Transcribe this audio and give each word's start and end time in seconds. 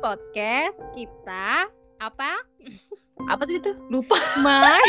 podcast 0.00 0.80
kita 0.96 1.68
apa? 2.00 2.32
Apa 3.28 3.44
tadi 3.44 3.60
tuh? 3.60 3.76
Lupa. 3.92 4.16
My 4.40 4.80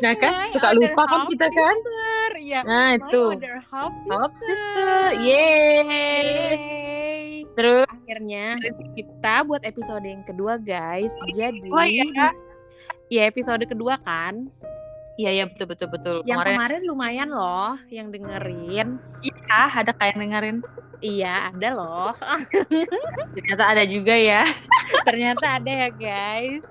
Nah 0.00 0.16
kan, 0.16 0.32
My 0.32 0.48
suka 0.48 0.72
lupa 0.72 1.04
kan 1.04 1.28
kita 1.28 1.46
kan? 1.52 1.76
Iya. 2.40 2.60
Nah 2.64 2.96
My 2.96 3.04
itu. 3.04 3.36
half 3.68 3.92
sister. 4.00 4.16
Half 4.16 4.32
sister. 4.40 4.96
Yeay. 5.20 6.24
Yeay. 6.24 7.24
Terus 7.52 7.84
Akhirnya 7.86 8.56
kita 8.96 9.44
buat 9.44 9.60
episode 9.68 10.08
yang 10.08 10.24
kedua 10.24 10.56
guys. 10.56 11.12
Jadi 11.36 11.68
kedua 11.68 11.84
ya? 11.84 12.32
ya 13.12 13.22
episode 13.28 13.60
kedua 13.68 14.00
kan. 14.00 14.48
Iya 15.14 15.30
iya 15.30 15.44
betul 15.46 15.66
betul 15.70 15.88
betul. 15.94 16.14
Yang 16.26 16.42
Kemarin 16.42 16.54
kemarin 16.58 16.82
lumayan 16.90 17.28
loh 17.30 17.78
yang 17.86 18.10
dengerin. 18.10 18.98
iya 19.22 19.60
ada 19.70 19.92
kayak 19.94 20.18
dengerin. 20.18 20.58
Iya, 21.04 21.52
ada 21.52 21.68
loh. 21.76 22.16
Ternyata 23.36 23.64
ada 23.76 23.84
juga 23.84 24.16
ya. 24.16 24.40
Ternyata 25.04 25.60
ada 25.60 25.68
ya 25.68 25.88
guys. 25.92 26.64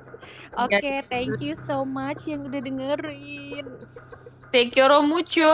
Oke, 0.58 0.82
Ya, 0.82 1.02
thank 1.06 1.38
you 1.38 1.54
so 1.54 1.86
much 1.86 2.26
yang 2.26 2.46
udah 2.50 2.58
dengerin. 2.58 3.66
Take 4.50 4.74
your 4.74 4.90
mucho. 5.06 5.50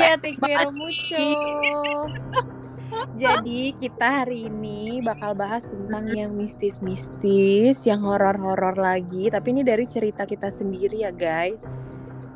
iya, 0.00 0.16
thank 0.20 0.36
you 0.40 0.52
makasih. 0.52 0.72
mucho. 0.76 1.24
Jadi 3.16 3.72
kita 3.74 4.22
hari 4.24 4.48
ini 4.48 5.00
bakal 5.00 5.32
bahas 5.34 5.64
tentang 5.64 6.08
yang 6.14 6.32
mistis-mistis, 6.36 7.84
yang 7.84 8.04
horor-horor 8.04 8.76
lagi. 8.76 9.32
Tapi 9.32 9.50
ini 9.56 9.62
dari 9.64 9.84
cerita 9.88 10.28
kita 10.28 10.48
sendiri 10.52 11.04
ya 11.04 11.12
guys. 11.12 11.64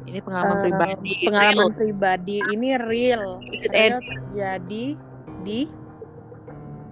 Ini 0.09 0.19
pengalaman 0.19 0.56
Eh, 0.56 0.62
pribadi. 0.64 1.12
Pengalaman 1.23 1.56
Real. 1.62 1.77
pribadi 1.77 2.37
ini 2.48 2.69
real, 2.77 3.25
It 3.42 3.69
real 3.69 3.98
terjadi 4.01 4.84
di 5.42 5.61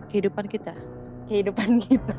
kehidupan 0.06 0.46
kita. 0.46 0.74
kehidupan 1.26 1.68
kita. 1.82 2.14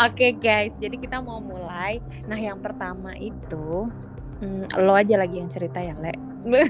Oke 0.00 0.34
guys, 0.34 0.74
jadi 0.74 0.94
kita 0.94 1.18
mau 1.18 1.38
mulai. 1.38 1.98
Nah 2.24 2.34
yang 2.34 2.58
pertama 2.58 3.14
itu, 3.14 3.86
hmm, 4.40 4.74
lo 4.78 4.92
aja 4.92 5.14
lagi 5.14 5.38
yang 5.38 5.46
cerita 5.46 5.78
ya, 5.78 5.94
Le. 5.94 6.10
Gue 6.44 6.64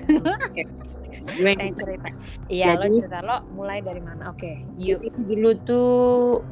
Kita 1.25 1.63
yang 1.63 1.73
cerita. 1.75 2.09
Iya, 2.47 2.77
lo 2.77 2.85
cerita 2.91 3.19
lo 3.21 3.37
mulai 3.51 3.81
dari 3.81 3.99
mana? 3.99 4.29
Oke, 4.29 4.61
yuk. 4.77 5.01
Itu 5.01 5.19
dulu 5.25 5.51
tuh 5.63 5.89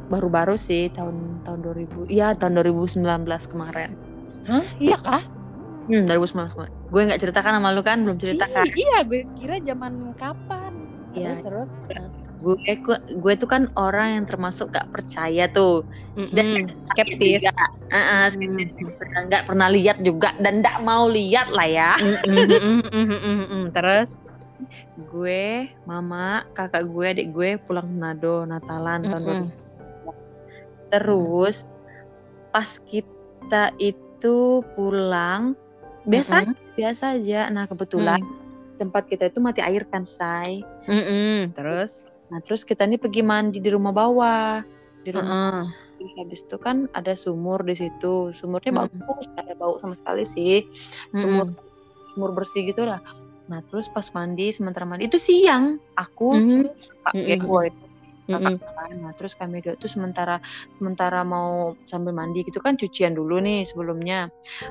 baru-baru 0.09 0.57
sih 0.57 0.89
tahun 0.89 1.43
tahun 1.43 1.61
2000. 1.61 2.09
Iya, 2.09 2.33
tahun 2.35 2.57
2019 2.57 3.05
kemarin. 3.45 3.93
Hah? 4.45 4.65
Iya 4.79 4.97
kah? 4.99 5.21
Hmm, 5.89 6.07
2019 6.07 6.55
kemarin. 6.55 6.73
Gue 6.93 7.01
nggak 7.09 7.21
ceritakan 7.21 7.53
sama 7.59 7.69
lu 7.75 7.83
kan, 7.83 7.99
belum 8.07 8.19
cerita 8.21 8.45
kan. 8.47 8.67
Ih, 8.67 8.75
Iya, 8.87 8.99
gue 9.03 9.21
kira 9.35 9.57
zaman 9.63 10.15
kapan? 10.15 10.73
Iya. 11.13 11.43
Terus, 11.43 11.71
terus. 11.91 12.13
Gue 12.43 12.59
gue, 12.59 12.99
gue 13.23 13.35
tuh 13.39 13.49
kan 13.51 13.71
orang 13.79 14.19
yang 14.19 14.25
termasuk 14.27 14.75
gak 14.75 14.91
percaya 14.91 15.47
tuh. 15.51 15.87
Dan 16.35 16.67
Mm-mm, 16.67 16.75
skeptis. 16.75 17.43
juga. 17.47 17.55
Heeh, 17.91 18.25
skeptis. 18.35 18.71
Nggak 19.31 19.47
pernah 19.47 19.69
lihat 19.71 20.03
juga 20.03 20.35
dan 20.43 20.59
nggak 20.63 20.83
mau 20.83 21.07
lihat 21.07 21.55
lah 21.55 21.69
ya. 21.69 21.93
Terus, 23.71 24.19
Gue, 24.95 25.67
mama, 25.89 26.47
kakak 26.55 26.87
gue, 26.87 27.07
adik 27.09 27.29
gue 27.35 27.59
pulang 27.67 27.89
Manado 27.91 28.47
Natalan 28.47 29.03
tahun 29.03 29.23
Mm-mm. 29.27 29.49
2000. 29.51 30.93
Terus 30.93 31.57
pas 32.53 32.71
kita 32.85 33.73
itu 33.81 34.61
pulang 34.77 35.57
biasa 36.03 36.47
Mm-mm. 36.47 36.57
biasa 36.75 37.05
aja. 37.19 37.41
Nah 37.51 37.65
kebetulan 37.71 38.21
tempat 38.81 39.07
kita 39.07 39.31
itu 39.31 39.39
mati 39.39 39.63
air 39.63 39.87
kan, 39.87 40.03
say. 40.03 40.63
Mm-mm, 40.91 41.55
terus, 41.55 42.07
Nah 42.33 42.41
terus 42.41 42.65
kita 42.65 42.89
nih 42.89 42.97
pergi 42.97 43.21
mandi 43.21 43.61
di 43.61 43.71
rumah 43.71 43.93
bawah. 43.93 44.65
Di 45.05 45.11
rumah 45.13 45.69
Heeh. 45.69 46.19
habis 46.19 46.43
itu 46.43 46.57
kan 46.59 46.91
ada 46.97 47.15
sumur 47.15 47.63
di 47.63 47.79
situ. 47.79 48.33
Sumurnya 48.35 48.73
Mm. 48.75 48.81
bagus, 48.89 49.25
gak 49.37 49.45
ada 49.47 49.55
bau 49.55 49.77
sama 49.79 49.95
sekali 49.95 50.25
sih. 50.27 50.65
Sumur 51.13 51.53
Mm-mm. 51.53 51.61
sumur 52.17 52.31
bersih 52.35 52.67
gitu 52.67 52.89
lah. 52.89 52.99
Nah 53.47 53.61
terus 53.69 53.87
pas 53.93 54.07
mandi 54.17 54.51
sementara 54.51 54.89
mandi 54.89 55.07
itu 55.07 55.21
siang 55.21 55.79
aku 55.95 56.41
sama 56.49 56.73
Kak 57.07 57.15
Mm-mm. 57.15 57.29
Gekboy 57.29 57.69
Mm-mm. 58.31 58.57
kakak 58.57 58.73
kan. 58.79 58.93
Nah 59.03 59.13
terus 59.19 59.35
kami 59.37 59.61
dua 59.61 59.75
tuh 59.77 59.91
sementara 59.91 60.39
sementara 60.79 61.21
mau 61.27 61.75
sambil 61.85 62.17
mandi 62.17 62.47
gitu 62.47 62.59
kan 62.63 62.79
cucian 62.79 63.13
dulu 63.13 63.39
nih 63.43 63.67
sebelumnya. 63.69 64.31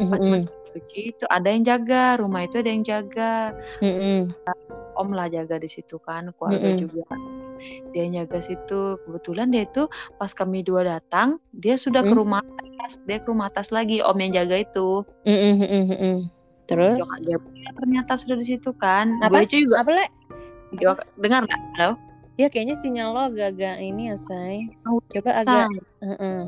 Pas 0.10 0.20
Mm-mm. 0.20 0.42
Cuci 0.72 1.14
itu 1.16 1.26
ada 1.28 1.52
yang 1.52 1.64
jaga 1.68 2.16
rumah 2.18 2.48
itu 2.48 2.60
ada 2.64 2.70
yang 2.72 2.84
jaga 2.88 3.52
Mm-mm. 3.84 4.32
om 4.96 5.10
lah 5.12 5.28
jaga 5.28 5.60
di 5.60 5.68
situ 5.68 6.00
kan 6.00 6.32
keluarga 6.36 6.72
Mm-mm. 6.72 6.80
juga 6.80 7.04
dia 7.94 8.10
jaga 8.10 8.42
situ 8.42 8.98
kebetulan 9.06 9.54
dia 9.54 9.70
itu 9.70 9.86
pas 10.18 10.32
kami 10.34 10.66
dua 10.66 10.98
datang 10.98 11.38
dia 11.54 11.78
sudah 11.78 12.02
ke 12.02 12.14
Mm. 12.14 12.20
rumah 12.24 12.42
atas 12.42 12.98
dia 13.06 13.18
ke 13.22 13.28
rumah 13.30 13.48
atas 13.52 13.70
lagi 13.70 14.02
om 14.02 14.18
yang 14.18 14.34
jaga 14.34 14.64
itu 14.64 15.06
mm-mm. 15.28 16.30
Terus, 16.72 17.04
dia 17.28 17.36
ternyata 17.76 18.16
sudah 18.16 18.40
di 18.40 18.48
situ 18.48 18.72
kan 18.72 19.20
Apa? 19.20 19.44
gue 19.44 19.68
juga 19.68 19.84
apa 19.84 19.92
le? 19.92 20.08
Jok, 20.80 21.04
dengar 21.20 21.44
nggak 21.44 21.60
halo 21.76 22.00
Ya 22.40 22.48
kayaknya 22.48 22.80
sinyal 22.80 23.12
lo 23.12 23.22
agak-agak 23.28 23.84
ini 23.84 24.08
ya, 24.10 24.16
say. 24.18 24.72
Oh, 24.88 25.04
Coba 25.12 25.44
agak. 25.44 25.68
Heeh. 26.00 26.42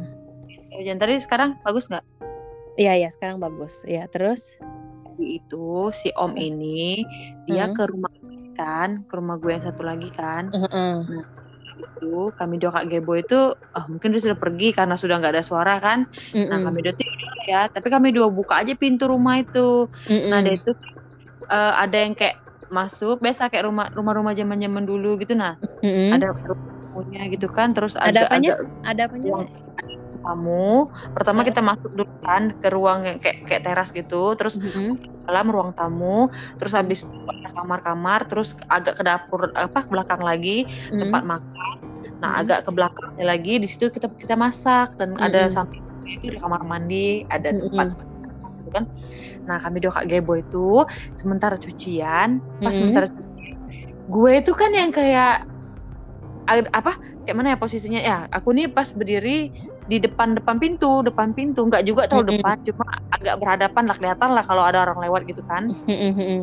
Jangan 0.82 1.00
tadi 1.06 1.14
sekarang 1.22 1.50
bagus 1.62 1.86
nggak 1.92 2.02
Iya, 2.74 2.92
iya, 2.98 3.10
sekarang 3.14 3.38
bagus. 3.38 3.86
Ya, 3.86 4.10
terus? 4.10 4.50
Itu 5.22 5.94
si 5.94 6.10
om 6.18 6.34
ini 6.34 7.06
dia 7.46 7.70
Hmm. 7.70 7.76
ke 7.78 7.84
rumah 7.86 8.10
kan 8.54 9.02
ke 9.10 9.14
rumah 9.18 9.38
gue 9.42 9.50
yang 9.50 9.66
satu 9.66 9.82
lagi 9.82 10.14
kan 10.14 10.54
Heeh. 10.54 10.98
itu 11.74 12.30
kami 12.38 12.62
dua 12.62 12.70
kak 12.70 12.86
Gebo 12.86 13.18
itu 13.18 13.34
ah, 13.74 13.86
mungkin 13.90 14.14
dia 14.14 14.22
sudah 14.22 14.38
pergi 14.38 14.78
karena 14.78 14.94
sudah 14.94 15.18
nggak 15.18 15.34
ada 15.34 15.42
suara 15.42 15.82
kan 15.82 16.06
nah 16.46 16.62
Mm-mm. 16.62 16.70
kami 16.70 16.80
dua 16.86 16.94
tuh 16.94 17.06
ya 17.50 17.66
tapi 17.66 17.90
kami 17.90 18.14
dua 18.14 18.30
buka 18.30 18.62
aja 18.62 18.78
pintu 18.78 19.10
rumah 19.10 19.42
itu 19.42 19.90
Mm-mm. 20.06 20.30
nah 20.30 20.46
dia 20.46 20.54
itu 20.54 20.70
eh, 21.50 21.74
ada 21.74 21.98
yang 21.98 22.14
kayak 22.14 22.38
masuk 22.70 23.18
biasa 23.26 23.50
kayak 23.50 23.66
rumah 23.66 23.90
rumah-rumah 23.90 24.38
zaman-zaman 24.38 24.86
dulu 24.86 25.18
gitu 25.18 25.34
nah 25.34 25.58
Mm-mm. 25.82 26.14
ada 26.14 26.30
punya 26.94 27.26
gitu 27.34 27.50
kan 27.50 27.74
terus 27.74 27.98
Hmm? 27.98 28.14
Ada 28.14 28.30
agak 28.30 28.30
apanya? 28.30 28.52
agak 28.54 28.86
Ada 28.86 29.02
apanya? 29.10 29.32
Tamu 30.24 30.88
pertama 31.12 31.44
Heeh. 31.44 31.52
kita 31.52 31.62
masuk 31.62 31.92
dulu 31.92 32.14
kan 32.24 32.44
ke 32.56 32.68
ruang 32.72 33.00
kayak 33.20 33.38
kayak 33.46 33.62
teras 33.62 33.92
gitu 33.92 34.34
terus 34.40 34.56
Mm-mm. 34.56 34.96
dalam 35.28 35.48
ruang 35.52 35.72
tamu 35.76 36.32
terus 36.58 36.74
habis 36.74 37.06
kamar-kamar 37.54 38.26
terus 38.26 38.56
agak 38.72 38.98
ke 39.00 39.04
dapur 39.04 39.52
apa 39.54 39.80
ke 39.84 39.90
belakang 39.92 40.24
lagi 40.24 40.66
Mm-mm. 40.90 41.04
tempat 41.04 41.24
makan 41.28 41.52
Mm. 42.04 42.20
nah 42.20 42.40
agak 42.40 42.64
ke 42.64 42.72
belakangnya 42.72 43.26
lagi 43.28 43.54
di 43.60 43.68
situ 43.68 43.92
kita 43.92 44.08
kita 44.16 44.36
masak 44.40 44.96
dan 44.96 45.16
ada 45.20 45.48
Mm-mm. 45.48 45.52
samping 45.52 45.80
itu 46.08 46.32
ada 46.32 46.40
kamar 46.40 46.62
mandi 46.64 47.24
ada 47.28 47.52
Mm-mm. 47.52 47.68
tempat 47.68 47.88
gitu 48.64 48.70
kan 48.72 48.84
nah 49.44 49.60
kami 49.60 49.84
dua 49.84 49.92
kak 49.92 50.08
Gebo 50.08 50.40
itu 50.40 50.88
sementara 51.20 51.56
cucian 51.60 52.40
pas 52.64 52.72
Mm-mm. 52.72 52.80
sementara 52.80 53.08
cucian 53.12 53.56
gue 54.04 54.32
itu 54.40 54.52
kan 54.56 54.72
yang 54.72 54.92
kayak 54.92 55.48
apa 56.48 57.00
kayak 57.24 57.36
mana 57.40 57.56
ya 57.56 57.58
posisinya 57.60 58.02
ya 58.04 58.18
aku 58.28 58.52
nih 58.52 58.68
pas 58.68 58.92
berdiri 58.92 59.52
di 59.84 59.98
depan 60.00 60.40
depan 60.40 60.58
pintu 60.58 61.04
depan 61.04 61.36
pintu 61.36 61.68
nggak 61.68 61.84
juga 61.84 62.08
terlalu 62.08 62.24
Mm-mm. 62.32 62.40
depan 62.40 62.56
cuma 62.72 62.86
agak 63.12 63.36
berhadapan 63.40 63.84
lah 63.90 63.96
kelihatan 64.00 64.30
lah 64.32 64.44
kalau 64.48 64.64
ada 64.64 64.80
orang 64.88 65.00
lewat 65.04 65.22
gitu 65.28 65.44
kan 65.44 65.68
Mm-mm, 65.88 66.12
mm-mm. 66.16 66.42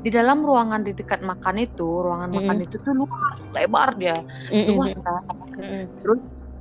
di 0.00 0.10
dalam 0.12 0.44
ruangan 0.44 0.84
di 0.84 0.92
dekat 0.92 1.24
makan 1.24 1.60
itu 1.60 1.88
ruangan 2.04 2.28
makan 2.28 2.56
Mm-mm. 2.60 2.66
itu 2.68 2.76
tuh 2.80 2.94
luas 2.96 3.38
lebar 3.56 3.96
dia 3.96 4.16
Mm-mm, 4.52 4.76
luas 4.76 4.94
kan 5.00 5.24
mm-mm. 5.56 5.84
terus 6.04 6.20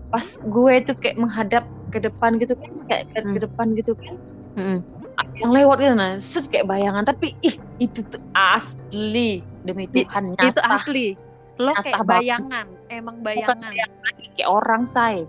pas 0.10 0.26
gue 0.26 0.72
itu 0.74 0.92
kayak 0.98 1.18
menghadap 1.20 1.64
ke 1.92 2.00
depan 2.02 2.40
gitu 2.40 2.54
kan 2.58 2.72
kayak 2.88 3.04
ke, 3.12 3.20
Hmm. 3.20 3.34
ke 3.36 3.40
depan 3.44 3.68
gitu 3.76 3.92
kan 3.94 4.16
Mm-mm. 4.56 4.80
ada 5.20 5.36
yang 5.36 5.52
lewat 5.52 5.78
gitu 5.84 5.94
nah 5.94 6.12
set 6.16 6.46
kayak 6.48 6.66
bayangan 6.66 7.04
tapi 7.04 7.36
ih 7.44 7.56
itu 7.78 8.00
tuh 8.08 8.24
asli 8.32 9.44
demi 9.64 9.86
Tuhan 9.88 10.32
Itu 10.32 10.40
nyata 10.40 10.80
asli. 10.80 11.16
Lo 11.60 11.76
Nyata 11.76 11.84
kayak 11.84 12.00
banget. 12.08 12.24
bayangan, 12.24 12.68
emang 12.88 13.16
bukan 13.20 13.36
bayangan. 13.36 13.60
bayangan 13.68 14.14
kayak 14.32 14.48
orang 14.48 14.84
say 14.88 15.28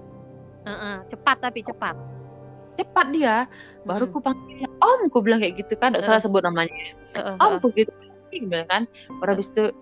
Heeh, 0.70 0.96
Cepat 1.08 1.36
tapi 1.40 1.60
cepat. 1.60 1.96
cepat 2.70 3.06
dia 3.12 3.44
baru 3.82 4.08
Mm-mm. 4.08 4.14
ku 4.14 4.18
panggil 4.22 4.70
om 4.80 5.00
ku 5.10 5.18
bilang 5.20 5.42
kayak 5.42 5.58
gitu 5.58 5.74
kan 5.76 5.92
gak 5.92 6.00
salah 6.00 6.16
Heeh. 6.16 6.24
sebut 6.24 6.40
namanya 6.40 6.72
Heeh, 7.12 7.34
om 7.36 7.52
heeh. 7.52 7.60
ku 7.60 7.68
gitu 7.74 7.92
bilang 8.46 8.68
kan 8.70 8.82
baru 9.20 9.36
habis 9.36 9.50
itu 9.52 9.74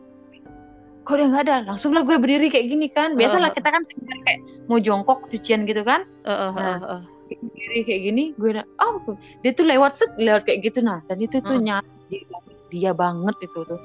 kok 1.05 1.15
udah 1.15 1.27
nggak 1.31 1.45
ada 1.47 1.57
langsung 1.69 1.93
lah 1.95 2.03
gue 2.03 2.17
berdiri 2.17 2.49
kayak 2.49 2.67
gini 2.67 2.89
kan 2.91 3.15
biasalah 3.15 3.53
Heeh. 3.53 3.61
kita 3.61 3.69
kan 3.71 3.83
kayak 4.25 4.41
mau 4.67 4.81
jongkok 4.81 5.29
cucian 5.31 5.63
gitu 5.63 5.85
kan 5.85 6.09
Heeh, 6.27 6.51
Nah, 6.51 6.59
heeh, 6.59 6.79
heeh. 6.81 7.03
berdiri 7.29 7.81
kayak 7.87 8.03
gini 8.09 8.25
gue 8.35 8.51
udah 8.57 8.67
oh 8.83 8.93
ku- 9.05 9.21
dia 9.45 9.53
tuh 9.53 9.67
lewat 9.69 9.93
set 9.95 10.11
lewat 10.19 10.43
kayak 10.49 10.59
gitu 10.65 10.81
nah 10.83 10.99
dan 11.07 11.21
itu 11.21 11.39
tuh 11.39 11.61
nyata 11.61 11.87
dia, 12.09 12.25
dia 12.73 12.91
banget 12.97 13.37
itu 13.45 13.61
tuh 13.63 13.79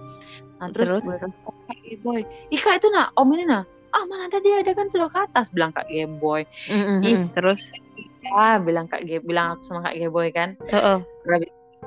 nah 0.58 0.72
terus, 0.72 0.96
Terus? 0.98 1.04
gue 1.06 1.16
oh, 1.46 1.54
kak 1.68 1.78
boy 2.02 2.24
ika 2.50 2.80
itu 2.80 2.88
nah 2.90 3.12
om 3.14 3.30
ini 3.30 3.46
nah 3.46 3.62
ah 3.94 4.04
mana 4.10 4.26
ada 4.28 4.42
dia 4.42 4.60
ada 4.66 4.74
kan 4.74 4.90
sudah 4.90 5.08
ke 5.08 5.20
atas 5.22 5.48
bilang 5.54 5.70
kak 5.70 5.86
Boy 6.18 6.44
Mm-mm, 6.70 7.06
Ih. 7.06 7.18
mm-mm. 7.22 7.30
Terus? 7.34 7.70
ah 8.34 8.58
bilang 8.58 8.90
kak 8.90 9.06
Ge 9.06 9.22
bilang 9.22 9.56
aku 9.58 9.64
sama 9.68 9.86
kak 9.86 9.96
Boy 10.10 10.34
kan 10.34 10.58
Heeh. 10.68 11.00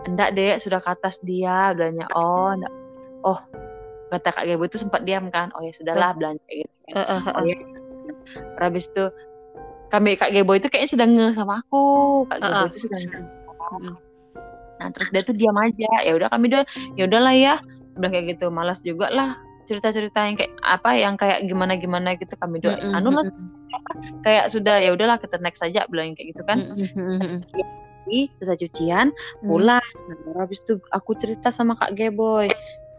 enggak 0.06 0.30
dek 0.38 0.62
sudah 0.62 0.78
ke 0.78 0.88
atas 0.92 1.18
dia 1.24 1.74
udahnya 1.74 2.06
oh 2.14 2.54
enggak 2.54 2.72
oh 3.26 3.40
kata 4.06 4.30
kak 4.30 4.44
Gebo 4.46 4.64
itu 4.70 4.78
sempat 4.78 5.02
diam 5.02 5.26
kan 5.34 5.50
oh 5.58 5.62
ya 5.66 5.74
sudahlah 5.74 6.14
belanja 6.14 6.38
kayak 6.46 6.62
gitu 6.62 6.74
kan. 6.86 6.94
Eh, 6.94 7.02
eh, 7.10 7.20
oh 7.34 7.42
ya 7.42 7.56
habis 8.62 8.86
itu 8.86 9.04
kami 9.90 10.14
kak 10.14 10.30
Gebo 10.30 10.54
itu 10.54 10.70
kayaknya 10.70 10.90
sedang 10.94 11.10
ngeh 11.16 11.32
sama 11.34 11.58
aku 11.58 11.82
kak 12.30 12.38
Gebo 12.38 12.54
Heeh. 12.54 12.66
itu 12.70 12.78
sedang 12.86 13.02
ngeh 13.02 13.24
Mm. 13.66 13.98
nah 14.78 14.88
terus 14.94 15.10
dia 15.10 15.26
tuh 15.26 15.34
diam 15.34 15.58
aja 15.58 15.90
ya 16.06 16.14
udah 16.14 16.30
kami 16.30 16.54
udah 16.54 16.62
ya 16.94 17.10
udahlah 17.10 17.34
ya 17.34 17.54
udah 17.98 18.08
kayak 18.14 18.38
gitu 18.38 18.46
malas 18.46 18.78
juga 18.78 19.10
lah 19.10 19.34
cerita-cerita 19.66 20.18
yang 20.24 20.36
kayak 20.38 20.52
apa 20.62 20.90
yang 20.94 21.14
kayak 21.18 21.42
gimana 21.44 21.74
gimana 21.76 22.14
gitu 22.14 22.38
kami 22.38 22.62
doa 22.62 22.78
Mm, 22.78 22.94
mm, 22.94 22.96
anu 22.96 23.08
mm, 23.12 23.48
kayak 24.22 24.46
sudah 24.48 24.78
ya 24.78 24.94
udahlah 24.94 25.18
kita 25.18 25.36
next 25.42 25.60
saja 25.60 25.84
bilang 25.90 26.14
kayak 26.14 26.32
gitu 26.32 26.42
kan. 26.46 26.62
Mm, 26.62 26.86
mm, 26.86 26.90
mm, 26.94 27.18
mm. 27.20 27.40
Jadi, 28.06 28.20
selesai 28.38 28.58
cucian 28.62 29.06
Hmm. 29.42 29.48
pulang. 29.50 29.82
Nah, 29.82 30.16
baru 30.22 30.38
habis 30.46 30.62
itu 30.62 30.78
aku 30.94 31.18
cerita 31.18 31.50
sama 31.50 31.74
kak 31.74 31.92
Geboy. 31.98 32.46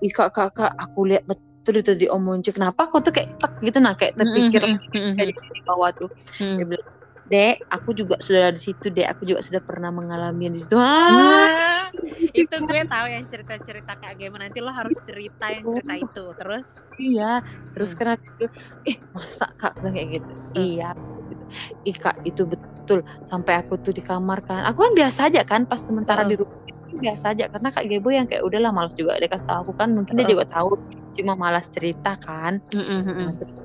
Ih 0.04 0.12
kak 0.12 0.36
kak 0.36 0.52
kak 0.54 0.72
aku 0.76 1.10
lihat 1.10 1.24
betul 1.26 1.80
itu 1.80 1.96
di 1.96 2.06
Om 2.12 2.22
Monce 2.22 2.52
kenapa 2.52 2.86
aku 2.86 3.00
tuh 3.02 3.16
kayak 3.16 3.40
tek 3.40 3.54
gitu 3.64 3.80
nah 3.80 3.96
kayak 3.96 4.14
terpikir 4.20 4.62
Mm, 4.68 4.76
mm, 4.78 4.92
mm, 4.94 5.02
mm, 5.02 5.14
kayak 5.16 5.28
di 5.34 5.62
bawah 5.66 5.90
tuh? 5.96 6.10
Mm. 6.38 6.56
dia 6.60 6.66
bilang 6.68 6.97
dek 7.28 7.56
aku 7.68 7.90
juga 7.94 8.16
sudah 8.24 8.50
di 8.56 8.62
situ 8.62 8.88
dek. 8.92 9.08
Aku 9.16 9.24
juga 9.28 9.42
sudah 9.44 9.62
pernah 9.64 9.92
mengalami 9.92 10.52
di 10.56 10.60
situ. 10.64 10.76
Ah. 10.80 11.08
Wah, 11.12 11.88
itu 12.34 12.56
gue 12.56 12.82
tahu 12.88 13.08
yang 13.12 13.26
cerita-cerita 13.28 13.92
kayak 14.00 14.16
gimana. 14.20 14.48
Nanti 14.48 14.60
lo 14.64 14.72
harus 14.72 14.98
cerita 15.04 15.52
yang 15.52 15.64
cerita 15.68 15.94
itu. 16.00 16.26
Terus? 16.40 16.68
Iya 16.98 17.46
terus 17.78 17.94
Hmm. 17.94 18.00
kenapa 18.02 18.24
itu 18.26 18.46
eh 18.90 18.98
masa 19.14 19.46
kak 19.54 19.74
kayak 19.86 20.08
gitu? 20.18 20.32
Hmm. 20.58 20.66
iya 20.66 20.90
gitu. 21.30 21.44
ih 21.86 21.98
kak 21.98 22.16
itu 22.26 22.42
betul. 22.50 23.00
Sampai 23.30 23.54
aku 23.62 23.74
tuh 23.78 23.94
di 23.94 24.02
kamar 24.02 24.42
kan. 24.48 24.66
Aku 24.66 24.80
kan 24.82 24.94
biasa 24.98 25.20
aja 25.30 25.42
kan 25.46 25.62
pas 25.70 25.78
sementara 25.84 26.26
Heeh. 26.26 26.34
di 26.34 26.36
rumah 26.42 26.58
itu 26.66 26.96
biasa 26.98 27.26
aja. 27.38 27.46
Karena 27.52 27.70
kak 27.76 27.86
Gebo 27.86 28.10
yang 28.10 28.26
kayak 28.26 28.44
udahlah 28.48 28.72
malas 28.74 28.94
juga 28.98 29.20
dia 29.22 29.30
kasih 29.30 29.46
tahu 29.46 29.60
aku 29.70 29.74
kan. 29.78 29.90
Mungkin 29.94 30.14
dia 30.18 30.26
Heeh. 30.26 30.34
juga 30.34 30.46
tahu 30.50 30.70
cuma 31.18 31.34
malas 31.38 31.66
cerita 31.70 32.18
kan. 32.18 32.62
Mm, 32.74 32.82
mm, 32.82 33.02
mm, 33.06 33.18
Nah, 33.26 33.34
terus 33.38 33.56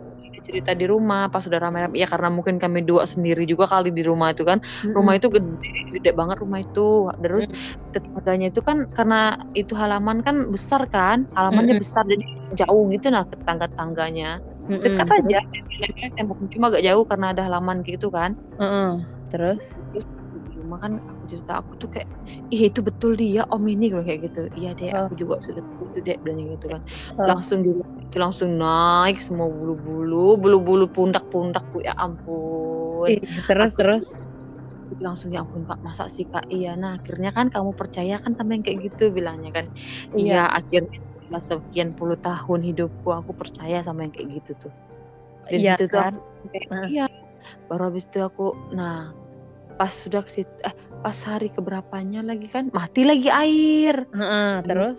cerita 0.47 0.71
di 0.81 0.85
rumah 0.93 1.21
pas 1.33 1.43
udah 1.49 1.61
rame-rame. 1.65 1.95
Ya 2.03 2.07
karena 2.13 2.29
mungkin 2.37 2.57
kami 2.63 2.79
dua 2.91 3.05
sendiri 3.13 3.43
juga 3.53 3.65
kali 3.73 3.89
di 3.99 4.03
rumah 4.11 4.29
itu 4.35 4.43
kan. 4.51 4.59
Rumah 4.97 5.13
itu 5.19 5.27
gede 5.37 5.69
gede 5.95 6.11
banget 6.19 6.37
rumah 6.43 6.59
itu. 6.65 6.81
Terus 7.23 7.45
tetangganya 7.95 8.47
itu 8.53 8.61
kan 8.69 8.77
karena 8.97 9.17
itu 9.61 9.73
halaman 9.83 10.19
kan 10.27 10.37
besar 10.55 10.83
kan 10.95 11.19
halamannya 11.37 11.75
besar 11.83 12.03
jadi 12.13 12.25
jauh 12.61 12.85
gitu 12.95 13.07
nah 13.15 13.25
Mm, 14.63 14.79
mm. 14.79 14.85
dekat 14.87 15.09
aja 15.19 15.39
temboknya 16.17 16.49
cuma 16.55 16.65
agak 16.71 16.83
jauh 16.87 17.05
karena 17.11 17.27
ada 17.35 17.43
halaman 17.47 17.77
gitu 17.83 18.07
kan. 18.17 18.31
Terus 19.31 19.59
rumah 20.73 20.81
kan 20.81 20.93
aku 21.05 21.23
cerita 21.29 21.61
aku 21.61 21.77
tuh 21.77 21.93
kayak 21.93 22.09
ih 22.49 22.73
itu 22.73 22.81
betul 22.81 23.13
dia 23.13 23.45
om 23.53 23.61
ini 23.69 23.93
gue 23.93 24.01
kayak 24.01 24.21
gitu 24.33 24.41
iya 24.57 24.73
deh 24.73 24.89
Oh. 24.89 25.05
aku 25.05 25.13
juga 25.21 25.37
sudah 25.37 25.61
tahu 25.61 25.85
itu 25.93 25.99
deh 26.01 26.17
bilangnya 26.25 26.57
gitu 26.57 26.67
kan 26.73 26.81
Oh. 27.21 27.29
langsung 27.29 27.61
itu 28.01 28.17
langsung 28.17 28.57
naik 28.57 29.21
semua 29.21 29.53
bulu-bulu 29.53 30.41
bulu-bulu 30.41 30.89
pundak-pundakku 30.89 31.85
ya 31.85 31.93
ampun 32.01 33.13
Ih, 33.13 33.21
terus 33.45 33.77
Aku- 33.77 33.81
terus 33.85 34.05
langsung 34.97 35.29
ya 35.29 35.45
ampun 35.45 35.65
kak 35.65 35.81
masa 35.81 36.09
sih 36.09 36.25
kak 36.25 36.49
iya 36.49 36.73
nah 36.73 36.97
akhirnya 36.97 37.33
kan 37.33 37.53
kamu 37.53 37.77
percaya 37.77 38.17
kan 38.17 38.33
sama 38.33 38.57
yang 38.57 38.65
kayak 38.65 38.93
gitu 38.93 39.13
bilangnya 39.13 39.53
kan 39.53 39.67
iya 40.13 40.49
akhirnya 40.49 40.97
setelah 41.21 41.41
sekian 41.41 41.91
puluh 41.93 42.17
tahun 42.17 42.61
hidupku 42.65 43.09
aku 43.09 43.33
percaya 43.33 43.81
sama 43.81 44.05
yang 44.05 44.13
kayak 44.13 44.41
gitu 44.41 44.69
tuh 44.69 44.73
dari 45.49 45.65
Iya 45.65 45.75
situ 45.77 45.85
tuh 45.93 46.01
kan? 46.01 46.15
aku 46.17 46.47
kayak, 46.53 46.67
Heeh. 46.73 46.89
iya 46.93 47.07
baru 47.67 47.83
habis 47.91 48.05
itu 48.07 48.21
aku 48.21 48.53
nah 48.77 49.11
pas 49.77 49.93
sudah 49.93 50.23
ke 50.25 50.31
situ 50.43 50.53
eh, 50.65 50.75
pas 51.03 51.19
hari 51.27 51.51
keberapanya 51.51 52.23
lagi 52.23 52.47
kan 52.47 52.71
mati 52.71 53.03
lagi 53.03 53.29
air. 53.29 54.07
Heeh, 54.15 54.53
terus? 54.67 54.99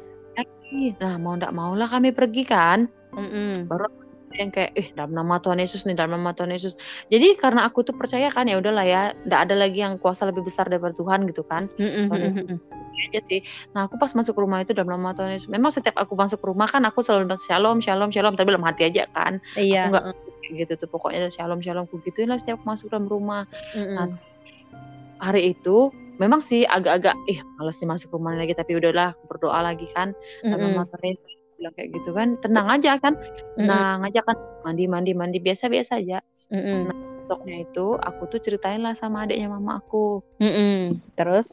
Ih, 0.73 0.97
nah 0.97 1.21
mau 1.21 1.37
ndak 1.37 1.53
mau 1.53 1.77
lah 1.77 1.85
kami 1.85 2.09
pergi 2.09 2.43
kan. 2.43 2.89
Mm-mm. 3.13 3.69
baru 3.69 3.85
yang 4.33 4.49
kayak 4.49 4.73
eh 4.73 4.89
dalam 4.97 5.13
nama 5.13 5.37
Tuhan 5.37 5.61
Yesus 5.61 5.85
nih 5.85 5.93
dalam 5.93 6.17
nama 6.17 6.33
Tuhan 6.33 6.49
Yesus. 6.49 6.73
Jadi 7.13 7.37
karena 7.37 7.69
aku 7.69 7.85
tuh 7.85 7.93
percaya 7.93 8.33
kan 8.33 8.49
ya 8.49 8.57
udahlah 8.57 8.81
ya 8.81 9.13
ndak 9.29 9.39
ada 9.45 9.53
lagi 9.53 9.85
yang 9.85 10.01
kuasa 10.01 10.25
lebih 10.25 10.41
besar 10.41 10.65
daripada 10.65 10.97
Tuhan 10.97 11.29
gitu 11.29 11.45
kan. 11.45 11.69
Yesus 11.77 12.09
mm-mm. 12.09 12.57
aja 13.13 13.21
sih. 13.29 13.45
Nah 13.77 13.85
aku 13.85 14.01
pas 14.01 14.09
masuk 14.17 14.33
rumah 14.41 14.65
itu 14.65 14.73
dalam 14.73 14.89
nama 14.89 15.13
Tuhan 15.13 15.37
Yesus. 15.37 15.49
Memang 15.53 15.69
setiap 15.69 15.93
aku 16.01 16.17
masuk 16.17 16.41
rumah 16.41 16.65
kan 16.65 16.81
aku 16.89 17.05
selalu 17.05 17.29
bilang 17.29 17.43
shalom 17.45 17.77
shalom 17.77 18.09
shalom 18.09 18.33
tapi 18.33 18.49
dalam 18.49 18.65
hati 18.65 18.89
aja 18.89 19.05
kan. 19.13 19.37
Iya. 19.53 19.93
Aku 19.93 20.33
kayak 20.41 20.53
gitu 20.65 20.73
tuh 20.81 20.89
pokoknya 20.89 21.29
shalom 21.29 21.61
shalom 21.61 21.85
aku 21.85 22.01
gituin 22.01 22.33
lah 22.33 22.41
setiap 22.41 22.57
aku 22.57 22.73
masuk 22.73 22.89
dalam 22.89 23.05
rumah. 23.05 23.45
Mm-mm. 23.77 23.93
Nah, 23.93 24.09
hari 25.19 25.53
itu 25.53 25.89
memang 26.21 26.39
sih 26.39 26.63
agak-agak 26.63 27.17
eh 27.29 27.39
males 27.57 27.75
sih 27.77 27.89
masuk 27.89 28.13
rumah 28.13 28.37
lagi 28.37 28.53
tapi 28.53 28.77
udahlah 28.77 29.17
berdoa 29.25 29.59
lagi 29.65 29.89
kan 29.91 30.13
Tuhan 30.45 31.03
Yesus 31.09 31.31
bilang 31.57 31.73
kayak 31.77 31.89
gitu 31.95 32.09
kan 32.13 32.27
tenang 32.41 32.67
aja 32.69 32.97
kan 33.01 33.13
tenang 33.57 33.99
aja 34.05 34.19
kan 34.25 34.35
mandi 34.65 34.85
mandi 34.89 35.11
mandi 35.13 35.37
biasa 35.41 35.69
biasa 35.69 36.01
aja 36.01 36.19
Mm-mm. 36.53 36.89
besoknya 37.25 37.55
itu 37.65 37.97
aku 37.97 38.21
tuh 38.29 38.39
ceritain 38.41 38.81
lah 38.83 38.93
sama 38.93 39.25
adiknya 39.25 39.49
mama 39.53 39.79
aku 39.81 40.21
Mm-mm. 40.41 41.01
terus 41.17 41.49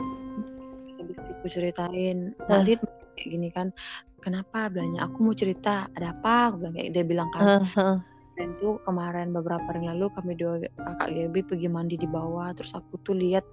Habis 1.00 1.16
itu 1.16 1.30
aku 1.32 1.46
ceritain. 1.48 2.36
Malit 2.44 2.80
kayak 3.16 3.28
gini 3.32 3.48
kan 3.48 3.72
kenapa 4.20 4.68
bilangnya 4.68 5.08
aku 5.08 5.24
mau 5.24 5.32
cerita 5.32 5.88
ada 5.96 6.12
apa 6.12 6.52
aku 6.52 6.56
bilang 6.60 6.74
kayak 6.76 6.90
dia 6.92 7.04
bilang 7.08 7.28
kan 7.32 7.44
Heeh, 7.44 7.64
heeh. 7.76 7.98
Kemarin 8.30 8.50
tuh 8.62 8.74
kemarin 8.86 9.28
beberapa 9.34 9.64
hari 9.68 9.84
lalu 9.90 10.06
kami 10.14 10.32
dua 10.38 10.62
kakak 10.62 11.08
Gaby 11.10 11.40
pergi 11.44 11.68
mandi 11.68 11.96
di 11.98 12.08
bawah. 12.08 12.54
Terus 12.54 12.72
aku 12.78 12.96
tuh 13.02 13.18
lihat 13.18 13.44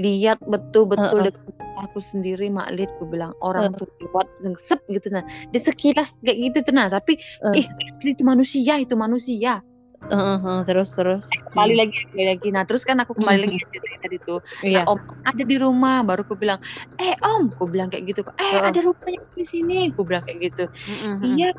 lihat 0.00 0.40
betul-betul 0.42 1.28
dekat 1.28 1.52
mata 1.52 1.86
aku 1.86 2.00
sendiri 2.00 2.48
Maklit 2.48 2.90
aku 2.96 3.04
bilang 3.12 3.36
orang 3.44 3.76
tuh 3.76 3.86
lewat 4.00 4.26
sep 4.58 4.80
gitu. 4.88 5.12
Nah 5.12 5.22
dia 5.52 5.60
sekilas 5.60 6.16
kayak 6.24 6.38
gitu 6.50 6.58
tuh. 6.72 6.74
Nah 6.74 6.88
tapi 6.88 7.20
Eh. 7.52 7.62
ih 7.62 7.66
asli 7.92 8.16
itu 8.16 8.24
manusia 8.24 8.80
itu 8.80 8.94
manusia. 8.96 9.60
Heeh, 10.02 10.36
heeh. 10.42 10.60
terus 10.66 10.90
terus. 10.98 11.30
Kembali 11.54 11.74
lagi 11.78 11.94
kembali 12.10 12.26
lagi. 12.26 12.48
Nah 12.50 12.62
terus 12.66 12.82
kan 12.82 12.98
aku 12.98 13.14
kembali 13.14 13.46
lagi 13.46 13.56
cerita 13.70 13.96
tadi 14.02 14.18
tuh. 14.26 14.40
Nah, 14.66 14.84
om 14.90 14.98
ada 15.22 15.42
di 15.46 15.56
rumah. 15.60 16.02
Baru 16.02 16.26
aku 16.26 16.34
bilang 16.34 16.58
eh 16.98 17.14
om 17.38 17.54
aku 17.54 17.70
bilang 17.70 17.86
kayak 17.92 18.10
gitu. 18.10 18.26
Eh 18.34 18.58
Heeh. 18.58 18.66
ada 18.74 18.80
rupanya 18.82 19.22
di 19.30 19.44
sini 19.46 19.94
aku 19.94 20.02
bilang 20.02 20.26
kayak 20.26 20.38
gitu. 20.50 20.64
Mm-mm. 20.90 21.22
iya 21.22 21.54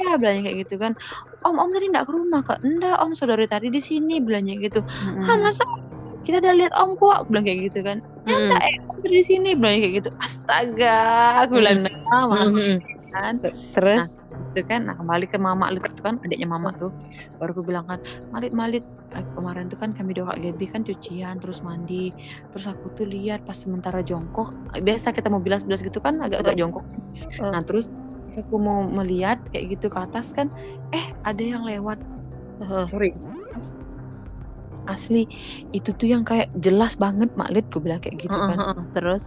iya 0.00 0.16
bilangnya 0.16 0.48
kayak 0.48 0.58
gitu 0.64 0.74
kan 0.80 0.92
om 1.46 1.56
om 1.58 1.70
tadi 1.74 1.86
enggak 1.90 2.06
ke 2.08 2.12
rumah 2.14 2.40
kak. 2.46 2.58
Enggak 2.62 2.96
om 3.02 3.12
saudari 3.18 3.46
tadi 3.50 3.68
di 3.72 3.80
sini 3.82 4.18
bilangnya 4.22 4.54
gitu. 4.60 4.80
Mm-mm. 4.82 5.26
ah 5.26 5.36
masa 5.42 5.64
kita 6.22 6.38
udah 6.38 6.54
lihat 6.54 6.72
om 6.78 6.94
kok? 6.94 7.14
Aku 7.22 7.28
bilang 7.34 7.44
kayak 7.46 7.60
gitu 7.70 7.78
kan. 7.82 7.98
Ya 8.24 8.30
Mm-mm. 8.30 8.42
enggak 8.46 8.62
eh 8.62 8.76
om 8.90 8.96
tadi 9.02 9.14
di 9.18 9.24
sini 9.26 9.48
bilangnya 9.58 9.80
kayak 9.82 9.94
gitu. 10.02 10.10
Astaga 10.22 10.96
aku 11.42 11.52
bilang 11.58 11.78
nah 11.82 11.94
mama 12.10 12.36
Mm-mm. 12.46 12.78
kan. 13.12 13.34
Terus? 13.74 14.06
Terus 14.32 14.46
itu 14.48 14.60
kan 14.64 14.80
nah 14.88 14.94
kembali 14.96 15.26
ke 15.28 15.36
mama 15.36 15.68
Lit 15.70 15.84
itu 15.84 16.02
kan 16.02 16.16
adiknya 16.24 16.48
mama 16.48 16.70
tuh. 16.78 16.90
Baru 17.36 17.52
aku 17.52 17.62
bilang 17.68 17.84
kan 17.84 17.98
Malit 18.32 18.52
Malit 18.56 18.84
eh, 19.12 19.24
kemarin 19.36 19.68
tuh 19.68 19.76
kan 19.76 19.90
kami 19.92 20.16
doa 20.16 20.32
Gaby 20.38 20.66
kan 20.72 20.80
cucian 20.86 21.36
terus 21.42 21.60
mandi. 21.66 22.14
Terus 22.48 22.64
aku 22.70 22.86
tuh 22.96 23.04
lihat 23.04 23.44
pas 23.44 23.58
sementara 23.58 24.00
jongkok 24.00 24.48
biasa 24.80 25.12
kita 25.12 25.28
mau 25.28 25.42
bilas-bilas 25.44 25.82
gitu 25.84 25.98
kan 26.00 26.16
agak-agak 26.22 26.54
jongkok. 26.56 26.84
Oh. 27.42 27.52
nah 27.52 27.60
terus 27.66 27.86
aku 28.40 28.56
mau 28.56 28.80
melihat 28.88 29.38
kayak 29.52 29.76
gitu 29.76 29.86
ke 29.92 29.98
atas 30.00 30.32
kan 30.32 30.48
eh 30.90 31.06
ada 31.22 31.42
yang 31.42 31.62
lewat 31.68 31.98
Heeh. 32.62 32.84
sorry 32.88 33.10
asli 34.90 35.30
itu 35.70 35.90
tuh 35.94 36.08
yang 36.10 36.22
kayak 36.26 36.50
jelas 36.58 36.98
banget 36.98 37.30
Maklit 37.38 37.70
gue 37.70 37.80
bilang 37.82 38.00
kayak 38.02 38.16
gitu 38.18 38.34
Heeh, 38.34 38.48
kan 38.50 38.58
heeh. 38.58 38.84
terus 38.90 39.24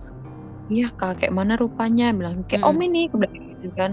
iya 0.68 0.90
kak 0.92 1.24
kayak 1.24 1.32
mana 1.32 1.54
rupanya 1.56 2.12
bilang 2.12 2.44
kayak 2.50 2.64
Mm. 2.66 2.70
om 2.70 2.78
ini 2.82 3.02
gue 3.08 3.18
bilang 3.22 3.34
kayak 3.36 3.48
gitu 3.56 3.68
kan. 3.72 3.92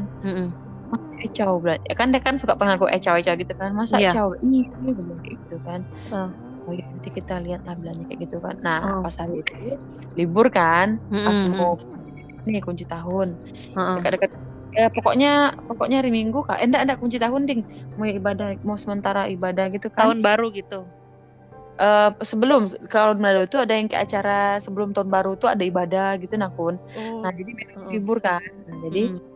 Mas 0.90 1.02
Ecau 1.22 1.52
ya 1.62 1.94
kan 1.94 2.06
dia 2.10 2.20
kan 2.20 2.34
suka 2.36 2.58
panggil 2.58 2.76
aku 2.82 2.88
Ecau 2.90 3.14
Ecau 3.14 3.34
gitu 3.38 3.54
kan 3.54 3.70
masa 3.78 3.96
Iya. 3.96 4.10
Ecau 4.10 4.28
iya 4.42 4.66
gue 4.82 4.92
bilang 4.98 5.20
kayak 5.22 5.36
gitu 5.46 5.56
kan 5.62 5.80
Ah. 6.10 6.28
oh 6.66 6.72
ya 6.74 6.84
nanti 6.90 7.08
kita 7.14 7.34
lihat 7.46 7.62
lah 7.62 7.74
bilangnya 7.78 8.04
kayak 8.10 8.20
gitu 8.26 8.36
kan 8.42 8.54
nah 8.58 8.80
Oh. 8.82 9.00
pas 9.06 9.14
hari 9.22 9.38
itu 9.38 9.54
libur 10.18 10.50
kan 10.50 10.98
pas 11.14 11.38
Mm-mm, 11.38 11.54
mau 11.56 11.72
nih 12.44 12.58
kunci 12.58 12.84
tahun 12.90 13.38
dekat-dekat 13.72 14.30
ya 14.72 14.88
pokoknya 14.88 15.52
pokoknya 15.68 16.00
hari 16.00 16.10
Minggu 16.10 16.44
kak. 16.44 16.60
Eh, 16.60 16.68
enggak 16.68 16.82
enggak 16.88 16.98
kunci 17.00 17.16
tahun 17.20 17.42
ding. 17.44 17.60
Mau 18.00 18.08
ibadah 18.08 18.56
mau 18.64 18.76
sementara 18.80 19.28
ibadah 19.28 19.68
gitu 19.72 19.92
kan. 19.92 20.08
Tahun 20.08 20.20
baru 20.24 20.48
gitu? 20.52 20.88
Eh, 21.82 22.10
sebelum 22.20 22.68
kalau 22.86 23.16
Manado 23.16 23.48
itu 23.48 23.56
ada 23.56 23.72
yang 23.72 23.88
kayak 23.88 24.06
acara 24.06 24.60
sebelum 24.60 24.92
tahun 24.92 25.08
baru 25.08 25.34
tuh 25.40 25.50
ada 25.50 25.64
ibadah 25.64 26.20
gitu 26.20 26.36
nah 26.36 26.52
kun 26.52 26.76
oh. 26.76 27.24
nah 27.24 27.32
jadi 27.32 27.50
besok 27.56 27.88
libur 27.88 28.18
kan. 28.20 28.44
Nah, 28.68 28.76
jadi. 28.86 29.31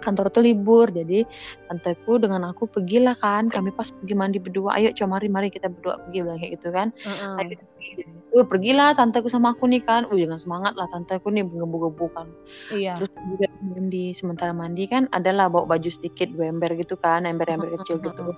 Kantor 0.00 0.30
tuh 0.32 0.42
libur 0.46 0.88
jadi 0.88 1.26
tanteku 1.68 2.16
dengan 2.22 2.46
aku 2.48 2.70
pergilah 2.70 3.18
kan 3.18 3.50
kami 3.50 3.74
pas 3.74 3.90
pergi 3.90 4.14
mandi 4.14 4.38
berdua 4.40 4.78
ayo 4.78 4.94
coba 4.94 5.18
mari 5.18 5.28
mari 5.28 5.48
kita 5.50 5.68
berdua 5.68 5.98
pergi 6.06 6.18
bilang 6.22 6.38
kayak 6.38 6.52
gitu 6.60 6.68
kan. 6.70 6.88
Nah, 7.04 7.44
gitu, 7.44 7.64
pergi. 7.64 8.46
Pergilah 8.48 8.88
tanteku 8.94 9.26
sama 9.26 9.52
aku 9.56 9.66
nih 9.66 9.82
kan. 9.82 10.06
Uh 10.06 10.16
jangan 10.16 10.38
semangat 10.38 10.72
lah 10.78 10.86
tanteku 10.92 11.28
nih 11.32 11.42
ngebu-ngebu 11.42 12.06
kan. 12.14 12.28
Iya. 12.70 12.94
Terus 12.96 13.10
juga 13.14 13.46
mandi 13.58 14.14
sementara 14.14 14.52
mandi 14.54 14.84
kan 14.86 15.10
adalah 15.10 15.50
bawa 15.50 15.76
baju 15.76 15.90
sedikit 15.90 16.30
dua 16.30 16.48
ember 16.48 16.72
gitu 16.78 16.94
kan 16.94 17.26
ember-ember 17.26 17.74
kecil 17.82 17.98
gitu. 17.98 18.32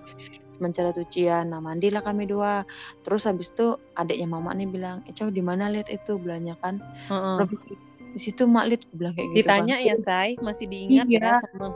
Sementara 0.54 0.92
cucian 0.96 1.52
nah 1.52 1.60
mandilah 1.60 2.00
kami 2.00 2.24
dua. 2.24 2.64
Terus 3.04 3.28
habis 3.28 3.52
itu 3.52 3.76
adiknya 3.98 4.28
mama 4.30 4.56
nih 4.56 4.68
bilang 4.68 5.04
eh 5.04 5.12
cow 5.12 5.28
di 5.28 5.42
mana 5.44 5.68
lihat 5.68 5.92
itu? 5.92 6.16
Belanja 6.16 6.56
kan. 6.62 6.80
Heeh. 7.10 7.44
Di 8.10 8.20
situ 8.20 8.42
mak 8.44 8.64
lihat 8.66 8.82
bilang 8.90 9.14
kayak 9.14 9.28
gitu 9.30 9.38
ditanya 9.38 9.76
kan. 9.76 9.86
ya 9.86 9.94
say 9.96 10.28
masih 10.38 10.66
diingat 10.66 11.06
Iya. 11.06 11.20
ya 11.20 11.32
sama 11.40 11.66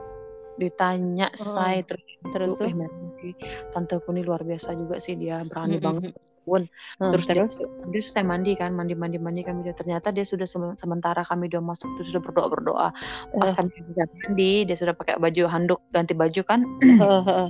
ditanya 0.54 1.26
Heeh. 1.30 1.44
say 1.44 1.76
terus 1.82 2.02
Terus 2.24 2.50
tuh 2.56 2.66
tuh? 2.66 2.86
eh 3.24 3.34
tanteku 3.68 4.08
ini 4.10 4.22
luar 4.22 4.40
biasa 4.40 4.72
juga 4.72 4.96
sih 4.96 5.14
dia 5.14 5.40
berani 5.42 5.76
Mhm, 5.76 5.82
banget 5.82 6.04
mhm. 6.10 6.22
pun 6.42 6.62
Heeh, 6.64 7.10
terus 7.10 7.24
dia, 7.24 7.34
terus? 7.38 7.54
dia 7.88 8.00
selesai 8.00 8.22
mandi 8.22 8.52
kan 8.52 8.70
mandi 8.70 8.92
mandi 8.92 9.16
mandi 9.16 9.40
kami 9.40 9.62
udah 9.62 9.72
ternyata 9.72 10.08
dia 10.08 10.22
sudah 10.22 10.44
sem- 10.44 10.74
sementara 10.74 11.20
kami 11.20 11.48
udah 11.48 11.62
masuk 11.62 11.88
tuh 11.94 12.04
sudah 12.04 12.20
berdoa 12.20 12.48
berdoa 12.48 12.88
pas 13.32 13.44
Heeh. 13.44 13.54
kami 13.54 13.72
sudah 13.82 14.06
mandi 14.10 14.52
dia 14.64 14.76
sudah 14.76 14.92
pakai 14.92 15.16
baju 15.16 15.42
handuk 15.46 15.80
ganti 15.88 16.12
baju 16.12 16.40
kan 16.42 16.60
heeh. 16.80 17.48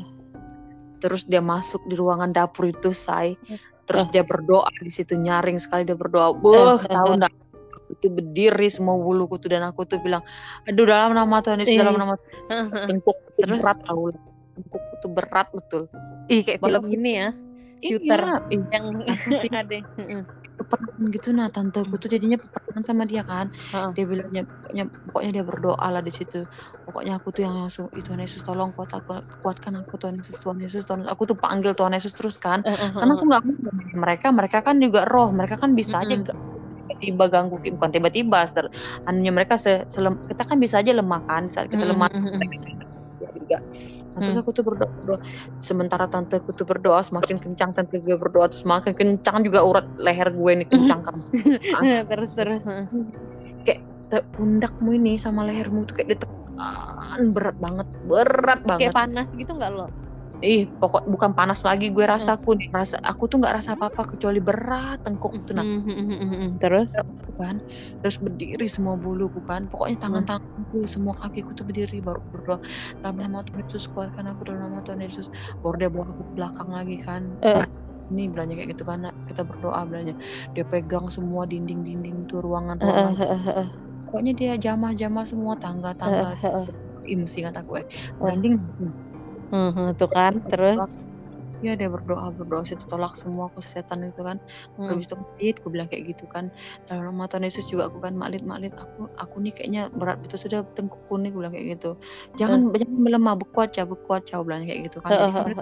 terus 0.99 1.23
dia 1.25 1.41
masuk 1.41 1.83
di 1.85 1.95
ruangan 1.95 2.31
dapur 2.31 2.67
itu 2.67 2.91
say 2.91 3.35
Eh. 3.47 3.59
terus 3.85 4.07
Eh. 4.07 4.11
dia 4.11 4.23
berdoa 4.23 4.71
di 4.79 4.89
situ 4.89 5.15
nyaring 5.15 5.59
sekali 5.59 5.85
dia 5.85 5.95
berdoa 5.95 6.33
Wah, 6.33 6.79
eh, 6.79 6.89
tahu 6.89 7.15
eh. 7.15 7.29
Enggak 7.85 7.97
itu 8.01 8.07
berdiri 8.09 8.69
semua 8.73 8.97
buluku 8.97 9.37
tuh 9.37 9.53
dan 9.53 9.63
aku 9.69 9.85
tuh 9.85 10.01
bilang 10.01 10.25
aduh 10.65 10.85
dalam 10.89 11.13
nama 11.13 11.45
Tuhan 11.45 11.61
Yesus 11.61 11.77
dalam 11.77 11.97
nama 12.01 12.15
tengkuk 12.89 13.17
Terus? 13.37 13.61
berat 13.61 13.79
tahu 13.85 14.03
tengkuk 14.57 14.83
itu 14.97 15.07
berat 15.13 15.49
betul 15.53 15.83
Ih, 16.25 16.41
kayak 16.41 16.61
film 16.65 16.85
ini 16.89 17.13
ya. 17.21 17.29
Shooter 17.85 18.21
iya 18.49 18.65
yang 18.73 18.85
sih 19.45 19.51
ada. 19.53 19.77
Heeh. 20.01 20.25
peperangan 20.55 21.05
gitu 21.11 21.29
nah 21.35 21.51
tanteku 21.51 21.99
tuh 21.99 22.07
jadinya 22.09 22.39
peperangan 22.39 22.87
sama 22.87 23.05
dia 23.05 23.27
kan 23.27 23.51
Heeh. 23.75 23.91
dia 23.93 24.05
bilangnya 24.07 24.43
pokoknya, 24.47 24.85
pokoknya 25.05 25.31
dia 25.35 25.45
berdoa 25.45 25.87
lah 25.91 25.99
di 26.01 26.15
situ 26.15 26.47
pokoknya 26.87 27.19
aku 27.19 27.29
tuh 27.35 27.43
yang 27.45 27.59
langsung 27.59 27.91
"Ih, 27.91 28.07
Tuhan 28.07 28.23
Yesus 28.23 28.41
tolong 28.47 28.71
kuat 28.73 28.89
aku 28.95 29.19
kuatkan 29.43 29.75
aku 29.83 29.99
Tuhan 29.99 30.15
Yesus 30.23 30.39
Tuhan 30.41 30.63
Yesus 30.63 30.87
Tuhan 30.87 31.11
aku 31.11 31.27
tuh 31.27 31.37
panggil 31.37 31.75
Tuhan 31.75 31.93
Yesus 31.99 32.15
terus 32.15 32.39
kan 32.39 32.63
Heeh, 32.63 32.89
karena 32.95 33.13
aku 33.19 33.25
nggak 33.27 33.43
mereka 33.99 34.27
mereka 34.31 34.59
kan 34.63 34.79
juga 34.79 35.03
roh 35.05 35.35
mereka 35.35 35.59
kan 35.59 35.75
bisa 35.75 36.01
aja 36.01 36.23
Mm-mm. 36.23 36.54
Tiba-tiba 36.85 37.25
ganggu 37.33 37.57
bukan 37.57 37.91
tiba-tiba 37.91 38.45
anunya 39.09 39.33
mereka 39.33 39.57
se, 39.57 39.89
selem- 39.89 40.21
kita 40.29 40.45
kan 40.45 40.61
bisa 40.61 40.85
aja 40.85 40.93
lemah 40.93 41.25
kan 41.25 41.49
saat 41.49 41.73
kita 41.73 41.89
Mm-mm, 41.89 41.97
lemah 41.97 42.09
mm-mm. 42.13 42.41
ya 43.25 43.29
juga 43.33 43.59
nah, 44.15 44.21
terus 44.21 44.37
Mm. 44.37 44.43
aku 44.45 44.51
tuh 44.53 44.65
berdoa, 44.69 44.91
berdoa 45.01 45.19
sementara 45.59 46.07
tante 46.07 46.39
aku 46.39 46.53
tuh 46.53 46.69
berdoa 46.69 47.01
semakin 47.01 47.41
kencang 47.41 47.73
tante 47.73 47.99
gue 47.99 48.15
berdoa 48.15 48.47
terus 48.53 48.63
semakin 48.63 48.93
kencang 48.93 49.43
juga 49.43 49.65
urat 49.65 49.87
leher 49.99 50.29
gue 50.31 50.51
ini 50.53 50.65
kencang 50.69 51.01
kan 51.03 51.17
terus 52.11 52.31
terus. 52.37 52.63
kayak 53.65 53.81
pundakmu 54.37 54.95
ini 54.95 55.17
sama 55.17 55.43
lehermu 55.49 55.89
tuh 55.89 55.99
kayak 55.99 56.21
ditekan 56.21 57.33
berat 57.35 57.57
banget 57.59 57.87
berat 58.07 58.61
banget 58.63 58.81
Kayak 58.87 58.95
panas 58.95 59.29
gitu 59.35 59.51
nggak 59.57 59.73
lo? 59.75 60.04
Ih 60.43 60.67
pokok 60.81 61.07
bukan 61.09 61.31
panas 61.39 61.61
lagi 61.69 61.89
gue 61.95 62.05
rasaku 62.05 62.59
nih 62.59 62.69
rasa 62.75 62.97
aku 63.01 63.25
tuh 63.31 63.39
nggak 63.41 63.55
rasa 63.63 63.71
apa-apa 63.79 64.03
kecuali 64.17 64.39
berat 64.43 64.99
tengkuk 65.05 65.33
tuh 65.47 65.55
nah. 65.57 65.65
Mhm, 65.67 65.95
mhm. 66.25 66.49
Terus? 66.63 66.91
kan 67.35 67.59
terus 67.99 68.23
berdiri 68.23 68.67
semua 68.71 68.95
buluku 68.95 69.43
kan. 69.43 69.67
Pokoknya 69.67 69.99
tangan-tanganku 69.99 70.87
semua 70.87 71.15
kakiku 71.19 71.51
tuh 71.59 71.67
berdiri 71.67 71.99
baru 71.99 72.23
berdoa 72.31 72.59
dalam 73.03 73.17
nama 73.19 73.43
Tuhan 73.43 73.59
Yesus 73.67 73.91
kuatkan 73.91 74.25
aku 74.31 74.47
dalam 74.47 74.71
nama 74.71 74.79
Tuhan 74.87 75.03
Yesus. 75.03 75.27
Baru 75.59 75.75
dia 75.83 75.91
bawa 75.91 76.15
aku 76.15 76.23
ke 76.31 76.33
belakang 76.39 76.71
lagi 76.71 76.97
kan. 77.03 77.35
Eh. 77.43 77.65
ini 78.13 78.29
belanja 78.29 78.53
kayak 78.55 78.69
gitu 78.77 78.85
kan 78.85 79.09
kita 79.25 79.43
berdoa 79.49 79.81
belanja 79.89 80.13
dia 80.53 80.65
pegang 80.69 81.09
semua 81.09 81.49
dinding-dinding 81.49 82.29
tuh 82.29 82.45
ruangan-ruangan. 82.45 83.17
Heeh, 83.17 83.41
heeh. 83.49 83.69
pokoknya 84.07 84.33
dia 84.37 84.53
jamah-jamah 84.61 85.25
semua 85.27 85.55
tangga-tangga. 85.59 86.37
Ih, 87.09 87.17
mesti 87.21 87.45
ingat 87.45 87.57
aku 87.65 87.81
Heeh, 89.55 89.89
tuh 89.95 90.11
kan 90.11 90.43
terus? 90.51 90.99
Ya 91.63 91.79
dia 91.79 91.89
berdoa 91.89 92.29
berdoa 92.35 92.67
situ 92.67 92.85
tolak 92.91 93.15
semua 93.15 93.49
aku 93.49 93.63
setan 93.63 94.05
itu 94.05 94.21
kan. 94.21 94.37
Hmm. 94.77 94.91
habis 94.91 95.07
itu 95.07 95.17
Malit, 95.17 95.57
gue 95.63 95.71
bilang 95.71 95.89
kayak 95.89 96.13
gitu 96.13 96.27
kan. 96.29 96.51
Dalam 96.91 97.15
nama 97.15 97.31
Tuhan 97.31 97.47
Yesus 97.47 97.71
juga 97.71 97.89
aku 97.89 98.03
kan 98.03 98.13
maklit 98.19 98.43
maklit 98.43 98.75
aku 98.77 99.09
aku 99.17 99.37
nih 99.41 99.53
kayaknya 99.55 99.83
berat 99.95 100.19
betul 100.21 100.43
sudah 100.43 100.61
tengkukku 100.75 101.15
nih 101.23 101.31
gue 101.31 101.41
bilang 101.41 101.55
kayak 101.55 101.67
gitu. 101.79 101.91
Jangan 102.37 102.75
jangan 102.75 102.99
melemah 103.01 103.35
bekuat 103.39 103.71
ya 103.79 103.87
bekuat 103.87 104.27
ya 104.29 104.43
bilang 104.43 104.67
kayak 104.67 104.91
gitu 104.91 104.99
kan. 105.01 105.31
Jadi 105.31 105.55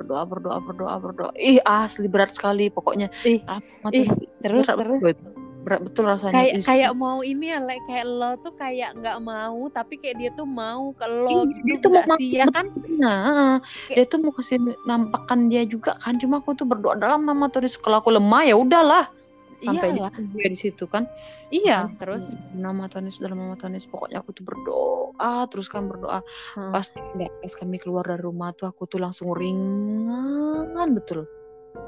berdoa 0.00 0.22
berdoa 0.26 0.58
berdoa 0.64 0.94
berdoa. 0.98 1.30
Ih 1.38 1.60
asli 1.62 2.08
berat 2.08 2.32
sekali 2.34 2.72
pokoknya. 2.72 3.06
Ih, 3.28 3.44
ih, 3.94 4.08
terus 4.42 4.66
berat 4.66 4.80
terus 4.80 5.45
betul, 5.66 6.06
rasanya 6.06 6.34
kayak 6.38 6.52
Ih, 6.54 6.62
kayak 6.62 6.92
mau 6.94 7.18
ini 7.20 7.50
ya 7.50 7.58
like, 7.58 7.82
kayak 7.90 8.06
lo 8.06 8.38
tuh 8.38 8.54
kayak 8.54 8.94
nggak 8.94 9.18
mau 9.18 9.66
tapi 9.66 9.98
kayak 9.98 10.16
dia 10.22 10.30
tuh 10.30 10.46
mau 10.46 10.94
ke 10.94 11.06
lo 11.10 11.42
Iya, 11.42 11.42
gitu 11.50 11.66
dia 11.66 11.76
tuh 11.82 11.90
mau 11.90 12.16
sih 12.16 12.28
ya 12.30 12.46
kan 12.54 12.66
Nah. 12.96 13.58
Kayak- 13.90 13.96
dia 13.98 14.04
tuh 14.06 14.18
mau 14.22 14.32
kasih 14.32 14.56
nampakkan 14.86 15.38
dia 15.50 15.62
juga 15.66 15.92
kan. 15.98 16.16
Cuma 16.16 16.38
aku 16.38 16.54
tuh 16.54 16.64
berdoa 16.64 16.94
dalam 16.96 17.26
nama 17.26 17.50
Tuhan. 17.50 17.66
Kalau 17.82 17.98
aku 17.98 18.14
lemah 18.14 18.42
ya 18.46 18.54
udahlah. 18.56 19.04
Sampai 19.56 19.96
Iyalah. 19.96 20.12
di, 20.12 20.36
dia 20.36 20.48
di 20.52 20.58
situ 20.58 20.84
kan. 20.84 21.08
iya 21.48 21.88
Makanya 21.88 21.96
terus 21.96 22.24
nama 22.52 22.92
Tuhan 22.92 23.08
Yesus 23.08 23.24
dalam 23.24 23.40
nama 23.40 23.56
Tuhan 23.56 23.72
Yesus. 23.72 23.88
Pokoknya 23.88 24.20
aku 24.20 24.36
tuh 24.36 24.44
berdoa 24.44 25.48
terus 25.48 25.66
kan 25.66 25.88
berdoa. 25.88 26.20
Heeh. 26.20 26.70
Pas 26.76 26.86
pas 26.92 27.54
kami 27.56 27.80
keluar 27.80 28.04
dari 28.04 28.20
rumah 28.20 28.52
tuh 28.52 28.68
aku 28.68 28.84
tuh 28.84 29.00
langsung 29.00 29.32
ringan 29.32 30.92
betul. 30.92 31.24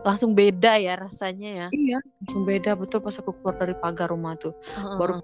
Langsung 0.06 0.32
beda 0.32 0.78
ya 0.78 0.94
rasanya 0.96 1.50
ya 1.50 1.68
Iya, 1.68 1.98
langsung 2.22 2.42
beda 2.48 2.72
betul 2.80 3.04
pas 3.04 3.12
aku 3.20 3.34
keluar 3.40 3.54
dari 3.60 3.74
pagar 3.76 4.08
rumah 4.08 4.38
tuh. 4.40 4.56
Heeh, 4.56 4.96
Baru 4.96 5.20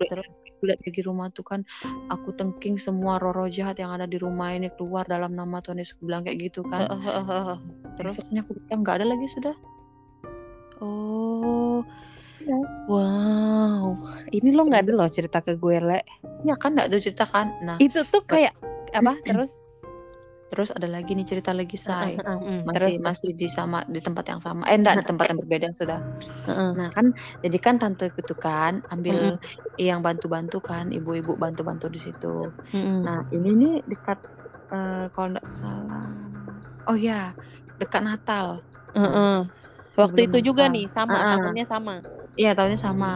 kulihat 0.60 0.80
lagi 0.80 1.02
rumah 1.04 1.28
tuh 1.32 1.44
kan 1.44 1.60
aku 2.08 2.32
tengking 2.36 2.76
semua 2.80 3.16
roh-roh 3.20 3.48
jahat 3.48 3.76
yang 3.80 3.92
ada 3.92 4.04
di 4.08 4.16
rumah 4.16 4.52
ini 4.52 4.68
keluar 4.76 5.04
dalam 5.08 5.32
nama 5.36 5.60
Tuhan 5.64 5.80
Yesus. 5.80 5.96
Aku 5.96 6.08
bilang 6.08 6.24
kayak 6.24 6.52
gitu 6.52 6.60
kan. 6.68 6.88
Heeh, 6.88 7.00
heeh. 7.00 7.58
terus 7.96 8.16
Besoknya 8.20 8.44
aku 8.44 8.56
bilang 8.60 8.80
nggak 8.84 8.96
ada 9.00 9.06
lagi 9.08 9.26
sudah. 9.28 9.54
oh 10.82 11.80
Iya. 12.44 12.60
wow 12.92 13.96
ini 14.36 14.52
lo 14.52 14.68
nggak 14.68 14.84
ada 14.84 14.92
loh 14.92 15.08
cerita 15.08 15.40
ke 15.40 15.56
gue 15.56 15.80
le 15.80 16.00
Ya 16.44 16.52
kan 16.60 16.76
nggak 16.76 16.92
ada 16.92 16.98
cerita 17.00 17.24
kan. 17.24 17.56
Nah 17.64 17.80
itu 17.80 18.04
tuh 18.04 18.20
kayak 18.28 18.52
apa 18.92 19.16
terus 19.24 19.64
terus 20.54 20.70
ada 20.76 20.86
lagi 20.86 21.12
nih 21.18 21.26
cerita 21.30 21.50
lagi 21.60 21.76
say. 21.76 22.12
Heeh, 22.16 22.38
heeh, 22.38 22.62
Masih 22.66 22.74
terus 22.74 22.96
masih 23.02 23.30
di 23.40 23.46
sama 23.52 23.78
di 23.94 24.00
tempat 24.06 24.24
yang 24.30 24.40
sama. 24.46 24.62
Eh 24.70 24.76
enggak 24.80 24.96
di 25.02 25.06
tempat 25.10 25.26
yang 25.30 25.38
berbeda 25.42 25.68
sudah. 25.74 26.00
Nah 26.78 26.88
kan 26.96 27.06
jadi 27.44 27.58
kan 27.66 27.76
tante 27.82 28.04
itu 28.14 28.34
kan 28.38 28.72
ambil 28.94 29.18
yang 29.78 30.00
bantu-bantu 30.06 30.58
kan 30.64 30.84
ibu-ibu 30.96 31.32
bantu-bantu 31.44 31.86
di 31.94 32.00
situ. 32.06 32.54
Nah 33.06 33.18
ini 33.36 33.50
nih 33.60 33.74
dekat 33.90 34.18
eh, 34.74 35.06
kalau 35.14 35.28
nggak 35.34 35.48
salah. 35.62 36.08
Oh 36.88 36.96
ya 36.98 37.34
dekat 37.80 38.02
Natal. 38.08 38.64
Heeh. 38.94 39.50
waktu 40.00 40.18
itu 40.26 40.36
juga 40.48 40.64
Natal. 40.66 40.74
nih 40.74 40.84
sama 40.96 41.18
tahunnya 41.30 41.64
sama 41.72 41.92
Iya 42.40 42.50
tahunnya 42.58 42.80
sama 42.86 43.08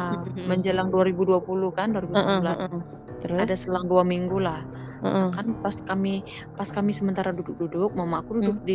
menjelang 0.50 0.88
2020 0.95 1.71
kan 1.78 1.90
2019. 1.95 2.54
Heeh, 2.59 2.71
heeh. 2.73 2.83
Terus 3.22 3.38
Ada 3.42 3.54
selang 3.58 3.87
dua 3.90 4.02
minggu 4.06 4.37
lah. 4.42 4.62
Heeh. 5.02 5.30
kan 5.34 5.46
pas 5.62 5.76
kami 5.88 6.25
pas 6.58 6.68
kami 6.76 6.90
sementara 6.96 7.30
duduk-duduk 7.37 7.90
mama 7.98 8.25
aku 8.25 8.40
duduk 8.42 8.56
Hmm. 8.56 8.66
di 8.68 8.75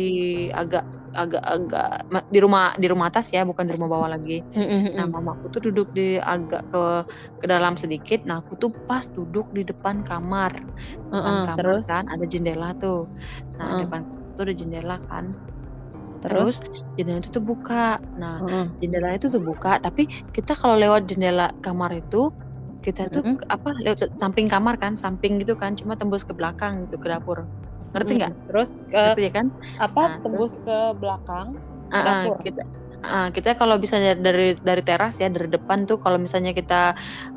agak 0.54 0.84
agak 1.14 1.42
agak 1.54 1.88
di 2.34 2.38
rumah 2.44 2.74
di 2.82 2.86
rumah 2.92 3.06
atas 3.10 3.26
ya 3.36 3.42
bukan 3.46 3.64
di 3.68 3.72
rumah 3.76 3.90
bawah 3.94 4.08
lagi 4.14 4.42
Heeh, 4.54 4.82
nah 4.96 5.04
heeh. 5.04 5.10
mama 5.10 5.30
aku 5.36 5.46
tuh 5.54 5.60
duduk 5.70 5.88
di 5.98 6.18
agak 6.18 6.62
ke 6.72 6.78
ke 7.40 7.46
dalam 7.52 7.74
sedikit 7.82 8.20
nah 8.28 8.36
aku 8.42 8.54
tuh 8.62 8.70
pas 8.88 9.04
duduk 9.16 9.46
di 9.56 9.62
depan 9.70 9.96
kamar 10.06 10.52
depan 11.10 11.36
kamar 11.46 11.56
terus 11.56 11.86
kan 11.88 12.04
ada 12.12 12.24
jendela 12.32 12.68
tuh 12.82 13.10
nah 13.58 13.70
Heeh. 13.70 13.78
depan 13.80 14.00
tuh 14.36 14.42
ada 14.46 14.54
jendela 14.60 14.96
kan 15.08 15.24
terus 16.22 16.54
terus 16.62 16.78
jendela 16.96 17.18
itu 17.22 17.30
tuh 17.36 17.44
buka 17.44 17.74
nah 18.20 18.36
jendela 18.80 19.08
itu 19.16 19.26
tuh 19.34 19.42
buka 19.50 19.68
tapi 19.84 20.02
kita 20.34 20.52
kalau 20.60 20.76
lewat 20.82 21.02
jendela 21.10 21.46
kamar 21.64 21.90
itu 22.00 22.32
kita 22.86 23.02
tuh 23.14 23.22
Mm-mm. 23.22 23.36
ke- 23.38 23.46
apa 23.54 23.68
lewat 23.84 23.98
samping 24.22 24.46
kamar 24.52 24.74
kan 24.82 24.92
samping 25.04 25.32
gitu 25.40 25.54
kan 25.62 25.72
cuma 25.80 25.92
tembus 26.00 26.22
ke 26.28 26.32
belakang 26.38 26.72
gitu 26.84 26.96
ke 27.02 27.06
dapur. 27.12 27.38
Ngerti 27.92 28.12
nggak? 28.18 28.32
Terus 28.46 28.70
ke 28.92 29.02
ngerti 29.02 29.20
ya 29.26 29.30
kan? 29.38 29.46
apa 29.86 30.02
Nah, 30.02 30.14
tembus 30.22 30.52
ke 30.64 30.76
belakang 31.00 31.48
Ah, 31.94 32.04
ah, 32.10 32.22
dapur? 32.24 32.38
kita 32.44 32.60
ah, 33.04 33.26
kita 33.36 33.48
kalau 33.60 33.76
bisa 33.82 33.96
dari 34.26 34.42
dari 34.68 34.82
teras 34.88 35.14
ya 35.22 35.28
dari 35.36 35.48
depan 35.54 35.78
tuh 35.88 35.96
kalau 36.04 36.18
misalnya 36.24 36.52
kita 36.58 36.74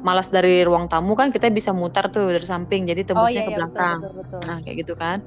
malas 0.08 0.28
dari 0.36 0.50
ruang 0.68 0.86
tamu 0.92 1.12
kan 1.20 1.28
kita 1.36 1.48
bisa 1.58 1.72
mutar 1.82 2.06
tuh 2.14 2.24
dari 2.36 2.46
samping 2.54 2.82
jadi 2.90 3.02
oh 3.20 3.28
tembusnya 3.28 3.36
iya 3.36 3.44
ke 3.48 3.52
iya 3.52 3.58
betul 3.66 3.84
belakang. 3.84 4.00
betul 4.00 4.12
betul. 4.20 4.46
Nah, 4.48 4.56
kayak 4.64 4.76
gitu 4.82 4.94
kan. 5.04 5.18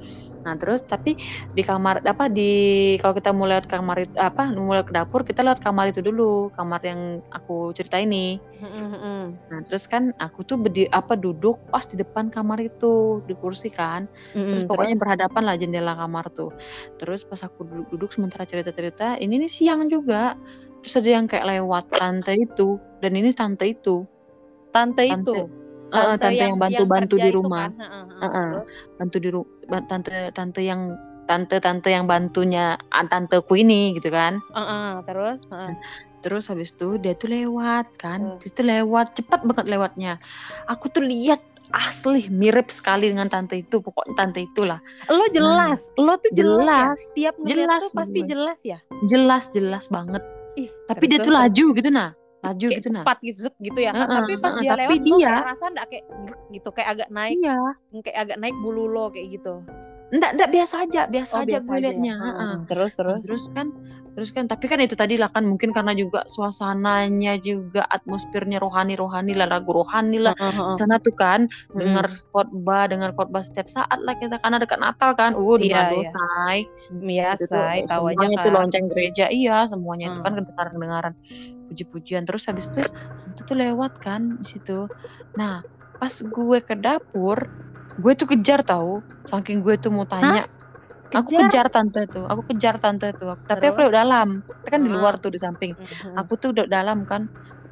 Nah, 0.40 0.56
terus 0.56 0.80
tapi 0.88 1.20
di 1.52 1.60
kamar 1.60 2.00
apa 2.00 2.32
di 2.32 2.50
kalau 2.96 3.12
kita 3.12 3.30
mau 3.36 3.44
lewat 3.44 3.68
kamar 3.68 3.96
itu 4.08 4.16
apa 4.16 4.48
mau 4.56 4.72
lewat 4.72 4.88
ke 4.88 4.94
dapur, 4.96 5.20
kita 5.20 5.44
lewat 5.44 5.60
kamar 5.60 5.92
itu 5.92 6.00
dulu, 6.00 6.48
kamar 6.56 6.80
yang 6.80 7.20
aku 7.28 7.76
cerita 7.76 8.00
ini. 8.00 8.40
Nah, 9.50 9.60
terus 9.66 9.84
kan 9.90 10.14
aku 10.16 10.46
tuh 10.46 10.56
bedi, 10.56 10.86
apa 10.88 11.18
duduk 11.18 11.58
pas 11.68 11.82
di 11.84 11.98
depan 11.98 12.30
kamar 12.30 12.62
itu, 12.62 13.20
di 13.26 13.34
kursi 13.36 13.68
kan. 13.68 14.06
Terus 14.54 14.64
pokoknya 14.64 14.94
berhadapan 14.96 15.42
lah 15.44 15.56
jendela 15.58 15.92
kamar 15.98 16.30
tuh. 16.30 16.54
Terus 16.96 17.26
pas 17.26 17.40
aku 17.44 17.66
duduk-duduk 17.66 18.14
sementara 18.14 18.46
cerita-cerita, 18.46 19.18
ini 19.18 19.42
nih 19.44 19.50
siang 19.50 19.90
juga. 19.90 20.38
Terus 20.80 20.94
ada 20.96 21.10
yang 21.20 21.26
kayak 21.28 21.44
lewat 21.44 21.84
tante 21.92 22.32
itu 22.32 22.80
dan 23.04 23.12
ini 23.12 23.36
tante 23.36 23.68
itu. 23.68 24.08
tante 24.70 25.02
Tante 25.02 25.34
itu 25.34 25.50
eh, 25.90 26.16
tante, 26.16 26.38
yang 26.38 26.54
bantu-bantu 26.54 27.14
di 27.18 27.30
rumah. 27.34 27.66
kan? 27.66 27.72
Heeh. 27.82 28.04
Heeh. 28.22 28.50
Terus? 28.54 28.70
bantu 29.00 29.16
di 29.18 29.28
ru- 29.32 29.48
ba- 29.50 29.59
tante 29.86 30.12
tante 30.34 30.60
yang 30.60 30.98
tante 31.24 31.62
tante 31.62 31.88
yang 31.88 32.10
bantunya 32.10 32.74
ah, 32.90 33.06
tanteku 33.06 33.54
ini 33.54 33.94
gitu 33.94 34.10
kan 34.10 34.42
Heeh, 34.50 34.90
terus 35.06 35.38
heeh. 35.46 35.72
terus 36.20 36.50
habis 36.50 36.74
itu 36.74 36.98
dia 36.98 37.14
tuh 37.14 37.30
lewat 37.30 37.86
kan 37.96 38.18
Hmm. 38.20 38.38
dia 38.42 38.50
tuh 38.50 38.66
lewat 38.66 39.14
cepat 39.14 39.46
banget 39.46 39.66
lewatnya 39.70 40.18
aku 40.66 40.90
tuh 40.90 41.06
lihat 41.06 41.38
asli 41.70 42.26
mirip 42.26 42.66
sekali 42.66 43.14
dengan 43.14 43.30
tante 43.30 43.62
itu 43.62 43.78
pokoknya 43.78 44.18
tante 44.18 44.42
itulah 44.42 44.82
Lo 45.06 45.22
jelas, 45.30 45.94
lo 45.94 46.18
tuh 46.18 46.34
jelas. 46.34 46.98
jelas 46.98 46.98
ya? 47.14 47.30
Tiap 47.30 47.34
Jelas 47.46 47.80
tuh 47.86 47.90
pasti 47.94 48.20
jelas 48.26 48.58
ya. 48.66 48.78
jelas 49.06 49.44
jelas 49.54 49.86
banget 49.86 50.22
Ih, 50.58 50.66
tapi 50.90 51.06
dia 51.06 51.22
tuh 51.22 51.30
laju 51.30 51.66
gitu 51.78 51.88
nah 51.88 52.10
laju 52.40 52.66
kayak 52.66 52.80
gitu 52.80 52.88
nah 52.88 53.04
cepat 53.04 53.18
gitu 53.20 53.38
gitu 53.60 53.78
ya 53.78 53.92
kan. 53.92 54.00
Heeh, 54.02 54.16
tapi 54.16 54.32
pas 54.36 54.50
heeh, 54.50 54.62
dia 54.62 54.70
tapi 54.70 54.80
lewat 54.80 54.96
lo 55.02 55.16
dia- 55.18 55.28
kayak 55.28 55.46
rasa 55.46 55.64
ndak 55.68 55.86
kayak 55.86 56.04
gitu, 56.50 56.68
kayak 56.72 56.88
agak 56.90 57.08
naik, 57.10 57.36
iya 57.36 57.56
kayak 58.00 58.18
agak 58.18 58.36
naik 58.38 58.56
bulu 58.56 58.84
lo 58.86 59.04
kayak 59.08 59.28
gitu. 59.30 59.54
enggak 60.10 60.30
enggak 60.34 60.50
biasa 60.50 60.74
aja 60.82 61.02
biasa 61.06 61.32
Oh, 61.32 61.40
aja 61.40 61.48
biasa 61.52 61.68
gue 61.68 61.76
aja 61.76 61.82
liatnya 61.86 62.10
ya. 62.10 62.24
Heeh, 62.26 62.54
Terus 62.66 62.92
terus. 62.94 63.18
Terus 63.22 63.44
kan 63.52 63.66
terus 64.14 64.30
kan 64.36 64.44
tapi 64.50 64.64
kan 64.70 64.78
itu 64.84 64.94
tadi 64.98 65.14
lah 65.20 65.30
kan 65.34 65.44
mungkin 65.50 65.70
karena 65.76 65.92
juga 65.96 66.20
suasananya 66.34 67.30
juga 67.48 67.80
atmosfernya 67.96 68.58
rohani 68.64 68.94
rohani 68.98 69.32
lah 69.38 69.46
lagu 69.50 69.70
rohani 69.78 70.16
lah. 70.26 70.34
Sana 70.78 70.96
tuh 71.04 71.14
kan 71.22 71.40
Mm-mm. 71.74 71.76
dengar 71.80 72.06
khotbah 72.32 72.82
dengar 72.90 73.10
khotbah 73.16 73.42
setiap 73.46 73.68
saat 73.76 73.98
lah 74.06 74.14
kita 74.20 74.36
karena 74.42 74.58
dekat 74.62 74.78
Natal 74.82 75.10
kan 75.20 75.30
uh 75.38 75.56
di 75.62 75.68
say. 76.06 76.58
Itu 77.32 77.44
say, 77.50 77.86
tahu 77.90 78.04
aja 78.12 78.26
semuanya 78.26 78.36
kan. 78.36 78.48
lonceng 78.54 78.86
gereja 78.90 79.24
iya 79.36 79.52
semuanya 79.72 80.04
itu 80.10 80.18
Hmm. 80.18 80.24
kan 80.24 80.32
kedengaran 80.38 80.72
kedengaran 80.76 81.14
puji-pujian. 81.68 82.22
Terus 82.28 82.42
habis 82.50 82.66
itu 82.70 82.80
itu 83.30 83.40
tuh 83.48 83.56
lewat 83.62 83.92
kan 84.04 84.22
di 84.40 84.46
situ. 84.52 84.72
Nah 85.38 85.52
pas 86.00 86.14
gue 86.34 86.58
ke 86.68 86.74
dapur 86.84 87.38
gue 88.02 88.12
tuh 88.20 88.26
kejar 88.32 88.60
tahu 88.66 89.04
saking 89.30 89.58
gue 89.64 89.74
tuh 89.82 89.90
mau 89.96 90.06
tanya 90.08 90.40
aku 90.48 90.59
Kejar? 91.12 91.50
kejar 91.50 91.66
tante 91.74 92.00
tuh 92.12 92.24
aku 92.30 92.42
kejar 92.54 92.74
tante 92.82 93.06
tuh 93.18 93.28
tapi 93.48 93.64
aku 93.70 93.78
lewat 93.80 93.94
dalam 94.00 94.28
Kita 94.60 94.68
kan 94.74 94.82
di 94.86 94.90
Heeh. 94.90 94.94
luar 94.94 95.14
tuh 95.22 95.30
di 95.34 95.38
samping 95.44 95.72
Mhm. 95.78 96.16
aku 96.18 96.32
tuh 96.40 96.48
udah 96.54 96.66
dalam 96.70 96.98
kan 97.10 97.22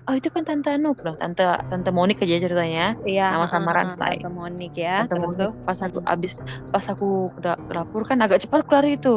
oh 0.09 0.15
itu 0.19 0.29
kan 0.35 0.43
tante 0.49 0.69
Anu 0.75 0.89
Aku 0.99 1.15
tante 1.21 1.43
tante 1.71 1.91
Monik 1.97 2.19
aja 2.25 2.37
ceritanya 2.45 2.99
Iya, 3.07 3.23
nama 3.31 3.47
samaran, 3.53 3.89
heeh, 3.89 3.95
Say. 3.99 4.17
Tante 4.19 4.27
Monik 4.37 4.73
ya. 4.85 4.91
tante 4.95 5.13
Terus 5.13 5.33
Monik 5.39 5.51
tuh. 5.53 5.53
pas 5.67 5.79
aku 5.87 5.99
Mm-mm. 5.99 6.09
abis 6.13 6.35
pas 6.73 6.85
aku 6.93 7.07
ke 7.37 7.41
dapur 7.77 8.03
kan 8.09 8.19
agak 8.25 8.41
cepat 8.43 8.61
keluar 8.67 8.87
itu 8.89 9.09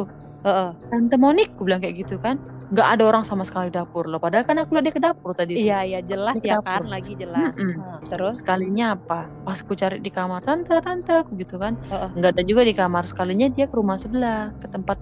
Heeh. 0.44 0.72
Tante 0.90 1.16
Monik, 1.22 1.54
aku 1.54 1.62
bilang 1.68 1.80
kayak 1.82 1.96
gitu 2.04 2.14
kan. 2.24 2.36
Nggak 2.72 2.88
ada 2.92 3.02
orang 3.10 3.24
sama 3.28 3.44
sekali 3.48 3.68
dapur 3.68 4.04
loh. 4.10 4.16
Padahal 4.24 4.44
kan 4.48 4.56
aku 4.62 4.70
dia 4.80 4.94
ke 4.96 5.02
dapur 5.02 5.30
tadi. 5.36 5.52
Iya, 5.60 5.76
iya 5.88 5.98
jelas 6.10 6.36
ya 6.40 6.56
dapur. 6.56 6.66
kan, 6.66 6.82
lagi 6.94 7.12
jelas. 7.22 7.52
Mm-mm. 7.52 7.70
Heeh, 7.78 7.96
Terus? 8.10 8.34
Sekalinya 8.40 8.84
apa? 8.96 9.18
Pas 9.44 9.58
aku 9.60 9.74
cari 9.82 9.96
di 10.06 10.10
kamar 10.16 10.40
tante, 10.46 10.72
tante, 10.86 11.12
aku 11.22 11.32
gitu 11.42 11.54
kan. 11.62 11.72
Heeh. 11.92 12.08
Nggak 12.16 12.30
ada 12.32 12.42
juga 12.50 12.62
di 12.68 12.74
kamar. 12.80 13.02
Sekalinya 13.10 13.46
dia 13.54 13.64
ke 13.70 13.74
rumah 13.80 13.96
sebelah, 14.00 14.38
ke 14.62 14.66
tempat 14.72 14.96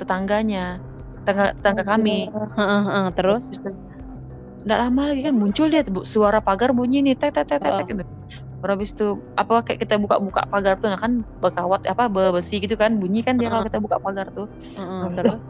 tetangganya, 0.00 0.80
tetangga, 1.24 1.44
tetangga 1.56 1.84
kami. 1.92 2.28
Heeh, 2.58 2.80
heeh, 2.88 3.06
Terus? 3.16 3.42
Terus 3.48 3.76
nggak 4.64 4.78
lama 4.82 5.02
lagi 5.10 5.22
kan 5.26 5.34
muncul 5.42 5.66
dia 5.72 5.80
bu- 5.96 6.04
suara 6.14 6.38
pagar 6.46 6.70
bunyi 6.78 6.96
nih, 7.06 7.14
tek 7.20 7.30
tek 7.36 7.44
tek 7.50 7.60
tek 7.64 7.84
gitu. 7.90 8.02
Baru 8.60 8.70
habis 8.76 8.90
itu 8.96 9.04
apa 9.40 9.54
kayak 9.66 9.78
kita 9.84 9.94
buka-buka 10.04 10.42
pagar 10.52 10.74
tuh, 10.80 10.88
nah 10.92 11.00
kan 11.04 11.12
berkawat 11.42 11.80
apa 11.92 12.04
besi 12.36 12.54
gitu 12.64 12.76
kan, 12.82 12.92
bunyi 13.02 13.20
kan 13.26 13.34
dia 13.40 13.48
kalau 13.52 13.64
kita 13.68 13.78
buka 13.84 13.98
pagar 14.06 14.26
tuh. 14.36 14.46
Heeh, 14.78 15.00
Loh, 15.02 15.10
Terus? 15.16 15.40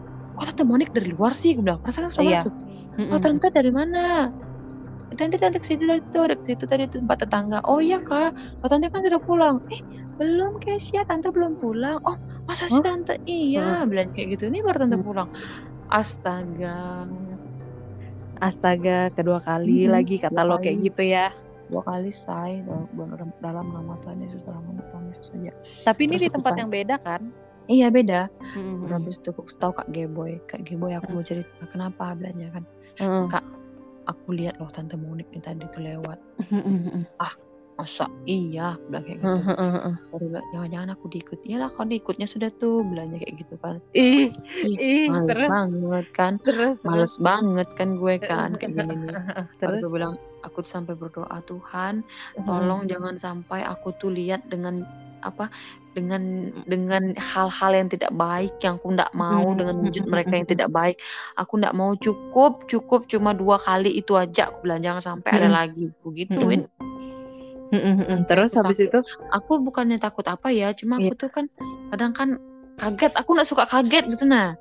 Kok 0.41 0.47
tante 0.49 0.63
Monik 0.71 0.91
dari 0.97 1.09
luar 1.15 1.33
sih? 1.41 1.51
Aku 1.53 1.61
bilang, 1.67 1.81
perasaan 1.85 2.05
kan 2.09 2.13
sudah 2.17 2.27
Iya. 2.27 2.37
masuk. 2.37 2.53
Mm-mm. 2.99 3.09
Oh 3.13 3.21
tante 3.25 3.47
dari 3.57 3.71
mana? 3.79 4.01
Tante 5.19 5.37
tante 5.43 5.59
ke 5.63 5.67
situ 5.71 5.83
dari 5.91 6.01
itu, 6.07 6.19
ke 6.41 6.45
situ 6.49 6.65
tadi 6.71 6.85
tempat 6.95 7.17
tetangga. 7.23 7.59
Oh 7.71 7.79
iya 7.87 7.97
kak, 8.09 8.31
oh 8.63 8.69
tante 8.71 8.87
kan 8.95 9.01
sudah 9.07 9.23
pulang. 9.29 9.57
Eh 9.75 9.81
belum 10.19 10.53
Kesia, 10.63 11.01
tante 11.09 11.29
belum 11.37 11.53
pulang. 11.63 11.97
Oh 12.09 12.17
masa 12.49 12.65
sih 12.75 12.79
Hah? 12.79 12.85
tante? 12.87 13.13
Iya, 13.33 13.61
bilang 13.91 14.09
kayak 14.15 14.29
gitu. 14.39 14.43
Ini 14.51 14.59
baru 14.67 14.79
tante 14.87 14.97
Hmm. 14.97 15.05
pulang. 15.07 15.29
Astaga, 15.99 16.71
Astaga, 18.47 19.13
kedua 19.17 19.39
kali 19.49 19.71
Mm-mm, 19.71 19.95
lagi 19.95 20.17
kata 20.25 20.41
lo 20.49 20.57
kayak 20.63 20.79
kali. 20.79 20.89
gitu 20.89 21.03
ya. 21.15 21.25
dua 21.71 21.83
kali 21.91 22.11
say 22.11 22.53
dalam, 22.67 23.31
dalam 23.45 23.67
nama 23.77 23.95
Tuhan 24.03 24.19
Yesus 24.25 24.43
dalam 24.49 24.63
nama 24.69 24.83
Tuhan 24.91 25.05
Yesus 25.11 25.27
saja. 25.33 25.53
Tapi 25.87 26.01
ini 26.09 26.17
Terus 26.17 26.23
di 26.25 26.29
aku 26.29 26.41
tempat 26.41 26.51
tanya. 26.51 26.61
yang 26.61 26.71
beda 26.77 26.97
kan? 27.07 27.23
Iya 27.71 27.87
beda. 27.95 28.27
Mm-mm. 28.59 28.83
Baru 28.83 28.93
Habis 28.99 29.23
itu 29.23 29.31
aku 29.31 29.47
tahu 29.55 29.73
kak 29.79 29.89
Geboy, 29.95 30.43
kak 30.51 30.67
Geboy 30.67 30.99
aku 30.99 31.15
mau 31.15 31.23
cerita 31.23 31.65
kenapa 31.71 32.19
belanja 32.19 32.51
kan. 32.51 32.65
Heeh. 32.99 33.25
Kak, 33.31 33.45
aku 34.11 34.35
lihat 34.35 34.59
loh 34.59 34.67
tante 34.75 34.99
Monik 34.99 35.31
nih 35.31 35.39
tadi 35.39 35.63
tuh 35.71 35.87
lewat. 35.87 36.19
Heeh, 36.51 37.07
Masa 37.81 38.13
iya, 38.29 38.77
bilang 38.93 39.05
kayak 39.09 39.19
gitu. 39.25 39.41
baru 40.11 40.27
bilang 40.29 40.47
jangan-jangan 40.53 40.91
aku 40.99 41.07
diikut 41.09 41.39
iyalah 41.49 41.71
kalau 41.73 41.89
diikutnya 41.89 42.27
sudah 42.29 42.51
tuh 42.61 42.83
belanja 42.85 43.17
kayak 43.23 43.35
gitu 43.41 43.55
kan 43.63 43.79
Ih, 43.95 44.29
Ih, 44.67 44.77
ih, 44.77 45.07
males 45.09 45.31
terus 45.33 45.49
banget 45.49 46.07
kan 46.13 46.33
terus 46.43 46.77
males 46.85 47.15
banget 47.23 47.69
kan 47.79 47.89
gue 47.97 48.15
kan 48.21 48.51
kayak 48.59 48.75
gini 48.75 48.95
nih 49.07 49.15
terus 49.63 49.81
gue 49.81 49.93
bilang 49.97 50.19
aku 50.43 50.61
sampai 50.67 50.99
berdoa 50.99 51.41
Tuhan 51.47 52.03
tolong 52.45 52.85
jangan 52.91 53.17
sampai 53.17 53.63
aku 53.65 53.95
tuh 53.97 54.11
lihat 54.13 54.45
dengan 54.51 54.83
apa 55.21 55.49
dengan 55.91 56.55
dengan 56.71 57.13
hal-hal 57.19 57.73
yang 57.75 57.89
tidak 57.91 58.13
baik 58.15 58.55
yang 58.63 58.79
aku 58.79 58.95
tidak 58.95 59.11
mau 59.13 59.43
dengan 59.55 59.77
wujud 59.83 60.05
mereka 60.07 60.39
yang 60.39 60.47
tidak 60.47 60.71
baik. 60.71 60.97
Aku 61.37 61.59
tidak 61.59 61.75
mau 61.75 61.93
cukup 61.99 62.65
cukup 62.71 63.11
cuma 63.11 63.35
dua 63.35 63.59
kali 63.59 63.91
itu 63.95 64.15
aja 64.15 64.49
aku 64.49 64.65
bilang 64.67 64.81
jangan 64.81 65.03
sampai 65.03 65.31
ada 65.37 65.49
lagi. 65.51 65.91
Begituin 66.03 66.67
Heeh, 67.71 67.95
heeh. 68.03 68.19
terus 68.27 68.51
Aku 68.59 68.67
habis 68.67 68.83
takut. 68.83 68.89
itu? 68.91 68.99
Aku 69.31 69.53
bukannya 69.63 70.03
takut 70.03 70.27
apa 70.27 70.51
ya 70.51 70.75
cuma 70.75 70.99
Iya. 70.99 71.15
aku 71.15 71.27
tuh 71.27 71.31
kan 71.31 71.47
kadang 71.95 72.11
kan 72.11 72.29
kaget 72.83 73.13
aku 73.15 73.31
nggak 73.37 73.47
suka 73.47 73.65
kaget 73.69 74.05
gitu 74.11 74.25
nah 74.27 74.59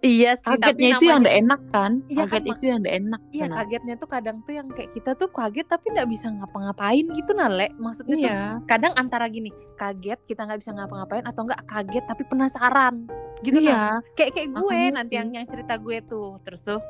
iya 0.00 0.32
sih 0.34 0.48
kagetnya 0.48 0.88
itu 0.96 1.04
yang 1.06 1.20
udah 1.20 1.34
enak 1.36 1.60
kan 1.68 1.92
Iya 2.08 2.24
kan, 2.24 2.28
kaget 2.32 2.44
Mak. 2.44 2.56
itu 2.56 2.64
yang 2.66 2.78
udah 2.80 2.94
enak 2.96 3.20
Iya 3.30 3.44
nah. 3.46 3.56
kagetnya 3.60 3.94
tuh 3.96 4.08
kadang 4.08 4.36
tuh 4.42 4.52
yang 4.56 4.68
kayak 4.72 4.90
kita 4.90 5.10
tuh 5.12 5.28
kaget 5.28 5.66
tapi 5.68 5.86
nggak 5.92 6.08
bisa 6.08 6.26
ngapa-ngapain 6.32 7.04
gitu 7.12 7.30
nale 7.36 7.68
maksudnya 7.76 8.16
tuh 8.16 8.24
iya 8.24 8.40
kadang 8.64 8.92
antara 8.96 9.28
gini 9.28 9.50
kaget 9.76 10.20
kita 10.24 10.44
nggak 10.44 10.60
bisa 10.60 10.70
ngapa-ngapain 10.72 11.24
atau 11.24 11.40
enggak 11.44 11.62
kaget 11.64 12.04
tapi 12.08 12.22
penasaran 12.24 12.94
gitu 13.40 13.58
nah 13.60 13.68
iya 13.68 13.82
kayak 14.14 14.30
kayak 14.36 14.48
gue 14.52 14.60
Makanya 14.64 14.92
nanti 14.96 15.12
tuh. 15.12 15.18
yang 15.20 15.28
yang 15.32 15.46
cerita 15.48 15.74
gue 15.76 15.96
tuh 16.04 16.28
terus 16.44 16.60
tuh 16.62 16.80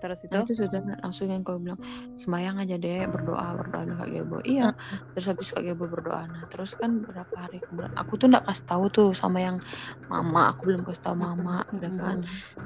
terus 0.00 0.20
itu 0.26 0.34
Nah 0.34 0.44
itu 0.44 0.52
sudah 0.56 0.80
kan 0.84 0.96
langsung 1.04 1.28
yang 1.32 1.42
kau 1.46 1.58
bilang 1.60 1.80
sembayang 2.20 2.56
aja 2.64 2.76
deh 2.76 3.08
berdoa 3.08 3.56
berdoa 3.58 3.80
dengan 3.88 3.98
Kak 4.04 4.10
Gebo 4.12 4.38
iya 4.44 4.68
terus 5.14 5.26
habis 5.30 5.48
Kak 5.54 5.64
Gebo 5.64 5.84
berdoa. 5.88 6.24
Nah 6.28 6.44
terus 6.52 6.76
kan 6.76 6.90
beberapa 7.00 7.34
hari 7.48 7.64
kemudian 7.64 7.92
aku 7.96 8.14
tuh 8.20 8.28
nggak 8.32 8.44
kasih 8.48 8.66
tahu 8.68 8.84
tuh 8.92 9.08
sama 9.16 9.38
yang 9.42 9.56
mama 10.12 10.52
aku 10.52 10.68
belum 10.72 10.82
kasih 10.86 11.02
tahu 11.12 11.16
mama 11.18 11.64
udah 11.72 11.92
kan? 11.96 12.16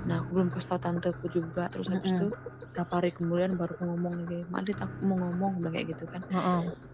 nah 0.07 0.23
aku 0.23 0.31
belum 0.38 0.49
kasih 0.55 0.68
tahu 0.77 0.81
tanteku 0.83 1.27
juga. 1.31 1.71
Terus 1.73 1.88
habis 1.95 2.12
itu 2.16 2.35
berapa 2.75 2.92
hari 3.01 3.11
kemudian 3.14 3.55
baru 3.61 3.77
aku 3.77 3.85
ngomong 3.85 4.12
lagi 4.25 4.40
Madit 4.49 4.79
aku 4.81 4.97
mau 5.05 5.18
ngomong 5.29 5.61
bilang 5.62 5.75
kayak 5.77 5.88
gitu 5.97 6.05
kan. 6.11 6.23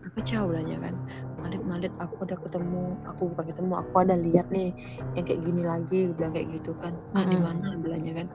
Apa 0.06 0.18
bilangnya 0.22 0.78
kan 0.82 0.94
Madit 1.40 1.62
Madit 1.64 1.94
aku 1.98 2.24
udah 2.26 2.38
ketemu 2.38 3.02
aku 3.06 3.22
bukan 3.34 3.44
ketemu 3.50 3.72
aku 3.78 3.94
ada 4.02 4.14
lihat 4.18 4.46
nih 4.54 4.70
yang 5.16 5.24
kayak 5.26 5.40
gini 5.42 5.62
lagi 5.66 6.00
bilang 6.14 6.32
kayak 6.36 6.48
gitu 6.60 6.72
kan. 6.78 6.94
Ah 7.16 7.24
di 7.26 7.38
mana? 7.40 7.74
bilangnya 7.80 8.12
kan. 8.24 8.28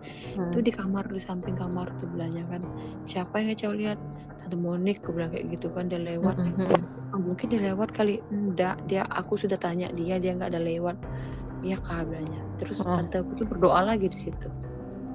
Itu 0.51 0.59
di 0.65 0.71
kamar 0.73 1.07
di 1.11 1.21
samping 1.21 1.55
kamar 1.57 1.92
tuh 1.95 2.07
bilangnya 2.07 2.43
kan. 2.47 2.61
Siapa 3.03 3.39
yang 3.39 3.53
cow 3.53 3.73
lihat? 3.73 3.99
Tante 4.39 4.55
Monik 4.55 4.99
aku 4.99 5.15
bilang 5.15 5.31
kayak 5.31 5.45
gitu 5.51 5.71
kan 5.71 5.87
dia 5.87 5.97
lewat. 5.97 6.35
Oh, 7.13 7.21
mungkin 7.21 7.47
dia 7.47 7.61
lewat 7.63 7.93
kali. 7.93 8.19
Enggak 8.27 8.81
dia 8.85 9.05
aku 9.07 9.37
sudah 9.37 9.55
tanya 9.55 9.87
dia 9.93 10.17
dia 10.17 10.33
nggak 10.33 10.51
ada 10.51 10.59
lewat. 10.59 10.97
Iya 11.63 11.79
kak 11.79 12.11
bilangnya. 12.11 12.41
Terus 12.59 12.83
Oh. 12.83 12.91
tante 12.91 13.21
aku 13.21 13.31
tuh 13.35 13.47
berdoa 13.47 13.79
lagi 13.81 14.07
di 14.07 14.19
situ. 14.19 14.49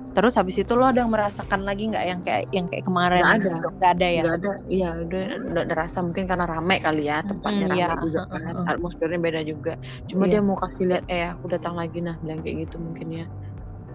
Terus 0.09 0.35
habis 0.35 0.57
itu 0.57 0.73
lo 0.73 0.89
ada 0.89 1.05
merasakan 1.05 1.63
lagi 1.63 1.93
nggak 1.93 2.05
yang 2.09 2.21
kayak 2.25 2.43
yang 2.51 2.67
kayak 2.67 2.83
kemarin? 2.83 3.21
Nggak 3.23 3.37
ada. 3.37 3.51
gitu? 3.53 3.69
nggak 3.77 3.93
ada 3.93 4.07
ya? 4.09 4.23
Nggak 4.25 4.37
ada. 4.41 4.53
Iya 4.67 4.89
udah 5.05 5.23
udah 5.53 5.63
ada 5.69 5.75
rasa 5.77 5.99
mungkin 6.01 6.25
karena 6.25 6.45
rame 6.49 6.77
kali 6.81 7.03
ya 7.07 7.19
tempatnya 7.23 7.67
Mm, 7.69 7.71
rame 7.71 7.79
iya. 7.79 7.89
juga 8.01 8.21
kan. 8.27 8.41
Mm, 8.41 8.57
mm. 8.57 8.67
atmosfernya 8.73 9.19
beda 9.21 9.41
juga. 9.45 9.73
Cuma 10.09 10.25
Iya. 10.25 10.33
dia 10.33 10.41
mau 10.41 10.57
kasih 10.57 10.85
lihat 10.89 11.05
eh 11.07 11.29
aku 11.29 11.45
datang 11.53 11.75
lagi 11.77 11.99
nah 12.01 12.17
bilang 12.19 12.41
kayak 12.41 12.57
gitu 12.67 12.77
mungkin 12.81 13.07
ya 13.13 13.27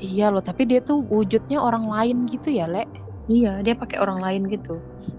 iya 0.01 0.23
loh 0.33 0.41
tapi 0.47 0.61
dia 0.69 0.79
tuh 0.87 0.97
wujudnya 1.13 1.57
orang 1.67 1.85
lain 1.93 2.15
gitu 2.31 2.47
ya 2.57 2.63
le 2.73 2.79
iya 3.31 3.49
dia 3.65 3.73
pakai 3.81 3.97
orang 4.03 4.19
lain 4.25 4.41
gitu 4.53 4.71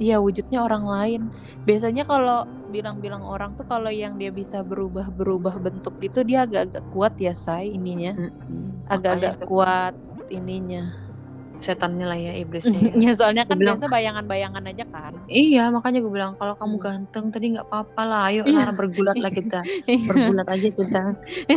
Iya 0.02 0.14
wujudnya 0.24 0.58
orang 0.66 0.84
lain. 0.94 1.20
Biasanya 1.66 2.02
kalau 2.10 2.32
bilang-bilang 2.74 3.22
orang 3.22 3.50
tuh 3.58 3.62
kalau 3.72 3.90
yang 4.02 4.18
dia 4.20 4.30
bisa 4.40 4.58
berubah-berubah 4.70 5.54
bentuk 5.64 5.94
gitu 6.04 6.18
dia 6.28 6.38
agak-agak 6.44 6.84
kuat 6.92 7.12
ya 7.26 7.32
say 7.38 7.70
ininya. 7.78 8.10
Agak-agak 8.92 9.34
kuat 9.48 9.94
ininya. 10.36 11.03
Setannya 11.64 12.04
lah 12.04 12.14
ya 12.14 12.32
iblisnya 12.36 12.76
ya. 12.86 12.92
ya 13.00 13.12
soalnya 13.12 13.42
kan 13.42 13.56
bilang- 13.56 13.74
biasa 13.74 13.88
bayangan-bayangan 13.88 14.62
aja 14.64 14.84
kan. 14.86 15.12
iya 15.26 15.66
makanya 15.68 15.98
gue 15.98 16.12
bilang 16.12 16.32
kalau 16.34 16.54
kamu 16.54 16.74
Hmm. 16.74 16.84
ganteng 16.84 17.24
tadi 17.30 17.46
nggak 17.52 17.66
apa-apa 17.66 18.02
lah 18.04 18.20
ayo 18.28 18.42
Iya. 18.44 18.60
lah 18.62 18.74
bergulat 18.74 19.16
lah 19.16 19.30
kita 19.30 19.60
bergulat 20.08 20.46
aja 20.46 20.68
kita 20.68 21.02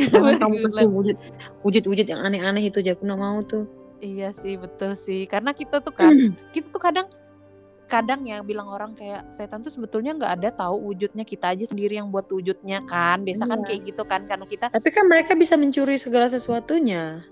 jangan 0.07 0.35
kamu 0.37 0.55
kasih 0.63 0.87
wujud 0.87 1.17
wujud-wujud 1.61 2.05
yang 2.05 2.21
aneh-aneh 2.21 2.63
itu 2.63 2.79
aja 2.79 2.93
aku 2.93 3.03
nggak 3.03 3.19
mau 3.19 3.43
tuh 3.43 3.67
Iya 3.97 4.29
sih 4.29 4.55
betul 4.55 4.93
sih. 4.93 5.25
Karena 5.25 5.51
kita 5.51 5.81
tuh 5.81 5.89
kan 5.89 6.13
kita 6.53 6.69
tuh 6.69 6.77
kadang 6.77 7.09
kadang 7.87 8.27
ya 8.27 8.43
bilang 8.43 8.67
orang 8.67 8.91
kayak 8.93 9.31
setan 9.31 9.63
tuh 9.63 9.71
sebetulnya 9.71 10.11
nggak 10.11 10.33
ada 10.37 10.49
tahu 10.51 10.91
wujudnya 10.91 11.23
kita 11.23 11.55
aja 11.55 11.63
sendiri 11.63 11.95
yang 11.95 12.11
buat 12.11 12.27
wujudnya 12.27 12.83
kan 12.83 13.23
biasa 13.23 13.47
kan 13.47 13.63
Iya. 13.63 13.67
kayak 13.71 13.81
gitu 13.87 14.03
kan 14.03 14.21
karena 14.27 14.45
kita 14.45 14.65
tapi 14.69 14.89
kan 14.91 15.07
mereka 15.07 15.33
bisa 15.33 15.55
mencuri 15.55 15.95
segala 15.95 16.27
sesuatunya 16.27 17.23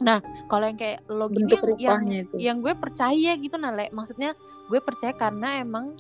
kalau 0.48 0.66
yang 0.66 0.80
kayak 0.80 1.04
lo 1.12 1.28
bentuk 1.28 1.60
yang, 1.60 1.76
yang 1.78 2.00
rupanya 2.00 2.18
itu 2.24 2.36
yang 2.40 2.58
gue 2.64 2.74
percaya 2.74 3.32
gitu 3.36 3.56
Nale 3.60 3.92
maksudnya 3.92 4.32
gue 4.72 4.80
percaya 4.80 5.12
karena 5.12 5.60
emang 5.60 5.92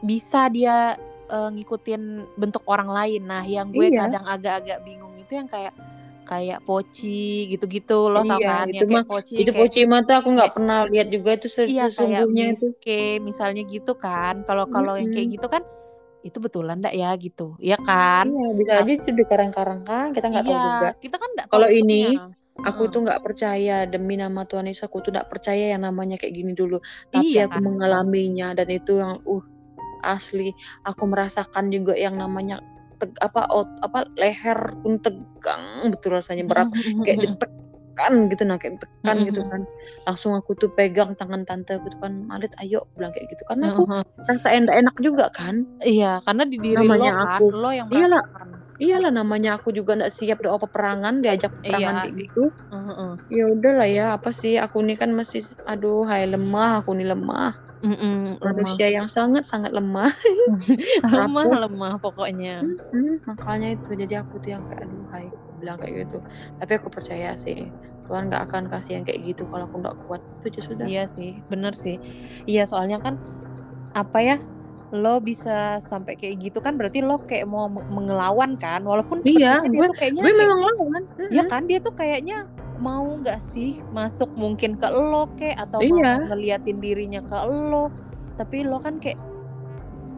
bisa 0.00 0.48
dia 0.48 0.96
eh, 1.28 1.50
ngikutin 1.52 2.24
bentuk 2.40 2.64
orang 2.64 2.88
lain. 2.88 3.28
Nah, 3.28 3.44
yang 3.44 3.68
gue 3.68 3.92
Iya. 3.92 4.08
kadang 4.08 4.24
agak-agak 4.24 4.80
bingung 4.80 5.12
itu 5.12 5.36
yang 5.36 5.44
kayak 5.44 5.76
kayak 6.28 6.58
poci 6.68 7.48
gitu-gitu 7.48 8.12
loh 8.12 8.22
tau 8.28 8.36
Iya, 8.38 8.48
kan 8.52 8.64
itu 8.68 8.84
yang 8.84 8.88
mah 8.92 9.02
kayak 9.02 9.08
poci 9.08 9.32
itu 9.40 9.50
kayak 9.50 9.60
Pochima 9.64 9.96
tuh 10.04 10.14
aku 10.20 10.28
nggak 10.36 10.50
pernah 10.54 10.78
lihat 10.92 11.08
juga 11.08 11.30
itu 11.40 11.46
se- 11.48 11.64
iya 11.64 11.84
kayak 11.88 11.90
sesungguhnya 11.96 12.44
itu. 12.54 12.66
K 12.84 12.86
misalnya 13.24 13.62
gitu 13.64 13.92
kan. 13.96 14.34
Kalau 14.44 14.64
kalau 14.68 14.94
yang 15.00 15.10
kayak 15.10 15.28
gitu 15.40 15.46
kan 15.48 15.62
itu 16.26 16.38
betulan 16.42 16.76
ndak 16.82 16.94
ya 16.98 17.10
gitu. 17.16 17.56
Iya 17.62 17.76
kan? 17.80 18.26
Iya, 18.28 18.48
bisa 18.58 18.72
Nah, 18.76 18.82
aja 18.84 18.92
itu 18.92 19.10
dikarang-karang 19.14 19.80
kan, 19.86 20.06
kita 20.12 20.26
nggak 20.28 20.44
tahu 20.44 20.52
iya, 20.52 20.66
juga. 20.66 20.88
kita 21.00 21.16
kan 21.16 21.30
tahu 21.38 21.48
Kalau 21.48 21.68
ini 21.70 22.02
aku 22.58 22.82
Heeh. 22.84 22.92
tuh 22.92 23.00
nggak 23.06 23.20
percaya 23.22 23.76
demi 23.86 24.14
nama 24.18 24.40
Tuhan 24.44 24.66
Yesus 24.66 24.84
aku 24.84 24.98
tuh 25.00 25.10
nggak 25.14 25.30
percaya 25.30 25.64
yang 25.78 25.82
namanya 25.86 26.18
kayak 26.18 26.34
gini 26.34 26.52
dulu. 26.58 26.82
Tapi 27.08 27.22
Iya 27.38 27.46
aku 27.46 27.54
kan? 27.54 27.62
mengalaminya 27.62 28.48
dan 28.58 28.68
itu 28.68 28.98
yang 28.98 29.22
uh 29.24 29.44
asli 30.02 30.54
aku 30.86 31.04
merasakan 31.10 31.70
juga 31.74 31.94
yang 31.98 32.14
namanya 32.18 32.62
teg, 33.00 33.12
apa 33.22 33.40
ot, 33.50 33.68
apa 33.84 33.98
leher 34.20 34.58
pun 34.82 34.98
tegang 35.02 35.90
betul 35.92 36.18
rasanya 36.18 36.44
berat 36.50 36.68
kayak 37.06 37.18
ditekan 37.24 38.14
gitu 38.32 38.42
nah 38.48 38.56
kayak 38.60 38.78
ditekan 38.80 39.18
gitu 39.28 39.40
kan. 39.50 39.62
langsung 40.06 40.32
aku 40.38 40.52
tuh 40.60 40.70
pegang 40.76 41.14
tangan 41.18 41.42
tante 41.48 41.78
tuh 41.82 41.92
kan 42.02 42.12
Malit 42.28 42.52
ayo 42.62 42.86
bilang 42.98 43.12
kayak 43.14 43.26
gitu. 43.32 43.42
Karena 43.48 43.70
aku 43.74 43.86
rasa 44.28 44.48
enak 44.56 44.74
enak 44.80 44.96
juga 45.02 45.26
kan. 45.34 45.56
Iya, 45.86 46.18
karena 46.26 46.42
di 46.50 46.58
diri 46.64 46.86
namanya 46.86 47.10
lo 47.10 47.14
kan, 47.22 47.38
aku 47.38 47.54
lo 47.60 47.70
yang 47.70 47.90
iyalah 47.94 48.22
iyalah 48.82 49.10
namanya 49.14 49.50
aku 49.58 49.70
juga 49.78 49.92
nggak 49.98 50.12
siap 50.14 50.38
doa 50.44 50.58
peperangan 50.62 51.14
diajak 51.24 51.52
peperangan 51.58 51.96
Iya, 51.96 52.02
kayak 52.02 52.14
gitu. 52.28 52.40
Heeh. 52.72 53.20
ya 53.32 53.44
udahlah 53.54 53.88
ya 53.90 54.04
apa 54.16 54.30
sih 54.40 54.54
aku 54.64 54.78
nih 54.86 54.96
kan 55.00 55.10
masih 55.20 55.42
aduh 55.70 56.04
hai 56.10 56.24
lemah 56.32 56.82
aku 56.84 56.90
nih 56.98 57.08
lemah 57.12 57.52
Mm-mm, 57.78 58.42
lemah. 58.42 58.54
manusia 58.58 58.86
yang 58.90 59.06
sangat 59.06 59.46
sangat 59.46 59.70
lemah 59.70 60.10
lemah 61.14 61.46
lemah 61.66 61.92
pokoknya. 62.02 62.64
Hmm, 62.90 63.22
makanya 63.22 63.68
itu 63.78 63.90
jadi 63.94 64.14
aku 64.26 64.34
tuh 64.42 64.50
yang 64.54 64.62
kayak 64.66 64.82
aduh 64.82 65.02
hai 65.14 65.24
aku 65.30 65.50
bilang 65.62 65.76
kayak 65.78 65.94
gitu 66.06 66.18
tapi 66.58 66.72
aku 66.74 66.88
percaya 66.90 67.28
sih 67.38 67.70
Tuhan 68.08 68.22
nggak 68.32 68.42
akan 68.50 68.62
kasih 68.72 68.92
yang 68.98 69.04
kayak 69.06 69.20
gitu 69.30 69.42
kalau 69.46 69.64
aku 69.68 69.76
nggak 69.78 69.96
kuat 70.08 70.20
itu 70.42 70.60
sudah 70.64 70.86
Iya 70.88 71.02
sih, 71.06 71.30
bener 71.46 71.72
sih. 71.78 71.96
Iya 72.50 72.62
soalnya 72.66 72.98
kan 73.04 73.14
apa 73.94 74.18
ya? 74.24 74.36
Lo 74.88 75.20
bisa 75.20 75.84
sampai 75.84 76.16
kayak 76.16 76.36
gitu 76.40 76.58
kan 76.64 76.72
berarti 76.80 77.04
lo 77.04 77.20
kayak 77.20 77.44
mau 77.44 77.68
me- 77.68 77.84
mengelawan 77.92 78.56
kan, 78.56 78.80
walaupun 78.80 79.20
iya 79.20 79.60
dia 79.60 79.68
gue 79.76 79.84
tuh 79.84 79.96
kayaknya 80.00 80.22
gue 80.24 80.32
kayak 80.32 80.48
memang 80.48 80.60
lawan 80.64 81.02
ya 81.28 81.42
Mm-mm. 81.44 81.48
kan 81.52 81.62
dia 81.68 81.78
tuh 81.84 81.92
kayaknya 81.92 82.36
mau 82.78 83.04
nggak 83.18 83.42
sih 83.42 83.82
masuk 83.90 84.30
mungkin 84.38 84.78
ke 84.78 84.88
lo 84.90 85.30
kayak 85.34 85.68
atau 85.68 85.82
mau 85.82 85.98
iya. 85.98 86.26
ngeliatin 86.30 86.78
dirinya 86.78 87.20
ke 87.22 87.36
lo, 87.46 87.90
tapi 88.38 88.62
lo 88.62 88.78
kan 88.78 89.02
kayak 89.02 89.18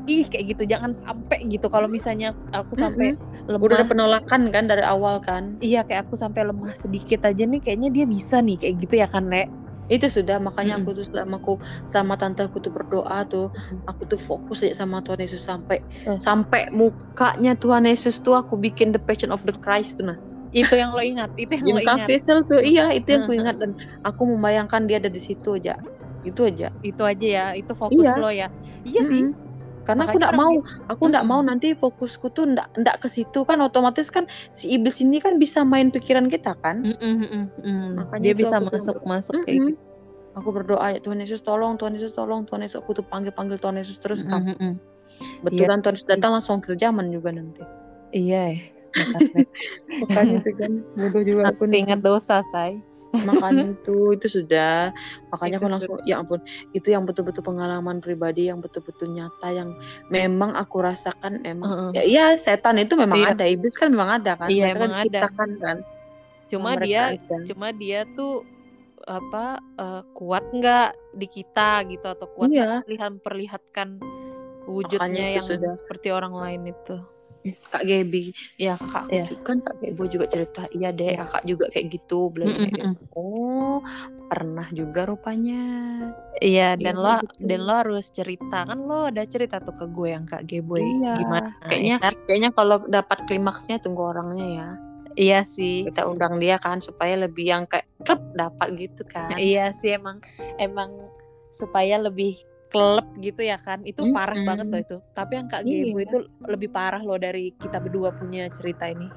ih 0.08 0.26
kayak 0.26 0.56
gitu 0.56 0.64
jangan 0.66 0.90
sampai 0.92 1.44
gitu. 1.48 1.68
Kalau 1.68 1.86
misalnya 1.86 2.32
aku 2.52 2.76
sampai 2.76 3.14
udah 3.46 3.56
ada 3.56 3.84
lemah 3.84 3.88
penolakan 3.88 4.50
kan 4.50 4.64
dari 4.68 4.84
awal 4.84 5.20
kan? 5.20 5.60
Iya 5.60 5.84
kayak 5.84 6.08
aku 6.08 6.14
sampai 6.16 6.48
lemah 6.48 6.72
sedikit 6.76 7.24
aja 7.28 7.44
nih 7.44 7.60
kayaknya 7.60 7.90
dia 7.92 8.04
bisa 8.08 8.40
nih 8.40 8.56
kayak 8.58 8.74
gitu 8.80 8.94
ya 9.00 9.08
kan 9.08 9.28
Nek 9.28 9.60
itu 9.90 10.06
sudah 10.06 10.38
makanya 10.38 10.78
Mm-mm. 10.78 10.86
aku 10.86 11.02
tuh 11.02 11.04
selama 11.10 11.36
aku 11.42 11.54
selama 11.90 12.14
tante 12.14 12.46
aku 12.46 12.62
tuh 12.62 12.70
berdoa 12.70 13.26
tuh 13.26 13.50
Mm-mm. 13.50 13.90
aku 13.90 14.06
tuh 14.06 14.16
fokus 14.22 14.62
aja 14.62 14.86
sama 14.86 15.02
Tuhan 15.02 15.18
Yesus 15.26 15.42
sampai 15.42 15.82
Eh. 16.06 16.18
sampai 16.22 16.70
mukanya 16.70 17.58
Tuhan 17.58 17.90
Yesus 17.90 18.22
tuh 18.22 18.38
aku 18.38 18.54
bikin 18.54 18.94
the 18.94 19.02
Passion 19.02 19.34
of 19.34 19.42
the 19.42 19.52
Christ 19.58 19.98
tuh 19.98 20.14
nah 20.14 20.18
Itu 20.50 20.74
yang 20.74 20.90
lo 20.92 21.02
ingat 21.02 21.30
Itu 21.38 21.52
yang 21.58 21.64
Jim 21.66 21.74
lo 21.78 21.80
ingat. 21.82 22.06
Caviezel 22.06 22.38
tuh 22.46 22.60
iya 22.62 22.90
itu 22.90 23.08
yang 23.14 23.24
ku 23.26 23.32
Heeh. 23.32 23.42
ingat 23.42 23.56
dan 23.62 23.70
aku 24.02 24.22
membayangkan 24.26 24.82
dia 24.90 24.98
ada 24.98 25.10
di 25.10 25.22
situ 25.22 25.54
aja. 25.56 25.74
Itu 26.26 26.44
aja. 26.44 26.68
Itu 26.82 27.02
aja 27.06 27.26
ya 27.26 27.46
Itu 27.54 27.72
fokus 27.78 28.04
iya. 28.04 28.14
lo 28.18 28.30
ya. 28.30 28.48
Iya 28.84 29.02
sih. 29.06 29.22
Mm-mm. 29.24 29.38
karena 29.80 30.04
aku 30.06 30.20
Makanya 30.20 30.20
nggak 30.20 30.34
orang 30.36 30.44
mau 30.44 30.54
aku 30.92 31.02
nggak 31.08 31.26
mau 31.26 31.40
nanti 31.40 31.66
fokusku 31.72 32.26
tuh 32.36 32.44
ndak 32.52 32.68
ndak 32.78 32.96
ke 33.00 33.08
situ. 33.08 33.38
Kan 33.48 33.58
otomatis 33.64 34.12
kan 34.12 34.28
si 34.52 34.68
iblis 34.76 35.00
ini 35.00 35.18
kan 35.24 35.40
bisa 35.40 35.64
main 35.64 35.88
pikiran 35.88 36.28
kita 36.28 36.52
kan? 36.60 36.84
Mm-mm, 36.84 37.14
mm-mm, 37.24 37.44
mm. 37.64 37.88
makanya 37.96 38.22
Dia 38.22 38.34
bisa 38.36 38.54
aku 38.60 38.70
masuk 38.70 38.94
ber- 39.00 39.08
Masuk 39.08 39.32
kayak 39.46 39.56
gitu. 39.66 39.80
Aku 40.30 40.48
berdoa 40.54 40.86
ya 40.94 40.98
Tuhan 41.02 41.18
Yesus 41.18 41.42
tolong 41.42 41.74
Tuhan 41.74 41.98
Yesus 41.98 42.14
tolong 42.14 42.46
Tuhan 42.46 42.62
Yesus. 42.62 42.78
Aku 42.78 42.94
tuh 42.94 43.02
panggil 43.02 43.34
panggil 43.34 43.58
Tuhan 43.58 43.76
Yesus 43.82 43.98
terus 43.98 44.22
kan 44.22 44.44
Mm-mm, 44.46 44.54
mm-mm. 44.54 44.72
Iya 45.50 45.66
betulan 45.66 45.78
Tuhan 45.82 45.94
Yesus 45.96 46.06
sih. 46.06 46.12
datang 46.14 46.30
langsung 46.38 46.58
kerjaman 46.62 47.06
juga 47.10 47.30
nanti. 47.34 47.62
Iya 48.14 48.42
ya 48.54 48.79
makanya. 50.02 50.36
itu 50.42 50.50
kan 50.56 50.72
bodoh 50.94 51.22
juga 51.22 51.40
Aku 51.50 51.62
ingat 51.66 52.00
dosa 52.00 52.42
say. 52.42 52.78
Makanya 53.10 53.66
itu 53.74 54.14
itu 54.14 54.26
sudah. 54.30 54.94
Makanya 55.34 55.58
Itu 55.58 55.62
aku 55.62 55.72
langsung 55.72 55.94
sudah. 55.98 56.06
ya 56.06 56.22
ampun 56.22 56.38
itu 56.70 56.88
yang 56.90 57.02
betul-betul 57.02 57.42
pengalaman 57.42 57.98
pribadi 57.98 58.46
yang 58.46 58.62
betul-betul 58.62 59.10
nyata 59.10 59.50
yang 59.50 59.74
memang 60.08 60.54
aku 60.54 60.78
rasakan 60.78 61.42
memang 61.42 61.66
Heeh. 61.66 61.90
ya 61.98 62.02
iya 62.06 62.24
setan 62.38 62.78
itu 62.78 62.94
memang 62.94 63.18
Iya. 63.18 63.34
ada 63.34 63.44
iblis 63.50 63.74
kan 63.74 63.90
memang 63.90 64.22
ada 64.22 64.38
kan 64.38 64.46
Iya 64.46 64.70
kan 64.70 64.74
emang 64.78 64.90
ada. 64.94 65.02
diciptakan 65.02 65.50
kan. 65.58 65.76
Cuma 66.50 66.68
mereka 66.78 66.86
dia 66.86 67.02
aja. 67.18 67.36
Cuma 67.50 67.66
dia 67.74 68.00
tuh 68.14 68.46
apa 69.10 69.58
eh, 69.58 70.02
kuat 70.14 70.44
nggak 70.54 70.88
di 71.18 71.26
kita 71.26 71.82
gitu 71.90 72.06
atau 72.06 72.26
kuat 72.30 72.54
iya. 72.54 72.78
perlihat 72.86 73.12
perlihatkan 73.26 73.98
wujudnya 74.70 75.34
yang 75.34 75.42
sudah. 75.42 75.74
seperti 75.74 76.14
orang 76.14 76.30
lain 76.30 76.70
itu. 76.70 76.94
Kak 77.40 77.88
Gebi 77.88 78.36
ya 78.60 78.76
Iya. 79.08 79.24
juga 79.24 79.42
kan 79.48 79.58
Kak 79.64 79.76
Gebo 79.80 80.04
juga 80.12 80.26
cerita. 80.28 80.68
Iya 80.76 80.92
deh 80.92 81.16
Iya. 81.16 81.24
kakak 81.24 81.42
juga 81.48 81.64
kayak 81.72 81.86
gitu. 81.88 82.20
Kayak 82.36 82.52
gitu 82.76 82.84
mm-mm. 82.84 82.92
oh 83.16 83.80
pernah 84.28 84.68
juga 84.76 85.08
rupanya. 85.08 85.64
Iya, 86.38 86.76
iya 86.76 86.78
dan 86.78 86.96
lo 87.00 87.16
gitu. 87.24 87.48
dan 87.48 87.60
lo 87.64 87.74
harus 87.80 88.06
cerita. 88.12 88.68
Kan 88.68 88.84
lo 88.84 89.08
ada 89.08 89.24
cerita 89.24 89.56
tuh 89.58 89.72
ke 89.72 89.86
gue 89.88 90.08
yang 90.12 90.24
Kak 90.28 90.44
Geboy 90.44 90.84
iya. 90.84 91.16
Gimana? 91.16 91.48
Kayaknya 91.64 91.96
ya. 91.96 92.04
kan? 92.04 92.14
kayaknya 92.28 92.50
kalau 92.52 92.76
dapat 92.84 93.18
klimaksnya 93.24 93.76
tunggu 93.80 94.02
orangnya 94.12 94.46
ya. 94.46 94.68
Iya 95.18 95.40
sih. 95.42 95.88
kita 95.90 96.06
undang 96.06 96.38
dia 96.38 96.56
kan 96.62 96.78
supaya 96.78 97.18
lebih 97.18 97.50
yang 97.50 97.64
kayak 97.66 97.88
klub 98.04 98.20
dapat 98.36 98.68
gitu 98.78 99.02
kan. 99.08 99.34
Iya 99.40 99.72
sih 99.74 99.96
emang 99.96 100.22
emang 100.60 100.92
supaya 101.56 101.98
lebih 101.98 102.38
klep 102.70 103.06
gitu 103.20 103.42
ya 103.44 103.58
kan. 103.58 103.82
Itu 103.84 104.08
parah 104.14 104.38
banget 104.38 104.66
loh 104.70 104.80
itu. 104.80 104.96
Tapi 105.12 105.32
yang 105.38 105.46
Kak 105.50 105.62
Gebo 105.66 105.98
iya. 106.00 106.06
itu 106.06 106.18
lebih 106.46 106.70
parah 106.70 107.02
loh 107.02 107.18
dari 107.18 107.52
kita 107.58 107.78
berdua 107.82 108.14
punya 108.14 108.46
cerita 108.50 108.86
ini. 108.88 109.10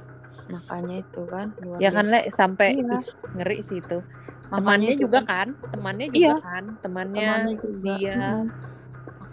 makanya 0.52 1.00
itu 1.08 1.24
kan 1.32 1.56
luar 1.63 1.80
Ya 1.80 1.88
kan 1.96 2.06
Le 2.12 2.28
sampai 2.28 2.76
iya. 2.76 3.00
ih, 3.00 3.06
ngeri 3.39 3.63
sih 3.63 3.80
itu. 3.80 4.04
makanya 4.52 4.60
Temannya 4.60 4.92
itu 4.92 5.08
juga 5.08 5.20
kan. 5.24 5.24
kan, 5.24 5.48
temannya 5.72 6.08
iya. 6.12 6.36
juga 6.36 6.36
kan, 6.44 6.63
temannya 6.84 7.24
temannya 7.24 7.54
juga. 7.63 7.96
dia. 7.96 8.20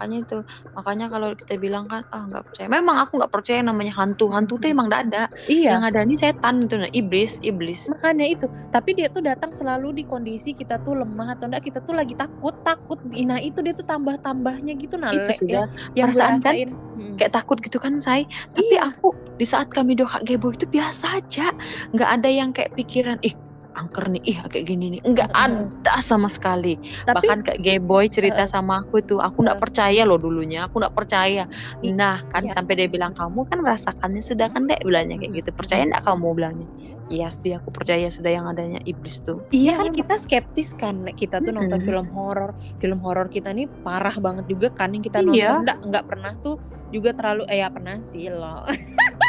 Makanya 0.01 0.17
itu. 0.25 0.37
Makanya 0.73 1.05
kalau 1.13 1.29
kita 1.37 1.53
bilang 1.61 1.85
kan 1.85 2.01
ah 2.09 2.25
nggak 2.25 2.43
percaya. 2.49 2.67
Memang 2.73 2.97
aku 3.05 3.21
nggak 3.21 3.29
percaya 3.37 3.59
namanya 3.61 3.93
hantu. 3.93 4.33
Hantu 4.33 4.57
tuh 4.57 4.73
emang 4.73 4.89
nggak 4.89 5.03
ada. 5.13 5.23
Iya. 5.45 5.77
yang 5.77 5.85
ada 5.85 6.01
ini 6.01 6.17
setan 6.17 6.65
itu 6.65 6.75
nah 6.81 6.89
iblis 6.89 7.37
iblis. 7.45 7.85
Makanya 7.93 8.25
itu, 8.25 8.45
tapi 8.73 8.97
dia 8.97 9.13
tuh 9.13 9.21
datang 9.21 9.53
selalu 9.53 10.01
di 10.01 10.03
kondisi 10.09 10.57
kita 10.57 10.81
tuh 10.81 10.97
lemah 10.97 11.37
atau 11.37 11.45
enggak 11.45 11.69
kita 11.69 11.79
tuh 11.85 11.93
lagi 11.93 12.17
takut, 12.17 12.57
takut. 12.65 12.97
Nah, 13.05 13.37
itu 13.37 13.61
dia 13.61 13.77
tuh 13.77 13.85
tambah-tambahnya 13.85 14.73
gitu 14.81 14.97
nah 14.97 15.13
itu 15.13 15.45
sudah 15.45 15.69
ya, 15.69 15.93
yang 15.93 16.09
perasaan 16.09 16.41
kan 16.41 16.53
rasain. 16.57 16.69
Mm. 16.97 17.15
kayak 17.21 17.31
takut 17.33 17.57
gitu 17.61 17.77
kan 17.77 17.97
say 18.01 18.25
tapi 18.57 18.73
Iya. 18.75 18.91
aku 18.93 19.13
di 19.37 19.45
saat 19.45 19.69
kami 19.69 19.93
doa 19.93 20.17
Gebo 20.25 20.49
itu 20.51 20.65
biasa 20.65 21.21
aja. 21.21 21.53
Nggak 21.93 22.09
ada 22.19 22.29
yang 22.29 22.49
kayak 22.51 22.73
pikiran 22.75 23.17
ih 23.21 23.33
angker 23.71 24.11
nih 24.11 24.21
ih 24.25 24.37
kayak 24.43 24.65
gini 24.65 24.85
nih 24.93 25.01
nggak 25.01 25.31
Heeh. 25.31 25.71
ada 25.71 25.99
sama 25.99 26.27
sekali 26.27 26.75
Tapi 27.03 27.15
bahkan 27.15 27.39
kayak 27.39 27.59
Geboy 27.59 28.05
cerita 28.07 28.43
Heeh. 28.43 28.51
sama 28.51 28.83
aku 28.83 28.99
tuh 28.99 29.17
aku 29.17 29.41
nggak 29.41 29.55
Heeh. 29.55 29.63
percaya 29.63 30.01
loh 30.03 30.17
dulunya 30.17 30.67
aku 30.67 30.79
nggak 30.79 30.91
percaya 30.91 31.47
nah 31.91 32.19
kan 32.27 32.43
iya. 32.43 32.51
sampai 32.51 32.73
dia 32.75 32.87
bilang 32.87 33.11
kamu 33.11 33.47
kan 33.47 33.59
merasakannya 33.59 34.19
sudah 34.19 34.47
kan 34.47 34.67
dek 34.67 34.83
bilangnya 34.83 35.15
kayak 35.17 35.33
gitu 35.39 35.49
percaya 35.51 35.83
nggak 35.83 36.03
kamu 36.03 36.27
bilangnya 36.31 36.67
iya 37.07 37.27
sih 37.27 37.51
aku 37.51 37.69
percaya 37.69 38.07
sudah 38.07 38.31
yang 38.31 38.45
adanya 38.45 38.79
iblis 38.83 39.19
tuh 39.19 39.43
Iya 39.49 39.59
Iya, 39.61 39.71
kan 39.73 39.85
emang. 39.87 39.97
kita 39.99 40.15
skeptis 40.17 40.69
kan 40.73 40.95
kita 41.11 41.39
tuh 41.39 41.51
nonton 41.51 41.77
Mm-mm. 41.77 41.87
film 41.87 42.07
horor 42.11 42.51
film 42.75 42.99
horor 42.99 43.27
kita 43.27 43.51
nih 43.51 43.71
parah 43.81 44.15
banget 44.15 44.45
juga 44.47 44.67
kan 44.69 44.91
yang 44.91 45.01
kita 45.01 45.19
Iya. 45.19 45.27
nonton 45.27 45.55
nggak 45.63 45.77
nggak 45.87 46.05
pernah 46.07 46.33
tuh 46.37 46.55
juga 46.87 47.15
terlalu 47.15 47.47
eh 47.47 47.59
ya 47.59 47.71
pernah 47.71 47.99
sih 48.01 48.27
lo 48.27 48.67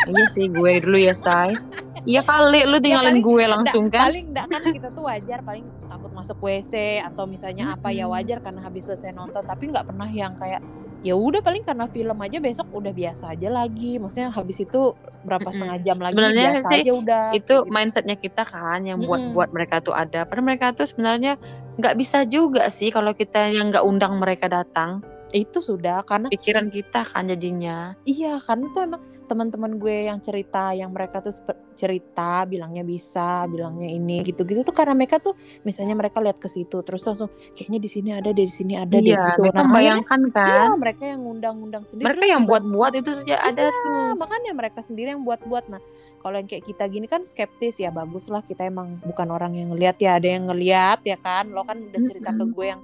iya 0.05 0.27
sih 0.27 0.47
gue 0.47 0.73
dulu 0.83 0.99
ya 0.99 1.15
say 1.15 1.55
iya 2.03 2.21
kali 2.23 2.67
lu 2.67 2.77
ya 2.79 2.83
tinggalin 2.83 3.09
paling 3.15 3.25
gue 3.25 3.45
langsung 3.47 3.85
kan? 3.87 4.11
paling 4.11 4.27
nggak 4.35 4.47
kan 4.51 4.63
kita 4.75 4.89
tuh 4.91 5.03
wajar 5.07 5.39
paling 5.47 5.65
takut 5.87 6.11
masuk 6.11 6.37
WC 6.43 7.03
atau 7.05 7.25
misalnya 7.31 7.79
apa 7.79 7.89
ya 7.95 8.11
wajar 8.11 8.43
karena 8.43 8.61
habis 8.63 8.91
selesai 8.91 9.15
nonton 9.15 9.43
tapi 9.47 9.71
nggak 9.71 9.87
pernah 9.87 10.09
yang 10.11 10.35
kayak 10.35 10.61
ya 11.03 11.19
udah 11.19 11.43
paling 11.43 11.67
karena 11.67 11.91
film 11.91 12.15
aja 12.23 12.39
besok 12.39 12.71
udah 12.71 12.95
biasa 12.95 13.35
aja 13.35 13.49
lagi 13.51 13.99
maksudnya 13.99 14.31
habis 14.31 14.63
itu 14.63 14.95
berapa 15.27 15.49
setengah 15.51 15.79
jam 15.83 15.99
lagi 15.99 16.15
Sebenarnya 16.15 16.49
biasa 16.59 16.71
sih 16.71 16.81
aja 16.83 16.93
udah 16.95 17.23
itu 17.35 17.57
gitu. 17.63 17.71
mindsetnya 17.71 18.17
kita 18.19 18.43
kan 18.47 18.83
yang 18.87 19.03
buat 19.03 19.19
Mm-mm. 19.23 19.35
buat 19.35 19.51
mereka 19.55 19.83
tuh 19.83 19.95
ada. 19.95 20.27
Padahal 20.27 20.47
mereka 20.47 20.75
tuh 20.75 20.87
sebenarnya 20.87 21.39
nggak 21.79 21.95
bisa 21.99 22.27
juga 22.27 22.71
sih 22.71 22.91
kalau 22.95 23.15
kita 23.15 23.51
yang 23.51 23.71
nggak 23.71 23.83
undang 23.83 24.19
mereka 24.19 24.47
datang. 24.51 25.03
Itu 25.33 25.65
sudah 25.65 26.05
karena 26.05 26.29
pikiran 26.31 26.69
kita 26.69 27.03
kan 27.07 27.31
jadinya. 27.31 27.97
Iya 28.07 28.39
karena 28.43 28.67
tuh 28.71 28.83
emang 28.87 29.03
teman-teman 29.33 29.81
gue 29.81 30.13
yang 30.13 30.21
cerita 30.21 30.77
yang 30.77 30.93
mereka 30.93 31.25
tuh 31.25 31.33
cerita 31.73 32.45
bilangnya 32.45 32.85
bisa 32.85 33.49
bilangnya 33.49 33.89
ini 33.89 34.21
gitu-gitu 34.21 34.61
tuh 34.63 34.77
karena 34.77 34.93
mereka 34.93 35.19
tuh 35.19 35.33
misalnya 35.65 35.97
mereka 35.97 36.21
lihat 36.21 36.37
ke 36.37 36.47
situ 36.47 36.85
terus 36.85 37.01
langsung 37.09 37.33
kayaknya 37.57 37.81
di 37.81 37.89
sini 37.89 38.11
ada 38.13 38.31
di 38.31 38.45
sini 38.45 38.77
ada 38.77 38.93
deh 38.93 39.11
iya 39.11 39.33
gitu. 39.35 39.49
mereka 39.49 39.57
nah 39.57 39.65
membayangkan 39.67 40.21
kan? 40.31 40.47
iya, 40.47 40.65
mereka 40.77 41.03
yang 41.09 41.21
ngundang-ngundang 41.25 41.85
sendiri 41.89 42.07
mereka 42.13 42.25
yang 42.29 42.43
buat-buat 42.45 42.93
itu 43.01 43.11
saja 43.11 43.37
ada 43.41 43.63
Iya, 43.63 43.71
tuh. 43.71 44.11
makanya 44.19 44.53
mereka 44.53 44.81
sendiri 44.83 45.15
yang 45.15 45.23
buat-buat. 45.23 45.65
Nah, 45.71 45.81
kalau 46.21 46.37
yang 46.39 46.49
kayak 46.51 46.65
kita 46.67 46.85
gini 46.91 47.07
kan 47.09 47.23
skeptis 47.25 47.79
ya 47.79 47.95
bagus 47.95 48.29
lah 48.29 48.43
kita 48.45 48.67
emang 48.67 48.99
bukan 49.03 49.29
orang 49.31 49.57
yang 49.57 49.73
ngelihat 49.73 49.97
ya 50.03 50.19
ada 50.19 50.29
yang 50.29 50.45
ngelihat 50.51 51.01
ya 51.07 51.17
kan. 51.19 51.51
Lo 51.51 51.65
kan 51.65 51.79
udah 51.79 52.01
cerita 52.05 52.31
ke 52.35 52.45
gue 52.51 52.67
yang 52.67 52.81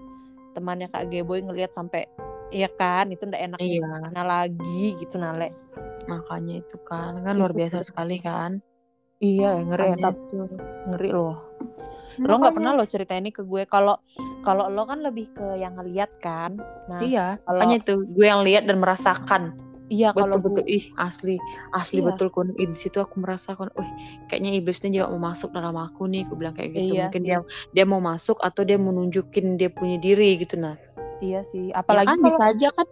temannya 0.56 0.88
Kak 0.90 1.10
Geboy 1.12 1.44
ngelihat 1.44 1.74
sampai 1.74 2.08
ya 2.50 2.68
kan 2.70 3.08
itu 3.08 3.22
ndak 3.24 3.42
enak 3.44 3.58
Iya. 3.60 3.80
gimana 3.84 4.22
lagi 4.24 4.84
gitu 4.96 5.16
Nale. 5.16 5.52
makanya 6.06 6.60
itu 6.60 6.76
kan 6.82 7.20
kan 7.20 7.36
luar 7.36 7.52
biasa 7.52 7.80
tuh. 7.80 7.86
sekali 7.86 8.16
kan 8.18 8.64
Iya 9.18 9.58
ngeri 9.66 9.82
ya, 9.82 9.90
Makanya 9.90 10.06
tapi 10.14 10.34
ngeri 10.88 11.10
loh. 11.10 11.36
Lo 12.18 12.34
nggak 12.38 12.54
pernah 12.54 12.70
lo 12.72 12.86
cerita 12.86 13.12
ini 13.12 13.34
ke 13.34 13.42
gue 13.42 13.66
kalau 13.66 13.98
kalau 14.40 14.70
lo 14.70 14.86
kan 14.86 15.02
lebih 15.02 15.34
ke 15.34 15.58
yang 15.58 15.74
ngelihat 15.74 16.06
kan. 16.22 16.54
Nah, 16.86 17.02
iya 17.02 17.34
kalau 17.42 17.58
makanya 17.58 17.76
itu 17.82 17.94
gue 18.06 18.26
yang 18.26 18.46
lihat 18.46 18.64
dan 18.64 18.78
merasakan 18.78 19.58
iya 19.88 20.12
kalau 20.12 20.36
betul 20.36 20.62
betul 20.62 20.64
gue 20.68 20.76
ih 20.78 20.84
asli 20.94 21.36
asli 21.72 21.98
Iya. 21.98 22.12
betul 22.12 22.28
kun 22.28 22.52
di 22.52 22.76
situ 22.76 23.00
aku 23.00 23.18
merasakan 23.18 23.72
wih 23.74 23.88
kayaknya 24.28 24.54
iblisnya 24.54 24.88
juga 24.92 25.06
mau 25.10 25.32
masuk 25.32 25.50
dalam 25.50 25.74
aku 25.74 26.04
nih 26.06 26.28
aku 26.28 26.34
bilang 26.36 26.52
kayak 26.52 26.76
gitu 26.76 26.92
Iya 26.94 27.08
mungkin 27.08 27.22
sih. 27.24 27.26
dia 27.26 27.38
dia 27.72 27.84
mau 27.88 27.98
masuk 27.98 28.36
atau 28.38 28.62
dia 28.62 28.76
mau 28.76 28.92
nunjukin 28.92 29.56
dia 29.56 29.72
punya 29.72 29.96
diri 29.96 30.36
gitu 30.38 30.60
nah 30.60 30.76
iya 31.20 31.40
sih. 31.42 31.70
ya 31.70 31.80
Apalagi 31.80 32.06
kan 32.06 32.18
kalau 32.18 32.28
bisa 32.30 32.42
aja 32.50 32.68
kan 32.70 32.86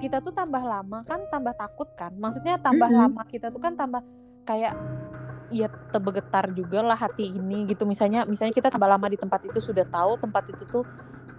kita 0.00 0.24
tuh 0.24 0.32
tambah 0.32 0.62
lama 0.64 1.04
kan 1.04 1.20
tambah 1.28 1.52
takut 1.52 1.88
kan 1.92 2.16
maksudnya 2.16 2.56
tambah 2.56 2.88
Mm-mm. 2.88 3.04
lama 3.04 3.22
kita 3.28 3.52
tuh 3.52 3.60
kan 3.60 3.76
tambah 3.76 4.00
kayak 4.48 4.72
ya 5.52 5.68
tebegetar 5.92 6.52
juga 6.52 6.80
lah 6.84 6.96
hati 6.96 7.36
ini 7.36 7.68
gitu 7.68 7.84
misalnya 7.84 8.24
misalnya 8.24 8.52
kita 8.56 8.68
tambah 8.72 8.88
lama 8.88 9.08
di 9.08 9.16
tempat 9.20 9.44
itu 9.44 9.60
sudah 9.60 9.84
tahu 9.88 10.16
tempat 10.20 10.44
itu 10.52 10.64
tuh 10.68 10.84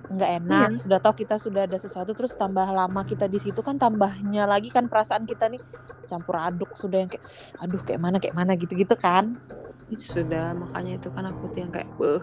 nggak 0.10 0.32
enak 0.42 0.70
Iya. 0.74 0.82
sudah 0.82 0.98
tahu 1.02 1.14
kita 1.22 1.38
sudah 1.38 1.70
ada 1.70 1.78
sesuatu 1.78 2.18
terus 2.18 2.34
tambah 2.34 2.66
lama 2.66 3.02
kita 3.06 3.30
di 3.30 3.38
situ 3.38 3.62
kan 3.62 3.78
tambahnya 3.78 4.50
lagi 4.50 4.74
kan 4.74 4.90
perasaan 4.90 5.30
kita 5.30 5.50
nih 5.54 5.62
campur 6.10 6.42
aduk 6.42 6.74
sudah 6.74 7.06
yang 7.06 7.10
kayak 7.10 7.22
aduh 7.62 7.82
kayak 7.86 8.02
mana 8.02 8.18
kayak 8.18 8.34
mana 8.34 8.58
gitu 8.58 8.74
gitu 8.74 8.98
kan 8.98 9.38
itu 9.90 10.22
sudah 10.22 10.54
makanya 10.54 11.02
itu 11.02 11.10
kan 11.10 11.26
aku 11.30 11.50
tuh 11.50 11.60
yang 11.66 11.72
kayak 11.74 11.90
"Beuh." 11.98 12.22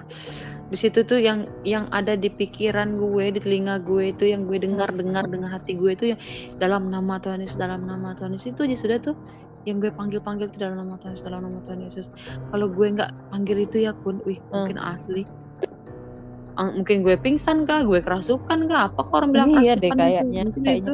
di 0.71 0.77
situ 0.79 1.03
tuh 1.03 1.19
yang 1.19 1.47
yang 1.67 1.91
ada 1.91 2.15
di 2.15 2.31
pikiran 2.31 2.95
gue 2.95 3.25
di 3.35 3.41
telinga 3.43 3.83
gue 3.83 4.15
itu 4.15 4.25
yang 4.31 4.47
gue 4.47 4.59
dengar 4.63 4.91
dengar 4.95 5.27
dengan 5.27 5.51
hati 5.51 5.75
gue 5.75 5.91
itu 5.95 6.05
yang 6.15 6.21
dalam 6.59 6.91
nama 6.91 7.19
Tuhan 7.19 7.43
Yesus 7.43 7.59
dalam 7.59 7.83
nama 7.83 8.15
Tuhan 8.15 8.35
Yesus 8.35 8.55
itu 8.55 8.63
aja 8.67 8.77
sudah 8.79 8.99
tuh 9.03 9.17
yang 9.67 9.83
gue 9.83 9.91
panggil 9.91 10.23
panggil 10.23 10.47
itu 10.47 10.63
dalam 10.63 10.79
nama 10.79 10.95
Tuhan 10.99 11.19
Yesus 11.19 11.27
dalam 11.27 11.43
nama 11.43 11.59
Tuhan 11.63 11.81
Yesus 11.83 12.07
kalau 12.51 12.71
gue 12.71 12.87
nggak 12.87 13.11
panggil 13.35 13.59
itu 13.67 13.77
ya 13.83 13.93
kun 13.95 14.23
wih 14.23 14.39
Hmm. 14.47 14.63
mungkin 14.63 14.79
asli 14.79 15.27
mungkin 16.57 17.05
gue 17.05 17.15
pingsan 17.21 17.69
kah 17.69 17.85
gue 17.85 18.01
kerasukan 18.01 18.59
kah 18.65 18.89
apa 18.89 19.01
kok 19.05 19.13
orang 19.13 19.31
bilang 19.35 19.49
Iya 19.53 19.77
kerasukan 19.77 19.77
deh 19.77 19.91
itu? 19.93 20.01
kayaknya, 20.01 20.43
Mungkin 20.49 20.63
kayaknya. 20.65 20.87
itu 20.89 20.93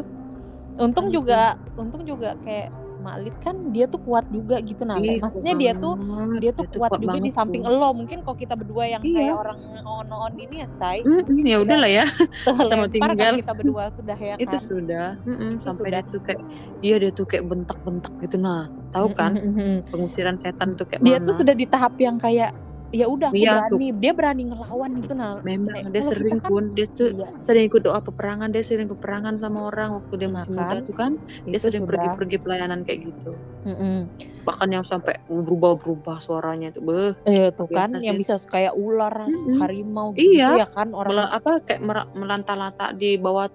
untung 0.75 1.07
Kan 1.07 1.15
juga 1.15 1.41
untung 1.79 2.03
juga 2.03 2.29
kayak 2.43 2.69
Maklit 3.03 3.35
kan 3.39 3.57
dia 3.69 3.85
tuh 3.85 3.99
kuat 3.99 4.25
juga 4.29 4.57
gitu 4.59 4.83
nah 4.83 4.97
Ih, 4.97 5.19
maksudnya 5.19 5.53
kuat 5.53 5.61
dia 5.61 5.73
tuh 5.75 5.95
dia 6.39 6.51
tuh 6.53 6.65
kuat, 6.71 6.91
juga 6.97 7.19
di 7.19 7.31
samping 7.31 7.61
tuh. 7.61 7.75
elo 7.75 7.91
mungkin 7.91 8.23
kalau 8.23 8.35
kita 8.35 8.55
berdua 8.55 8.85
yang 8.87 9.03
Iya. 9.03 9.17
kayak 9.19 9.35
orang 9.37 9.59
on 9.83 10.09
on 10.09 10.33
ini 10.35 10.63
ya 10.63 10.69
say 10.69 11.03
Hmm, 11.03 11.27
ya 11.37 11.59
udah 11.59 11.77
lah 11.77 11.91
ya 11.93 12.05
terlempar 12.41 12.89
tinggal. 12.89 13.17
kan 13.19 13.35
kita 13.37 13.53
berdua 13.55 13.85
sudah 13.91 14.17
ya 14.17 14.35
itu 14.41 14.49
kan 14.49 14.63
sudah 14.63 15.09
Mm-mm, 15.21 15.51
Itu 15.53 15.65
sampai 15.65 15.79
sudah. 15.85 16.01
dia 16.01 16.13
tuh 16.13 16.21
kayak 16.21 16.41
iya 16.81 16.95
dia 16.97 17.11
tuh 17.11 17.27
kayak 17.27 17.45
bentak-bentak 17.45 18.13
gitu 18.21 18.37
nah 18.37 18.63
tahu 18.91 19.09
kan 19.11 19.33
Mm-mm. 19.35 19.73
pengusiran 19.89 20.35
setan 20.35 20.75
tuh 20.75 20.87
kayak 20.87 21.03
dia 21.03 21.17
mana 21.17 21.27
tuh 21.27 21.35
sudah 21.37 21.53
di 21.53 21.67
tahap 21.67 21.95
yang 21.97 22.17
kayak 22.17 22.55
ya 22.93 23.07
udah 23.07 23.29
aku 23.29 23.37
Iya, 23.39 23.53
berani 23.59 23.89
dia 23.97 24.13
berani 24.13 24.43
ngelawan 24.47 24.91
gitu 24.95 25.13
nah 25.13 25.41
memang 25.41 25.89
dia 25.89 26.03
sering 26.05 26.37
kan- 26.37 26.47
pun 26.47 26.63
dia 26.71 26.87
tuh 26.87 27.09
iya 27.11 27.29
sering 27.41 27.65
ikut 27.65 27.81
doa 27.81 27.99
peperangan 27.99 28.49
dia 28.49 28.61
sering 28.61 28.85
peperangan 28.87 29.35
sama 29.35 29.65
orang 29.65 29.97
waktu 29.97 30.15
dia 30.15 30.29
Nah, 30.29 30.37
masih 30.39 30.53
kan, 30.53 30.61
muda 30.63 30.79
tuh 30.83 30.95
kan 30.95 31.13
dia 31.43 31.53
itu 31.53 31.65
sering 31.65 31.83
pergi-pergi 31.83 32.37
pelayanan 32.39 32.81
kayak 32.83 33.01
gitu 33.03 33.33
Mm-mm. 33.63 33.97
bahkan 34.43 34.69
yang 34.71 34.83
sampai 34.83 35.17
berubah-berubah 35.25 36.19
suaranya 36.19 36.69
tuh 36.69 36.83
beh 36.83 37.13
eh 37.25 37.49
tuh 37.51 37.65
kan 37.67 37.89
Biasa 37.89 38.03
yang 38.03 38.15
sih. 38.15 38.23
bisa 38.23 38.35
kayak 38.45 38.75
ular 38.75 39.25
Mm-mm. 39.25 39.57
harimau 39.59 40.13
gitu 40.13 40.29
Iya. 40.35 40.49
ya 40.59 40.67
kan 40.69 40.93
orang 40.93 41.11
mela- 41.17 41.33
apa 41.33 41.51
kayak 41.61 41.81
melanta-lanta 42.13 42.93
di 42.93 43.17
bawah 43.17 43.49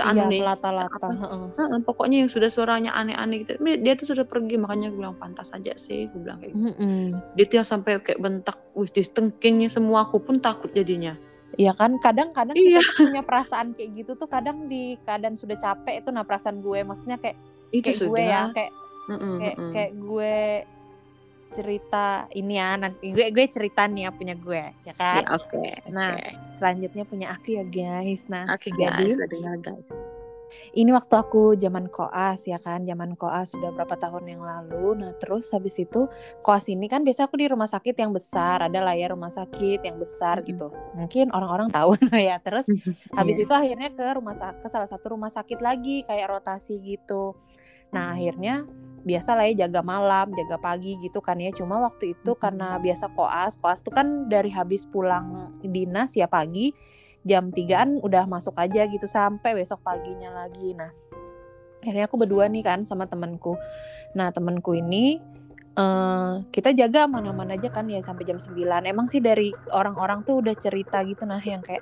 anu 0.00 0.32
nih 0.32 0.40
melata-lata 0.40 0.96
apa? 0.96 1.08
heeh. 1.12 1.44
Heeh, 1.60 1.78
pokoknya 1.84 2.16
yang 2.24 2.30
sudah 2.32 2.48
suaranya 2.48 2.96
aneh-aneh 2.96 3.44
gitu 3.44 3.60
dia 3.60 3.92
tuh 3.92 4.08
sudah 4.16 4.24
pergi 4.24 4.56
makanya 4.56 4.88
gue 4.88 4.98
bilang 4.98 5.18
pantas 5.20 5.52
aja 5.52 5.76
sih 5.76 6.08
gue 6.08 6.20
bilang 6.22 6.40
kayak 6.40 6.56
gitu. 6.56 6.64
Mm-mm. 6.72 7.02
dia 7.36 7.44
tuh 7.44 7.56
yang 7.60 7.68
sampai 7.68 8.00
kayak 8.00 8.20
bentak 8.20 8.56
wih 8.72 8.88
ditengkingnya 8.88 9.68
semua 9.68 10.08
aku 10.08 10.16
pun 10.18 10.40
takut 10.40 10.72
jadinya 10.72 11.12
Iya 11.52 11.76
kan 11.76 12.00
kadang-kadang 12.00 12.56
Iya. 12.56 12.80
kita 12.80 12.92
punya 12.96 13.20
perasaan 13.20 13.76
kayak 13.76 13.90
gitu 13.92 14.16
tuh 14.16 14.24
kadang 14.24 14.72
di 14.72 14.96
keadaan 15.04 15.36
sudah 15.36 15.60
capek 15.60 16.00
itu 16.00 16.08
nah 16.08 16.24
perasaan 16.24 16.64
gue 16.64 16.80
maksudnya 16.80 17.20
kayak 17.20 17.36
itu 17.68 17.84
kayak 17.84 17.98
sudah 18.00 18.08
gue 18.08 18.22
ya 18.24 18.42
kayak 18.56 18.72
Mm-mm, 19.02 19.34
kayak 19.36 19.56
mm-mm. 19.60 19.72
kayak 19.76 19.92
gue 19.92 20.34
cerita 21.52 22.06
ini 22.32 22.56
ya 22.56 22.74
nanti 22.74 23.08
gue 23.08 23.28
gue 23.28 23.46
cerita 23.46 23.84
nih 23.84 24.02
ya 24.04 24.10
punya 24.10 24.34
gue 24.34 24.62
ya 24.82 24.92
kan? 24.92 25.22
Ya, 25.22 25.28
oke 25.32 25.64
Nah, 25.88 26.16
oke. 26.16 26.50
selanjutnya 26.50 27.04
punya 27.04 27.26
aku 27.30 27.54
ya 27.54 27.64
guys. 27.64 28.26
Nah 28.26 28.48
oke 28.48 28.68
jadi 28.68 29.04
guys 29.04 29.14
dengar 29.28 29.56
guys. 29.58 29.90
ini 30.72 30.92
waktu 30.92 31.14
aku 31.14 31.56
zaman 31.56 31.88
koas 31.88 32.44
ya 32.44 32.56
kan? 32.56 32.84
Zaman 32.84 33.16
koas 33.16 33.52
sudah 33.52 33.68
berapa 33.70 33.96
tahun 33.96 34.24
yang 34.28 34.42
lalu. 34.42 35.00
Nah 35.00 35.16
terus 35.16 35.48
habis 35.48 35.76
itu 35.76 36.04
koas 36.40 36.68
ini 36.68 36.86
kan 36.86 37.00
biasa 37.00 37.24
aku 37.24 37.36
di 37.36 37.48
rumah 37.48 37.64
sakit 37.64 37.96
yang 37.96 38.12
besar 38.12 38.60
ada 38.60 38.80
lah 38.80 38.92
ya 38.92 39.08
rumah 39.08 39.32
sakit 39.32 39.80
yang 39.80 39.96
besar 39.96 40.40
Mm-mm. 40.40 40.48
gitu. 40.52 40.66
Mungkin 40.92 41.32
orang-orang 41.32 41.68
tahu 41.68 41.96
ya. 42.12 42.36
Terus 42.38 42.68
habis 43.10 43.36
Iya. 43.36 43.44
itu 43.44 43.52
akhirnya 43.52 43.90
ke 43.90 44.04
rumah 44.12 44.32
ke 44.34 44.68
salah 44.68 44.84
satu 44.84 45.16
rumah 45.16 45.28
sakit 45.28 45.56
lagi 45.58 46.04
kayak 46.04 46.28
rotasi 46.30 46.76
gitu. 46.80 47.32
Nah 47.88 48.12
akhirnya 48.12 48.68
biasa 49.02 49.34
lah 49.34 49.50
ya 49.50 49.66
jaga 49.66 49.82
malam 49.82 50.30
jaga 50.34 50.56
pagi 50.58 50.98
gitu 51.02 51.18
kan 51.18 51.38
ya. 51.38 51.50
Cuma 51.54 51.82
waktu 51.82 52.14
itu 52.18 52.32
karena 52.38 52.78
biasa 52.78 53.10
koas 53.14 53.58
koas 53.58 53.82
tuh 53.82 53.92
kan 53.94 54.30
dari 54.30 54.50
habis 54.50 54.86
pulang 54.88 55.58
dinas 55.62 56.14
ya 56.14 56.26
pagi 56.30 56.72
jam 57.22 57.54
3an 57.54 58.02
udah 58.02 58.26
masuk 58.26 58.58
aja 58.58 58.86
gitu 58.90 59.06
sampai 59.06 59.54
besok 59.54 59.82
paginya 59.82 60.30
lagi. 60.34 60.74
Nah 60.74 60.90
akhirnya 61.82 62.06
aku 62.06 62.16
berdua 62.18 62.46
nih 62.46 62.62
kan 62.62 62.86
sama 62.86 63.10
temanku. 63.10 63.58
Nah 64.14 64.30
temanku 64.30 64.78
ini 64.78 65.18
eh 65.72 66.32
kita 66.52 66.76
jaga 66.76 67.08
aman-aman 67.08 67.56
aja 67.56 67.72
kan 67.72 67.88
ya 67.88 68.04
sampai 68.04 68.28
jam 68.28 68.36
9 68.36 68.60
emang 68.84 69.08
sih 69.08 69.24
dari 69.24 69.48
orang-orang 69.72 70.20
tuh 70.20 70.44
udah 70.44 70.52
cerita 70.52 71.00
gitu 71.00 71.24
nah 71.24 71.40
yang 71.40 71.64
kayak 71.64 71.80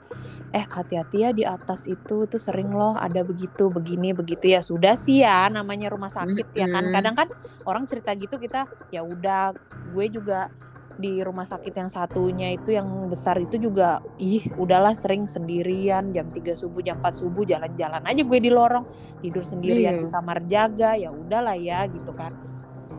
eh 0.54 0.62
hati-hati 0.62 1.26
ya 1.26 1.30
di 1.34 1.42
atas 1.42 1.90
itu 1.90 2.30
tuh 2.30 2.38
sering 2.38 2.70
loh 2.70 2.94
ada 2.94 3.26
begitu 3.26 3.66
begini 3.66 4.14
begitu. 4.14 4.46
Ya 4.46 4.62
sudah 4.62 4.94
sih 4.94 5.26
ya 5.26 5.50
namanya 5.50 5.90
rumah 5.90 6.10
sakit 6.10 6.54
ya 6.54 6.70
kan. 6.70 6.86
Kadang 6.94 7.14
kan 7.18 7.28
orang 7.66 7.84
cerita 7.90 8.14
gitu 8.14 8.38
kita 8.38 8.70
ya 8.94 9.02
udah 9.02 9.54
gue 9.90 10.06
juga 10.06 10.50
di 10.94 11.16
rumah 11.24 11.48
sakit 11.48 11.72
yang 11.72 11.88
satunya 11.88 12.52
itu 12.52 12.76
yang 12.76 12.86
besar 13.08 13.40
itu 13.40 13.56
juga 13.56 14.04
ih 14.20 14.44
udahlah 14.54 14.92
sering 14.92 15.24
sendirian 15.24 16.12
jam 16.12 16.28
3 16.28 16.52
subuh 16.54 16.84
jam 16.84 17.00
4 17.00 17.10
subuh 17.16 17.42
jalan-jalan 17.42 18.04
aja 18.04 18.20
gue 18.22 18.38
di 18.38 18.52
lorong 18.52 18.84
tidur 19.18 19.40
sendirian 19.42 19.96
Iya. 19.96 20.02
di 20.04 20.08
kamar 20.12 20.38
jaga 20.44 20.90
ya 21.00 21.08
udahlah 21.08 21.56
ya 21.56 21.88
gitu 21.88 22.12
kan 22.12 22.36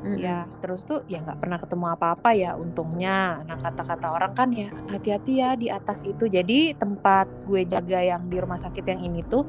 Mm-mm. 0.02 0.18
ya 0.18 0.50
terus 0.66 0.82
tuh 0.82 1.06
ya 1.06 1.22
nggak 1.22 1.38
pernah 1.38 1.62
ketemu 1.62 1.86
apa-apa 1.94 2.30
ya 2.34 2.58
untungnya. 2.58 3.46
Nah 3.46 3.58
kata-kata 3.62 4.08
orang 4.10 4.34
kan 4.34 4.50
ya 4.50 4.74
hati-hati 4.90 5.34
ya 5.38 5.54
di 5.54 5.70
atas 5.70 6.02
itu. 6.02 6.26
Jadi 6.26 6.74
tempat 6.74 7.30
gue 7.46 7.62
jaga 7.70 8.02
yang 8.02 8.26
di 8.26 8.42
rumah 8.42 8.58
sakit 8.58 8.82
yang 8.82 9.02
ini 9.06 9.22
tuh 9.30 9.46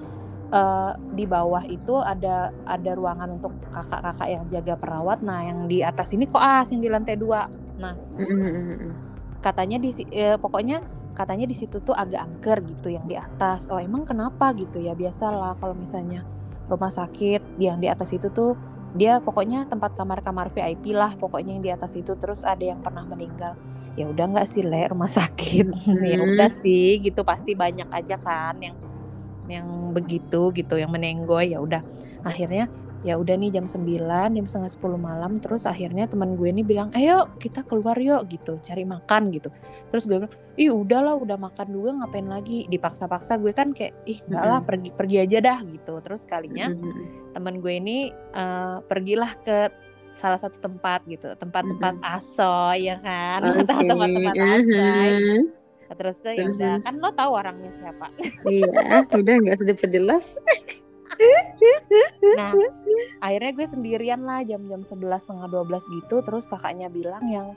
eh, 0.52 0.92
di 1.16 1.24
bawah 1.24 1.64
itu 1.64 1.96
ada 2.04 2.52
ada 2.68 2.90
ruangan 2.92 3.40
untuk 3.40 3.56
kakak-kakak 3.72 4.28
yang 4.28 4.44
jaga 4.52 4.74
perawat. 4.76 5.24
Nah 5.24 5.40
yang 5.40 5.64
di 5.64 5.80
atas 5.80 6.12
ini 6.12 6.28
koas 6.28 6.68
yang 6.68 6.84
di 6.84 6.92
lantai 6.92 7.16
dua. 7.16 7.48
Nah 7.80 7.96
mm-mm. 8.20 8.92
katanya 9.40 9.80
di 9.80 9.88
eh, 10.12 10.36
pokoknya 10.36 10.84
katanya 11.16 11.44
di 11.48 11.56
situ 11.56 11.80
tuh 11.80 11.96
agak 11.96 12.28
angker 12.28 12.60
gitu 12.68 12.92
yang 12.92 13.08
di 13.08 13.16
atas. 13.16 13.72
Oh 13.72 13.80
emang 13.80 14.04
kenapa? 14.04 14.52
gitu 14.52 14.84
ya 14.84 14.92
biasalah 14.92 15.56
kalau 15.56 15.72
misalnya 15.72 16.28
rumah 16.68 16.92
sakit 16.92 17.60
yang 17.60 17.80
di 17.80 17.88
atas 17.88 18.12
itu 18.12 18.28
tuh 18.32 18.56
dia 18.92 19.18
pokoknya 19.24 19.64
tempat 19.68 19.96
kamar-kamar 19.96 20.52
VIP 20.52 20.92
lah 20.92 21.16
pokoknya 21.16 21.56
yang 21.56 21.64
di 21.64 21.72
atas 21.72 21.96
itu 21.96 22.12
terus 22.20 22.44
ada 22.44 22.60
yang 22.60 22.84
pernah 22.84 23.08
meninggal. 23.08 23.56
Ya 23.96 24.08
udah 24.08 24.24
nggak 24.28 24.48
sih 24.48 24.60
le 24.64 24.88
rumah 24.88 25.08
sakit. 25.08 25.66
Ya 26.12 26.20
Hmm. 26.20 26.28
udah 26.36 26.50
sih 26.52 27.00
gitu. 27.00 27.24
Pasti 27.24 27.56
banyak 27.56 27.88
aja 27.88 28.16
kan 28.20 28.56
yang 28.60 28.76
yang 29.50 29.66
begitu 29.90 30.54
gitu 30.54 30.78
yang 30.78 30.92
menenggoy 30.92 31.52
ya 31.52 31.58
udah. 31.60 31.82
Akhirnya 32.22 32.68
ya 33.02 33.18
udah 33.18 33.34
nih 33.34 33.50
jam 33.50 33.66
9 33.66 33.82
jam 34.38 34.46
setengah 34.46 34.70
10 34.78 34.94
malam 34.94 35.32
terus 35.42 35.66
akhirnya 35.66 36.06
teman 36.06 36.38
gue 36.38 36.46
ini 36.46 36.62
bilang 36.62 36.94
ayo 36.94 37.26
kita 37.42 37.66
keluar 37.66 37.98
yuk 37.98 38.30
gitu 38.30 38.62
cari 38.62 38.86
makan 38.86 39.34
gitu. 39.34 39.50
Terus 39.90 40.06
gue 40.06 40.22
bilang 40.22 40.32
ih 40.54 40.70
udahlah 40.70 41.18
udah 41.18 41.34
makan 41.34 41.66
juga 41.74 41.90
ngapain 41.98 42.26
lagi? 42.30 42.70
Dipaksa-paksa 42.70 43.42
gue 43.42 43.50
kan 43.50 43.74
kayak 43.74 43.94
ih 44.06 44.22
enggak 44.30 44.44
lah 44.46 44.60
pergi 44.62 44.90
pergi 44.94 45.16
aja 45.18 45.38
dah 45.42 45.58
gitu. 45.66 45.98
Terus 45.98 46.22
kalinya 46.30 46.70
teman 47.34 47.58
gue 47.58 47.72
ini 47.74 48.14
uh, 48.38 48.78
pergilah 48.86 49.34
ke 49.42 49.70
salah 50.14 50.36
satu 50.36 50.60
tempat 50.60 51.02
gitu 51.08 51.34
tempat-tempat 51.34 51.98
aso 52.06 52.76
ya 52.78 53.02
kan? 53.02 53.42
Oke, 53.42 53.66
tempat-tempat 53.90 54.34
asoy 54.38 55.10
mhm. 55.10 55.42
terus 55.92 56.16
tuh 56.24 56.32
ya 56.32 56.48
udah 56.48 56.80
kan 56.80 56.94
lo 57.04 57.12
tahu 57.12 57.30
orangnya 57.36 57.68
siapa. 57.68 58.08
Iya, 58.48 59.04
udah 59.12 59.34
nggak 59.44 59.60
usah 59.60 59.68
diperjelas. 59.68 60.26
Nah, 62.32 62.52
akhirnya 63.20 63.52
gue 63.52 63.66
sendirian 63.66 64.20
lah 64.20 64.40
jam-jam 64.40 64.80
11 64.80 65.20
setengah 65.20 65.46
12 65.46 65.84
gitu. 65.90 66.20
Terus 66.20 66.44
kakaknya 66.46 66.88
bilang 66.88 67.24
yang 67.24 67.48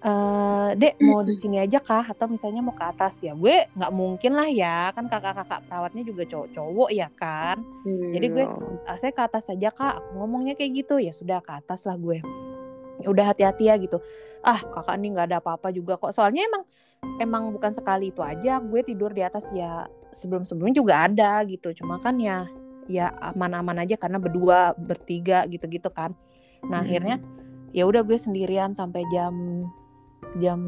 eh 0.00 0.70
dek 0.74 0.98
mau 1.00 1.22
di 1.22 1.32
sini 1.32 1.56
aja 1.56 1.78
kah? 1.78 2.02
Atau 2.04 2.26
misalnya 2.26 2.58
mau 2.58 2.74
ke 2.74 2.82
atas. 2.82 3.18
Ya 3.18 3.32
gue 3.32 3.70
nggak 3.70 3.92
mungkin 3.92 4.32
lah 4.32 4.46
ya. 4.46 4.90
Kan 4.90 5.06
kakak-kakak 5.06 5.62
perawatnya 5.64 6.02
juga 6.02 6.26
cowok-cowok 6.26 6.90
ya 6.90 7.08
kan? 7.12 7.62
Jadi 8.10 8.26
gue- 8.28 8.48
Iya. 8.82 8.82
ah, 8.84 8.96
saya 8.96 9.12
ke 9.12 9.22
atas 9.22 9.46
aja 9.46 9.70
kak. 9.70 9.94
Aku 9.96 10.10
ngomongnya 10.18 10.52
kayak 10.52 10.72
gitu. 10.76 10.98
Ya 10.98 11.10
sudah 11.10 11.38
ke 11.38 11.52
atas 11.52 11.86
lah 11.86 11.94
gue. 11.96 12.18
Ya 12.98 13.08
udah 13.08 13.24
hati-hati 13.24 13.66
ya 13.66 13.78
gitu. 13.78 14.02
Ah 14.40 14.58
kakak 14.58 14.98
ini 14.98 15.14
nggak 15.14 15.26
ada 15.28 15.38
apa-apa 15.38 15.70
juga 15.70 15.94
kok. 15.94 16.10
Soalnya 16.10 16.44
emang 16.44 16.62
emang 17.18 17.42
bukan 17.50 17.70
sekali 17.70 18.10
itu 18.10 18.22
aja 18.22 18.58
gue 18.58 18.80
tidur 18.82 19.10
di 19.10 19.22
atas 19.22 19.50
ya. 19.50 19.86
Sebelum-sebelumnya 20.10 20.76
juga 20.76 21.06
ada 21.06 21.40
gitu. 21.46 21.70
Cuma 21.72 21.96
kan 21.96 22.18
ya 22.18 22.50
ya 22.92 23.08
aman-aman 23.32 23.80
aja 23.80 23.96
karena 23.96 24.20
berdua 24.20 24.76
bertiga 24.76 25.48
gitu-gitu 25.48 25.88
kan 25.88 26.12
nah 26.62 26.84
Mm. 26.84 26.86
akhirnya 26.86 27.16
ya 27.72 27.88
udah 27.88 28.04
gue 28.04 28.20
sendirian 28.20 28.76
sampai 28.76 29.02
jam 29.08 29.64
jam 30.38 30.60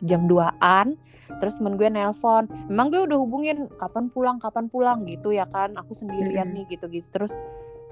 jam 0.00 0.24
2-an 0.24 0.96
terus 1.38 1.60
temen 1.60 1.76
gue 1.78 1.86
nelpon 1.86 2.48
memang 2.66 2.90
gue 2.90 3.00
udah 3.06 3.18
hubungin 3.20 3.68
kapan 3.78 4.10
pulang 4.10 4.42
kapan 4.42 4.66
pulang 4.66 5.06
gitu 5.06 5.30
ya 5.30 5.46
kan 5.46 5.76
aku 5.78 5.94
sendirian 5.94 6.50
Mm-mm. 6.50 6.66
nih 6.66 6.74
gitu 6.74 6.88
gitu 6.90 7.08
terus 7.12 7.36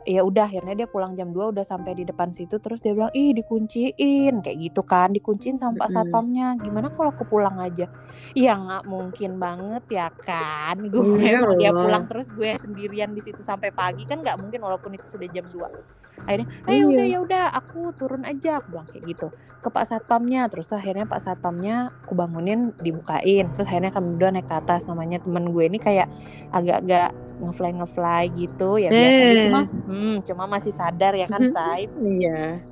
ya 0.09 0.25
udah 0.25 0.49
akhirnya 0.49 0.73
dia 0.73 0.89
pulang 0.89 1.13
jam 1.13 1.29
2 1.37 1.53
udah 1.53 1.61
sampai 1.61 1.93
di 1.93 2.09
depan 2.09 2.33
situ 2.33 2.57
terus 2.57 2.81
dia 2.81 2.97
bilang 2.97 3.13
ih 3.13 3.37
dikunciin. 3.37 4.41
Kayak 4.41 4.57
gitu 4.57 4.81
kan 4.89 5.13
dikunciin 5.13 5.61
sama 5.61 5.85
pak 5.85 5.93
satpamnya 5.93 6.57
gimana 6.65 6.89
kalau 6.89 7.13
aku 7.13 7.29
pulang 7.29 7.61
aja? 7.61 7.93
Ya 8.33 8.57
nggak 8.57 8.89
mungkin 8.89 9.37
banget 9.37 9.85
ya 9.93 10.09
kan? 10.09 10.81
Gue 10.93 11.21
Iya 11.21 11.45
dia 11.61 11.71
pulang 11.77 12.09
terus 12.09 12.33
gue 12.33 12.57
sendirian 12.57 13.13
di 13.13 13.21
situ 13.21 13.45
sampai 13.45 13.69
pagi. 13.69 14.09
Kan 14.09 14.25
nggak 14.25 14.41
mungkin 14.41 14.65
walaupun 14.65 14.97
itu 14.97 15.05
sudah 15.05 15.29
jam 15.29 15.45
2 15.45 16.25
akhirnya 16.25 16.49
eh 16.67 16.83
Iya. 16.83 16.87
udah 16.89 17.07
ya 17.07 17.19
udah 17.23 17.45
aku 17.53 17.93
turun 17.95 18.25
aja. 18.25 18.59
Aku 18.65 18.73
bilang 18.75 18.89
kayak 18.89 19.05
gitu 19.05 19.29
ke 19.61 19.69
pak 19.69 19.85
satpamnya. 19.85 20.49
Terus 20.49 20.73
akhirnya 20.73 21.05
pak 21.05 21.21
satpamnya 21.21 21.93
aku 22.07 22.17
bangunin 22.17 22.73
dibukain. 22.81 23.53
Terus 23.53 23.69
akhirnya 23.69 23.93
kami 23.93 24.17
berdua 24.17 24.31
naik 24.33 24.49
ke 24.49 24.55
atas. 24.57 24.89
Namanya 24.89 25.21
temen 25.21 25.53
gue 25.53 25.65
ini 25.69 25.79
kayak 25.79 26.09
agak-agak 26.51 27.13
ngefly 27.39 27.71
ngefly 27.75 28.25
gitu 28.33 28.77
ya 28.77 28.91
biasanya. 28.93 29.33
Eh. 29.33 29.43
cuma 29.47 29.61
hmm, 29.65 30.15
cuma 30.23 30.45
masih 30.47 30.73
sadar 30.73 31.13
ya 31.15 31.27
kan 31.27 31.43
say 31.49 31.87
Iya. 31.95 32.63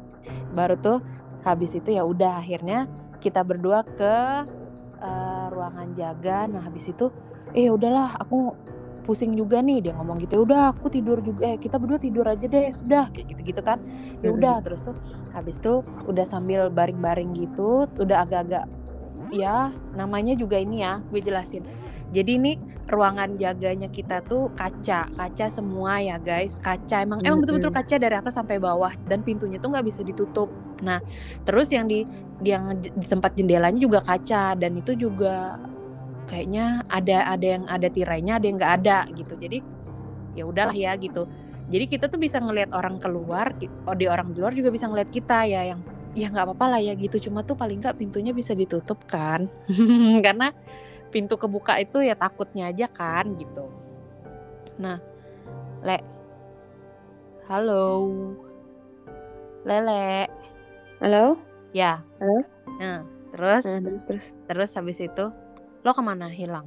baru 0.50 0.74
tuh 0.76 0.98
habis 1.42 1.70
itu 1.72 1.90
ya 1.90 2.02
udah 2.02 2.42
akhirnya 2.42 2.90
kita 3.18 3.40
berdua 3.40 3.86
ke 3.86 4.14
eh, 4.98 5.46
ruangan 5.52 5.92
jaga. 5.94 6.48
Nah 6.48 6.62
habis 6.62 6.88
itu 6.88 7.12
eh 7.52 7.68
udahlah 7.68 8.16
aku 8.18 8.52
pusing 9.04 9.38
juga 9.38 9.62
nih. 9.62 9.86
Dia 9.86 9.92
ngomong 9.94 10.18
gitu 10.18 10.34
"Ya 10.34 10.42
udah 10.42 10.62
aku 10.74 10.90
tidur 10.90 11.22
juga 11.22 11.46
eh 11.46 11.58
kita 11.60 11.78
berdua 11.78 12.00
tidur 12.00 12.26
aja 12.26 12.42
deh 12.42 12.66
sudah. 12.72 13.06
Kayak 13.14 13.26
gitu 13.36 13.54
gitu 13.54 13.60
kan. 13.62 13.78
Ya 14.18 14.34
udah 14.34 14.58
terus 14.60 14.82
tuh 14.82 14.96
habis 15.30 15.60
tuh 15.60 15.84
udah 16.08 16.26
sambil 16.26 16.66
baring-baring 16.72 17.30
gitu 17.36 17.86
udah 17.94 18.24
agak-agak 18.24 18.66
ya 19.28 19.68
namanya 19.92 20.32
juga 20.34 20.56
ini 20.56 20.80
ya 20.80 21.02
gue 21.02 21.18
jelasin 21.20 21.66
jadi 22.16 22.40
ini 22.40 22.56
ruangan 22.88 23.36
jaganya 23.36 23.92
kita 23.92 24.24
tuh 24.24 24.48
kaca 24.56 25.12
kaca 25.12 25.46
semua 25.52 26.00
ya 26.00 26.16
guys. 26.16 26.56
Kaca 26.56 27.04
emang 27.04 27.20
emang 27.20 27.44
betul-betul 27.44 27.76
kaca 27.76 28.00
dari 28.00 28.16
atas 28.16 28.40
sampai 28.40 28.56
bawah 28.56 28.88
dan 29.04 29.20
pintunya 29.20 29.60
tuh 29.60 29.76
nggak 29.76 29.84
bisa 29.84 30.00
ditutup. 30.00 30.48
Nah 30.80 31.04
terus 31.44 31.68
yang 31.76 31.84
di 31.84 32.08
yang 32.40 32.80
di 32.80 32.88
tempat 33.04 33.36
jendelanya 33.36 33.76
juga 33.76 34.00
kaca 34.00 34.56
dan 34.56 34.72
itu 34.80 34.96
juga 34.96 35.60
kayaknya 36.24 36.88
ada 36.88 37.36
ada 37.36 37.46
yang 37.46 37.64
ada 37.68 37.88
tirainya 37.92 38.40
ada 38.40 38.46
yang 38.48 38.56
nggak 38.56 38.74
ada 38.80 38.98
gitu. 39.12 39.36
Jadi 39.36 39.58
ya 40.32 40.48
udahlah 40.48 40.72
ya 40.72 40.96
gitu. 40.96 41.28
Jadi 41.68 41.84
kita 41.84 42.08
tuh 42.08 42.16
bisa 42.16 42.40
ngelihat 42.40 42.72
orang 42.72 42.96
keluar 42.96 43.52
oh 43.84 43.96
di 43.98 44.08
orang 44.08 44.32
di 44.32 44.40
luar 44.40 44.56
juga 44.56 44.72
bisa 44.72 44.88
ngelihat 44.88 45.12
kita 45.12 45.44
ya 45.44 45.74
yang 45.74 45.84
ya 46.16 46.32
nggak 46.32 46.48
apa-apa 46.48 46.78
lah 46.78 46.80
ya 46.80 46.96
gitu. 46.96 47.28
Cuma 47.28 47.44
tuh 47.44 47.60
paling 47.60 47.84
nggak 47.84 48.00
pintunya 48.00 48.32
bisa 48.32 48.56
ditutup 48.56 49.04
kan. 49.04 49.50
Karena 50.24 50.48
pintu 51.10 51.38
kebuka 51.38 51.78
itu 51.80 52.02
ya 52.02 52.14
takutnya 52.18 52.70
aja 52.70 52.86
kan 52.90 53.36
gitu. 53.38 53.70
Nah 54.78 54.98
le. 55.82 55.98
Halo. 57.46 58.10
Lele. 59.66 60.26
Halo? 61.02 61.38
ya. 61.76 62.00
Halo? 62.18 62.38
nah 62.80 63.04
terus? 63.36 63.64
Nah, 63.68 63.80
terus 63.84 64.02
terus. 64.08 64.24
terus 64.48 64.70
habis 64.74 64.98
itu 64.98 65.24
lo 65.84 65.90
ke 65.92 66.02
mana? 66.02 66.26
Hilang? 66.32 66.66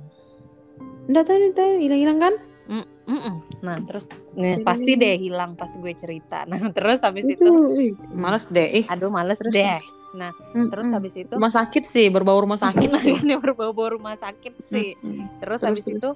Enggak 1.10 1.26
tahu, 1.28 1.82
hilang-hilang 1.82 2.20
kan? 2.22 2.34
Mm-mm. 2.70 3.36
Nah 3.66 3.82
terus 3.82 4.06
nih, 4.38 4.62
pasti 4.62 4.94
deh 4.94 5.18
hilang 5.18 5.58
pas 5.58 5.74
gue 5.74 5.94
cerita. 5.98 6.46
Nah 6.50 6.70
terus 6.70 7.02
habis 7.02 7.26
Itu, 7.26 7.74
itu, 7.82 7.98
males 8.14 8.46
deh. 8.54 8.86
Aduh 8.86 9.10
males 9.10 9.42
Terus, 9.42 9.54
deh. 9.54 9.82
Nah 10.14 10.30
terus 10.54 10.86
mm-mm. 10.86 10.98
habis 11.02 11.14
itu, 11.18 11.34
rumah 11.34 11.50
sakit 11.50 11.84
sih, 11.84 12.14
berbau 12.14 12.38
rumah 12.46 12.62
sakit 12.62 12.90
sih. 13.02 13.18
ini 13.26 13.34
berbau-bau 13.42 13.98
rumah 13.98 14.14
sakit 14.14 14.54
sih. 14.70 14.94
Terus, 15.02 15.34
Terus, 15.42 15.60
habis 15.66 15.84
terus. 15.86 15.98
itu 15.98 16.10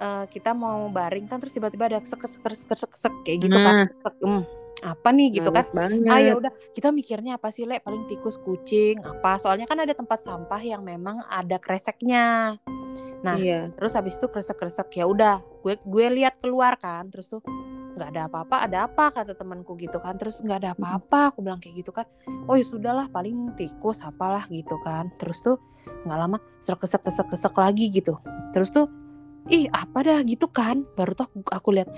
eh, 0.00 0.24
kita 0.32 0.56
mau 0.56 0.88
baring 0.88 1.28
kan 1.28 1.36
terus 1.36 1.52
tiba-tiba 1.52 1.92
ada 1.92 2.00
sek 2.00 2.24
sek 2.24 2.40
sek 2.40 2.76
sek 2.80 2.92
sek 2.96 3.14
kayak 3.28 3.44
gitu 3.44 3.56
kan. 3.56 3.74
Nah. 3.84 3.86
Sek, 4.00 4.14
hmm, 4.24 4.42
apa 4.84 5.08
nih 5.08 5.40
gitu 5.40 5.48
kan? 5.48 5.64
Males 5.64 5.72
banget. 5.72 6.12
Ah 6.12 6.20
ya 6.20 6.32
udah 6.36 6.52
kita 6.76 6.92
mikirnya 6.92 7.40
apa 7.40 7.48
sih 7.48 7.64
le? 7.64 7.80
Paling 7.80 8.04
tikus 8.10 8.36
kucing 8.44 9.00
apa? 9.00 9.40
Soalnya 9.40 9.64
kan 9.64 9.80
ada 9.80 9.96
tempat 9.96 10.20
sampah 10.20 10.60
yang 10.60 10.84
memang 10.84 11.24
ada 11.24 11.56
kreseknya. 11.56 12.60
Nah, 13.24 13.36
Iya. 13.36 13.72
terus 13.76 13.96
habis 13.96 14.16
itu 14.20 14.28
kresek-kresek 14.28 14.92
ya 14.96 15.08
udah 15.08 15.40
gue 15.64 15.76
gue 15.80 16.06
lihat 16.20 16.38
keluar 16.40 16.76
kan 16.80 17.08
terus 17.12 17.28
tuh 17.32 17.42
nggak 17.96 18.08
ada 18.12 18.22
apa-apa 18.28 18.56
ada 18.68 18.78
apa? 18.84 19.04
kata 19.08 19.32
temanku 19.32 19.72
gitu 19.80 19.96
kan. 19.96 20.20
Terus 20.20 20.44
nggak 20.44 20.58
ada 20.60 20.70
apa-apa 20.76 21.32
aku 21.32 21.40
bilang 21.40 21.56
kayak 21.56 21.80
gitu 21.80 21.96
kan. 21.96 22.04
Oh 22.44 22.54
ya 22.54 22.64
sudahlah 22.64 23.08
paling 23.08 23.56
tikus 23.56 24.04
apalah 24.04 24.44
gitu 24.52 24.76
kan. 24.84 25.08
Terus 25.16 25.40
tuh 25.40 25.56
nggak 26.04 26.18
lama 26.20 26.36
serak 26.60 26.84
kesek 26.84 27.00
kesek 27.08 27.32
kesek 27.32 27.54
lagi 27.56 27.88
gitu. 27.88 28.20
Terus 28.52 28.68
tuh 28.68 28.86
ih 29.48 29.64
apa 29.72 30.04
dah? 30.04 30.20
gitu 30.28 30.44
kan. 30.52 30.84
Baru 30.92 31.16
tuh 31.16 31.24
aku, 31.32 31.38
aku 31.48 31.68
lihat 31.72 31.88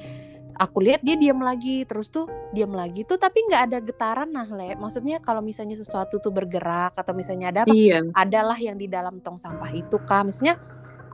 aku 0.58 0.78
lihat 0.82 1.00
dia 1.06 1.14
diam 1.14 1.38
lagi 1.38 1.86
terus 1.86 2.10
tuh 2.10 2.26
diam 2.50 2.74
lagi 2.74 3.06
tuh 3.06 3.14
tapi 3.14 3.46
nggak 3.46 3.62
ada 3.70 3.78
getaran 3.78 4.28
nah 4.34 4.44
le 4.44 4.74
maksudnya 4.74 5.22
kalau 5.22 5.38
misalnya 5.38 5.78
sesuatu 5.78 6.18
tuh 6.18 6.34
bergerak 6.34 6.98
atau 6.98 7.14
misalnya 7.14 7.54
ada 7.54 7.60
apa 7.62 7.72
Iya. 7.72 8.02
adalah 8.12 8.58
yang 8.58 8.74
di 8.74 8.90
dalam 8.90 9.22
tong 9.22 9.38
sampah 9.38 9.70
itu 9.70 9.96
kah 10.02 10.26
maksudnya 10.26 10.58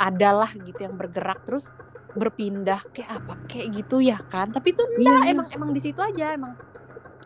adalah 0.00 0.48
gitu 0.50 0.80
yang 0.80 0.96
bergerak 0.96 1.44
terus 1.44 1.68
berpindah 2.16 2.80
kayak 2.94 3.11
apa 3.20 3.35
kayak 3.46 3.68
gitu 3.85 4.00
ya 4.00 4.16
kan 4.16 4.48
tapi 4.48 4.72
itu 4.72 4.83
enggak 4.83 5.20
Iya. 5.28 5.30
emang 5.37 5.46
emang 5.52 5.70
di 5.76 5.80
situ 5.85 6.00
aja 6.00 6.35
emang 6.35 6.57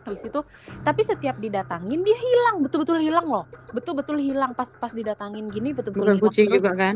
habis 0.08 0.24
itu 0.24 0.40
tapi 0.80 1.00
setiap 1.04 1.36
didatangin 1.36 2.00
dia 2.00 2.16
hilang 2.16 2.64
betul-betul 2.64 2.98
hilang 2.98 3.28
loh 3.28 3.44
betul-betul 3.70 4.16
hilang 4.16 4.56
pas 4.56 4.72
pas 4.80 4.90
didatangin 4.90 5.52
gini 5.52 5.76
betul-betul 5.76 6.16
hilang 6.16 6.24
kucing 6.24 6.48
Terus, 6.48 6.56
juga 6.64 6.72
kan? 6.72 6.94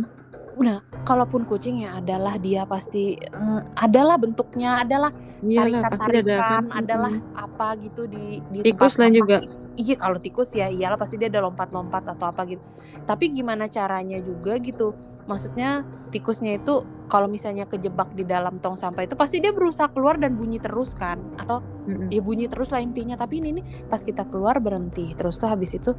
Nah 0.60 0.84
kalaupun 1.02 1.48
kucing 1.48 1.82
ya 1.82 1.98
adalah 1.98 2.36
dia 2.36 2.68
pasti 2.68 3.16
eh, 3.16 3.60
adalah 3.76 4.20
bentuknya 4.20 4.84
adalah 4.84 5.10
pasti 5.12 5.50
ada 5.50 5.58
tarikan-tarikan 5.58 6.62
kan. 6.68 6.78
adalah 6.84 7.12
Mm-mm. 7.12 7.34
apa 7.34 7.68
gitu 7.82 8.02
di 8.06 8.38
di 8.52 8.58
Tikus 8.62 9.00
lah 9.00 9.10
juga. 9.10 9.42
Iya 9.72 9.96
kalau 9.96 10.20
tikus 10.20 10.52
ya 10.52 10.68
iyalah 10.68 11.00
pasti 11.00 11.16
dia 11.16 11.32
ada 11.32 11.40
lompat-lompat 11.48 12.04
atau 12.04 12.28
apa 12.28 12.44
gitu. 12.44 12.60
Tapi 13.08 13.32
gimana 13.32 13.72
caranya 13.72 14.20
juga 14.20 14.60
gitu. 14.60 14.92
Maksudnya 15.24 15.88
tikusnya 16.12 16.60
itu 16.60 16.84
kalau 17.08 17.24
misalnya 17.24 17.64
kejebak 17.64 18.12
di 18.12 18.28
dalam 18.28 18.60
tong 18.60 18.76
sampah 18.76 19.08
itu 19.08 19.16
pasti 19.16 19.40
dia 19.40 19.52
berusaha 19.52 19.88
keluar 19.88 20.20
dan 20.20 20.36
bunyi 20.36 20.60
terus 20.60 20.92
kan 20.92 21.20
atau 21.40 21.64
Mm-mm. 21.88 22.12
ya 22.12 22.20
bunyi 22.20 22.52
terus 22.52 22.68
lah 22.68 22.84
intinya 22.84 23.16
tapi 23.16 23.40
ini 23.40 23.60
nih 23.60 23.64
pas 23.88 24.04
kita 24.04 24.28
keluar 24.28 24.60
berhenti 24.60 25.16
terus 25.16 25.40
tuh 25.40 25.48
habis 25.48 25.72
itu 25.72 25.96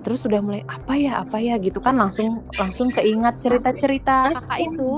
terus 0.00 0.24
sudah 0.24 0.40
mulai 0.40 0.64
apa 0.64 0.96
ya 0.96 1.20
apa 1.20 1.36
ya 1.38 1.60
gitu 1.60 1.78
kan 1.78 1.96
langsung 1.96 2.44
langsung 2.56 2.88
keingat 2.92 3.36
cerita-cerita 3.40 4.32
kakak 4.32 4.58
itu 4.64 4.90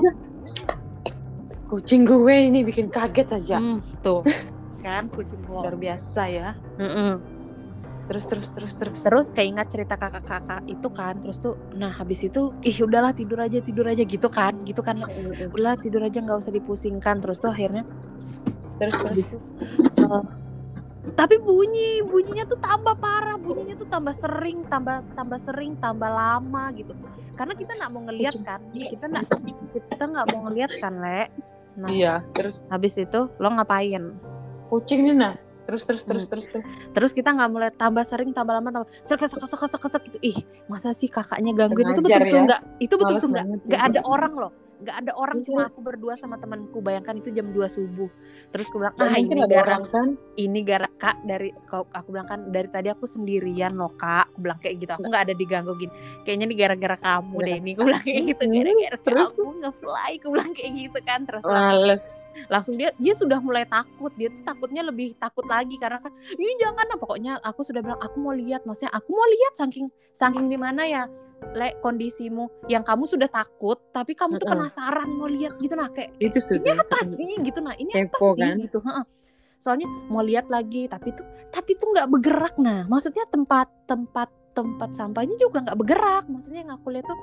Kucing 1.73 2.05
gue 2.05 2.53
ini 2.53 2.61
bikin 2.61 2.85
kaget 2.93 3.33
aja. 3.33 3.57
Hmm, 3.57 3.81
tuh 4.05 4.21
kan 4.83 5.07
kucing 5.09 5.41
gua. 5.47 5.65
Luar 5.65 5.79
biasa 5.79 6.21
ya. 6.29 6.53
Mm-mm. 6.77 7.17
Terus 8.03 8.27
terus 8.27 8.47
terus 8.51 8.73
terus. 8.75 8.99
terus 8.99 9.27
keingat 9.31 9.71
cerita 9.71 9.95
kakak-kakak 9.95 10.67
itu 10.67 10.91
kan 10.91 11.23
terus 11.23 11.39
tuh 11.39 11.55
nah 11.71 11.87
habis 11.87 12.19
itu 12.27 12.51
ih 12.61 12.83
udahlah 12.83 13.15
tidur 13.15 13.39
aja 13.39 13.63
tidur 13.63 13.87
aja 13.87 14.03
gitu 14.03 14.27
kan 14.27 14.59
gitu 14.67 14.83
kan 14.83 14.99
udah 15.55 15.79
tidur 15.79 16.03
aja 16.03 16.19
nggak 16.19 16.35
usah 16.35 16.51
dipusingkan 16.51 17.23
terus 17.23 17.39
tuh 17.39 17.55
akhirnya 17.55 17.87
Terus 18.75 18.95
terus. 18.99 19.27
Eh, 20.03 20.23
tapi 21.11 21.35
bunyi 21.35 21.99
bunyinya 21.99 22.47
tuh 22.47 22.55
tambah 22.57 22.95
parah 22.95 23.35
bunyinya 23.35 23.75
tuh 23.75 23.87
tambah 23.91 24.15
sering 24.15 24.63
tambah 24.65 25.03
tambah 25.11 25.35
sering 25.35 25.75
tambah 25.75 26.07
lama 26.07 26.71
gitu 26.71 26.95
karena 27.35 27.53
kita 27.53 27.75
nggak 27.75 27.91
mau 27.91 28.01
ngelihat 28.07 28.35
kan 28.41 28.59
kita 28.71 29.05
nggak 29.11 29.25
kita 29.91 30.03
nggak 30.07 30.25
mau 30.31 30.39
ngelihat 30.47 30.71
kan 30.79 30.93
le 30.95 31.23
nah 31.73 31.89
Iya, 31.89 32.13
terus 32.31 32.63
habis 32.69 32.95
itu 32.95 33.19
lo 33.27 33.47
ngapain 33.49 34.15
kucing 34.69 35.03
nih 35.03 35.15
nah. 35.17 35.35
Terus 35.63 35.87
terus 35.87 36.03
terus 36.03 36.27
Hmm. 36.27 36.31
terus 36.35 36.45
terus. 36.51 36.65
terus 36.91 37.11
kita 37.15 37.31
nggak 37.31 37.47
mulai 37.47 37.71
tambah 37.71 38.03
sering 38.03 38.35
tambah 38.35 38.51
lama 38.51 38.67
tambah 38.67 38.89
sek 38.99 39.15
sek 39.15 39.47
sek 39.47 39.63
sek 39.87 40.01
gitu 40.11 40.19
ih 40.21 40.35
masa 40.67 40.91
sih 40.91 41.07
kakaknya 41.07 41.55
gangguin 41.55 41.87
itu 41.87 42.03
betul 42.03 42.19
betul 42.19 42.35
ya. 42.35 42.43
nggak 42.43 42.61
itu 42.79 42.93
betul 42.99 43.13
betul 43.15 43.29
nggak 43.31 43.45
nggak 43.63 43.81
ada 43.87 43.99
orang 44.03 44.33
loh 44.35 44.51
nggak 44.83 44.97
ada 44.99 45.11
orang 45.15 45.39
Iya. 45.39 45.45
cuma 45.47 45.61
aku 45.71 45.79
berdua 45.79 46.13
sama 46.19 46.35
temanku 46.35 46.83
bayangkan 46.83 47.15
itu 47.15 47.31
jam 47.31 47.47
2 47.47 47.63
subuh 47.71 48.11
terus 48.51 48.67
aku 48.67 48.83
bilang 48.83 48.95
ah 48.99 49.15
ini 49.15 49.39
ada 49.39 49.55
orang 49.63 49.83
kan? 49.87 50.07
Ini 50.33 50.65
gara 50.65 50.89
kak 50.97 51.21
dari 51.29 51.53
aku 51.69 52.09
bilang 52.09 52.25
kan 52.25 52.49
dari 52.49 52.65
tadi 52.65 52.89
aku 52.89 53.05
sendirian 53.05 53.77
loh 53.77 53.93
kak. 53.93 54.33
Aku 54.33 54.41
bilang 54.41 54.57
kayak 54.57 54.81
gitu 54.81 54.91
aku 54.97 55.05
nggak 55.05 55.29
ada 55.29 55.35
diganggu 55.37 55.73
gini. 55.77 55.93
Kayaknya 56.25 56.45
ini 56.49 56.55
gara-gara 56.57 56.97
kamu 56.97 57.35
deh 57.45 57.57
ini 57.61 57.71
aku 57.77 57.81
bilang 57.85 58.03
kayak 58.03 58.21
gitu. 58.33 58.43
Gara-gara 58.49 58.97
kamu 59.29 59.51
ngefly 59.61 60.11
aku 60.17 60.27
bilang 60.33 60.51
kayak 60.57 60.71
gitu 60.73 60.99
kan 61.05 61.19
terus 61.29 61.43
Males. 61.45 62.05
langsung 62.49 62.73
dia 62.77 62.89
dia 62.97 63.13
sudah 63.13 63.37
mulai 63.37 63.63
takut. 63.69 64.09
Dia 64.17 64.33
tuh 64.33 64.41
takutnya 64.41 64.81
lebih 64.81 65.13
takut 65.21 65.45
lagi 65.45 65.75
karena 65.77 66.01
kan 66.01 66.11
ih 66.33 66.55
jangan 66.57 66.85
lah. 66.89 66.97
Pokoknya 66.97 67.33
aku 67.45 67.61
sudah 67.61 67.81
bilang 67.85 68.01
aku 68.01 68.17
mau 68.17 68.33
lihat 68.33 68.65
maksudnya 68.65 68.93
aku 68.93 69.13
mau 69.13 69.27
lihat 69.29 69.53
saking 69.53 69.85
saking 70.17 70.49
di 70.49 70.57
mana 70.57 70.81
ya 70.89 71.03
le 71.53 71.77
kondisimu. 71.83 72.49
Yang 72.71 72.83
kamu 72.89 73.03
sudah 73.05 73.29
takut 73.29 73.77
tapi 73.93 74.17
kamu 74.17 74.41
tuh 74.41 74.49
penasaran 74.49 75.13
mau 75.13 75.29
lihat 75.29 75.61
gitu. 75.61 75.77
Nah 75.77 75.93
kayak 75.93 76.17
Itu 76.17 76.39
ini 76.41 76.73
sudah. 76.73 76.81
apa 76.81 76.97
sih? 77.05 77.31
Gitu. 77.37 77.59
Nah 77.61 77.75
ini 77.77 77.91
Kepo, 77.93 78.33
apa 78.33 78.39
sih? 78.39 78.41
kan? 78.41 78.55
gitu 78.57 78.79
Heeh. 78.81 79.05
Soalnya 79.63 79.87
mau 80.11 80.19
lihat 80.19 80.51
lagi 80.51 80.91
tapi 80.91 81.15
tuh 81.15 81.23
tapi 81.55 81.79
tuh 81.79 81.95
nggak 81.95 82.11
bergerak 82.11 82.53
nah 82.59 82.83
maksudnya 82.91 83.23
tempat 83.31 83.71
tempat 83.87 84.27
tempat 84.51 84.91
sampahnya 84.91 85.39
juga 85.39 85.63
nggak 85.63 85.77
bergerak 85.79 86.27
maksudnya 86.27 86.67
yang 86.67 86.75
aku 86.75 86.91
lihat 86.91 87.07
tuh 87.07 87.19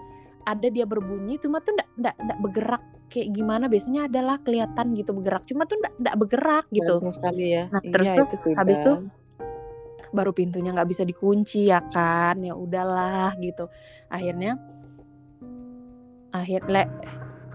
ada 0.49 0.67
dia 0.73 0.89
berbunyi 0.89 1.37
cuma 1.37 1.61
tuh 1.61 1.77
nggak 1.77 1.89
nggak 2.01 2.17
nggak 2.17 2.39
bergerak 2.41 2.83
kayak 3.13 3.29
gimana 3.37 3.69
biasanya 3.69 4.09
adalah 4.09 4.41
kelihatan 4.41 4.87
gitu 4.97 5.11
bergerak 5.13 5.45
cuma 5.45 5.69
tuh 5.69 5.77
nggak 5.79 5.95
nggak 6.01 6.17
bergerak 6.17 6.65
gitu 6.73 6.93
Langsung 6.97 7.13
sekali 7.13 7.45
ya. 7.53 7.65
Nah, 7.69 7.83
Iya, 7.85 7.93
terus 7.93 8.09
tuh, 8.09 8.25
itu 8.25 8.37
sudah. 8.41 8.57
habis 8.57 8.79
tuh 8.81 8.97
baru 10.11 10.33
pintunya 10.35 10.75
nggak 10.75 10.91
bisa 10.91 11.03
dikunci 11.07 11.71
ya 11.71 11.85
kan 11.87 12.41
ya 12.43 12.57
udahlah 12.57 13.31
gitu 13.39 13.71
akhirnya 14.11 14.59
akhir 16.35 16.67
le 16.71 16.85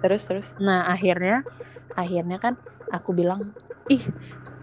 terus 0.04 0.24
terus. 0.28 0.48
Nah 0.62 0.88
akhirnya 0.88 1.42
akhirnya 1.96 2.38
kan 2.40 2.60
aku 2.92 3.16
bilang 3.16 3.56
ih 3.92 4.04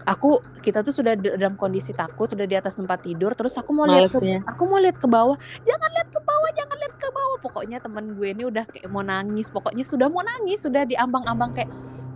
aku 0.03 0.43
kita 0.63 0.83
tuh 0.83 0.93
sudah 0.95 1.15
dalam 1.15 1.55
kondisi 1.55 1.91
takut 1.95 2.29
sudah 2.29 2.47
di 2.47 2.55
atas 2.55 2.75
tempat 2.75 3.03
tidur 3.03 3.33
terus 3.33 3.55
aku 3.55 3.71
mau 3.71 3.87
lihat 3.87 4.11
ke, 4.11 4.39
aku 4.43 4.63
mau 4.67 4.79
lihat 4.79 4.97
ke 4.99 5.07
bawah. 5.07 5.35
Jangan 5.63 5.89
lihat 5.95 6.09
ke 6.11 6.19
bawah 6.21 6.49
jangan 6.55 6.77
lihat 6.79 6.95
ke 6.95 7.07
bawah. 7.09 7.37
Pokoknya 7.39 7.77
teman 7.83 8.15
gue 8.15 8.27
ini 8.31 8.43
udah 8.47 8.63
kayak 8.67 8.87
mau 8.91 9.03
nangis 9.03 9.47
pokoknya 9.51 9.83
sudah 9.83 10.07
mau 10.07 10.23
nangis 10.23 10.63
sudah 10.63 10.83
diambang-ambang 10.87 11.51
kayak 11.55 11.71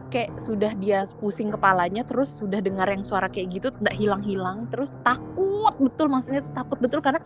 kayak 0.08 0.40
sudah 0.40 0.72
dia 0.80 1.04
pusing 1.20 1.52
kepalanya 1.52 2.04
terus 2.08 2.32
sudah 2.40 2.64
dengar 2.64 2.88
yang 2.88 3.04
suara 3.04 3.28
kayak 3.28 3.60
gitu 3.60 3.68
tidak 3.76 3.96
hilang-hilang 3.96 4.64
terus 4.72 4.96
takut 5.04 5.76
betul 5.78 6.08
maksudnya 6.08 6.44
takut 6.56 6.80
betul 6.80 7.04
karena 7.04 7.20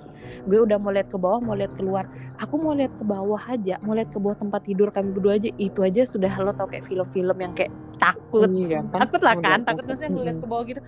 gue 0.46 0.60
udah 0.60 0.78
mau 0.82 0.90
lihat 0.90 1.08
ke 1.10 1.18
bawah 1.18 1.40
mau 1.42 1.56
lihat 1.58 1.74
keluar. 1.78 2.10
Aku 2.42 2.58
mau 2.58 2.74
lihat 2.74 2.98
ke 2.98 3.06
bawah 3.06 3.42
aja 3.48 3.78
mau 3.86 3.94
lihat 3.94 4.10
ke 4.10 4.20
bawah 4.20 4.38
tempat 4.38 4.62
tidur 4.66 4.90
kami 4.90 5.14
berdua 5.14 5.38
aja 5.38 5.50
itu 5.56 5.80
aja 5.82 6.02
sudah 6.06 6.32
lo 6.42 6.52
tau 6.52 6.68
kayak 6.68 6.86
film-film 6.86 7.38
yang 7.38 7.54
kayak 7.54 7.72
takut. 8.02 8.50
Iya 8.50 8.82
kan? 8.82 9.08
takut 9.08 9.22
lah 9.22 9.36
kan? 9.38 9.60
takut. 9.62 9.68
takut 9.68 9.84
maksudnya 9.86 10.12
ngeliat 10.12 10.38
ke 10.42 10.48
bawah 10.48 10.64
gitu. 10.66 10.82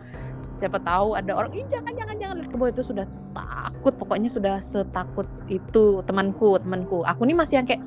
Siapa 0.61 0.79
tahu 0.79 1.09
ada 1.17 1.31
orang 1.35 1.51
ih 1.57 1.65
jangan 1.67 1.93
jangan 1.93 2.15
jangan 2.17 2.35
lihat 2.41 2.49
ke 2.49 2.57
bawah 2.57 2.71
itu 2.71 2.83
sudah 2.85 3.05
takut 3.33 3.93
pokoknya 3.97 4.29
sudah 4.29 4.55
setakut 4.65 5.27
itu 5.49 6.01
temanku 6.05 6.57
temanku. 6.57 7.05
Aku 7.05 7.25
nih 7.25 7.37
masih 7.37 7.61
yang 7.61 7.67
kayak 7.67 7.81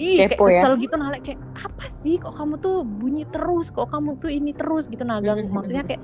ih 0.00 0.26
Kepo 0.26 0.50
kayak 0.50 0.50
ya? 0.50 0.62
kesel 0.66 0.74
gitu 0.82 0.94
nah 0.98 1.08
like, 1.10 1.24
kayak 1.24 1.40
apa 1.54 1.84
sih 1.86 2.16
kok 2.18 2.34
kamu 2.34 2.58
tuh 2.58 2.82
bunyi 2.82 3.24
terus? 3.30 3.70
Kok 3.70 3.88
kamu 3.90 4.18
tuh 4.18 4.30
ini 4.30 4.50
terus? 4.50 4.90
Gitu 4.90 5.02
nah 5.06 5.22
gang 5.22 5.46
maksudnya 5.50 5.86
kayak 5.86 6.02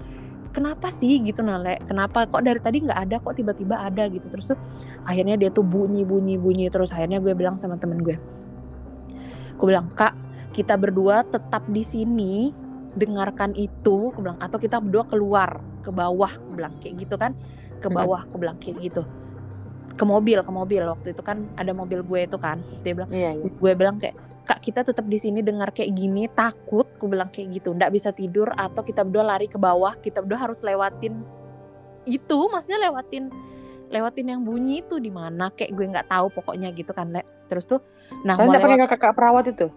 kenapa 0.54 0.88
sih? 0.90 1.18
Gitu 1.22 1.42
nah 1.42 1.58
Le? 1.58 1.82
kenapa? 1.84 2.26
Kok 2.26 2.42
dari 2.42 2.60
tadi 2.62 2.82
nggak 2.86 2.98
ada? 3.08 3.16
Kok 3.18 3.34
tiba-tiba 3.34 3.82
ada? 3.82 4.06
Gitu 4.06 4.30
terus 4.30 4.54
tuh 4.54 4.58
akhirnya 5.06 5.34
dia 5.34 5.50
tuh 5.50 5.66
bunyi 5.66 6.06
bunyi 6.06 6.38
bunyi 6.38 6.70
terus 6.70 6.94
akhirnya 6.94 7.18
gue 7.18 7.34
bilang 7.34 7.58
sama 7.58 7.76
temen 7.76 7.98
gue. 8.02 8.16
Aku 9.58 9.68
bilang 9.68 9.92
kak 9.92 10.14
kita 10.54 10.74
berdua 10.78 11.26
tetap 11.26 11.66
di 11.66 11.82
sini 11.82 12.54
dengarkan 12.94 13.54
itu. 13.58 14.14
Aku 14.14 14.22
bilang 14.22 14.38
atau 14.38 14.56
kita 14.58 14.78
berdua 14.78 15.04
keluar 15.10 15.60
ke 15.82 15.90
bawah. 15.90 16.30
Aku 16.30 16.54
bilang 16.54 16.74
kayak 16.78 17.06
gitu 17.06 17.14
kan? 17.18 17.34
Ke 17.82 17.90
bawah 17.90 18.28
aku 18.28 18.38
bilang 18.38 18.60
kayak 18.60 18.78
gitu 18.80 19.02
ke 20.00 20.04
mobil 20.08 20.40
ke 20.40 20.52
mobil. 20.52 20.80
Waktu 20.88 21.12
itu 21.12 21.20
kan 21.20 21.44
ada 21.60 21.76
mobil 21.76 22.00
gue 22.00 22.20
itu 22.24 22.40
kan. 22.40 22.64
Dia 22.80 22.96
bilang 22.96 23.12
Iya, 23.12 23.36
iya. 23.36 23.44
gue 23.52 23.72
bilang 23.76 24.00
kayak 24.00 24.16
kak 24.48 24.64
kita 24.64 24.80
tetap 24.82 25.04
di 25.04 25.20
sini 25.20 25.44
dengar 25.44 25.76
kayak 25.76 25.92
gini 25.92 26.24
takut. 26.32 26.88
Gue 26.96 27.12
bilang 27.12 27.28
kayak 27.28 27.60
gitu. 27.60 27.76
Ndak 27.76 27.92
bisa 27.92 28.16
tidur 28.16 28.48
atau 28.56 28.80
kita 28.80 29.04
berdua 29.04 29.36
lari 29.36 29.52
ke 29.52 29.60
bawah 29.60 30.00
kita 30.00 30.24
berdua 30.24 30.48
harus 30.48 30.64
lewatin 30.64 31.20
itu 32.08 32.38
maksudnya 32.48 32.88
lewatin 32.88 33.28
lewatin 33.90 34.26
yang 34.32 34.40
bunyi 34.46 34.80
itu 34.80 34.96
di 35.02 35.12
mana 35.12 35.50
kayak 35.52 35.74
gue 35.74 35.86
nggak 35.90 36.08
tahu 36.08 36.32
pokoknya 36.32 36.72
gitu 36.72 36.94
kan 36.94 37.10
le 37.12 37.26
terus 37.50 37.66
tuh 37.66 37.82
nah 38.22 38.38
mau 38.38 38.48
nggak 38.48 38.62
pakai 38.62 38.88
kakak 38.88 39.14
perawat 39.18 39.44
itu? 39.50 39.68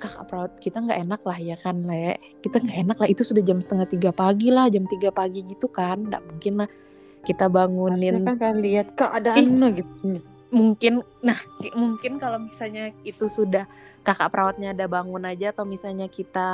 kakak 0.00 0.24
perawat 0.26 0.52
kita 0.58 0.80
nggak 0.80 0.98
enak 1.06 1.20
lah 1.22 1.38
ya 1.38 1.56
kan 1.60 1.76
le 1.84 2.18
kita 2.40 2.58
nggak 2.58 2.78
enak 2.88 2.96
lah. 2.98 3.08
Itu 3.08 3.22
sudah 3.22 3.44
jam 3.44 3.60
setengah 3.60 3.86
tiga 3.86 4.10
pagi 4.10 4.48
lah 4.50 4.66
jam 4.72 4.88
tiga 4.88 5.12
pagi 5.12 5.44
gitu 5.44 5.70
kan. 5.70 6.08
Nggak 6.08 6.22
mungkin 6.24 6.52
lah 6.64 6.68
kita 7.24 7.48
Harusnya 7.48 7.66
bangunin 7.66 8.14
kan 8.22 8.36
kalian 8.36 8.58
lihat 8.60 8.86
keadaan 8.94 9.44
gitu. 9.72 10.20
mungkin 10.54 10.92
nah 11.18 11.34
ki- 11.58 11.74
mungkin 11.74 12.12
kalau 12.16 12.38
misalnya 12.38 12.94
itu 13.02 13.26
sudah 13.26 13.66
kakak 14.06 14.30
perawatnya 14.30 14.70
ada 14.70 14.86
bangun 14.86 15.24
aja 15.24 15.50
atau 15.50 15.66
misalnya 15.66 16.06
kita 16.06 16.46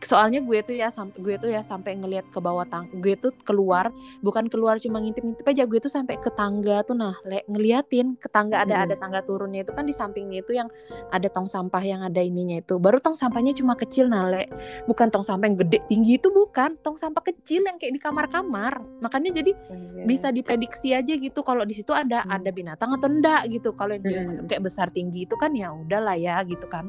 soalnya 0.00 0.40
gue 0.40 0.58
tuh 0.60 0.72
ya 0.72 0.88
gue 0.90 1.34
tuh 1.36 1.50
ya 1.52 1.60
sampai 1.60 1.92
ngelihat 1.94 2.32
ke 2.32 2.40
bawah 2.40 2.64
tang 2.64 2.88
gue 2.90 3.14
tuh 3.14 3.36
keluar 3.44 3.92
bukan 4.20 4.48
keluar 4.48 4.80
cuma 4.80 4.96
ngintip-ngintip 4.98 5.44
aja 5.44 5.68
gue 5.68 5.78
tuh 5.78 5.92
sampai 5.92 6.16
ke 6.16 6.32
tangga 6.32 6.80
tuh 6.82 6.96
nah 6.96 7.14
le, 7.22 7.44
ngeliatin 7.46 8.16
ke 8.16 8.28
tangga 8.28 8.64
ada 8.64 8.72
Hmm. 8.80 8.84
ada 8.88 8.94
tangga 8.96 9.20
turunnya 9.20 9.60
itu 9.60 9.72
kan 9.76 9.84
di 9.84 9.92
sampingnya 9.92 10.40
itu 10.40 10.56
yang 10.56 10.72
ada 11.08 11.28
tong 11.28 11.44
sampah 11.44 11.82
yang 11.84 12.00
ada 12.00 12.18
ininya 12.18 12.58
itu 12.58 12.80
baru 12.80 12.96
tong 12.96 13.12
sampahnya 13.12 13.52
cuma 13.52 13.76
kecil 13.76 14.08
nah 14.08 14.24
le 14.24 14.48
bukan 14.88 15.12
tong 15.12 15.20
sampah 15.22 15.44
yang 15.46 15.58
gede 15.60 15.78
tinggi 15.84 16.16
itu 16.16 16.32
bukan 16.32 16.80
tong 16.80 16.96
sampah 16.96 17.20
kecil 17.20 17.60
yang 17.62 17.76
kayak 17.76 17.92
di 17.92 18.00
kamar-kamar 18.00 18.80
makanya 19.00 19.36
jadi 19.36 19.52
Iya. 19.70 20.04
bisa 20.08 20.28
diprediksi 20.32 20.96
aja 20.96 21.12
gitu 21.12 21.44
kalau 21.44 21.62
di 21.62 21.76
situ 21.76 21.92
ada 21.92 22.24
Hmm. 22.24 22.40
ada 22.40 22.48
binatang 22.48 22.90
atau 22.96 23.08
enggak 23.10 23.52
gitu 23.52 23.76
kalau 23.76 23.92
yang 23.94 24.04
Hmm. 24.04 24.48
kayak 24.48 24.64
besar 24.64 24.88
tinggi 24.88 25.28
itu 25.28 25.36
kan 25.36 25.52
ya 25.52 25.70
udahlah 25.70 26.16
ya 26.16 26.40
gitu 26.42 26.64
kan 26.66 26.88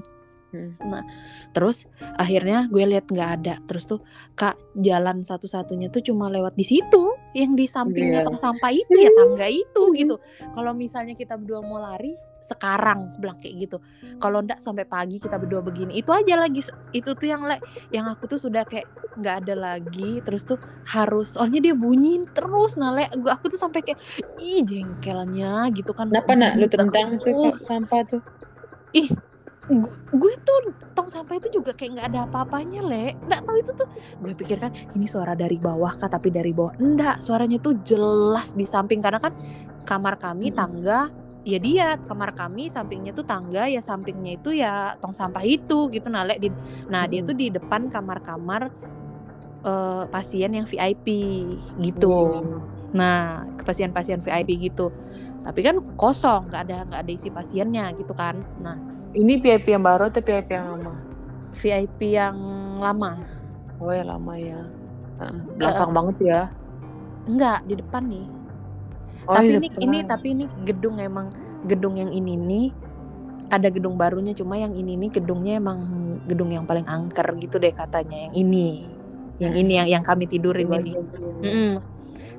Hmm. 0.51 0.75
nah 0.83 1.03
terus 1.55 1.87
akhirnya 2.19 2.67
gue 2.67 2.83
lihat 2.83 3.07
nggak 3.07 3.29
ada. 3.39 3.55
Terus 3.63 3.87
tuh 3.87 3.99
kak 4.35 4.55
jalan 4.75 5.23
satu-satunya 5.23 5.87
tuh 5.87 6.03
cuma 6.03 6.27
lewat 6.27 6.53
di 6.53 6.63
situ 6.63 7.15
yang 7.31 7.55
di 7.55 7.63
sampingnya 7.65 8.21
Iya. 8.21 8.27
tong 8.27 8.35
sampah 8.35 8.67
itu 8.69 8.91
ya 8.93 9.11
tangga 9.15 9.47
itu 9.47 9.81
gitu. 9.95 10.15
Kalau 10.51 10.71
misalnya 10.71 11.15
kita 11.15 11.39
berdua 11.39 11.63
mau 11.63 11.79
lari 11.79 12.11
sekarang 12.41 13.15
bilang 13.15 13.37
kayak 13.37 13.55
gitu. 13.63 13.77
Kalau 14.17 14.41
enggak 14.41 14.57
sampai 14.57 14.83
pagi 14.83 15.17
kita 15.17 15.37
berdua 15.37 15.61
begini 15.61 15.95
itu 15.95 16.09
aja 16.09 16.33
lagi 16.35 16.59
itu 16.91 17.09
tuh 17.13 17.27
yang 17.29 17.45
le- 17.45 17.61
yang 17.87 18.09
aku 18.09 18.25
tuh 18.25 18.41
sudah 18.41 18.65
kayak 18.65 18.89
nggak 19.15 19.45
ada 19.45 19.55
lagi. 19.55 20.19
Terus 20.19 20.43
tuh 20.43 20.57
harus 20.89 21.37
soalnya 21.37 21.61
dia 21.61 21.75
bunyiin 21.77 22.27
terus 22.33 22.75
nah 22.75 22.91
le 22.91 23.07
gua- 23.15 23.37
aku 23.37 23.47
tuh 23.47 23.61
sampai 23.61 23.85
kayak 23.85 23.99
ih 24.35 24.65
jengkelnya 24.65 25.69
gitu 25.71 25.93
kan. 25.93 26.09
Kenapa 26.09 26.33
nak? 26.33 26.57
Lu 26.57 26.65
bunyi 26.65 26.75
tendang 26.75 27.09
tuh 27.21 27.55
sampah 27.55 28.01
tuh? 28.03 28.21
Gu- 28.91 29.30
gue 30.11 30.33
tuh 30.43 30.59
tong 30.91 31.07
sampah 31.07 31.39
itu 31.39 31.61
juga 31.61 31.71
kayak 31.71 31.91
nggak 31.95 32.07
ada 32.11 32.19
apa-apanya 32.27 32.81
le. 32.83 33.15
Nggak 33.25 33.41
tahu 33.47 33.57
itu 33.57 33.71
tuh. 33.75 33.87
Gue 34.19 34.33
pikir 34.35 34.57
kan 34.59 34.71
ini 34.95 35.07
suara 35.07 35.33
dari 35.33 35.55
bawah 35.55 35.95
kah 35.95 36.11
tapi 36.11 36.33
dari 36.33 36.51
bawah? 36.51 36.75
Enggak 36.77 37.23
suaranya 37.23 37.57
tuh 37.63 37.79
jelas 37.81 38.51
di 38.53 38.67
samping. 38.67 38.99
Karena 38.99 39.23
kan 39.23 39.33
kamar 39.87 40.19
kami 40.19 40.51
Mm-mm. 40.51 40.59
tangga 40.59 40.99
ya 41.47 41.57
dia. 41.57 41.95
Kamar 42.03 42.35
kami 42.35 42.67
sampingnya 42.67 43.15
tuh 43.15 43.23
tangga 43.23 43.65
ya 43.71 43.79
sampingnya 43.79 44.37
itu 44.37 44.49
ya 44.55 44.99
tong 44.99 45.15
sampah 45.15 45.43
itu 45.45 45.87
gitu. 45.89 46.07
Nah 46.11 46.27
le 46.27 46.35
di 46.37 46.49
nah 46.91 47.07
dia 47.07 47.23
tuh 47.23 47.35
di 47.37 47.47
depan 47.47 47.87
kamar-kamar 47.87 48.67
eh, 49.63 50.03
pasien 50.11 50.51
yang 50.51 50.67
VIP 50.67 51.07
gitu. 51.79 52.11
Hmm. 52.11 52.79
nah 52.91 53.47
ke 53.55 53.63
pasien-pasien 53.63 54.19
VIP 54.19 54.67
gitu. 54.67 54.91
Tapi 55.47 55.59
kan 55.63 55.79
kosong 55.95 56.51
nggak 56.51 56.61
ada 56.67 56.77
nggak 56.91 57.01
ada 57.07 57.11
isi 57.15 57.31
pasiennya 57.31 57.87
gitu 57.95 58.11
kan. 58.11 58.43
Nah 58.59 58.91
Ini 59.11 59.33
VIP 59.43 59.75
yang 59.75 59.83
baru 59.83 60.07
atau 60.07 60.23
VIP 60.23 60.55
yang 60.55 60.67
lama? 60.79 60.93
VIP 61.51 61.99
yang 62.15 62.37
lama. 62.79 63.19
Oh 63.83 63.91
yang 63.91 64.07
lama 64.07 64.33
ya. 64.39 64.61
Belakang 65.59 65.91
banget 65.91 66.17
ya. 66.23 66.41
Enggak, 67.27 67.59
di 67.67 67.73
depan 67.77 68.03
nih. 68.07 68.25
Oh, 69.29 69.37
tapi 69.37 69.53
ini 69.53 69.67
depan. 69.69 69.83
ini 69.85 69.97
tapi 70.01 70.27
ini 70.33 70.45
gedung 70.65 70.97
emang 70.97 71.29
gedung 71.69 71.93
yang 71.93 72.09
ini 72.09 72.33
nih 72.33 72.67
ada 73.53 73.69
gedung 73.69 73.93
barunya 73.93 74.33
cuma 74.33 74.57
yang 74.57 74.73
ini 74.73 74.97
nih 74.97 75.21
gedungnya 75.21 75.61
emang 75.61 75.79
gedung 76.25 76.49
yang 76.49 76.65
paling 76.65 76.87
angker 76.89 77.37
gitu 77.37 77.61
deh 77.61 77.69
katanya 77.69 78.17
yang 78.31 78.33
ini. 78.33 78.89
yang 79.41 79.53
ini 79.57 79.73
yang 79.77 79.87
yang 79.99 80.03
kami 80.05 80.29
tidurin 80.29 80.69
ini 80.69 80.93
Bagian 80.93 81.05
tuh. 81.09 81.33
Mm-mm. 81.41 81.71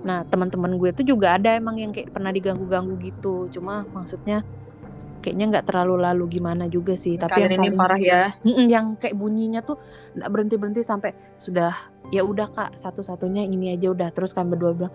Nah 0.06 0.22
teman-teman 0.26 0.74
gue 0.78 0.90
tuh 0.94 1.06
juga 1.06 1.34
ada 1.38 1.54
emang 1.54 1.78
yang 1.78 1.90
kayak 1.90 2.14
pernah 2.14 2.30
diganggu-ganggu 2.30 2.94
gitu. 3.02 3.50
Cuma 3.50 3.86
maksudnya 3.90 4.46
kayaknya 5.22 5.46
nggak 5.54 5.66
terlalu 5.70 6.02
lalu 6.02 6.24
gimana 6.42 6.66
juga 6.66 6.98
sih. 6.98 7.14
Tapi 7.14 7.38
Kalian 7.38 7.50
yang 7.54 7.62
ini 7.62 7.68
paling- 7.70 7.78
parah 7.80 8.00
ya. 8.02 8.22
Yang 8.44 8.86
kayak 8.98 9.16
bunyinya 9.16 9.60
tuh 9.62 9.78
nggak 10.18 10.28
berhenti 10.28 10.54
berhenti 10.58 10.82
sampai 10.82 11.14
sudah 11.38 11.72
ya 12.10 12.26
udah 12.26 12.50
kak 12.50 12.70
satu-satunya 12.76 13.46
ini 13.46 13.72
aja 13.72 13.88
udah 13.94 14.10
terus 14.10 14.34
kami 14.34 14.52
berdua 14.58 14.72
bilang 14.74 14.94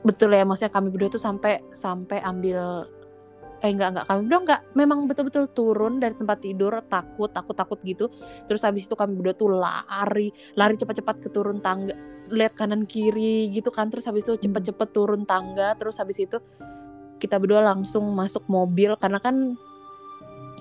betul 0.00 0.32
ya 0.32 0.44
maksudnya 0.44 0.72
kami 0.72 0.88
berdua 0.92 1.10
tuh 1.12 1.20
sampai 1.20 1.60
sampai 1.72 2.22
ambil 2.24 2.86
eh 3.60 3.68
enggak 3.68 3.88
enggak 3.92 4.06
kami 4.08 4.18
berdua 4.24 4.40
enggak 4.46 4.60
memang 4.72 4.98
betul-betul 5.04 5.44
turun 5.52 6.00
dari 6.00 6.16
tempat 6.16 6.38
tidur 6.40 6.72
takut 6.88 7.28
takut 7.28 7.52
takut 7.52 7.76
gitu 7.84 8.08
terus 8.48 8.64
habis 8.64 8.88
itu 8.88 8.96
kami 8.96 9.16
berdua 9.20 9.34
tuh 9.36 9.52
lari 9.52 10.32
lari 10.56 10.74
cepat-cepat 10.80 11.16
ke 11.20 11.28
turun 11.28 11.60
tangga 11.60 11.92
lihat 12.30 12.54
kanan 12.54 12.86
kiri 12.86 13.50
gitu 13.50 13.68
kan 13.74 13.90
terus 13.90 14.06
habis 14.06 14.22
itu 14.24 14.38
cepet-cepet 14.38 14.88
turun 14.94 15.26
tangga 15.26 15.74
terus 15.76 15.98
habis 15.98 16.16
itu 16.16 16.38
kita 17.20 17.36
berdua 17.36 17.60
langsung 17.60 18.08
masuk 18.16 18.42
mobil 18.48 18.96
karena 18.96 19.20
kan 19.20 19.60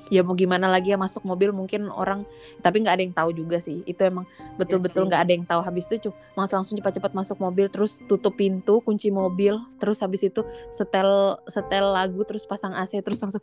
ya 0.09 0.25
mau 0.25 0.33
gimana 0.33 0.67
lagi 0.67 0.91
ya 0.91 0.97
masuk 0.97 1.23
mobil 1.23 1.53
mungkin 1.53 1.87
orang 1.89 2.25
tapi 2.59 2.81
nggak 2.81 2.95
ada 2.99 3.03
yang 3.05 3.15
tahu 3.15 3.29
juga 3.33 3.57
sih. 3.61 3.85
Itu 3.85 4.05
emang 4.05 4.25
betul-betul 4.57 5.05
sih. 5.05 5.09
nggak 5.09 5.21
ada 5.21 5.31
yang 5.33 5.45
tahu. 5.45 5.61
Habis 5.63 5.85
itu 5.89 6.09
cuma 6.09 6.49
langsung 6.49 6.75
cepat-cepat 6.77 7.11
masuk 7.13 7.37
mobil 7.39 7.69
terus 7.69 8.01
tutup 8.09 8.35
pintu 8.35 8.81
kunci 8.83 9.13
mobil 9.13 9.57
terus 9.77 10.01
habis 10.01 10.25
itu 10.25 10.41
setel 10.73 11.39
setel 11.47 11.93
lagu 11.93 12.21
terus 12.25 12.43
pasang 12.43 12.73
AC 12.75 12.99
terus 13.05 13.21
langsung 13.21 13.41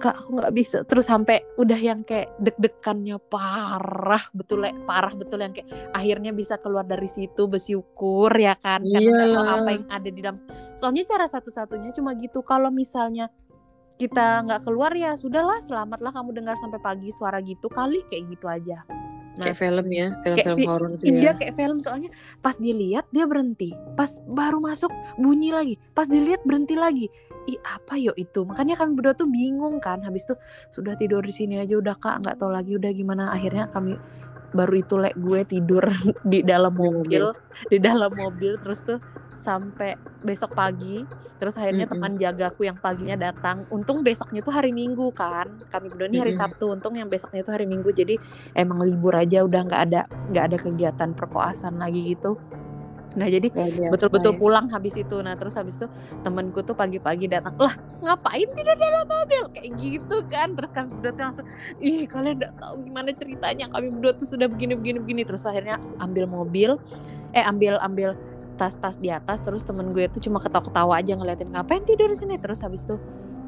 kak 0.00 0.16
aku 0.16 0.28
nggak 0.40 0.54
bisa. 0.56 0.78
Terus 0.88 1.06
sampai 1.06 1.44
udah 1.60 1.76
yang 1.76 2.00
kayak 2.02 2.32
deg-degannya 2.40 3.20
parah 3.28 4.24
betul 4.32 4.64
Le. 4.64 4.72
parah 4.88 5.12
betul 5.12 5.44
yang 5.44 5.52
kayak 5.52 5.68
akhirnya 5.92 6.32
bisa 6.32 6.56
keluar 6.56 6.88
dari 6.88 7.06
situ 7.06 7.46
bersyukur 7.46 8.32
ya 8.32 8.56
kan? 8.56 8.80
Karena 8.80 9.10
nggak 9.12 9.28
tahu 9.36 9.46
apa 9.46 9.70
yang 9.76 9.84
ada 9.92 10.08
di 10.08 10.20
dalam. 10.24 10.38
Soalnya 10.80 11.04
cara 11.04 11.28
satu-satunya 11.28 11.92
cuma 11.92 12.16
gitu. 12.16 12.40
Kalau 12.40 12.72
misalnya 12.72 13.28
kita 14.00 14.48
nggak 14.48 14.64
keluar 14.64 14.96
ya 14.96 15.12
sudahlah 15.12 15.60
selamatlah 15.60 16.08
kamu 16.08 16.32
dengar 16.32 16.56
sampai 16.56 16.80
pagi 16.80 17.12
suara 17.12 17.36
gitu 17.44 17.68
kali 17.68 18.00
kayak 18.08 18.32
gitu 18.32 18.48
aja. 18.48 18.80
Kayak 19.40 19.56
film 19.56 19.86
ya, 19.88 20.06
film-film 20.20 20.56
fi- 20.58 20.68
horor 20.68 20.88
itu 20.96 21.04
Iya 21.16 21.32
ya. 21.32 21.32
kayak 21.32 21.54
film 21.56 21.78
soalnya 21.80 22.10
pas 22.44 22.56
dilihat 22.60 23.08
dia 23.08 23.24
berhenti 23.24 23.72
pas 23.96 24.20
baru 24.28 24.60
masuk 24.60 24.92
bunyi 25.16 25.48
lagi 25.48 25.74
pas 25.96 26.04
dilihat 26.04 26.44
berhenti 26.44 26.76
lagi 26.76 27.06
ih 27.48 27.56
apa 27.64 27.96
yo 27.96 28.12
itu? 28.20 28.44
Makanya 28.44 28.76
kami 28.76 29.00
berdua 29.00 29.16
tuh 29.16 29.28
bingung 29.28 29.80
kan 29.80 30.04
habis 30.04 30.28
itu 30.28 30.36
sudah 30.76 30.92
tidur 30.96 31.24
di 31.24 31.32
sini 31.32 31.56
aja 31.56 31.76
udah 31.76 31.96
kak 31.96 32.20
nggak 32.20 32.36
tahu 32.36 32.52
lagi 32.52 32.76
udah 32.76 32.92
gimana. 32.92 33.32
Akhirnya 33.32 33.68
kami 33.72 33.96
baru 34.50 34.74
itu 34.78 34.94
lek 34.98 35.14
gue 35.16 35.40
tidur 35.46 35.84
di 36.30 36.42
dalam 36.42 36.74
Di 36.74 36.82
mobil 36.82 37.24
di 37.70 37.78
dalam 37.78 38.12
mobil 38.14 38.58
terus 38.58 38.82
tuh 38.82 38.98
sampai 39.40 39.96
besok 40.20 40.52
pagi 40.52 41.00
terus 41.40 41.56
akhirnya 41.56 41.88
Mm-mm. 41.88 41.96
teman 41.96 42.12
jagaku 42.20 42.68
yang 42.68 42.76
paginya 42.76 43.16
datang 43.16 43.64
untung 43.72 44.04
besoknya 44.04 44.44
tuh 44.44 44.52
hari 44.52 44.68
minggu 44.76 45.08
kan 45.16 45.48
kami 45.72 45.88
berdua 45.88 46.12
ini 46.12 46.20
hari 46.20 46.36
Mm-mm. 46.36 46.44
Sabtu 46.44 46.68
untung 46.68 46.92
yang 46.92 47.08
besoknya 47.08 47.40
tuh 47.40 47.56
hari 47.56 47.64
minggu 47.64 47.88
jadi 47.88 48.20
emang 48.52 48.84
libur 48.84 49.16
aja 49.16 49.40
udah 49.40 49.64
nggak 49.64 49.82
ada 49.88 50.00
nggak 50.28 50.44
ada 50.52 50.56
kegiatan 50.60 51.10
perkoasan 51.16 51.80
lagi 51.80 52.12
gitu 52.12 52.36
nah 53.18 53.26
jadi 53.26 53.50
betul-betul 53.90 54.32
ya. 54.34 54.38
pulang 54.38 54.66
habis 54.70 54.94
itu. 54.94 55.16
Nah 55.18 55.34
terus 55.34 55.58
habis 55.58 55.82
itu 55.82 55.86
temenku 56.22 56.62
tuh 56.62 56.78
pagi-pagi 56.78 57.26
datang 57.26 57.58
lah 57.58 57.74
ngapain 58.02 58.46
tidur 58.54 58.76
dalam 58.78 59.06
mobil? 59.06 59.42
Kayak 59.50 59.70
gitu 59.82 60.16
kan. 60.30 60.54
Terus 60.54 60.70
kami 60.70 60.88
berdua 60.94 61.12
tuh 61.12 61.22
langsung 61.26 61.46
ih 61.82 62.06
kalian 62.06 62.38
nggak 62.38 62.54
tahu 62.62 62.74
gimana 62.86 63.10
ceritanya. 63.10 63.66
Kami 63.70 63.86
berdua 63.90 64.12
tuh 64.14 64.28
sudah 64.30 64.46
begini 64.46 64.78
begini 64.78 64.98
begini. 65.02 65.22
Terus 65.26 65.42
akhirnya 65.42 65.82
ambil 65.98 66.30
mobil 66.30 66.78
eh 67.34 67.42
ambil 67.42 67.82
ambil 67.82 68.14
tas-tas 68.54 69.00
di 69.00 69.10
atas. 69.10 69.42
Terus 69.42 69.66
temen 69.66 69.90
gue 69.90 70.06
tuh 70.06 70.22
cuma 70.22 70.38
ketawa-ketawa 70.38 71.00
aja 71.00 71.16
ngeliatin 71.18 71.50
ngapain 71.50 71.82
tidur 71.82 72.12
di 72.12 72.18
sini? 72.18 72.38
Terus 72.38 72.62
habis 72.62 72.86
itu 72.86 73.00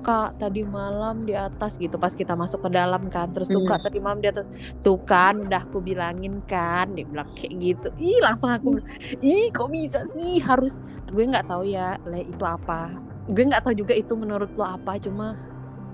kak 0.06 0.38
tadi 0.42 0.60
malam 0.66 1.14
di 1.28 1.34
atas 1.46 1.72
gitu 1.82 1.96
pas 2.02 2.12
kita 2.20 2.34
masuk 2.42 2.60
ke 2.66 2.70
dalam 2.78 3.02
kan 3.14 3.26
terus 3.34 3.48
tuh 3.54 3.62
Hmm. 3.62 3.68
kak 3.68 3.80
tadi 3.86 3.98
malam 4.02 4.18
di 4.24 4.28
atas. 4.32 4.46
Tuh 4.84 4.98
kan 5.10 5.34
udah 5.46 5.60
aku 5.66 5.78
bilangin 5.88 6.34
kan 6.50 6.86
dia 6.96 7.04
bilang 7.10 7.28
kayak 7.38 7.52
gitu. 7.64 7.88
Ih 7.98 8.18
langsung 8.26 8.50
aku 8.50 8.66
bilang, 8.78 8.88
ih 9.22 9.44
kok 9.56 9.68
bisa 9.76 9.98
sih? 10.12 10.42
Harus 10.48 10.72
gue 11.14 11.24
nggak 11.30 11.46
tahu 11.50 11.62
ya 11.74 11.96
le 12.10 12.18
itu 12.32 12.44
apa. 12.44 12.98
Gue 13.30 13.42
nggak 13.48 13.62
tahu 13.64 13.74
juga 13.80 13.94
itu 14.02 14.12
menurut 14.22 14.50
lo 14.58 14.64
apa 14.76 14.90
cuma 15.04 15.38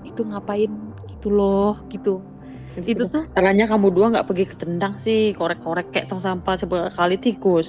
itu 0.09 0.21
ngapain 0.29 0.73
gitu 1.11 1.29
loh 1.39 1.73
gitu. 1.93 2.11
Itu 2.87 3.05
tuh 3.15 3.25
Caranya 3.35 3.65
kamu 3.73 3.89
dua 3.97 4.07
nggak 4.13 4.27
pergi 4.29 4.45
ke 4.51 4.57
tendang 4.63 4.95
sih, 5.05 5.21
korek-korek 5.39 5.87
kayak 5.93 6.07
tong 6.11 6.21
sampah 6.27 6.55
seberapa 6.61 6.91
kali 6.99 7.17
tikus. 7.25 7.69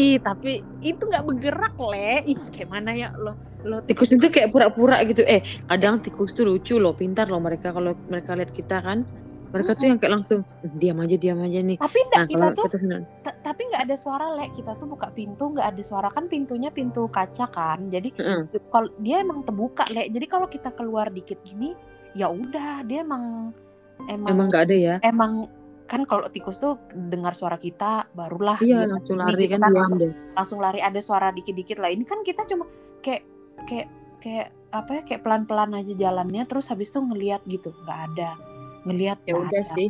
ih 0.00 0.10
tapi 0.26 0.48
itu 0.88 1.02
nggak 1.08 1.24
bergerak 1.28 1.74
le. 1.90 1.96
Ih 2.30 2.38
kayak 2.52 2.70
mana 2.74 2.90
ya 3.02 3.08
lo 3.24 3.32
lo 3.64 3.82
Tikus 3.82 4.10
itu 4.10 4.26
kayak 4.26 4.50
pura-pura 4.50 5.02
gitu. 5.02 5.22
Eh, 5.22 5.40
kadang 5.66 5.98
tikus 5.98 6.30
tuh 6.30 6.46
lucu 6.46 6.78
loh, 6.78 6.94
pintar 6.94 7.26
loh 7.26 7.38
mereka 7.38 7.70
kalau 7.70 7.96
mereka 8.06 8.34
lihat 8.34 8.50
kita 8.50 8.78
kan. 8.78 9.02
Mereka 9.48 9.74
tuh 9.74 9.88
yang 9.88 9.96
kayak 9.96 10.12
langsung 10.12 10.44
diam 10.76 11.00
aja, 11.00 11.16
diam 11.16 11.40
aja 11.40 11.58
nih. 11.58 11.74
tapi 11.74 11.98
enggak 12.04 12.20
Nah, 12.20 12.28
kita 12.28 12.46
tuh 12.52 12.64
kita 12.68 12.78
senang. 12.78 13.02
ta- 13.18 13.38
tapi 13.40 13.64
nggak 13.64 13.82
ada 13.82 13.96
suara 13.96 14.26
le 14.36 14.46
kita 14.52 14.76
tuh 14.76 14.86
buka 14.86 15.08
pintu 15.08 15.44
nggak 15.48 15.72
ada 15.72 15.82
suara 15.82 16.08
kan 16.08 16.28
pintunya 16.28 16.68
pintu 16.68 17.08
kaca 17.08 17.48
kan 17.48 17.88
jadi 17.88 18.12
Heeh. 18.12 18.44
kalau 18.68 18.92
dia 19.00 19.24
emang 19.24 19.40
terbuka 19.42 19.88
le 19.88 20.04
jadi 20.06 20.26
kalau 20.28 20.46
kita 20.46 20.68
keluar 20.70 21.08
dikit 21.08 21.40
gini 21.40 21.72
ya 22.12 22.28
udah 22.28 22.84
dia 22.84 23.00
emang 23.00 23.56
emang 24.04 24.28
Emang 24.28 24.46
nggak 24.52 24.64
ada 24.68 24.76
ya? 24.76 24.94
emang 25.00 25.48
kan 25.84 26.04
kalau 26.04 26.28
tikus 26.28 26.60
tuh 26.60 26.76
dengar 26.92 27.32
suara 27.32 27.56
kita 27.56 28.04
barulah 28.12 28.60
Iya, 28.60 28.84
dia 28.84 28.92
langsung 28.92 29.16
lari 29.16 29.32
gitu 29.40 29.56
kan 29.56 29.60
diam 29.64 29.72
langsung, 29.74 30.00
langsung 30.36 30.58
lari 30.60 30.80
ada 30.84 31.00
suara 31.00 31.32
dikit-dikit 31.32 31.80
lah 31.80 31.88
ini 31.88 32.04
kan 32.04 32.20
kita 32.20 32.44
cuma 32.44 32.68
kayak 33.00 33.24
kayak 33.64 33.88
kayak 34.18 34.48
apa 34.68 34.90
ya 34.92 35.02
kayak 35.02 35.22
pelan-pelan 35.22 35.72
aja 35.74 35.92
jalannya 35.96 36.44
terus 36.44 36.68
habis 36.68 36.92
itu 36.92 37.00
ngelihat 37.00 37.40
gitu 37.46 37.72
nggak 37.82 38.00
ada 38.12 38.36
ngelihat 38.84 39.18
Ya 39.24 39.34
udah 39.34 39.48
ada. 39.50 39.62
sih. 39.64 39.88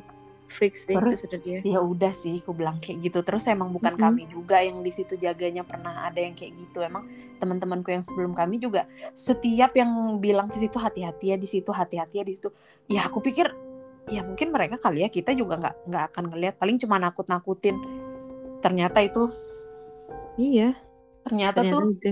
Fix 0.48 0.88
sih 0.88 0.96
Terus- 0.96 1.20
itu 1.20 1.28
sudah 1.28 1.40
dia. 1.44 1.60
ya 1.60 1.76
udah 1.78 2.08
sih 2.08 2.40
aku 2.40 2.56
bilang 2.56 2.80
kayak 2.80 3.04
gitu 3.04 3.20
terus 3.20 3.44
emang 3.44 3.68
bukan 3.68 3.92
Mm-mm. 3.92 4.00
kami 4.00 4.22
juga 4.32 4.64
yang 4.64 4.80
di 4.80 4.88
situ 4.88 5.12
jaganya 5.14 5.60
pernah 5.60 6.08
ada 6.08 6.24
yang 6.24 6.32
kayak 6.32 6.56
gitu 6.56 6.80
emang 6.80 7.04
teman-temanku 7.36 7.92
yang 7.92 8.00
sebelum 8.00 8.32
kami 8.32 8.56
juga 8.56 8.88
setiap 9.12 9.76
yang 9.76 9.92
bilang 10.16 10.48
ke 10.48 10.56
situ 10.56 10.80
hati-hati 10.80 11.26
ya 11.26 11.36
di 11.36 11.44
situ 11.44 11.68
hati-hati 11.68 12.14
ya 12.14 12.24
di 12.24 12.32
situ 12.32 12.48
ya 12.88 13.04
aku 13.04 13.20
pikir 13.20 13.44
ya 14.08 14.24
mungkin 14.24 14.48
mereka 14.48 14.80
kali 14.80 15.04
ya 15.04 15.12
kita 15.12 15.36
juga 15.36 15.60
nggak 15.60 15.74
nggak 15.84 16.04
akan 16.08 16.24
ngelihat 16.32 16.54
paling 16.56 16.80
cuma 16.80 16.96
nakut-nakutin 16.96 17.76
ternyata 18.58 19.04
itu 19.04 19.28
Iya, 20.34 20.80
ternyata, 21.24 21.60
ternyata 21.60 21.76
tuh 21.76 21.92
itu. 21.92 22.10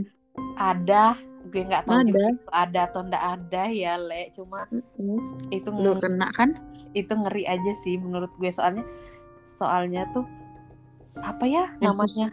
ada 0.59 1.16
gue 1.57 1.64
nggak 1.64 1.84
tahu 1.88 1.98
juga 2.04 2.20
Ada. 2.20 2.28
itu 2.36 2.48
ada 2.52 2.80
atau 2.84 3.00
ndak 3.02 3.24
ada 3.24 3.62
ya 3.72 3.94
le 3.96 4.22
cuma 4.28 4.68
Mm-mm. 4.68 5.48
itu 5.48 5.68
Lu 5.72 5.96
kena 5.96 6.28
kan? 6.30 6.52
itu 6.92 7.12
ngeri 7.12 7.48
aja 7.48 7.72
sih 7.74 7.96
menurut 7.96 8.28
gue 8.36 8.52
soalnya 8.52 8.84
soalnya 9.48 10.04
tuh 10.12 10.28
apa 11.16 11.48
ya 11.48 11.72
Yang 11.80 11.84
namanya 11.88 12.28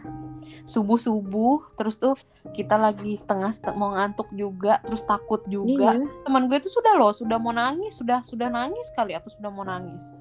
subuh 0.68 1.00
subuh 1.00 1.64
terus 1.72 1.96
tuh 1.96 2.12
kita 2.52 2.76
lagi 2.76 3.16
setengah 3.16 3.48
setengah 3.48 3.76
mau 3.76 3.96
ngantuk 3.96 4.28
juga 4.30 4.76
terus 4.84 5.00
takut 5.02 5.40
juga 5.48 5.96
Iya, 5.96 6.04
teman 6.28 6.44
gue 6.44 6.60
tuh 6.60 6.68
sudah 6.68 6.92
loh 6.92 7.16
sudah 7.16 7.40
mau 7.40 7.52
nangis 7.52 7.96
sudah 7.96 8.20
sudah 8.20 8.52
nangis 8.52 8.92
kali 8.92 9.16
atau 9.16 9.32
sudah 9.32 9.48
mau 9.48 9.64
nangis 9.64 10.12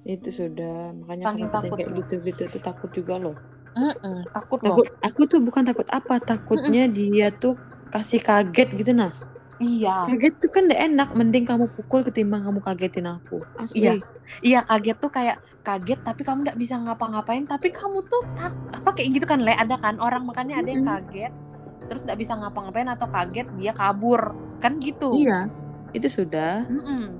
itu 0.00 0.32
sudah. 0.32 0.96
Makanya 0.96 1.24
Saking 1.28 1.44
kita 1.44 1.58
takut. 1.60 1.76
kayak 1.76 1.90
gitu-gitu 1.92 2.42
tuh 2.48 2.62
takut 2.64 2.88
juga 2.88 3.20
loh. 3.20 3.36
Mm-mm, 3.70 4.24
takut 4.32 4.58
loh 4.64 4.80
Takut, 4.80 4.86
aku 5.04 5.20
tuh 5.28 5.40
bukan 5.44 5.62
takut 5.62 5.84
apa, 5.92 6.16
takutnya 6.18 6.88
dia 6.88 7.28
tuh 7.30 7.52
kasih 7.90 8.20
kaget 8.22 8.68
gitu 8.78 8.92
nah. 8.94 9.12
iya 9.60 10.08
Kaget 10.08 10.34
tuh 10.40 10.48
kan 10.48 10.64
gak 10.72 10.80
enak, 10.88 11.08
mending 11.12 11.44
kamu 11.44 11.68
pukul 11.76 12.00
ketimbang 12.00 12.48
kamu 12.48 12.64
kagetin 12.64 13.04
aku. 13.04 13.44
Asli. 13.60 13.84
Iya. 13.84 13.92
iya 14.40 14.60
kaget 14.64 14.96
tuh 14.96 15.10
kayak 15.12 15.36
kaget 15.60 16.00
tapi 16.00 16.24
kamu 16.24 16.48
nggak 16.48 16.58
bisa 16.58 16.80
ngapa-ngapain 16.80 17.44
tapi 17.44 17.68
kamu 17.68 18.00
tuh 18.08 18.22
tak 18.32 18.56
apa 18.72 18.96
kayak 18.96 19.20
gitu 19.20 19.26
kan 19.28 19.44
le 19.44 19.52
ada 19.52 19.76
kan 19.76 20.00
orang 20.00 20.24
makanya 20.24 20.64
ada 20.64 20.70
yang 20.72 20.86
kaget 20.86 21.32
terus 21.90 22.06
nggak 22.06 22.18
bisa 22.22 22.38
ngapa-ngapain 22.38 22.88
atau 22.88 23.10
kaget 23.10 23.46
dia 23.58 23.74
kabur 23.74 24.32
kan 24.62 24.78
gitu 24.78 25.10
Iya, 25.12 25.50
itu 25.92 26.08
sudah. 26.08 26.64
Mm-mm. 26.70 27.10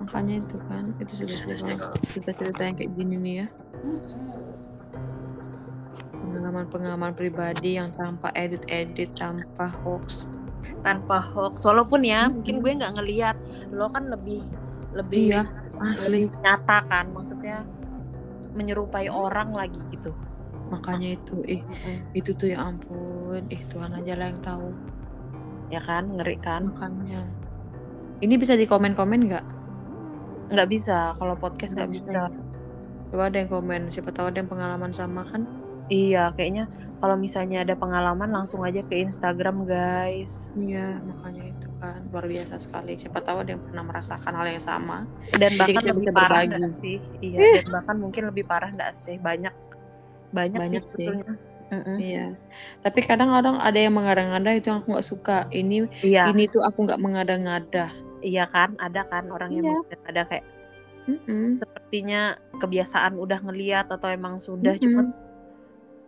Makanya 0.00 0.34
itu 0.42 0.56
kan, 0.70 0.84
itu 1.02 1.12
sudah 1.26 1.36
sih 1.38 1.54
kalau 1.58 1.90
cerita-cerita 2.10 2.62
yang 2.62 2.76
kayak 2.78 2.92
gini 2.94 3.14
nih 3.18 3.34
ya. 3.42 3.46
Mm-mm. 3.82 4.22
Pengalaman-pengalaman 6.22 7.12
pribadi 7.12 7.76
yang 7.76 7.90
tanpa 7.92 8.30
edit-edit, 8.32 9.10
tanpa 9.14 9.68
hoax. 9.82 10.30
tanpa 10.80 11.18
hoax 11.18 11.66
walaupun 11.66 12.06
ya 12.06 12.30
Mm-mm. 12.30 12.38
mungkin 12.38 12.62
gue 12.62 12.72
nggak 12.78 12.94
ngeliat 12.94 13.34
lo 13.74 13.90
kan 13.90 14.06
lebih 14.06 14.46
lebih 14.94 15.34
Iya, 15.34 15.42
asli. 15.76 16.22
lebih 16.22 16.38
nyata 16.38 16.86
kan 16.86 17.10
maksudnya 17.10 17.66
menyerupai 18.52 19.10
orang 19.10 19.50
lagi 19.50 19.82
gitu 19.90 20.14
Makanya 20.70 21.18
itu, 21.18 21.42
eh, 21.44 21.60
itu 22.14 22.30
tuh 22.32 22.48
ya 22.48 22.62
ampun, 22.62 23.42
eh 23.50 23.58
Tuhan 23.66 23.90
aja 23.92 24.14
lah 24.14 24.30
yang 24.30 24.38
tahu. 24.38 24.70
ya 25.68 25.82
kan 25.82 26.14
ngeri 26.14 26.38
kan 26.38 26.70
Makanya. 26.70 27.26
Ini 28.20 28.34
bisa 28.38 28.54
di 28.54 28.62
komen-komen 28.62 29.20
nggak? 29.26 29.46
nggak 30.48 30.68
bisa 30.68 31.10
kalau 31.16 31.34
podcast 31.34 31.74
nggak 31.74 31.90
Nggak 31.90 32.06
bisa 32.06 32.06
bisa. 32.06 33.10
Coba 33.10 33.22
ada 33.26 33.36
yang 33.36 33.50
komen, 33.50 33.90
siapa 33.90 34.08
tahu 34.08 34.30
ada 34.30 34.38
yang 34.38 34.46
pengalaman 34.46 34.92
sama 34.92 35.26
kan? 35.26 35.42
Iya, 35.88 36.30
kayaknya 36.32 36.70
kalau 36.98 37.18
misalnya 37.18 37.66
ada 37.66 37.74
pengalaman 37.74 38.30
langsung 38.30 38.62
aja 38.62 38.78
ke 38.86 38.94
Instagram, 38.94 39.66
guys. 39.66 40.54
Iya, 40.54 41.02
makanya 41.02 41.50
itu 41.50 41.68
kan 41.82 41.98
luar 42.14 42.30
biasa 42.30 42.62
sekali. 42.62 42.94
Siapa 42.94 43.18
tahu 43.18 43.42
ada 43.42 43.50
yang 43.58 43.62
pernah 43.62 43.82
merasakan 43.82 44.32
hal 44.38 44.46
yang 44.46 44.62
sama. 44.62 45.02
Dan 45.34 45.50
Jadi 45.50 45.58
bahkan 45.58 45.72
kita 45.74 45.90
lebih 45.90 45.98
bisa 45.98 46.12
parah 46.14 46.42
berbagi. 46.46 46.70
sih? 46.70 46.98
Iya, 47.18 47.38
dan 47.58 47.66
bahkan 47.74 47.96
mungkin 47.98 48.22
lebih 48.30 48.44
parah 48.46 48.70
nggak 48.70 48.92
sih? 48.94 49.18
Banyak 49.18 49.54
banyak, 50.30 50.60
Banyak 50.62 50.84
sih 50.86 51.10
sih. 51.10 51.18
Mm-mm. 51.72 51.98
Iya. 51.98 52.26
Tapi 52.84 53.00
kadang-kadang 53.00 53.56
ada 53.56 53.78
yang 53.80 53.96
mengada-ngada 53.96 54.52
itu 54.52 54.68
yang 54.68 54.84
aku 54.84 54.92
nggak 54.92 55.08
suka. 55.08 55.38
Ini 55.48 55.88
Iya, 56.04 56.28
ini 56.30 56.44
tuh 56.46 56.62
aku 56.62 56.84
nggak 56.86 57.00
mengada-ngada. 57.00 57.90
iya 58.22 58.46
kan, 58.46 58.78
ada 58.78 59.02
kan 59.10 59.26
orang 59.34 59.50
yang 59.50 59.66
Iya. 59.66 59.74
mungkin 59.82 59.98
ada 60.06 60.22
kayak 60.30 60.46
Mm-mm. 61.10 61.58
sepertinya 61.58 62.20
kebiasaan 62.62 63.18
udah 63.18 63.42
ngeliat 63.42 63.90
atau 63.90 64.06
emang 64.06 64.38
sudah 64.38 64.78
cuma 64.78 65.02
Mm-mm. 65.02 65.21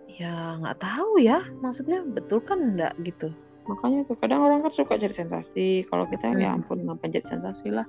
Ya 0.07 0.57
nggak 0.57 0.79
tahu 0.79 1.19
ya 1.19 1.41
maksudnya 1.59 2.03
betul 2.03 2.39
kan 2.41 2.61
enggak 2.61 2.95
gitu 3.01 3.33
Makanya 3.65 4.05
tuh 4.05 4.21
kadang 4.21 4.45
orang 4.45 4.61
kan 4.61 4.69
suka 4.71 5.01
cari 5.01 5.09
sensasi. 5.11 5.89
Kalau 5.89 6.05
kita 6.05 6.37
ya 6.37 6.53
Mm. 6.53 6.57
ampun 6.61 6.85
ngapain 6.85 7.09
cari 7.11 7.25
sensasi 7.25 7.73
lah. 7.73 7.89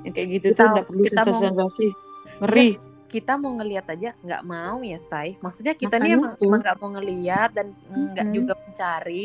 Yang 0.00 0.12
kayak 0.16 0.28
gitu 0.32 0.46
Kita- 0.48 0.56
tuh 0.56 0.66
nggak 0.72 0.86
perlu 0.88 1.02
kita 1.02 1.12
mau- 1.12 1.20
sensasi-sensasi. 1.20 1.86
Ngeri. 2.40 2.68
kita 3.04 3.32
mau 3.36 3.52
ngelihat 3.52 3.84
aja 3.86 4.10
nggak 4.18 4.42
mau 4.42 4.80
ya 4.80 4.96
say 4.96 5.36
maksudnya 5.38 5.70
kita 5.72 6.00
nih 6.00 6.08
Makanya 6.08 6.16
emang 6.18 6.32
tuh. 6.34 6.46
emang 6.48 6.60
nggak 6.64 6.78
mau 6.80 6.90
ngelihat 6.90 7.50
dan 7.52 7.66
nggak 7.86 8.26
Mm-mm. 8.26 8.34
juga 8.34 8.52
mencari 8.56 9.24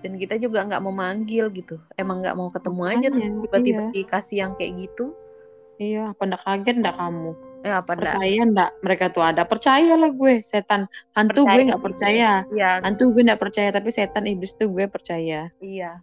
dan 0.00 0.12
kita 0.16 0.34
juga 0.36 0.58
nggak 0.64 0.80
mau 0.80 0.90
manggil 0.90 1.46
gitu 1.52 1.76
emang 1.94 2.16
nggak 2.18 2.34
mau 2.34 2.48
ketemu 2.48 2.82
aja 2.82 3.06
tuh 3.06 3.20
Makanya, 3.20 3.38
tiba-tiba 3.44 3.82
iya. 3.82 3.92
dikasih 3.94 4.36
yang 4.40 4.52
kayak 4.56 4.72
gitu 4.80 5.04
Iya, 5.76 6.02
apa 6.10 6.22
ndak 6.26 6.42
kaget 6.42 6.76
ndak 6.76 6.96
kamu? 6.96 7.30
Eh 7.60 7.68
apa 7.70 7.92
enggak 7.92 8.16
Percaya 8.16 8.40
ndak 8.42 8.70
mereka 8.80 9.04
tuh 9.08 9.22
ada? 9.22 9.42
Percaya 9.44 9.92
lah 9.94 10.08
gue, 10.08 10.40
setan. 10.40 10.88
Hantu 11.12 11.42
gue 11.42 11.46
Percaya 11.46 11.62
nggak 11.62 11.76
sih 11.76 11.84
percaya. 11.84 12.30
iya 12.50 12.70
Hantu 12.80 13.04
gue 13.10 13.22
nggak 13.22 13.36
percaya, 13.38 13.68
tapi 13.68 13.88
setan 13.88 14.24
iblis 14.24 14.52
tuh 14.54 14.68
gue 14.68 14.86
percaya. 14.86 15.52
iya 15.58 16.00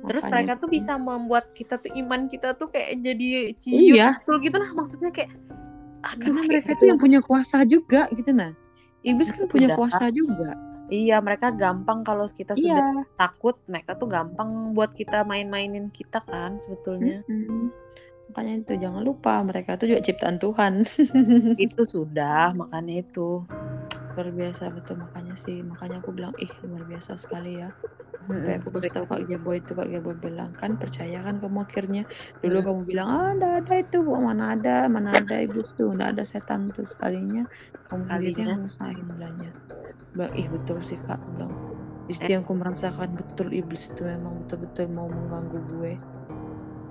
terus 0.00 0.24
Makanya 0.24 0.32
mereka 0.32 0.52
tuh 0.56 0.68
itu. 0.68 0.74
bisa 0.74 0.92
membuat 0.96 1.44
kita 1.52 1.74
tuh 1.76 1.92
iman 1.92 2.20
kita 2.26 2.54
tuh 2.54 2.68
kayak 2.68 2.96
jadi 2.98 3.28
ciut 3.52 3.76
Iya. 3.92 4.08
betul 4.16 4.36
gitu 4.40 4.56
nah 4.56 4.70
maksudnya 4.72 5.10
kayak 5.10 5.30
aduh 6.00 6.16
Karena 6.22 6.38
kayak 6.38 6.48
mereka 6.48 6.64
gitu 6.66 6.72
tuh 6.72 6.80
ya. 6.80 6.88
yang 6.88 6.98
punya 6.98 7.20
kuasa 7.20 7.58
juga 7.62 8.00
gitu 8.10 8.30
nah. 8.30 8.52
Iblis 9.00 9.28
kan 9.28 9.44
punya 9.46 9.68
sudah. 9.68 9.76
kuasa 9.76 10.04
juga. 10.08 10.50
iya 10.88 11.20
mereka 11.20 11.52
gampang 11.52 12.00
kalau 12.00 12.24
kita 12.26 12.56
sudah 12.56 13.04
Iya. 13.04 13.04
takut 13.14 13.60
mereka 13.66 13.92
tuh 13.94 14.08
gampang 14.08 14.72
buat 14.72 14.90
kita 14.90 15.20
main-mainin 15.22 15.90
kita 15.90 16.22
kan 16.22 16.56
sebetulnya 16.56 17.20
Mm-mm. 17.26 17.68
Makanya 18.28 18.54
itu 18.60 18.72
jangan 18.78 19.02
lupa 19.02 19.40
mereka 19.40 19.74
tuh 19.74 19.88
juga 19.88 20.04
ciptaan 20.04 20.36
Tuhan. 20.36 20.72
itu 21.64 21.82
sudah 21.84 22.52
makanya 22.52 23.00
itu 23.00 23.42
luar 24.14 24.34
biasa 24.34 24.74
betul 24.74 24.98
makanya 24.98 25.38
sih 25.38 25.62
makanya 25.62 26.02
aku 26.02 26.10
bilang 26.10 26.34
ih 26.36 26.50
luar 26.66 26.82
biasa 26.84 27.14
sekali 27.14 27.62
ya 27.62 27.70
sampai 28.26 28.50
Mm-mm. 28.50 28.58
aku 28.58 28.68
kasih 28.74 28.90
tahu 28.90 29.04
kak 29.06 29.22
Geboy 29.30 29.62
itu 29.62 29.78
kak 29.78 29.86
Geboy 29.86 30.18
bilang 30.18 30.50
kan 30.58 30.74
percaya 30.74 31.22
kan 31.22 31.38
kamu 31.38 31.62
akhirnya 31.62 32.02
dulu 32.42 32.58
Mm. 32.58 32.66
kamu 32.66 32.80
bilang 32.82 33.06
ah 33.08 33.30
nggak 33.38 33.54
ada 33.62 33.74
itu 33.78 34.02
bu 34.02 34.18
mana 34.18 34.58
ada 34.58 34.90
mana 34.90 35.14
ada 35.14 35.38
iblis 35.38 35.70
tuh 35.72 35.94
nggak 35.94 36.18
ada 36.18 36.24
setan 36.26 36.66
tuh 36.74 36.82
sekalinya 36.82 37.46
kamu 37.86 38.02
sendiri 38.10 38.34
Kalinya. 38.34 38.42
yang 38.42 38.60
ngusahain 38.66 38.98
bilangnya 39.06 39.50
bilang 40.10 40.32
ih 40.34 40.46
betul 40.50 40.78
sih 40.82 40.98
kak 41.06 41.20
bilang 41.32 41.52
Eh. 42.10 42.12
situ 42.18 42.28
yang 42.34 42.42
aku 42.42 42.54
merasakan 42.58 43.08
betul 43.14 43.48
iblis 43.54 43.94
tuh 43.94 44.10
emang 44.10 44.34
betul-betul 44.42 44.90
mau 44.90 45.06
mengganggu 45.06 45.58
gue 45.78 45.92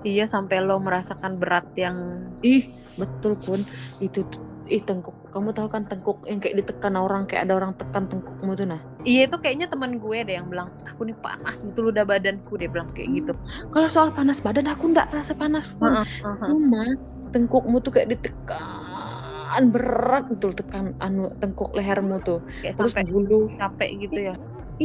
iya 0.06 0.24
sampai 0.30 0.62
lo 0.62 0.78
merasakan 0.78 1.38
berat 1.40 1.66
yang 1.74 1.96
ih 2.44 2.62
betul 2.98 3.34
pun 3.38 3.58
itu 4.02 4.22
ih 4.68 4.82
tengkuk. 4.84 5.16
Kamu 5.32 5.56
tahu 5.56 5.68
kan 5.72 5.88
tengkuk 5.88 6.28
yang 6.28 6.44
kayak 6.44 6.60
ditekan 6.60 6.94
orang 7.00 7.24
kayak 7.24 7.48
ada 7.48 7.56
orang 7.56 7.72
tekan 7.72 8.04
tengkukmu 8.04 8.52
tuh 8.52 8.68
nah? 8.68 8.80
Iya 9.00 9.24
itu 9.24 9.36
kayaknya 9.40 9.66
teman 9.72 9.96
gue 9.96 10.18
deh 10.28 10.34
yang 10.36 10.46
bilang 10.52 10.68
aku 10.84 11.08
nih 11.08 11.16
panas 11.16 11.64
betul 11.64 11.88
udah 11.88 12.04
badanku 12.04 12.52
dia 12.60 12.68
bilang 12.68 12.88
kayak 12.92 13.08
gitu. 13.16 13.32
Kalau 13.72 13.88
soal 13.88 14.12
panas 14.12 14.44
badan 14.44 14.68
aku 14.68 14.92
nggak 14.92 15.08
rasa 15.08 15.32
panas 15.32 15.72
pun 15.72 15.96
heeh. 15.96 16.48
cuma 16.48 16.84
tengkukmu 17.32 17.76
tuh 17.80 17.92
kayak 17.96 18.08
ditekan 18.12 19.64
berat 19.72 20.24
betul 20.28 20.52
tekan 20.52 20.92
anu 21.00 21.32
tengkuk 21.40 21.72
lehermu 21.72 22.20
tuh. 22.20 22.44
Kayak 22.60 22.76
terus 22.76 22.92
sampai 22.92 23.08
bulu. 23.08 23.48
capek 23.56 23.90
gitu 24.04 24.18
ya 24.32 24.34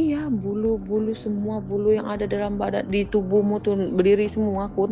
iya 0.00 0.16
bulu 0.42 0.66
bulu 0.88 1.10
semua 1.24 1.56
bulu 1.68 1.88
yang 1.98 2.06
ada 2.12 2.24
dalam 2.34 2.52
badan 2.60 2.84
di 2.94 2.98
tubuhmu 3.12 3.54
tuh 3.64 3.74
berdiri 3.96 4.26
semua 4.34 4.64
kun. 4.76 4.90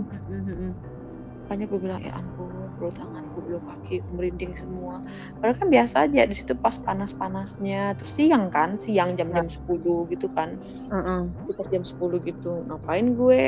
Makanya 1.43 1.65
gue 1.71 1.81
bilang 1.85 2.01
ya 2.07 2.13
ampun 2.21 2.71
bulu 2.79 2.91
tanganku 2.95 3.39
bulu 3.45 3.59
kaki 3.69 4.07
merinding 4.15 4.53
semua. 4.63 5.03
Padahal 5.39 5.57
kan 5.61 5.69
biasa 5.75 5.97
aja 6.07 6.21
di 6.31 6.35
situ 6.39 6.55
pas 6.65 6.77
panas 6.87 7.11
panasnya 7.21 7.99
terus 7.99 8.13
siang 8.19 8.45
kan 8.55 8.71
siang 8.85 9.11
jam-jam 9.19 9.47
10 9.51 10.07
gitu 10.13 10.27
kan. 10.31 10.51
Sekitar 11.43 11.67
jam 11.75 11.85
10 11.91 12.19
gitu. 12.29 12.49
Ngapain 12.69 13.07
gue 13.19 13.41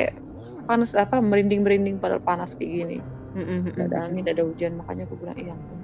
panas 0.67 0.91
apa 0.97 1.15
merinding 1.23 1.61
merinding 1.65 1.95
padahal 2.03 2.23
panas 2.25 2.51
kayak 2.57 2.71
gini? 2.79 2.97
Mm-mm. 3.35 3.71
Gak 3.75 3.87
ada 3.91 3.97
angin, 4.07 4.25
ada 4.31 4.43
hujan, 4.47 4.71
makanya 4.79 5.03
aku 5.07 5.15
bilang, 5.21 5.35
iya 5.41 5.51
ampun. 5.57 5.79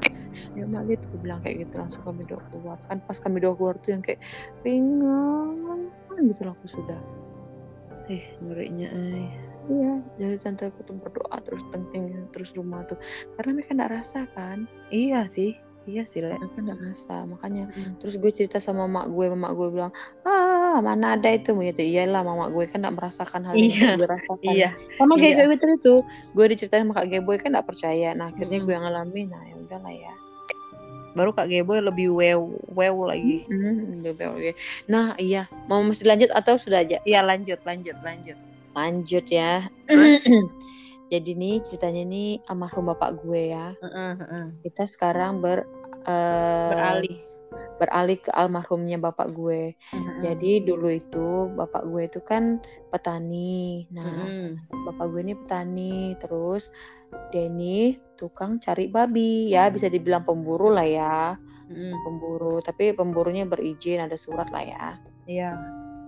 Ya 0.54 0.66
Malit, 0.68 1.00
aku 1.08 1.18
bilang 1.20 1.39
kayak 1.42 1.68
gitu, 1.68 1.80
langsung 1.82 2.04
kami 2.04 2.24
doa 2.26 2.42
keluar. 2.52 2.78
Kan 2.88 3.00
pas 3.04 3.18
kami 3.18 3.38
doa 3.39 3.54
keluar 3.56 3.76
tuh 3.80 3.94
yang 3.94 4.04
kayak 4.04 4.20
ringan, 4.62 5.89
gitu 6.28 6.42
lah 6.46 6.54
aku 6.54 6.68
sudah. 6.68 7.00
eh 8.10 8.26
ngerinya 8.44 8.89
ay. 8.92 9.24
Iya, 9.70 9.94
jadi 10.18 10.36
tante 10.42 10.68
aku 10.68 10.82
tuh 10.84 10.98
berdoa 10.98 11.38
terus 11.46 11.62
penting 11.70 12.28
terus 12.34 12.52
rumah 12.58 12.82
tuh. 12.89 12.98
Karena 13.38 13.56
mereka 13.56 13.78
gak 13.78 13.94
rasa 13.94 14.20
kan, 14.34 14.66
iya 14.89 15.24
sih 15.30 15.54
iya 15.89 16.06
sih 16.06 16.22
le 16.22 16.34
mereka 16.38 16.62
gak 16.66 16.82
rasa. 16.82 17.26
Makanya 17.30 17.70
Mm. 17.74 17.98
terus 18.02 18.18
gue 18.18 18.32
cerita 18.34 18.58
sama 18.58 18.89
mak 18.89 19.10
gue, 19.10 19.26
mak 19.32 19.54
gue 19.54 19.70
bilang, 19.72 19.94
ah 20.26 20.82
mana 20.82 21.14
ada 21.16 21.30
itu. 21.30 21.54
Gitu, 21.56 21.82
iyalah 21.82 22.26
mama 22.26 22.50
gue 22.50 22.66
kan 22.68 22.82
gak 22.84 22.94
merasakan 22.98 23.42
hal 23.48 23.56
yang 23.56 23.70
Iya, 23.70 23.89
gue 23.98 24.08
rasakan. 24.10 24.50
iya 24.50 24.70
Sama 24.98 25.14
iya. 25.16 25.22
kayak 25.22 25.58
gue 25.62 25.70
itu, 25.78 25.94
gue 26.34 26.46
diceritain 26.52 26.84
sama 26.84 26.94
kak 26.98 27.08
Geboy 27.10 27.38
kan 27.39 27.54
gak 27.54 27.68
percaya. 27.70 28.12
Nah 28.18 28.34
akhirnya 28.34 28.58
Mm-mm. 28.60 28.66
gue 28.68 28.74
yang 28.76 28.84
ngalamin, 28.89 29.28
nah 29.30 29.44
ya 29.46 29.56
udahlah 29.62 29.94
ya. 29.94 30.14
Baru 31.18 31.32
kak 31.36 31.47
Geboy 31.51 31.80
lebih 31.84 32.07
wow 32.14 32.41
wow 32.72 32.95
lagi 33.12 33.43
Hmm, 33.51 33.99
bebek, 34.03 34.28
oke. 34.32 34.51
Nah, 34.88 35.14
iya, 35.20 35.45
mau 35.68 35.84
masih 35.84 36.07
lanjut 36.07 36.30
atau 36.32 36.55
sudah 36.55 36.82
aja? 36.84 36.97
iya 37.03 37.20
lanjut 37.22 37.59
lanjut 37.68 37.97
lanjut 38.01 38.38
Lanjut 38.72 39.26
ya. 39.28 39.68
Terus? 39.88 40.24
Jadi 41.12 41.32
nih 41.36 41.59
ceritanya 41.68 42.03
nih 42.07 42.30
almarhum 42.47 42.88
bapak 42.88 43.20
gue 43.20 43.51
ya. 43.51 43.76
Heeh, 43.84 44.12
heeh. 44.24 44.47
Kita 44.64 44.88
sekarang 44.88 45.43
ber 45.43 45.68
eh, 46.07 46.70
beralih 46.72 47.20
beralih 47.76 48.18
ke 48.24 48.32
almarhumnya 48.32 48.95
bapak 48.95 49.28
gue. 49.36 49.76
Heeh. 49.76 50.16
Jadi 50.24 50.64
dulu 50.64 50.88
itu 50.88 51.51
bapak 51.51 51.84
gue 51.84 52.01
itu 52.07 52.20
kan 52.24 52.64
petani. 52.88 53.86
Nah, 53.91 54.24
Mm-mm. 54.24 54.55
bapak 54.88 55.05
gue 55.12 55.22
ini 55.28 55.34
petani, 55.36 56.16
terus 56.22 56.72
ini 57.34 57.97
tukang 58.20 58.59
cari 58.62 58.91
babi. 58.91 59.49
Ya, 59.49 59.72
bisa 59.72 59.88
dibilang 59.88 60.28
pemburu 60.28 60.70
lah 60.70 60.86
ya, 60.86 61.36
Mm-mm. 61.72 61.95
pemburu. 62.05 62.59
Tapi 62.62 62.93
pemburunya 62.93 63.47
berizin, 63.47 64.03
ada 64.03 64.16
surat 64.20 64.51
lah 64.53 64.64
ya. 64.64 64.86
iya. 65.26 65.51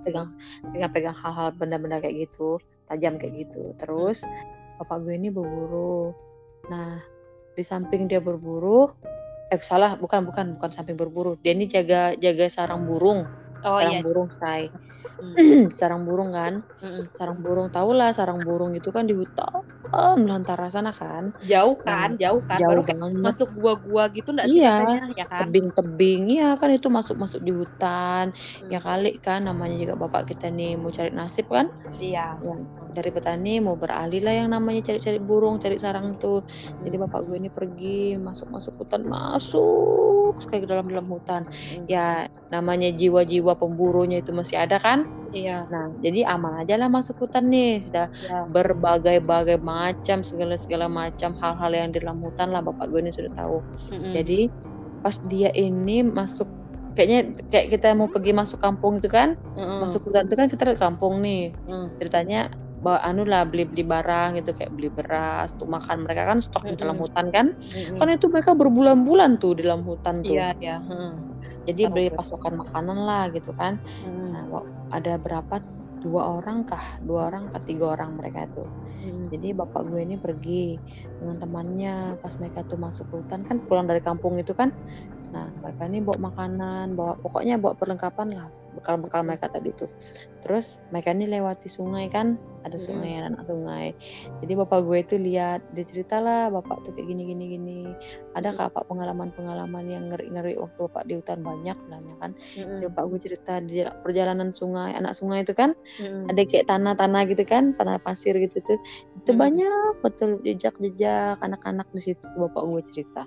Pegang 0.03 0.35
pegang-pegang 0.75 1.15
hal-hal 1.15 1.55
benda-benda 1.55 2.03
kayak 2.03 2.27
gitu 2.27 2.59
tajam 2.91 3.15
kayak 3.15 3.47
gitu. 3.47 3.71
Terus 3.79 4.27
bapak 4.77 5.07
gue 5.07 5.15
ini 5.15 5.31
berburu. 5.31 6.11
Nah 6.67 6.99
di 7.55 7.63
samping 7.63 8.11
dia 8.11 8.19
berburu 8.19 8.91
eh 9.47 9.61
salah 9.61 9.95
bukan 9.95 10.27
bukan 10.27 10.59
bukan 10.59 10.69
samping 10.75 10.99
berburu. 10.99 11.39
Dia 11.39 11.55
ini 11.55 11.71
jaga 11.71 12.19
jaga 12.19 12.51
sarang 12.51 12.83
burung. 12.83 13.23
Oh 13.63 13.79
sarang 13.79 13.95
iya. 13.95 14.03
burung 14.03 14.27
say. 14.27 14.67
Mm. 15.23 15.71
sarang 15.79 16.03
burung 16.03 16.35
kan? 16.35 16.67
Mm-mm. 16.83 17.07
sarang 17.15 17.39
burung 17.39 17.71
tau 17.71 17.95
lah 17.95 18.11
sarang 18.11 18.43
burung 18.43 18.75
itu 18.75 18.91
kan 18.91 19.07
di 19.07 19.15
hutan 19.15 19.63
belantara 20.17 20.67
sana 20.73 20.91
kan 20.91 21.33
jauh 21.43 21.75
kan 21.85 22.09
jauh 22.17 22.41
kan 22.45 22.57
jauh 22.61 22.69
baru 22.69 22.81
kayak 22.87 22.99
masuk 23.21 23.49
gua-gua 23.53 24.03
gitu 24.15 24.29
enggak 24.33 24.47
sih 24.49 24.59
Iya, 24.59 24.73
katanya 24.83 25.01
ya 25.15 25.25
kan 25.29 25.39
tebing-tebing 25.45 26.21
ya 26.39 26.49
kan 26.59 26.69
itu 26.73 26.87
masuk-masuk 26.91 27.39
di 27.41 27.51
hutan 27.53 28.25
Hmm. 28.33 28.69
ya 28.73 28.79
kali 28.83 29.17
kan 29.23 29.39
namanya 29.47 29.75
juga 29.81 29.93
bapak 29.97 30.21
kita 30.35 30.47
nih 30.51 30.75
mau 30.79 30.89
cari 30.93 31.09
nasib 31.13 31.45
kan 31.49 31.67
iya 31.99 32.35
ya, 32.41 32.53
dari 32.93 33.09
petani 33.15 33.49
mau 33.65 33.75
beralih 33.79 34.21
lah 34.25 34.33
yang 34.37 34.49
namanya 34.53 34.81
cari-cari 34.93 35.17
burung, 35.17 35.57
cari 35.57 35.77
sarang 35.81 36.13
tuh. 36.21 36.45
Jadi 36.85 36.95
bapak 37.01 37.19
gue 37.25 37.35
ini 37.41 37.49
pergi 37.49 38.17
masuk-masuk 38.21 38.73
hutan, 38.85 39.01
masuk 39.09 40.37
kayak 40.49 40.61
ke 40.65 40.67
dalam-dalam 40.69 41.07
hutan. 41.09 41.41
Mm. 41.49 41.85
Ya 41.89 42.27
namanya 42.53 42.89
jiwa-jiwa 42.93 43.57
pemburunya 43.57 44.21
itu 44.21 44.31
masih 44.35 44.61
ada 44.61 44.77
kan? 44.77 45.09
iya 45.33 45.65
Nah 45.71 45.85
jadi 45.97 46.19
aman 46.29 46.61
aja 46.61 46.73
lah 46.77 46.89
masuk 46.91 47.15
hutan 47.25 47.49
nih. 47.49 47.81
Sudah 47.87 48.05
iya 48.21 48.37
berbagai-bagai 48.45 49.57
macam 49.57 49.82
segala-segala 49.91 50.87
macam 50.87 51.35
hal-hal 51.41 51.71
yang 51.75 51.89
di 51.91 51.99
dalam 51.99 52.19
hutan 52.23 52.49
lah 52.53 52.61
bapak 52.63 52.87
gue 52.87 52.99
ini 53.03 53.11
sudah 53.11 53.31
tahu. 53.33 53.57
Mm-mm. 53.91 54.13
Jadi 54.15 54.39
pas 55.03 55.15
dia 55.19 55.49
ini 55.51 55.99
masuk 56.05 56.47
kayaknya 56.95 57.19
kayak 57.51 57.67
kita 57.73 57.91
mau 57.97 58.07
pergi 58.07 58.31
masuk 58.31 58.59
kampung 58.61 59.01
itu 59.01 59.09
kan 59.11 59.35
Mm-mm. 59.57 59.83
masuk 59.83 59.99
hutan 60.07 60.23
itu 60.29 60.35
kan 60.39 60.47
kita 60.47 60.63
ke 60.71 60.79
kampung 60.79 61.19
nih 61.19 61.57
Mm. 61.67 61.87
ceritanya 61.99 62.39
bawa 62.83 62.99
anu 63.03 63.23
lah 63.23 63.43
beli-beli 63.47 63.83
barang 63.83 64.39
gitu 64.39 64.51
kayak 64.55 64.71
beli 64.71 64.89
beras 64.91 65.55
untuk 65.55 65.71
makan 65.75 66.03
mereka 66.03 66.21
kan 66.29 66.39
stok 66.43 66.63
di 66.67 66.75
dalam 66.75 66.95
hutan 66.99 67.31
kan 67.33 67.47
Mm-mm. 67.51 67.97
kan 67.99 68.07
itu 68.11 68.27
mereka 68.31 68.51
berbulan-bulan 68.55 69.39
tuh 69.41 69.55
di 69.57 69.61
dalam 69.67 69.81
hutan 69.83 70.21
tuh 70.23 70.35
Iya, 70.35 70.47
iya. 70.59 70.75
heeh. 70.83 71.13
jadi 71.67 71.81
beli 71.91 72.07
pasokan 72.13 72.53
makanan 72.59 72.97
lah 73.03 73.23
gitu 73.33 73.51
kan 73.55 73.79
Mm. 74.03 74.29
nah 74.31 74.43
ada 74.93 75.17
berapa 75.17 75.55
dua 76.03 76.21
orang 76.37 76.67
kah 76.67 76.83
dua 76.99 77.31
orang 77.31 77.47
kah 77.51 77.61
tiga 77.63 77.85
orang 77.95 78.19
mereka 78.19 78.47
tuh 78.51 78.69
Mm. 79.03 79.27
jadi 79.35 79.47
bapak 79.51 79.83
gue 79.91 79.99
ini 79.99 80.15
pergi 80.15 80.79
dengan 81.19 81.35
temannya 81.35 82.23
pas 82.23 82.33
mereka 82.39 82.63
tuh 82.63 82.79
masuk 82.79 83.11
ke 83.11 83.15
hutan 83.19 83.43
kan 83.43 83.59
pulang 83.67 83.83
dari 83.83 83.99
kampung 83.99 84.39
itu 84.39 84.55
kan 84.55 84.71
nah 85.33 85.49
mereka 85.65 85.89
ini 85.89 85.99
bawa 86.05 86.29
makanan 86.29 86.93
bawa 86.93 87.17
pokoknya 87.17 87.57
bawa 87.57 87.73
perlengkapan 87.73 88.37
lah 88.37 88.53
bekal-bekal 88.73 89.21
mereka 89.21 89.47
tadi 89.53 89.69
tuh. 89.77 89.89
Terus 90.41 90.81
mereka 90.89 91.13
ini 91.13 91.29
lewati 91.29 91.69
sungai 91.69 92.09
kan 92.09 92.35
ada 92.65 92.75
Mm-mm. 92.75 92.83
sungai 92.83 93.21
anak 93.21 93.45
sungai. 93.47 93.93
Jadi 94.43 94.53
bapak 94.59 94.79
gue 94.83 94.97
itu 94.99 95.15
lihat 95.21 95.61
dia 95.71 95.85
cerita 95.87 96.19
lah 96.19 96.49
bapak 96.51 96.83
tuh 96.83 96.91
kayak 96.91 97.07
gini 97.07 97.23
gini 97.29 97.45
gini. 97.55 97.79
Ada 98.33 98.51
kak 98.51 98.73
pak 98.75 98.83
pengalaman-pengalaman 98.89 99.85
yang 99.87 100.09
ngeri-ngeri 100.11 100.57
waktu 100.57 100.79
bapak 100.89 101.03
di 101.05 101.13
hutan 101.21 101.39
banyak 101.45 101.77
bilangnya 101.87 102.15
kan. 102.19 102.31
Jadi 102.57 102.83
bapak 102.91 103.03
gue 103.13 103.19
cerita 103.21 103.53
di 103.61 103.85
perjalanan 104.03 104.49
sungai 104.51 104.97
anak 104.97 105.13
sungai 105.15 105.45
itu 105.45 105.53
kan 105.55 105.77
Mm-mm. 106.01 106.33
ada 106.33 106.41
kayak 106.43 106.65
tanah-tanah 106.67 107.21
gitu 107.29 107.43
kan 107.45 107.77
tanah 107.77 108.01
pasir 108.01 108.35
gitu 108.41 108.59
tuh. 108.65 108.79
Itu 109.21 109.31
Mm. 109.33 109.39
banyak 109.39 109.91
betul 110.03 110.41
jejak-jejak 110.43 111.39
anak-anak 111.39 111.87
di 111.93 112.01
situ 112.01 112.25
bapak 112.35 112.63
gue 112.67 112.81
cerita 112.89 113.23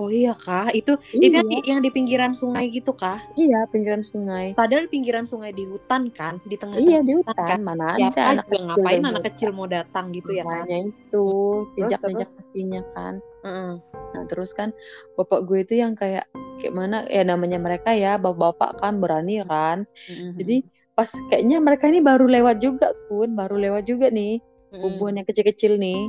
Oh 0.00 0.08
iya 0.08 0.32
kah? 0.32 0.72
Itu 0.72 0.96
itu 1.12 1.36
iya 1.36 1.40
yang 1.40 1.48
di, 1.48 1.56
yang 1.68 1.80
di 1.84 1.90
pinggiran 1.92 2.32
sungai 2.32 2.72
gitu 2.72 2.92
kah? 2.96 3.20
iya 3.36 3.68
pinggiran 3.68 4.00
sungai 4.00 4.56
Padahal 4.56 4.88
pinggiran 4.88 5.24
sungai 5.28 5.52
di 5.52 5.64
hutan 5.68 6.08
kan, 6.12 6.40
di 6.48 6.56
iya 6.56 6.60
tengah-tengah 6.60 7.04
di 7.04 7.12
hutan 7.20 7.34
kan. 7.36 7.60
mana 7.60 7.86
Siapa 8.00 8.20
ada 8.20 8.28
anak 8.32 8.46
kecil 8.48 8.64
ngapain 8.68 9.00
anak 9.04 9.22
kecil 9.28 9.48
mau 9.52 9.66
datang 9.68 10.04
gitu 10.16 10.30
ya 10.32 10.44
kan? 10.48 10.64
makanya 10.64 10.78
itu 10.88 11.24
jejak-jejak 11.76 12.28
kakinya 12.40 12.82
kan 12.96 13.14
Heeh. 13.44 13.72
nah 14.12 14.22
terus 14.28 14.50
kan 14.56 14.68
bapak 15.16 15.40
gue 15.44 15.58
itu 15.64 15.74
yang 15.76 15.92
kayak 15.92 16.24
kayak 16.60 16.74
mana 16.76 17.04
ya 17.08 17.22
namanya 17.24 17.58
mereka 17.60 17.90
ya 17.92 18.16
bapak-bapak 18.16 18.80
kan 18.80 18.96
berani 19.00 19.40
kan 19.44 19.84
Mm-mm. 20.08 20.36
jadi 20.40 20.56
pas 20.92 21.08
kayaknya 21.32 21.56
mereka 21.64 21.84
ini 21.88 22.00
baru 22.04 22.28
lewat 22.28 22.56
juga 22.60 22.92
kun 23.08 23.32
baru 23.32 23.56
lewat 23.56 23.84
juga 23.88 24.12
nih 24.12 24.40
Mm-mm. 24.72 24.80
bubuhan 24.80 25.20
yang 25.20 25.26
kecil-kecil 25.28 25.76
nih 25.80 26.08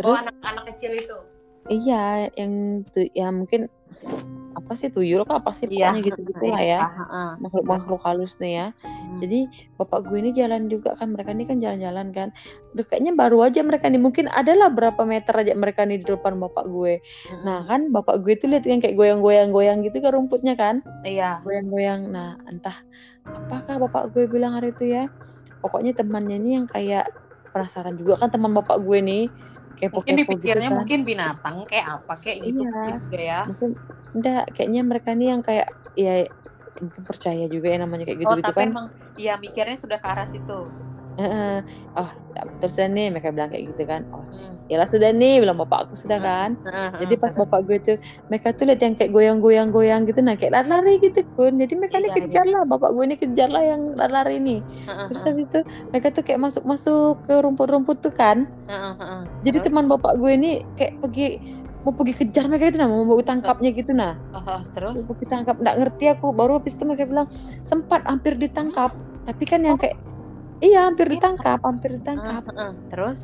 terus 0.00 0.20
anak-anak 0.24 0.64
kecil 0.74 0.92
itu. 0.98 1.18
Iya, 1.68 2.28
yang 2.36 2.84
ya 3.16 3.28
mungkin 3.32 3.72
apa 4.54 4.72
sih 4.78 4.88
tuyul 4.88 5.26
apa 5.26 5.50
sih 5.50 5.66
Iya. 5.66 5.90
pokoknya 5.90 6.00
gitu 6.06 6.20
gitulah 6.30 6.60
Iya, 6.62 6.78
ya 6.78 6.80
makhluk 7.42 7.64
makhluk 7.66 8.00
halus 8.06 8.38
nih 8.38 8.52
ya. 8.54 8.66
Hmm. 8.86 9.18
Jadi 9.20 9.40
bapak 9.76 10.06
gue 10.06 10.18
ini 10.22 10.30
jalan 10.30 10.70
juga 10.70 10.94
kan 10.94 11.10
mereka 11.10 11.34
ini 11.34 11.44
kan 11.44 11.58
jalan-jalan 11.58 12.08
kan. 12.14 12.28
Udah 12.72 12.84
kayaknya 12.86 13.12
baru 13.18 13.38
aja 13.50 13.60
mereka 13.66 13.90
nih 13.90 13.98
mungkin 14.00 14.30
adalah 14.30 14.70
berapa 14.70 15.02
meter 15.02 15.34
aja 15.34 15.52
mereka 15.58 15.82
nih 15.82 16.00
di 16.00 16.06
depan 16.06 16.38
bapak 16.38 16.64
gue. 16.70 17.02
Mm-mm. 17.02 17.42
Nah 17.42 17.66
kan 17.66 17.90
bapak 17.90 18.22
gue 18.22 18.32
itu 18.38 18.46
lihat 18.46 18.64
yang 18.68 18.78
kayak 18.78 18.94
goyang-goyang-goyang 18.94 19.82
gitu 19.82 19.98
kan 19.98 20.12
rumputnya 20.14 20.54
kan, 20.54 20.80
Iya. 21.02 21.42
goyang-goyang. 21.42 22.08
Nah 22.08 22.38
entah 22.46 22.76
apakah 23.26 23.88
bapak 23.90 24.14
gue 24.14 24.30
bilang 24.30 24.54
hari 24.54 24.70
itu 24.70 24.86
ya. 24.94 25.10
Pokoknya 25.64 25.96
temannya 25.96 26.36
ini 26.38 26.50
yang 26.62 26.66
kayak 26.68 27.08
penasaran 27.54 27.94
juga 27.94 28.18
kan 28.18 28.28
teman 28.34 28.50
bapak 28.50 28.82
gue 28.82 28.98
nih 28.98 29.24
Mungkin 29.92 30.14
kepo-kepo 30.18 30.30
gitu 30.44 30.58
dipikirnya 30.58 30.68
kan. 30.70 30.78
mungkin 30.78 31.00
binatang 31.08 31.56
kayak 31.70 31.86
apa 32.00 32.12
kayak 32.22 32.38
gitu 32.52 32.62
Iya. 32.62 32.68
juga 32.86 33.18
ya. 33.30 33.40
mungkin 33.46 33.70
enggak 34.16 34.40
kayaknya 34.54 34.80
mereka 34.90 35.10
nih 35.18 35.26
yang 35.32 35.42
kayak 35.48 35.68
ya 36.04 36.10
mungkin 36.82 37.02
percaya 37.08 37.44
juga 37.54 37.66
ya 37.72 37.78
namanya 37.82 38.04
kayak 38.08 38.20
Oh 38.24 38.32
gitu-gitu 38.32 38.52
tapi 38.54 38.60
kan 38.60 38.70
emang 38.70 38.86
ya 39.18 39.36
mikirnya 39.36 39.76
sudah 39.76 39.98
ke 40.02 40.06
arah 40.08 40.24
situ. 40.24 40.72
Oh 41.94 42.10
terus 42.58 42.74
nih 42.80 43.12
mereka 43.14 43.30
bilang 43.30 43.50
kayak 43.52 43.70
gitu 43.74 43.82
kan. 43.86 44.02
Oh 44.10 44.24
Hmm. 44.34 44.58
ya 44.66 44.80
lah 44.80 44.88
sudah 44.88 45.12
nih 45.14 45.44
bilang 45.44 45.60
bapak 45.60 45.86
aku 45.86 45.94
sudah 45.94 46.18
kan. 46.18 46.56
Jadi 46.98 47.14
pas 47.20 47.30
bapak 47.36 47.60
gue 47.68 47.78
tuh 47.78 47.96
mereka 48.32 48.50
tuh 48.50 48.64
lihat 48.66 48.80
yang 48.82 48.94
kayak 48.98 49.12
goyang-goyang-goyang 49.14 50.08
gitu 50.10 50.24
nah 50.24 50.34
kayak 50.34 50.56
lari-lari 50.58 50.98
gitu 51.04 51.22
kan 51.36 51.54
jadi 51.54 51.72
mereka 51.76 51.96
Iya, 52.00 52.02
ini 52.02 52.10
kejar 52.18 52.46
lah 52.48 52.62
bapak 52.66 52.90
gue 52.96 53.04
ini 53.04 53.16
kejar 53.20 53.48
lah 53.52 53.62
yang 53.62 53.94
lari-lari 53.94 54.40
Heeh, 54.40 55.06
terus 55.12 55.22
habis 55.22 55.46
itu 55.52 55.60
mereka 55.92 56.06
tuh 56.10 56.22
kayak 56.26 56.40
masuk-masuk 56.42 57.22
ke 57.28 57.34
rumput-rumput 57.38 57.96
tuh 58.02 58.10
kan. 58.10 58.48
Jadi 59.46 59.58
teman 59.62 59.86
bapak 59.86 60.18
gue 60.18 60.32
ini 60.34 60.52
kayak 60.74 60.98
pergi 60.98 61.28
mau 61.84 61.92
pergi 61.92 62.14
kejar 62.16 62.48
mereka 62.48 62.72
itu 62.72 62.78
nah 62.80 62.88
mau 62.88 63.04
mau 63.04 63.20
tangkapnya 63.20 63.70
gitu 63.76 63.92
nah. 63.92 64.16
Oh, 64.32 64.40
oh, 64.40 64.60
terus? 64.72 65.04
Aku 65.04 65.12
ditangkap 65.20 65.60
nggak 65.60 65.76
ngerti 65.78 66.04
aku. 66.10 66.32
Baru 66.32 66.56
habis 66.58 66.74
itu 66.74 66.82
mereka 66.88 67.04
bilang 67.06 67.28
sempat 67.62 68.02
hampir 68.08 68.34
ditangkap 68.40 68.96
tapi 69.24 69.44
kan 69.44 69.60
yang 69.64 69.76
kayak 69.76 69.96
iya 70.64 70.80
hampir 70.82 71.06
Iya. 71.06 71.14
ditangkap 71.14 71.58
hampir 71.60 71.90
ditangkap 71.94 72.42
heeh. 72.46 72.72
Terus? 72.88 73.20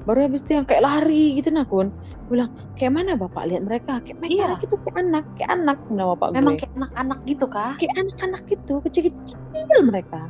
baru 0.00 0.24
habis 0.24 0.40
itu 0.40 0.56
yang 0.56 0.64
kayak 0.64 0.80
lari 0.80 1.36
gitu 1.36 1.52
nah 1.52 1.62
kun 1.62 1.92
bilang 2.26 2.48
kayak 2.72 2.88
mana 2.90 3.14
bapak 3.14 3.44
lihat 3.44 3.62
mereka 3.62 4.00
kayak 4.00 4.16
mereka 4.16 4.32
Iya. 4.48 4.56
gitu 4.58 4.74
kayak 4.80 4.96
anak 4.98 5.24
kayak 5.36 5.50
anak 5.52 5.78
bilang 5.84 6.08
bapak 6.10 6.26
Memang 6.32 6.52
gue 6.52 6.60
kayak 6.60 6.72
anak-anak 6.74 7.18
gitu 7.26 7.44
kah? 7.46 7.72
kayak 7.76 7.94
anak-anak 7.94 8.42
gitu 8.48 8.74
kecil-kecil 8.80 9.36
mereka 9.82 10.20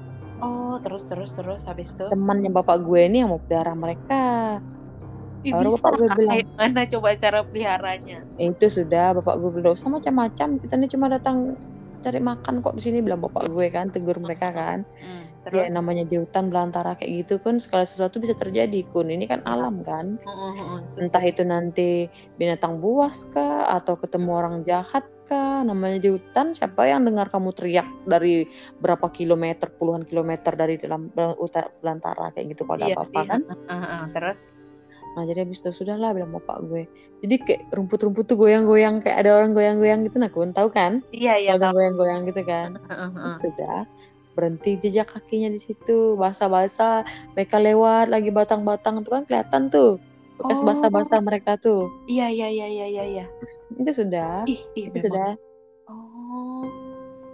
Oh, 0.41 0.75
terus 0.81 1.05
terus 1.05 1.31
terus 1.31 1.63
habis 1.63 1.93
itu. 1.93 2.03
temannya 2.09 2.51
bapak 2.51 2.81
gue 2.81 3.01
ini 3.05 3.21
yang 3.21 3.31
mau 3.31 3.39
pelihara 3.39 3.73
mereka 3.73 4.23
Ih, 5.41 5.55
baru 5.55 5.71
bisa 5.71 5.77
bapak 5.79 5.93
gue 5.95 6.09
bilang 6.19 6.37
mana 6.59 6.83
coba 6.85 7.09
cara 7.15 7.39
peliharanya? 7.41 8.19
"Eh, 8.37 8.51
itu 8.51 8.67
sudah 8.67 9.07
bapak 9.15 9.35
gue 9.39 9.51
bilang 9.55 9.73
sama 9.73 9.97
macam-macam 9.97 10.49
kita 10.59 10.75
ini 10.75 10.87
cuma 10.89 11.07
datang 11.09 11.55
cari 12.01 12.19
makan 12.19 12.59
kok 12.59 12.75
di 12.75 12.83
sini 12.83 12.99
bilang 13.01 13.23
bapak 13.23 13.47
gue 13.47 13.67
kan 13.69 13.87
tegur 13.89 14.19
mereka 14.19 14.51
kan 14.51 14.83
Hmm, 14.99 15.30
ya 15.49 15.65
terus? 15.65 15.73
namanya 15.73 16.05
di 16.05 16.21
hutan 16.21 16.53
belantara 16.53 16.93
kayak 16.95 17.25
gitu 17.25 17.41
kan 17.41 17.57
segala 17.57 17.89
sesuatu 17.89 18.21
bisa 18.21 18.37
terjadi 18.37 18.85
kun 18.93 19.09
ini 19.09 19.25
kan 19.25 19.41
Iya. 19.41 19.57
alam 19.57 19.81
kan 19.81 20.21
entah 20.97 21.25
itu 21.25 21.43
nanti 21.43 22.07
binatang 22.37 22.77
buas 22.79 23.25
kah 23.33 23.65
atau 23.73 23.97
ketemu 23.97 24.31
orang 24.37 24.57
jahat 24.63 25.09
kah 25.25 25.65
namanya 25.65 25.97
di 25.97 26.13
hutan 26.13 26.53
siapa 26.53 26.85
yang 26.85 27.09
dengar 27.09 27.33
kamu 27.33 27.57
teriak 27.57 27.89
dari 28.05 28.45
berapa 28.79 29.09
kilometer 29.09 29.73
puluhan 29.73 30.05
kilometer 30.05 30.53
dari 30.53 30.77
dalam 30.77 31.09
belantara 31.81 32.37
kayak 32.37 32.53
gitu 32.53 32.69
kalau 32.69 32.77
ada 32.77 32.87
Iya 32.87 32.97
apa-apa 33.01 33.21
kan. 33.25 33.41
Terus? 34.13 34.41
nah 35.15 35.23
jadi 35.23 35.43
habis 35.43 35.59
itu 35.59 35.71
sudah 35.71 35.99
lah 35.99 36.15
bilang 36.15 36.31
bapak 36.31 36.67
gue 36.67 36.87
jadi 37.19 37.35
kayak 37.43 37.63
rumput-rumput 37.75 38.27
tuh 38.27 38.39
goyang-goyang 38.39 38.99
kayak 39.03 39.23
ada 39.27 39.39
orang 39.39 39.55
goyang-goyang 39.55 40.07
gitu 40.07 40.19
nah 40.19 40.31
kun 40.31 40.51
tahu 40.51 40.71
kan 40.71 41.03
Iya 41.11 41.35
iya 41.39 41.51
ada 41.59 41.71
goyang-goyang 41.75 42.27
gitu 42.31 42.43
kan. 42.47 42.79
Terus 42.79 43.37
sudah 43.39 43.87
berhenti 44.33 44.79
jejak 44.79 45.11
kakinya 45.11 45.49
di 45.49 45.59
situ 45.59 46.15
basah-basah 46.15 47.03
mereka 47.33 47.59
lewat 47.59 48.09
lagi 48.09 48.31
batang-batang 48.31 49.03
tuh 49.03 49.13
kan 49.13 49.23
kelihatan 49.25 49.69
tuh 49.69 49.99
bekas 50.39 50.59
Oh. 50.59 50.67
basah-basah 50.67 51.21
mereka 51.21 51.57
tuh 51.57 51.91
Iya 52.07 52.27
iya 52.29 52.49
iya 52.49 52.67
iya 52.67 52.87
iya 52.89 53.05
iya. 53.07 53.25
itu 53.75 53.91
sudah 53.93 54.47
Ih, 54.47 54.61
ih 54.73 54.89
itu 54.89 54.97
memang. 54.97 55.05
sudah 55.05 55.29
Oh. 55.87 56.65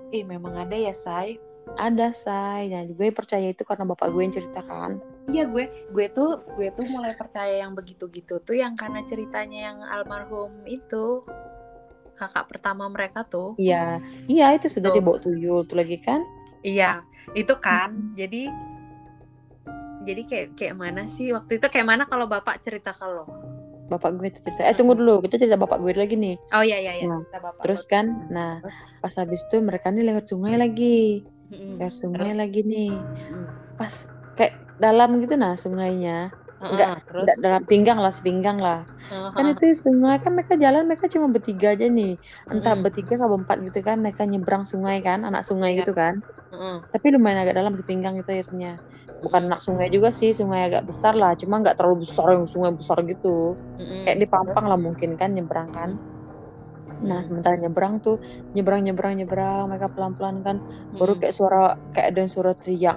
Ih, 0.09 0.23
memang 0.23 0.55
ada 0.57 0.75
ya, 0.75 0.91
Say. 0.91 1.37
ada 1.77 2.11
say 2.11 2.71
nah 2.71 2.83
gue 2.83 3.09
percaya 3.11 3.51
itu 3.51 3.61
karena 3.61 3.85
bapak 3.85 4.09
gue 4.09 4.23
yang 4.23 4.33
ceritakan 4.33 5.03
Iya 5.27 5.43
gue, 5.45 5.67
gue 5.91 6.07
tuh, 6.09 6.39
gue 6.55 6.71
tuh 6.71 6.87
mulai 6.89 7.11
percaya 7.13 7.59
yang 7.59 7.75
begitu-gitu 7.75 8.39
tuh 8.39 8.55
yang 8.55 8.75
karena 8.75 9.03
ceritanya 9.03 9.59
yang 9.67 9.79
almarhum 9.83 10.63
itu 10.65 11.27
kakak 12.15 12.47
pertama 12.49 12.87
mereka 12.87 13.23
tuh. 13.23 13.53
iya 13.57 13.99
iya 14.25 14.55
itu 14.55 14.67
sudah 14.67 14.89
Tuh. 14.89 14.97
dibawa 14.97 15.19
tuyul 15.19 15.63
tuh 15.63 15.77
lagi 15.77 15.99
kan 15.99 16.23
Iya, 16.67 17.07
itu 17.39 17.55
kan. 17.63 17.95
Jadi, 18.19 18.51
jadi 20.03 20.23
kayak 20.27 20.47
kayak 20.59 20.75
mana 20.75 21.07
sih 21.07 21.31
waktu 21.31 21.63
itu 21.63 21.67
kayak 21.71 21.87
mana 21.87 22.03
kalau 22.11 22.27
bapak 22.27 22.59
cerita 22.59 22.91
ke 22.91 23.07
lo? 23.07 23.27
bapak 23.87 24.19
gue 24.19 24.27
itu 24.35 24.43
cerita 24.43 24.67
eh 24.67 24.75
tunggu 24.75 24.99
dulu 24.99 25.23
kita 25.23 25.39
cerita 25.39 25.55
bapak 25.55 25.79
gue 25.79 25.95
lagi 25.95 26.19
nih 26.19 26.35
Oh 26.51 26.63
iya 26.67 26.83
iya 26.83 26.93
iya, 26.99 27.07
Nah, 27.07 27.23
cerita 27.23 27.39
bapak. 27.39 27.63
terus 27.63 27.83
lo. 27.87 27.91
kan 27.95 28.07
nah 28.35 28.59
Terus, 28.59 28.79
pas 28.99 29.15
habis 29.15 29.41
itu 29.47 29.57
mereka 29.63 29.95
nih 29.95 30.05
lewat 30.11 30.25
sungai 30.27 30.55
lagi 30.59 31.23
mm-mm. 31.55 31.79
lewat 31.79 31.95
sungai 31.95 32.35
Terus? 32.35 32.41
lagi 32.43 32.61
nih 32.67 32.91
Mm. 32.99 33.47
pas 33.79 33.95
kayak 34.35 34.55
dalam 34.83 35.23
gitu 35.23 35.35
nah 35.39 35.55
sungainya 35.55 36.35
terus 37.07 37.23
Nggak 37.31 37.37
dalam 37.47 37.63
pinggang 37.71 37.99
lah 38.03 38.11
sepinggang 38.11 38.59
lah 38.59 38.83
Heeh, 39.07 39.31
kan 39.39 39.45
itu 39.55 39.71
sungai 39.71 40.19
kan 40.19 40.35
mereka 40.35 40.59
jalan 40.59 40.83
mereka 40.91 41.07
cuma 41.07 41.31
bertiga 41.31 41.79
aja 41.79 41.87
nih 41.87 42.19
entah 42.51 42.75
bertiga 42.75 43.15
atau 43.23 43.39
berempat 43.39 43.57
gitu 43.71 43.79
kan 43.87 44.03
mereka 44.03 44.27
nyebrang 44.27 44.67
sungai 44.67 44.99
kan 44.99 45.23
anak 45.23 45.47
sungai 45.47 45.79
Iya. 45.79 45.87
gitu 45.87 45.95
kan 45.95 46.19
tapi 46.93 47.07
lumayan 47.15 47.43
agak 47.43 47.55
dalam 47.61 47.75
sepinggang 47.79 48.17
itu 48.21 48.31
airnya 48.33 48.81
bukan 49.17 49.49
anak 49.49 49.61
sungai 49.65 49.89
juga 49.89 50.09
sih 50.13 50.31
sungai 50.33 50.69
agak 50.69 50.85
besar 50.89 51.13
lah 51.17 51.33
cuma 51.41 51.61
nggak 51.61 51.77
terlalu 51.79 52.05
besar 52.05 52.27
yang 52.37 52.45
sungai 52.49 52.73
besar 52.73 52.99
gitu 53.05 53.57
Mm-mm. 53.81 54.05
kayak 54.05 54.19
di 54.23 54.27
Pampang 54.29 54.67
lah 54.71 54.79
mungkin 54.79 55.17
kan 55.17 55.33
nyebrang 55.33 55.71
kan 55.73 55.91
nah 56.97 57.21
Mm. 57.21 57.29
sementara 57.29 57.57
nyebrang 57.61 58.01
tuh 58.01 58.17
nyebrang 58.55 58.81
nyebrang 58.87 59.15
nyebrang 59.21 59.69
mereka 59.69 59.89
pelan 59.93 60.13
pelan 60.17 60.37
kan 60.41 60.57
baru 60.93 61.13
Mm-mm. 61.13 61.21
kayak 61.21 61.35
suara 61.37 61.59
kayak 61.93 62.09
ada 62.15 62.23
suara 62.29 62.53
teriak 62.57 62.97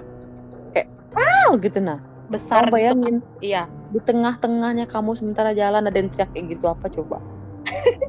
kayak 0.72 0.88
wow 1.12 1.50
gitu 1.60 1.78
nah 1.80 1.98
besar 2.30 2.62
kamu 2.64 2.72
gitu 2.78 2.96
kan? 3.02 3.14
bayangin 3.14 3.16
Iya, 3.40 3.62
di 3.92 4.00
tengah-tengahnya 4.00 4.84
kamu 4.86 5.10
sementara 5.18 5.50
jalan 5.52 5.82
ada 5.84 5.98
yang 6.00 6.08
teriak 6.12 6.30
kayak 6.32 6.46
gitu 6.54 6.64
apa 6.70 6.86
coba 6.88 7.18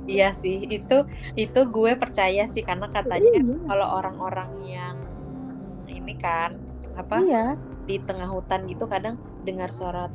iya 0.08 0.26
sih. 0.34 0.56
Itu 0.70 0.94
itu 1.38 1.60
gue 1.76 1.92
percaya 2.02 2.42
sih 2.54 2.64
karena 2.66 2.88
katanya 2.92 3.30
Iya. 3.40 3.56
kalau 3.70 3.88
orang-orang 3.98 4.52
yang 4.64 4.96
ini 6.00 6.14
kan 6.18 6.52
apa 6.96 7.18
iya 7.24 7.56
di 7.88 7.98
tengah 8.04 8.30
hutan 8.30 8.66
gitu 8.70 8.86
kadang 8.88 9.16
dengar 9.44 9.70
suara 9.74 10.08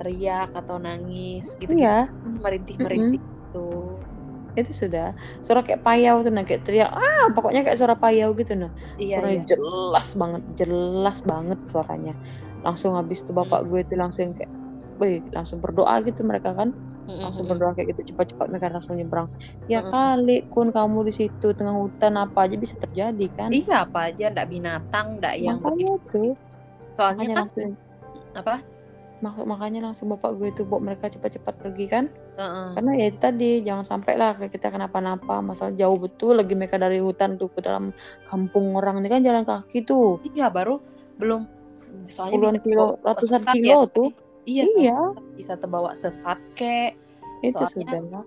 teriak 0.00 0.50
atau 0.56 0.80
nangis 0.80 1.52
gitu 1.60 1.70
Iya. 1.76 2.08
merintih-merintih 2.40 3.20
gitu. 3.20 3.68
Itu 4.56 4.72
sudah. 4.72 5.12
Suara 5.44 5.60
kayak 5.62 5.84
payau 5.84 6.24
tuh 6.24 6.32
nah, 6.32 6.42
kayak 6.48 6.62
teriak, 6.66 6.90
ah 6.90 7.26
pokoknya 7.36 7.60
kayak 7.66 7.78
suara 7.78 7.94
payau 8.00 8.32
gitu 8.34 8.56
nah. 8.56 8.72
Iya 8.96 9.20
Suaranya 9.20 9.36
iya. 9.36 9.44
jelas 9.52 10.08
banget, 10.16 10.42
jelas 10.56 11.18
banget 11.22 11.58
suaranya. 11.68 12.14
Langsung 12.64 12.92
habis 12.96 13.20
itu 13.22 13.30
bapak 13.36 13.60
gue 13.68 13.80
itu 13.84 13.94
langsung 14.00 14.32
kayak, 14.32 14.50
wih 14.98 15.20
langsung 15.36 15.58
berdoa 15.60 16.00
gitu 16.08 16.24
mereka 16.24 16.56
kan. 16.56 16.72
Mhm 17.10 17.22
Langsung 17.26 17.44
berdoa 17.50 17.74
kayak 17.74 17.88
gitu 17.96 18.14
cepat-cepat 18.14 18.46
mereka 18.54 18.70
langsung 18.70 18.94
nyebrang. 18.94 19.26
Ya 19.66 19.82
Heeh. 19.82 19.90
kali 19.90 20.36
kun 20.46 20.70
kamu 20.70 20.98
di 21.10 21.12
situ 21.14 21.48
tengah 21.50 21.74
hutan 21.74 22.14
apa 22.14 22.46
aja 22.46 22.54
bisa 22.54 22.78
terjadi 22.78 23.26
kan. 23.34 23.50
Iya 23.50 23.84
apa 23.86 24.14
aja 24.14 24.30
ndak 24.30 24.46
binatang, 24.46 25.18
ndak 25.18 25.34
yang 25.42 25.58
Makanya 25.58 25.98
tuh. 26.08 26.32
Soalnya 26.94 27.18
Makanya 27.18 27.34
kan 27.34 27.42
langsung 27.42 27.70
apa? 28.34 28.54
mak 29.20 29.36
makanya 29.44 29.84
langsung 29.84 30.08
bapak 30.08 30.32
gue 30.40 30.48
itu 30.48 30.64
bawa 30.64 30.80
mereka 30.80 31.12
cepat-cepat 31.12 31.54
pergi 31.60 31.86
kan. 31.92 32.04
Heeh. 32.40 32.68
Karena 32.72 32.90
ya 32.96 33.04
itu 33.12 33.18
tadi 33.20 33.50
jangan 33.60 33.84
sampai 33.84 34.16
lah 34.16 34.32
kayak 34.32 34.52
kita 34.56 34.72
kenapa-napa. 34.72 35.44
Masalah 35.44 35.76
jauh 35.76 36.00
betul 36.00 36.40
lagi 36.40 36.56
mereka 36.56 36.80
dari 36.80 37.04
hutan 37.04 37.36
tuh 37.36 37.52
ke 37.52 37.60
dalam 37.60 37.92
kampung 38.24 38.72
orang 38.80 39.04
ini 39.04 39.08
kan 39.12 39.20
jalan 39.20 39.44
kaki 39.44 39.84
tuh. 39.84 40.22
Iya 40.32 40.48
baru 40.48 40.80
belum 41.20 41.44
soalnya 42.08 42.32
Puluhan 42.40 42.56
bisa 42.56 42.64
kilo, 42.64 42.86
ratusan 43.04 43.42
ya. 43.44 43.52
kilo 43.52 43.78
tuh. 43.92 44.08
Iya, 44.48 44.64
Iya. 44.76 44.98
bisa 45.36 45.54
terbawa 45.56 45.92
sesat 45.92 46.40
kek. 46.54 46.96
Itu 47.40 47.56
Soalnya 47.56 48.00
sudah. 48.00 48.24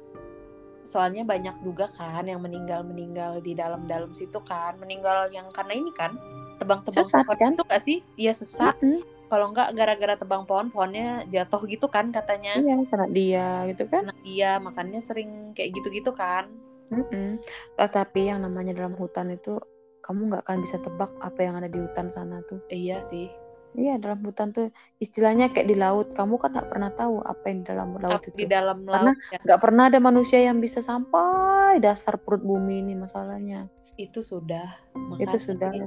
soalnya 0.83 1.23
banyak 1.23 1.63
juga 1.63 1.87
kan 1.95 2.27
yang 2.27 2.43
meninggal-meninggal 2.43 3.39
di 3.39 3.55
dalam-dalam 3.55 4.11
situ 4.11 4.35
kan. 4.43 4.75
Meninggal 4.83 5.31
yang 5.31 5.47
karena 5.55 5.79
ini 5.79 5.91
kan 5.95 6.11
tebang-tebang 6.59 7.07
Sesat 7.07 7.23
pohon 7.23 7.39
kan? 7.39 7.51
itu 7.55 7.63
gak 7.63 7.81
sih? 7.83 7.97
Iya 8.19 8.33
sesat. 8.35 8.75
Mm-mm. 8.83 8.99
Kalau 9.31 9.49
enggak 9.49 9.73
gara-gara 9.73 10.13
tebang 10.19 10.43
pohon, 10.45 10.69
pohonnya 10.69 11.23
jatuh 11.31 11.63
gitu 11.65 11.87
kan 11.89 12.11
katanya. 12.11 12.59
Iya, 12.59 12.83
karena 12.85 13.07
dia 13.09 13.47
gitu 13.71 13.83
kan. 13.89 14.11
Nah, 14.11 14.17
iya, 14.21 14.59
makanya 14.61 14.99
sering 15.01 15.55
kayak 15.57 15.73
gitu-gitu 15.73 16.11
kan. 16.13 16.51
Mm-mm. 16.91 17.41
Tetapi 17.79 18.29
yang 18.29 18.45
namanya 18.45 18.77
dalam 18.77 18.93
hutan 18.93 19.33
itu 19.33 19.57
kamu 20.03 20.35
nggak 20.35 20.43
akan 20.45 20.57
bisa 20.61 20.77
tebak 20.83 21.09
apa 21.23 21.39
yang 21.41 21.55
ada 21.57 21.71
di 21.71 21.79
hutan 21.79 22.11
sana 22.11 22.43
tuh. 22.45 22.59
Iya 22.69 22.99
sih. 23.01 23.31
Iya, 23.73 23.97
dalam 23.97 24.21
hutan 24.21 24.53
tuh 24.53 24.69
istilahnya 25.01 25.49
kayak 25.49 25.65
di 25.65 25.75
laut. 25.77 26.13
Kamu 26.13 26.37
kan 26.37 26.53
nggak 26.53 26.69
pernah 26.69 26.89
tahu 26.93 27.25
apa 27.25 27.43
yang 27.49 27.57
di 27.61 27.65
dalam 27.73 27.89
laut 27.97 28.21
Apa 28.21 28.29
itu. 28.29 28.37
di 28.37 28.45
dalam 28.45 28.77
Karena 28.85 29.11
laut 29.13 29.33
ya. 29.33 29.39
nggak 29.41 29.59
pernah 29.61 29.83
ada 29.89 29.99
manusia 29.99 30.39
yang 30.41 30.57
bisa 30.61 30.79
sampai 30.85 31.81
dasar 31.81 32.21
perut 32.21 32.45
bumi 32.45 32.85
ini 32.85 32.93
masalahnya. 32.93 33.65
Itu 33.97 34.21
sudah. 34.21 34.77
Itu 35.17 35.37
Makanya 35.37 35.37
sudah. 35.41 35.69
sih, 35.73 35.85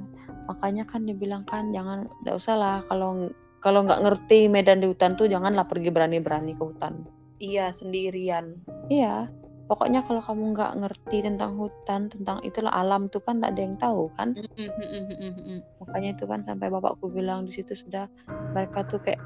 Makanya 0.51 0.85
kan 0.87 1.07
dibilang 1.07 1.43
kan 1.47 1.71
jangan, 1.71 2.11
nggak 2.23 2.37
usah 2.39 2.55
lah 2.59 2.77
kalau 2.87 3.31
kalau 3.63 3.83
nggak 3.83 4.03
ngerti 4.03 4.47
medan 4.47 4.79
di 4.79 4.87
hutan 4.87 5.19
tuh 5.19 5.27
janganlah 5.27 5.67
pergi 5.67 5.91
berani-berani 5.91 6.55
ke 6.55 6.63
hutan. 6.63 7.03
Iya, 7.43 7.69
sendirian. 7.75 8.63
Iya, 8.89 9.29
pokoknya 9.67 10.01
kalau 10.07 10.23
kamu 10.23 10.43
nggak 10.55 10.73
ngerti 10.83 11.17
tentang 11.27 11.59
hutan, 11.59 12.01
tentang 12.11 12.39
itulah 12.47 12.73
alam 12.73 13.11
tuh 13.11 13.21
kan 13.23 13.43
nggak 13.43 13.53
ada 13.55 13.63
yang 13.63 13.77
tahu 13.79 14.03
kan. 14.15 14.29
Mm, 14.35 14.71
mm, 14.71 15.35
mm. 15.43 15.59
Makanya 15.83 16.09
itu 16.15 16.25
kan 16.25 16.41
sampai 16.47 16.69
bapakku 16.71 17.11
bilang 17.11 17.45
di 17.45 17.53
situ 17.55 17.75
sudah 17.75 18.07
mereka 18.55 18.87
tuh 18.87 19.03
kayak 19.03 19.21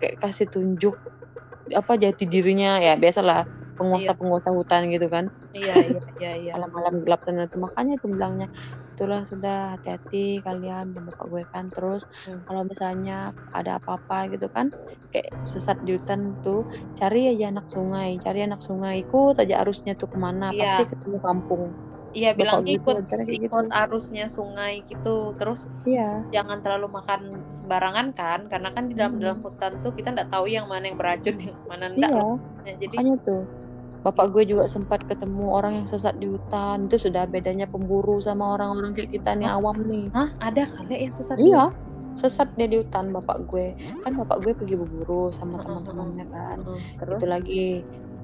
kayak 0.00 0.14
kasih 0.22 0.46
tunjuk 0.48 0.94
apa 1.70 1.92
jati 2.00 2.24
dirinya 2.26 2.80
ya 2.80 2.96
biasalah 2.96 3.46
penguasa-penguasa 3.76 4.50
hutan 4.54 4.88
gitu 4.90 5.06
kan. 5.12 5.28
Iya, 5.50 5.74
iya, 5.82 6.00
iya, 6.18 6.32
iya. 6.38 6.52
Malam-malam 6.56 7.04
gelap 7.04 7.20
sana 7.26 7.46
tuh 7.50 7.60
makanya 7.62 7.98
tuh 7.98 8.08
bilangnya 8.12 8.48
itulah 9.00 9.24
sudah 9.24 9.80
hati-hati 9.80 10.44
kalian 10.44 10.92
dan 10.92 11.02
bapak 11.08 11.26
gue 11.32 11.42
kan 11.48 11.72
terus 11.72 12.04
Hmm. 12.28 12.44
kalau 12.44 12.68
misalnya 12.68 13.32
ada 13.56 13.80
apa-apa 13.80 14.28
gitu 14.28 14.52
kan 14.52 14.68
kayak 15.08 15.32
sesat 15.48 15.80
di 15.80 15.96
hutan 15.96 16.36
tuh 16.44 16.68
cari 17.00 17.32
aja 17.32 17.48
anak 17.48 17.64
sungai 17.72 18.20
cari 18.20 18.44
anak 18.44 18.60
sungai 18.60 19.00
ikut 19.00 19.40
aja 19.40 19.64
arusnya 19.64 19.96
tuh 19.96 20.12
ke 20.12 20.18
mana 20.20 20.52
Iya. 20.52 20.84
pasti 20.84 20.92
ketemu 20.92 21.18
kampung 21.24 21.62
Iya, 22.10 22.34
bilangnya 22.34 22.74
gue 22.74 22.78
ikut 22.82 22.96
kayak 23.06 23.26
gitu 23.30 23.44
ikut 23.46 23.66
arusnya 23.70 24.24
sungai 24.26 24.82
gitu. 24.82 25.30
Terus 25.38 25.60
iya 25.88 26.20
jangan 26.34 26.58
terlalu 26.60 26.86
makan 26.98 27.20
sembarangan 27.54 28.06
kan, 28.18 28.40
karena 28.50 28.68
kan 28.74 28.84
di 28.90 28.94
dalam 28.98 29.14
dalam 29.22 29.38
hutan 29.46 29.78
tuh 29.78 29.94
kita 29.94 30.10
nggak 30.14 30.28
tahu 30.28 30.50
yang 30.50 30.66
mana 30.66 30.90
yang 30.90 30.98
beracun, 30.98 31.38
yang 31.38 31.54
mana 31.70 31.86
enggak. 31.88 32.10
iya. 32.10 32.22
Nah, 32.66 32.74
jadi 32.82 32.96
makanya 32.98 33.14
tuh 33.22 33.40
bapak 34.00 34.32
gue 34.32 34.42
juga 34.48 34.64
sempat 34.64 35.04
ketemu 35.04 35.44
orang 35.52 35.72
yang 35.84 35.86
sesat 35.86 36.16
di 36.16 36.24
hutan 36.24 36.88
itu 36.88 36.96
sudah 36.96 37.28
bedanya 37.28 37.68
pemburu 37.68 38.16
sama 38.18 38.56
orang-orang 38.56 38.96
kayak 38.96 39.12
kita 39.12 39.36
nih 39.36 39.44
Hah? 39.44 39.60
awam 39.60 39.76
nih 39.84 40.04
hah, 40.10 40.28
ada 40.40 40.64
kali 40.64 40.94
yang 40.96 41.12
sesat 41.12 41.36
di 41.36 41.52
iya 41.52 41.68
sesat 42.16 42.48
dia 42.56 42.66
di 42.66 42.76
hutan 42.80 43.12
bapak 43.12 43.44
gue 43.44 43.76
kan 44.00 44.12
bapak 44.16 44.36
gue 44.40 44.52
pergi 44.56 44.74
berburu 44.74 45.28
sama 45.30 45.60
teman-temannya 45.60 46.24
kan 46.26 46.58
Heeh, 46.64 46.80
itu 46.80 46.96
terus? 46.98 47.22
lagi 47.22 47.64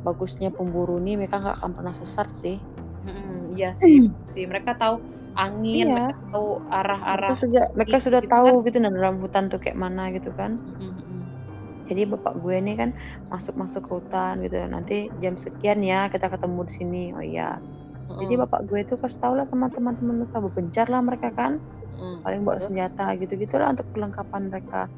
bagusnya 0.00 0.48
pemburu 0.50 0.96
nih 0.96 1.14
mereka 1.16 1.40
nggak 1.40 1.56
akan 1.60 1.70
pernah 1.72 1.94
sesat 1.94 2.28
sih 2.32 2.56
Mm-mm, 3.06 3.54
iya 3.54 3.70
sih, 3.70 4.10
sih 4.34 4.44
mereka 4.50 4.74
tahu 4.74 4.98
angin, 5.38 5.86
Iya. 5.86 5.94
mereka 6.10 6.16
tahu 6.32 6.48
arah-arah. 6.66 7.30
mereka 7.30 7.34
sudah 7.38 7.64
mereka 7.78 7.96
sudah 8.02 8.20
gitu 8.24 8.32
tahu 8.34 8.48
kan. 8.50 8.64
gitu 8.66 8.76
nah 8.82 8.90
dalam 8.90 9.14
hutan 9.22 9.44
tuh 9.46 9.58
kayak 9.62 9.78
mana 9.78 10.02
gitu 10.10 10.30
kan 10.34 10.58
mm-mm. 10.58 11.05
Jadi 11.86 12.02
bapak 12.10 12.34
gue 12.42 12.56
nih 12.58 12.76
kan 12.78 12.90
masuk 13.30 13.54
masuk 13.58 13.82
ke 13.86 13.90
hutan 13.98 14.42
gitu 14.42 14.58
nanti 14.66 15.10
jam 15.22 15.38
sekian 15.38 15.80
ya 15.82 16.10
kita 16.10 16.26
ketemu 16.30 16.60
di 16.66 16.72
sini. 16.72 17.04
Oh 17.14 17.24
iya. 17.24 17.58
Jadi 18.06 18.34
Heeh, 18.34 18.42
bapak 18.46 18.60
gue 18.70 18.78
itu 18.82 18.94
kasih 18.98 19.18
tau 19.18 19.34
lah 19.34 19.46
sama 19.46 19.66
teman-teman 19.70 20.22
mereka 20.22 20.38
berpencar 20.38 20.86
lah 20.90 21.00
mereka 21.02 21.30
kan. 21.34 21.58
Heeh. 21.96 22.20
paling 22.20 22.44
bawa 22.44 22.60
senjata 22.60 23.16
gitu 23.16 23.40
gitulah 23.40 23.72
untuk 23.72 23.88
perlengkapan 23.94 24.42
mereka. 24.52 24.92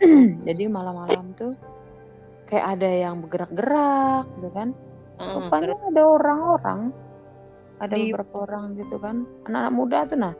Jadi 0.46 0.64
malam-malam 0.66 1.36
tuh 1.38 1.54
kayak 2.50 2.80
ada 2.80 2.90
yang 2.90 3.22
bergerak-gerak 3.22 4.26
gitu 4.40 4.50
kan. 4.50 4.68
Rupanya 5.20 5.76
terus? 5.76 5.88
ada 5.92 6.02
orang-orang 6.08 6.80
ada 7.80 7.94
di 7.96 8.10
beberapa 8.10 8.36
orang 8.48 8.64
gitu 8.80 8.96
kan. 8.98 9.28
Anak-anak 9.46 9.72
muda 9.72 9.98
tuh 10.08 10.18
nah 10.18 10.34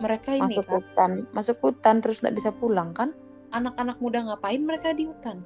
mereka 0.00 0.34
ini 0.34 0.42
masuk 0.46 0.66
kan? 0.66 0.74
hutan 0.74 1.10
masuk 1.30 1.56
hutan 1.62 2.02
terus 2.02 2.18
nggak 2.22 2.34
bisa 2.34 2.50
pulang 2.50 2.90
kan 2.90 3.14
anak-anak 3.54 3.96
muda 4.02 4.18
ngapain 4.26 4.60
mereka 4.60 4.90
di 4.90 5.06
hutan? 5.06 5.40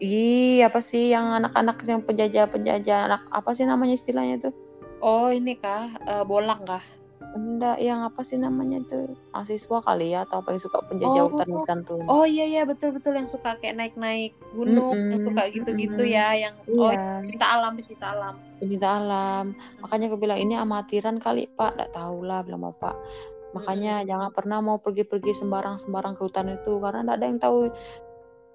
Ih, 0.00 0.64
apa 0.64 0.80
sih 0.80 1.12
yang 1.12 1.28
anak-anak 1.28 1.84
yang 1.84 2.00
penjajah-penjajah 2.00 2.98
anak 3.04 3.22
apa 3.28 3.52
sih 3.52 3.68
namanya 3.68 3.94
istilahnya 3.94 4.48
tuh? 4.48 4.54
Oh, 5.00 5.28
ini 5.28 5.56
kah 5.56 5.92
eh, 6.08 6.24
bolang 6.24 6.64
kah? 6.64 6.80
Enggak, 7.30 7.78
yang 7.78 8.02
apa 8.02 8.24
sih 8.24 8.40
namanya 8.40 8.80
tuh? 8.88 9.12
Mahasiswa 9.30 9.78
kali 9.84 10.10
ya 10.10 10.26
atau 10.26 10.40
apa 10.42 10.56
yang 10.56 10.62
suka 10.64 10.82
penjajah 10.82 11.22
Oh, 11.22 11.30
hutan-hutan 11.30 11.78
tuh. 11.86 12.00
oh 12.08 12.24
iya 12.26 12.42
iya 12.42 12.62
betul 12.66 12.90
betul 12.90 13.14
yang 13.14 13.28
suka 13.30 13.54
kayak 13.60 13.76
naik-naik 13.78 14.34
gunung, 14.50 14.98
yang 14.98 15.20
Mm-mm, 15.20 15.26
suka 15.30 15.42
gitu-gitu 15.52 16.02
mm-mm. 16.02 16.16
ya, 16.16 16.28
yang 16.34 16.54
oh 16.74 16.90
Iya, 16.90 17.22
pecinta 17.22 17.46
alam, 17.46 17.72
pecinta 17.78 18.06
alam. 18.10 18.34
pencinta 18.58 18.88
alam. 18.98 19.44
Makanya 19.78 20.04
aku 20.10 20.18
bilang 20.18 20.38
ini 20.40 20.54
amatiran 20.56 21.16
kali, 21.20 21.46
Pak. 21.54 21.76
Nggak 21.76 21.92
tahu 21.94 22.18
lah, 22.24 22.40
bilang 22.42 22.64
Bapak. 22.66 22.96
Makanya 23.50 24.06
jangan 24.06 24.30
pernah 24.30 24.58
mau 24.62 24.78
pergi-pergi 24.78 25.34
sembarang-sembarang 25.42 26.14
ke 26.14 26.22
hutan 26.22 26.54
itu 26.54 26.78
karena 26.78 27.02
nggak 27.02 27.16
ada 27.18 27.26
yang 27.26 27.38
tahu 27.42 27.58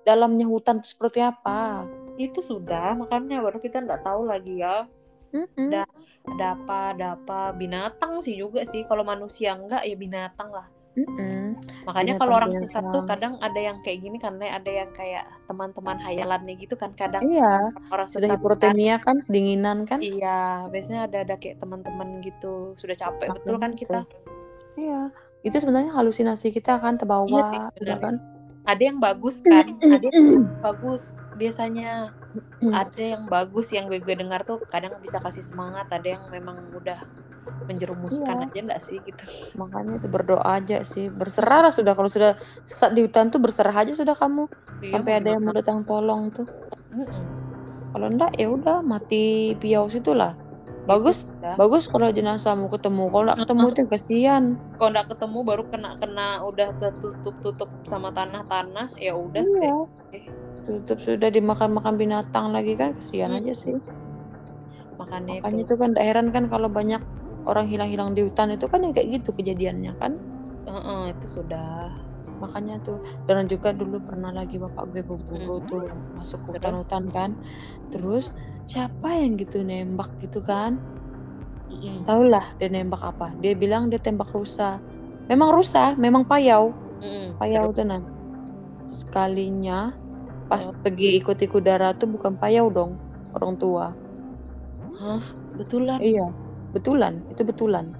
dalamnya 0.05 0.45
hutan 0.47 0.79
itu 0.79 0.95
seperti 0.95 1.19
apa. 1.19 1.83
Itu 2.15 2.39
sudah, 2.39 2.95
makanya 2.95 3.43
baru 3.43 3.59
kita 3.59 3.83
nggak 3.83 4.07
tahu 4.07 4.29
lagi 4.29 4.63
ya. 4.63 4.87
Mm-mm. 5.35 5.67
Ada 5.67 5.83
ada 6.31 6.45
apa, 6.55 6.77
ada 6.95 7.07
apa. 7.19 7.39
Binatang 7.51 8.23
sih 8.23 8.39
juga 8.39 8.63
sih. 8.63 8.87
Kalau 8.87 9.03
manusia 9.03 9.51
enggak 9.51 9.83
ya 9.83 9.95
binatang 9.99 10.47
lah. 10.47 10.71
Mm-mm. 10.95 11.59
Makanya 11.83 12.15
kalau 12.15 12.39
orang 12.39 12.55
Binatang-binatang. 12.55 12.71
sesat 12.71 12.95
tuh 12.95 13.03
kadang 13.03 13.33
ada 13.43 13.59
yang 13.59 13.83
kayak 13.83 13.99
gini 13.99 14.15
kan, 14.15 14.39
Le. 14.39 14.47
ada 14.47 14.71
yang 14.71 14.95
kayak 14.95 15.27
teman-teman 15.43 15.99
hayalannya 15.99 16.55
gitu 16.55 16.79
kan. 16.79 16.95
Kadang 16.95 17.27
Iya, 17.27 17.75
orang 17.91 18.07
sudah 18.07 18.31
sesat 18.31 18.39
kan. 18.39 18.39
hipotermia 18.39 18.95
kan, 19.03 19.19
kedinginan 19.27 19.83
kan? 19.83 19.99
Iya, 19.99 20.71
biasanya 20.71 21.11
ada 21.11 21.17
ada 21.27 21.35
kayak 21.35 21.59
teman-teman 21.59 22.23
gitu. 22.23 22.79
Sudah 22.79 22.95
capek 22.95 23.27
Makanya 23.27 23.35
betul 23.43 23.55
kan 23.59 23.71
itu. 23.75 23.79
kita. 23.83 23.99
Iya, 24.75 25.11
itu 25.47 25.55
sebenarnya 25.61 25.91
halusinasi 25.95 26.47
kita 26.51 26.71
kan 26.83 26.93
terbawa, 26.99 27.27
Iya 27.31 27.41
sih, 27.51 27.59
benar. 27.79 27.97
kan? 28.03 28.15
Ada 28.65 28.81
yang 28.89 28.97
bagus 28.99 29.35
kan, 29.45 29.65
ada 29.79 30.05
yang 30.09 30.25
bagus. 30.59 31.03
Biasanya 31.37 32.11
ada 32.73 33.01
yang 33.13 33.23
bagus 33.29 33.67
yang 33.71 33.85
gue 33.87 33.99
gue 34.03 34.15
dengar 34.19 34.41
tuh 34.43 34.59
kadang 34.67 34.93
bisa 34.99 35.17
kasih 35.21 35.43
semangat, 35.45 35.85
ada 35.93 36.07
yang 36.17 36.23
memang 36.33 36.57
udah 36.75 36.99
menjerumuskan 37.69 38.35
Iya. 38.35 38.45
aja 38.51 38.59
enggak 38.65 38.81
sih 38.83 38.97
gitu. 39.05 39.23
Makanya 39.61 39.93
itu 40.01 40.07
berdoa 40.11 40.43
aja 40.59 40.77
sih, 40.83 41.05
berserah 41.07 41.59
lah 41.69 41.71
sudah 41.73 41.93
kalau 41.97 42.09
sudah 42.11 42.31
sesat 42.67 42.91
di 42.91 43.01
hutan 43.05 43.31
tuh 43.33 43.39
berserah 43.39 43.73
aja 43.73 43.93
sudah 43.95 44.15
kamu 44.17 44.43
Iya, 44.83 44.91
sampai 44.91 45.11
ada 45.17 45.29
yang 45.33 45.41
mau 45.45 45.55
datang 45.55 45.79
tolong 45.87 46.21
tuh. 46.35 46.47
Mm-mm. 46.91 47.07
Kalau 47.95 48.07
enggak 48.11 48.31
ya 48.35 48.47
udah 48.51 48.77
mati 48.83 49.55
piau 49.61 49.87
situlah. 49.87 50.35
Bagus, 50.85 51.33
Udah. 51.41 51.57
bagus 51.57 51.89
kalau 51.89 52.13
jenazahmu 52.13 52.69
ketemu. 52.69 53.09
Kalau 53.09 53.23
enggak 53.33 53.39
ketemu 53.41 53.65
tuh 53.73 53.85
kasihan. 53.89 54.43
Kalau 54.77 54.89
nggak 54.93 55.07
ketemu 55.17 55.37
baru 55.41 55.63
kena 55.73 55.89
kena 55.97 56.27
udah 56.45 56.69
tertutup 56.77 57.35
tutup 57.41 57.69
sama 57.89 58.13
tanah-tanah, 58.13 58.93
ya 59.01 59.17
udah 59.17 59.41
sih. 59.41 59.65
Iya. 60.13 60.29
Tutup 60.65 60.97
sudah 61.01 61.29
dimakan-makan 61.29 61.93
binatang 61.97 62.53
lagi 62.53 62.77
kan 62.77 62.93
kasihan 62.93 63.33
Hmm. 63.33 63.41
aja 63.41 63.53
sih. 63.57 63.73
Makanya, 65.01 65.41
Makanya 65.41 65.61
itu. 65.65 65.73
itu 65.73 65.73
kan 65.81 65.89
enggak 65.93 66.05
heran 66.05 66.27
kan 66.29 66.43
kalau 66.47 66.69
banyak 66.69 67.01
orang 67.45 67.65
hilang-hilang 67.65 68.13
di 68.13 68.21
hutan 68.25 68.53
itu 68.53 68.65
kan 68.69 68.81
ya 68.85 68.89
kayak 68.93 69.07
gitu 69.21 69.29
kejadiannya 69.33 69.93
kan. 69.97 70.13
Heeh, 70.65 71.01
itu 71.17 71.27
sudah. 71.41 72.05
makanya 72.35 72.83
tuh 72.83 72.99
dan 73.31 73.47
juga 73.47 73.71
dulu 73.71 74.03
pernah 74.03 74.27
lagi 74.27 74.59
bapak 74.59 74.91
gue 74.91 75.07
berburu 75.07 75.63
Mhm. 75.63 75.67
tuh 75.71 75.81
masuk 76.19 76.39
ke 76.43 76.47
hutan-hutan 76.59 77.03
kan 77.07 77.31
terus 77.95 78.35
siapa 78.65 79.13
yang 79.21 79.37
gitu 79.37 79.61
nembak 79.61 80.09
gitu 80.21 80.41
kan 80.41 80.77
Mhm. 81.69 82.05
tahulah 82.05 82.45
dia 82.57 82.69
nembak 82.69 83.01
apa 83.01 83.33
dia 83.37 83.53
bilang 83.53 83.89
dia 83.89 84.01
tembak 84.01 84.29
rusa 84.33 84.81
memang 85.25 85.49
rusa 85.53 85.93
memang 85.97 86.25
payau 86.25 86.73
Mhm. 87.01 87.37
payau 87.37 87.69
Terus? 87.69 87.77
tenan 87.77 88.01
sekalinya 88.85 89.93
pas 90.45 90.69
Oh. 90.69 90.77
pergi 90.81 91.17
ikut-ikut 91.17 91.61
darat 91.61 91.97
tuh 91.97 92.09
bukan 92.09 92.37
payau 92.37 92.69
dong 92.69 92.97
orang 93.33 93.53
tua 93.57 93.93
Hah? 94.95 95.21
Betulan? 95.57 95.99
iya 95.99 96.25
betulan 96.73 97.23
itu 97.31 97.41
betulan 97.41 97.93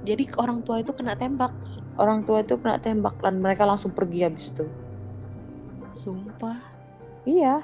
Jadi 0.00 0.32
orang 0.40 0.64
tua 0.64 0.80
itu 0.80 0.96
kena 0.96 1.12
tembak? 1.12 1.52
orang 2.00 2.24
tua 2.24 2.40
itu 2.40 2.56
kena 2.56 2.80
tembak 2.80 3.20
dan 3.20 3.36
mereka 3.44 3.68
langsung 3.68 3.92
pergi 3.92 4.24
habis 4.24 4.48
itu 4.48 4.64
Sumpah. 5.92 6.56
iya 7.28 7.60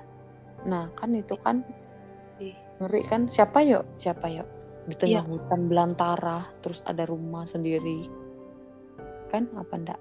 nah 0.66 0.90
kan 0.98 1.14
itu 1.14 1.32
kan. 1.38 1.62
Ngeri 2.78 3.02
kan 3.02 3.26
siapa 3.26 3.60
yuk 3.60 3.84
siapa 3.96 4.28
yuk 4.28 4.46
di 4.86 4.94
tengah 4.94 5.22
Iya. 5.22 5.26
hutan 5.26 5.66
belantara 5.66 6.46
terus 6.60 6.84
ada 6.84 7.02
rumah 7.04 7.42
sendiri 7.44 8.06
kan 9.28 9.48
apa 9.54 9.74
ndak 9.74 10.00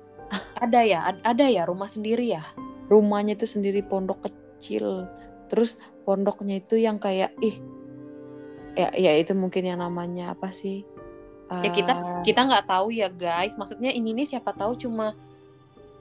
Ada 0.57 0.81
ya? 0.81 0.99
Ad- 1.05 1.21
Ada 1.23 1.45
ya 1.47 1.63
rumah 1.63 1.85
sendiri 1.85 2.29
ya? 2.29 2.41
rumahnya 2.85 3.33
itu 3.33 3.45
sendiri 3.45 3.81
pondok 3.81 4.25
kecil 4.25 5.09
terus 5.47 5.77
pondoknya 6.01 6.59
itu 6.59 6.77
yang 6.77 6.97
kayak 6.97 7.33
ih 7.39 7.57
ya 8.73 8.89
ya 8.93 9.11
itu 9.15 9.33
mungkin 9.33 9.65
yang 9.65 9.79
namanya 9.79 10.33
apa 10.33 10.49
sih 10.49 10.85
Ya 11.45 11.69
kita 11.69 11.93
Eh, 11.93 12.21
kita 12.25 12.41
nggak 12.41 12.65
tahu 12.65 12.89
ya 12.89 13.05
guys. 13.05 13.53
Maksudnya 13.53 13.93
ini 13.93 14.17
nih 14.17 14.25
siapa 14.25 14.49
tahu 14.51 14.81
cuma 14.81 15.13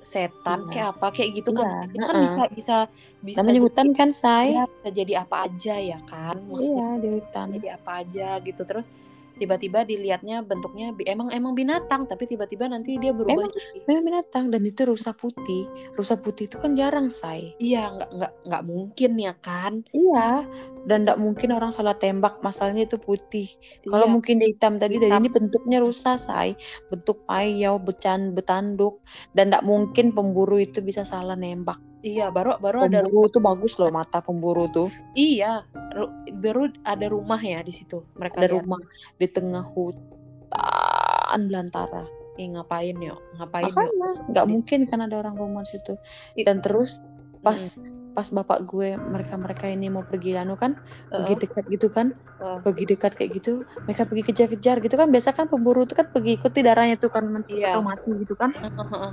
setan 0.04 0.58
Iya. 0.62 0.70
kayak 0.70 0.88
apa 0.94 1.06
kayak 1.10 1.30
gitu 1.34 1.50
kan. 1.50 1.64
Iya, 1.66 1.80
Itu 1.90 2.04
kan 2.04 2.14
heeh. 2.14 2.24
bisa 2.24 2.42
bisa 2.52 2.76
bisa 3.18 3.38
namanya 3.40 3.50
jadi- 3.50 3.64
hutan 3.64 3.88
kan 3.90 4.08
say 4.12 4.44
Iya, 4.52 4.64
bisa 4.68 4.88
jadi 4.92 5.12
apa 5.18 5.36
aja 5.42 5.74
ya 5.76 5.98
kan? 6.04 6.36
Maksudnya 6.44 6.88
iya 6.88 7.00
di 7.00 7.08
hutan 7.10 7.46
jadi 7.50 7.68
apa 7.74 7.90
aja 7.98 8.28
gitu 8.38 8.62
terus 8.62 8.86
tiba-tiba 9.34 9.82
dilihatnya 9.82 10.42
bentuknya 10.42 10.94
emang 11.06 11.34
emang 11.34 11.52
binatang 11.52 12.06
tapi 12.06 12.24
tiba-tiba 12.24 12.70
nanti 12.70 12.96
dia 12.98 13.10
berubah 13.10 13.34
Memang- 13.34 13.54
jadi 13.54 13.78
memang 13.90 14.04
binatang 14.06 14.44
dan 14.54 14.62
itu 14.62 14.82
rusa 14.86 15.10
putih. 15.10 15.66
Rusa 15.98 16.14
putih 16.18 16.46
itu 16.46 16.56
kan 16.58 16.72
jarang 16.78 17.10
say 17.10 17.54
iya 17.58 17.90
nggak 17.90 18.10
nggak 18.14 18.32
nggak 18.46 18.62
mungkin 18.64 19.10
ya 19.18 19.34
kan? 19.38 19.82
Iya 19.90 20.46
dan 20.84 21.02
tidak 21.08 21.18
mungkin 21.18 21.48
orang 21.56 21.72
salah 21.72 21.96
tembak 21.96 22.44
masalahnya 22.44 22.84
itu 22.84 23.00
putih. 23.00 23.48
Kalau 23.88 24.04
Iya, 24.06 24.12
mungkin 24.12 24.34
dia 24.36 24.48
hitam 24.52 24.76
tadi 24.76 25.00
dari 25.00 25.10
Hitam. 25.10 25.22
ini 25.24 25.28
bentuknya 25.32 25.78
rusa 25.80 26.20
say 26.20 26.54
bentuk 26.92 27.24
payau 27.24 27.80
becan 27.80 28.36
betanduk 28.36 29.00
dan 29.32 29.48
tidak 29.50 29.64
mungkin 29.64 30.12
pemburu 30.12 30.60
itu 30.60 30.84
bisa 30.84 31.02
salah 31.02 31.34
nembak 31.34 31.80
iya 32.04 32.28
baru 32.28 32.60
baru 32.60 32.84
ada 32.84 33.00
pemburu 33.00 33.24
itu 33.24 33.38
bagus 33.40 33.72
loh 33.74 33.88
mata 33.88 34.20
pemburu 34.20 34.68
tuh 34.68 34.88
iya 35.14 35.64
ru- 35.90 36.12
baru 36.36 36.68
ada 36.84 37.06
rumah 37.08 37.40
ya 37.40 37.58
di 37.58 37.72
situ 37.72 38.04
mereka 38.14 38.38
ada 38.38 38.52
lihat. 38.52 38.60
rumah 38.60 38.80
di 39.16 39.26
tengah 39.26 39.64
hutan 39.64 41.40
belantara 41.42 42.04
Ih, 42.34 42.50
ngapain 42.50 42.98
yuk 42.98 43.18
ngapain 43.36 43.64
yuk 43.64 43.74
makanya 43.74 44.10
nggak 44.28 44.44
Di- 44.44 44.50
mungkin 44.50 44.80
kan 44.84 45.00
ada 45.00 45.16
orang 45.16 45.34
rumah 45.34 45.62
di 45.62 45.70
situ 45.72 45.94
dan 46.36 46.58
terus 46.58 46.98
pas 47.40 47.78
Hmm. 47.78 47.93
Pas 48.16 48.28
bapak 48.36 48.58
gue 48.70 48.86
mereka 49.14 49.34
mereka 49.44 49.64
ini 49.74 49.86
mau 49.94 50.04
pergi 50.10 50.28
anu 50.40 50.54
kan 50.62 50.72
pergi 51.14 51.32
Heeh, 51.32 51.40
dekat 51.42 51.64
gitu 51.74 51.86
kan 51.96 52.06
heeh. 52.40 52.58
pergi 52.64 52.84
dekat 52.90 53.12
kayak 53.18 53.30
gitu 53.36 53.50
mereka 53.86 54.02
pergi 54.08 54.22
kejar-kejar 54.28 54.76
gitu 54.84 54.94
kan 55.00 55.08
biasa 55.14 55.30
kan 55.38 55.46
pemburu 55.52 55.78
itu 55.86 55.94
kan 56.00 56.06
pergi 56.14 56.30
ikuti 56.38 56.58
darahnya 56.66 56.96
tuh 57.02 57.10
kan 57.14 57.24
men- 57.34 57.44
Iya. 57.50 57.66
atau 57.68 57.80
mati 57.88 58.08
gitu 58.22 58.34
kan 58.42 58.50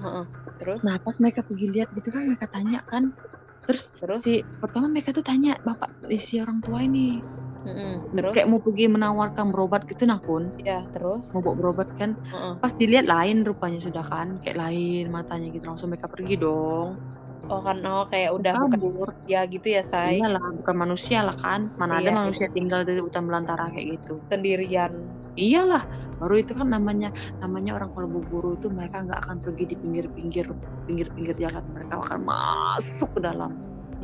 heeh. 0.04 0.26
terus 0.60 0.80
nah 0.86 0.95
pas 1.06 1.16
mereka 1.24 1.41
pergi 1.47 1.66
lihat 1.74 1.89
gitu 1.97 2.10
kan 2.16 2.22
mereka 2.30 2.47
tanya 2.56 2.80
kan 2.91 3.04
terus, 3.66 3.84
Terus? 4.02 4.22
si 4.24 4.32
pertama 4.62 4.88
mereka 4.93 5.10
tuh 5.18 5.26
tanya 5.30 5.52
bapak 5.68 5.89
eh, 6.14 6.22
si 6.28 6.34
orang 6.43 6.60
tua 6.66 6.80
ini 6.88 6.99
Mm-mm, 7.66 8.10
terus 8.18 8.34
kayak 8.34 8.47
mau 8.52 8.62
pergi 8.66 8.84
menawarkan 8.95 9.45
berobat 9.54 9.82
gitu 9.89 10.04
nah 10.10 10.20
kun 10.26 10.43
ya 10.66 10.80
terus 10.93 11.26
mau 11.32 11.41
bawa 11.45 11.56
berobat 11.60 11.89
kan 11.99 12.12
Heeh. 12.34 12.56
pas 12.62 12.74
dilihat 12.82 13.06
lain 13.14 13.38
rupanya 13.49 13.80
sudah 13.88 14.04
kan 14.12 14.28
kayak 14.41 14.58
lain 14.64 15.04
matanya 15.16 15.47
gitu 15.56 15.66
langsung 15.70 15.89
mereka 15.93 16.10
pergi 16.14 16.34
dong 16.43 16.88
oh 17.50 17.60
kan 17.66 17.78
oh 17.88 18.04
kayak 18.12 18.32
udah 18.38 18.54
bukan 18.62 18.82
kabur. 18.82 19.10
ya 19.32 19.38
gitu 19.54 19.68
ya 19.76 19.82
say 19.92 20.14
iyalah 20.14 20.46
bukan 20.60 20.76
manusia 20.84 21.20
lah 21.28 21.36
kan. 21.44 21.62
Mana 21.80 21.94
ada 22.02 22.10
Iya, 22.10 22.16
manusia 22.20 22.48
tinggal 22.56 22.80
di 22.88 22.94
hutan 23.06 23.24
belantara 23.30 23.66
kayak 23.74 23.88
gitu. 23.96 24.14
Sendirian. 24.30 24.94
Iyalah 25.39 25.84
baru 26.20 26.36
itu 26.44 26.54
kan 26.60 26.68
namanya 26.76 27.10
namanya 27.42 27.72
orang 27.80 27.89
kalau 27.96 28.08
berburu 28.12 28.54
itu 28.60 28.68
mereka 28.70 29.02
nggak 29.08 29.20
akan 29.26 29.38
pergi 29.44 29.64
di 29.72 29.76
pinggir-pinggir 29.80 30.46
pinggir-pinggir 30.88 31.36
jalan. 31.39 31.64
Mereka 31.72 31.94
akan 32.04 32.20
masuk 32.28 33.10
ke 33.16 33.20
dalam. 33.24 33.52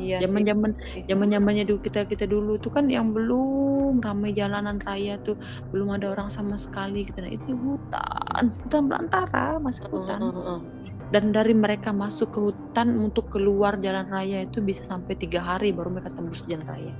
Iya 0.02 0.18
sih. 0.32 0.44
Zaman-zaman 0.48 0.72
sih. 0.92 1.04
zaman-zamannya 1.10 1.64
dulu 1.68 1.80
kita 1.86 2.00
kita 2.10 2.26
dulu 2.30 2.58
tuh 2.62 2.72
kan 2.76 2.86
yang 2.90 3.12
belum 3.16 4.00
ramai 4.06 4.30
jalanan 4.36 4.78
raya 4.86 5.18
tuh 5.22 5.36
belum 5.72 5.88
ada 5.96 6.06
orang 6.14 6.28
sama 6.32 6.56
sekali 6.60 7.06
gitu. 7.08 7.18
Nah 7.24 7.32
itu 7.32 7.54
hutan 7.56 8.44
hutan 8.64 8.82
belantara 8.90 9.58
masuk 9.62 9.86
Heeh, 9.92 9.98
hutan. 10.00 10.22
heeh, 10.22 10.32
heeh. 10.46 10.60
Dan 11.08 11.32
dari 11.32 11.56
mereka 11.56 11.90
masuk 11.96 12.28
ke 12.28 12.40
hutan 12.40 13.00
untuk 13.00 13.32
keluar 13.32 13.80
jalan 13.80 14.04
raya 14.08 14.44
itu 14.44 14.60
bisa 14.60 14.84
sampai 14.84 15.16
tiga 15.16 15.40
hari 15.40 15.72
baru 15.72 15.88
mereka 15.88 16.12
tembus 16.12 16.44
jalan 16.44 16.68
raya. 16.68 16.94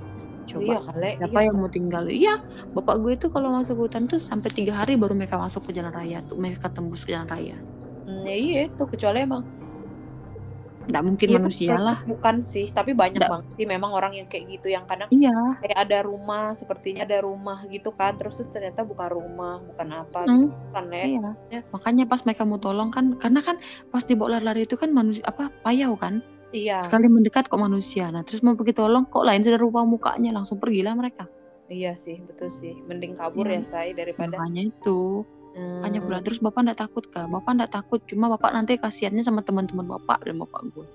Coba 0.49 0.65
iya 0.65 0.77
kali 0.81 1.09
siapa 1.21 1.39
iya. 1.39 1.47
yang 1.49 1.57
mau 1.61 1.69
tinggal? 1.69 2.03
Iya 2.09 2.35
bapak 2.73 2.95
gue 3.05 3.11
itu 3.13 3.27
kalau 3.29 3.53
masuk 3.53 3.85
hutan 3.85 4.09
tuh 4.09 4.17
sampai 4.17 4.49
tiga 4.49 4.73
hari 4.81 4.97
baru 4.97 5.13
mereka 5.13 5.37
masuk 5.37 5.69
ke 5.69 5.71
jalan 5.77 5.93
raya 5.93 6.25
tuh 6.25 6.41
mereka 6.41 6.73
tembus 6.73 7.05
ke 7.05 7.13
jalan 7.13 7.29
raya. 7.29 7.57
Hmm, 8.09 8.25
ya 8.25 8.33
iya 8.33 8.59
itu 8.65 8.83
kecuali 8.89 9.21
emang 9.21 9.45
nggak 10.89 11.03
mungkin 11.05 11.27
Iya, 11.27 11.35
manusia 11.37 11.73
lah. 11.77 11.97
bukan 12.03 12.41
sih 12.41 12.67
tapi 12.69 12.91
banyak 12.91 13.21
Nggak. 13.21 13.29
banget 13.29 13.47
sih 13.55 13.65
memang 13.65 13.91
orang 13.91 14.13
yang 14.13 14.25
kayak 14.25 14.49
gitu 14.49 14.67
yang 14.67 14.83
kadang 14.83 15.05
iya. 15.09 15.31
kayak 15.61 15.77
ada 15.79 15.99
rumah 16.01 16.51
sepertinya 16.51 17.05
ada 17.05 17.21
rumah 17.21 17.63
gitu 17.65 17.93
kan 17.93 18.17
terus 18.17 18.35
tuh 18.35 18.49
ternyata 18.49 18.81
bukan 18.81 19.07
rumah 19.07 19.61
bukan 19.63 19.87
apa 19.95 20.19
Hmm, 20.25 20.49
gitu 20.49 20.57
kan 20.71 20.85
ya. 20.89 21.05
Iya. 21.05 21.29
Ya. 21.49 21.61
makanya 21.69 22.03
pas 22.03 22.21
mereka 22.21 22.43
mau 22.43 22.57
tolong 22.57 22.89
kan 22.89 23.13
karena 23.15 23.39
kan 23.39 23.55
pas 23.87 24.01
dibawa 24.01 24.35
lari-lari 24.35 24.65
itu 24.65 24.73
kan 24.73 24.89
manusia 24.89 25.21
apa 25.23 25.53
payau 25.61 25.93
kan? 25.93 26.25
Iya. 26.49 26.81
Sekali 26.81 27.05
mendekat 27.07 27.45
kok 27.45 27.57
manusia. 27.57 28.09
Nah 28.09 28.21
terus 28.21 28.41
mau 28.41 28.53
pergi 28.53 28.73
tolong 28.73 29.05
kok 29.05 29.21
lain 29.21 29.45
sudah 29.45 29.55
rupa 29.55 29.85
mukanya 29.85 30.33
langsung 30.33 30.57
pergilah 30.57 30.93
mereka. 30.93 31.29
Iya 31.67 31.93
sih 31.93 32.17
betul 32.19 32.49
sih. 32.49 32.73
Mending 32.83 33.13
kabur 33.13 33.45
Iya. 33.45 33.61
ya 33.61 33.63
say 33.63 33.87
daripada 33.93 34.33
makanya 34.33 34.73
itu 34.73 35.21
Hmm, 35.59 36.07
bilang 36.07 36.23
terus 36.23 36.39
bapak 36.39 36.63
ndak 36.63 36.79
takut 36.79 37.03
kah? 37.11 37.27
Bapak 37.27 37.51
ndak 37.59 37.71
takut 37.75 37.99
cuma 38.07 38.31
bapak 38.31 38.55
nanti 38.55 38.79
kasihannya 38.79 39.21
sama 39.21 39.43
teman-teman 39.43 39.85
bapak 39.85 40.23
dan 40.23 40.39
bapak 40.39 40.63
gue 40.71 40.87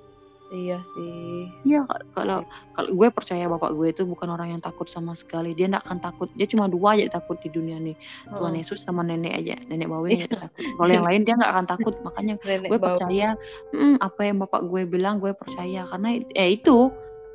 iya 0.55 0.79
sih. 0.95 1.51
Iya 1.67 1.83
ka- 1.85 2.07
kalau 2.15 2.47
kalau 2.79 2.91
gue 2.95 3.09
percaya 3.11 3.51
bapak 3.51 3.75
gue 3.75 3.91
itu 3.91 4.03
bukan 4.07 4.31
orang 4.31 4.55
yang 4.55 4.63
takut 4.63 4.87
sama 4.87 5.19
sekali. 5.19 5.53
Dia 5.53 5.67
nggak 5.67 5.83
akan 5.83 5.99
takut. 5.99 6.29
Dia 6.39 6.47
cuma 6.47 6.71
dua 6.71 6.95
aja 6.95 7.19
takut 7.19 7.37
di 7.43 7.51
dunia 7.51 7.77
nih. 7.83 7.99
Tuhan 8.31 8.55
Heeh. 8.55 8.63
Yesus 8.63 8.87
sama 8.87 9.03
nenek 9.03 9.35
aja. 9.35 9.57
Nenek 9.67 9.91
bawing 9.91 10.23
aja 10.23 10.47
takut. 10.47 10.63
Kalau 10.63 10.93
yang 10.95 11.05
lain 11.05 11.27
dia 11.27 11.35
nggak 11.35 11.53
akan 11.53 11.67
takut. 11.67 11.95
Makanya 12.07 12.35
nenek 12.47 12.69
gue 12.71 12.79
percaya 12.79 13.29
"Hmm, 13.75 13.97
apa 13.99 14.21
yang 14.23 14.37
bapak 14.47 14.63
gue 14.71 14.83
bilang 14.87 15.19
gue 15.19 15.33
percaya. 15.35 15.81
Karena 15.91 16.09
eh 16.23 16.49
itu 16.55 16.93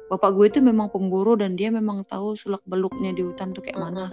bapak 0.07 0.30
gue 0.34 0.45
itu 0.47 0.59
memang 0.63 0.88
pemburu 0.88 1.36
dan 1.36 1.59
dia 1.59 1.69
memang 1.69 2.07
tahu 2.07 2.34
sulak 2.34 2.63
beluknya 2.65 3.11
di 3.11 3.21
hutan 3.21 3.51
tuh 3.51 3.61
kayak 3.61 3.77
mana. 3.77 4.07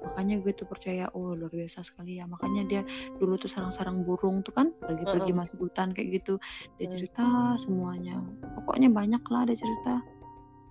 Makanya 0.00 0.40
gue 0.40 0.52
tuh 0.56 0.64
percaya 0.64 1.08
oh 1.12 1.36
luar 1.36 1.52
biasa 1.52 1.84
sekali 1.84 2.16
ya. 2.18 2.24
Makanya 2.24 2.62
dia 2.66 2.82
dulu 3.20 3.36
tuh 3.36 3.48
sarang-sarang 3.52 4.02
burung 4.04 4.40
tuh 4.40 4.52
kan 4.56 4.72
pergi-pergi 4.80 5.32
masuk 5.36 5.68
hutan 5.68 5.92
kayak 5.92 6.20
gitu. 6.20 6.40
Dia 6.80 6.88
Hmm. 6.88 6.94
cerita 6.96 7.24
semuanya. 7.60 8.16
Pokoknya 8.60 8.88
banyak 8.88 9.22
lah 9.28 9.44
dia 9.44 9.56
cerita. 9.60 10.00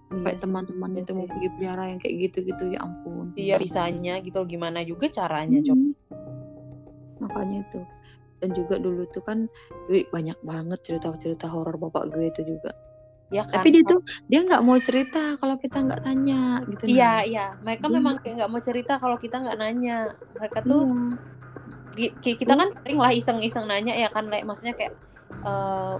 Sampai 0.09 0.33
Iya 0.33 0.37
sih, 0.37 0.41
teman-teman 0.41 0.89
iya 0.97 1.01
itu 1.05 1.11
mau 1.13 1.27
pergi 1.29 1.49
pelihara 1.53 1.83
yang 1.93 1.99
kayak 2.01 2.15
gitu-gitu 2.17 2.63
ya 2.73 2.79
ampun. 2.81 3.25
Iya 3.37 3.55
bisanya 3.61 4.13
gitu 4.25 4.39
gimana 4.49 4.81
juga 4.81 5.05
caranya 5.13 5.61
coba 5.61 5.77
Hmm. 5.77 5.93
makanya 7.21 7.57
itu. 7.61 7.81
Dan 8.39 8.49
juga 8.55 8.79
dulu 8.79 9.03
tuh 9.11 9.21
kan 9.21 9.45
banyak 9.91 10.39
banget 10.41 10.79
cerita-cerita 10.81 11.45
horor 11.51 11.75
bapak 11.77 12.09
gue 12.15 12.31
itu 12.31 12.55
juga 12.55 12.71
ya 13.29 13.45
kan? 13.45 13.61
tapi 13.61 13.67
dia 13.69 13.83
tuh 13.85 14.01
dia 14.25 14.39
nggak 14.41 14.63
mau 14.65 14.77
cerita 14.81 15.37
kalau 15.37 15.55
kita 15.61 15.77
nggak 15.85 16.01
tanya 16.01 16.65
gitu 16.65 16.83
iya 16.89 17.05
nah. 17.05 17.19
iya. 17.29 17.45
Mereka 17.61 17.85
Iya. 17.85 17.95
memang 17.97 18.13
kayak 18.21 18.35
nggak 18.41 18.51
mau 18.51 18.61
cerita 18.61 18.93
kalau 18.97 19.17
kita 19.21 19.35
nggak 19.37 19.57
nanya. 19.61 19.97
Mereka 20.37 20.59
tuh 20.65 20.81
iya. 21.97 22.09
kita 22.21 22.53
kan 22.57 22.69
sering 22.69 22.97
lah 22.97 23.11
iseng-iseng 23.13 23.65
nanya 23.69 23.93
ya 23.93 24.09
kan? 24.09 24.25
Like, 24.31 24.45
maksudnya 24.45 24.73
kayak 24.73 24.93
eh, 25.45 25.95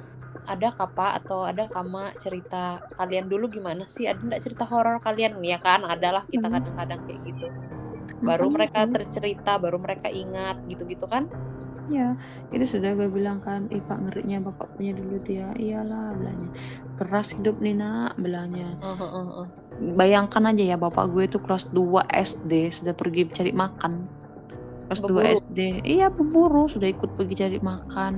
ada 0.50 0.70
kapa 0.74 1.22
atau 1.22 1.46
ada 1.46 1.70
kama 1.70 2.14
cerita 2.18 2.82
kalian 2.98 3.30
dulu 3.30 3.46
gimana 3.50 3.86
sih? 3.86 4.10
Ada 4.10 4.20
nggak 4.22 4.42
cerita 4.46 4.64
horor 4.66 4.98
kalian? 5.04 5.38
Ya 5.46 5.62
kan? 5.62 5.86
Adalah 5.86 6.26
kita 6.26 6.50
Hmm. 6.50 6.58
kadang-kadang 6.58 7.00
kayak 7.06 7.22
gitu. 7.30 7.46
Baru 8.20 8.52
mereka 8.52 8.84
tercerita 8.90 9.56
baru 9.62 9.78
mereka 9.80 10.10
ingat 10.12 10.60
gitu-gitu 10.68 11.06
kan 11.08 11.30
Ya, 11.90 12.14
itu 12.54 12.66
sudah 12.78 12.94
gue 12.94 13.10
bilang 13.10 13.42
kan, 13.42 13.66
ih 13.74 13.82
pak 13.82 13.98
ngerinya 13.98 14.46
bapak 14.46 14.78
punya 14.78 14.94
dulu 14.94 15.18
ya, 15.26 15.50
iyalah 15.58 16.14
bilangnya. 16.14 16.50
Keras 17.02 17.34
hidup 17.34 17.58
nih 17.66 17.74
nak, 17.74 18.14
eh, 18.20 19.02
eh, 19.02 19.30
eh. 19.42 19.50
Bayangkan 19.98 20.44
aja 20.54 20.64
ya 20.64 20.78
bapak 20.78 21.06
gue 21.10 21.24
itu 21.26 21.40
kelas 21.42 21.72
2 21.74 22.06
SD 22.12 22.70
sudah 22.70 22.94
pergi 22.94 23.26
cari 23.34 23.52
makan. 23.56 23.94
Kelas 24.90 25.02
2 25.06 25.22
Berburu. 25.22 25.38
SD. 25.38 25.60
Iya, 25.86 26.08
berburu, 26.10 26.64
sudah 26.66 26.90
ikut 26.90 27.10
pergi 27.14 27.36
cari 27.38 27.58
makan, 27.62 28.14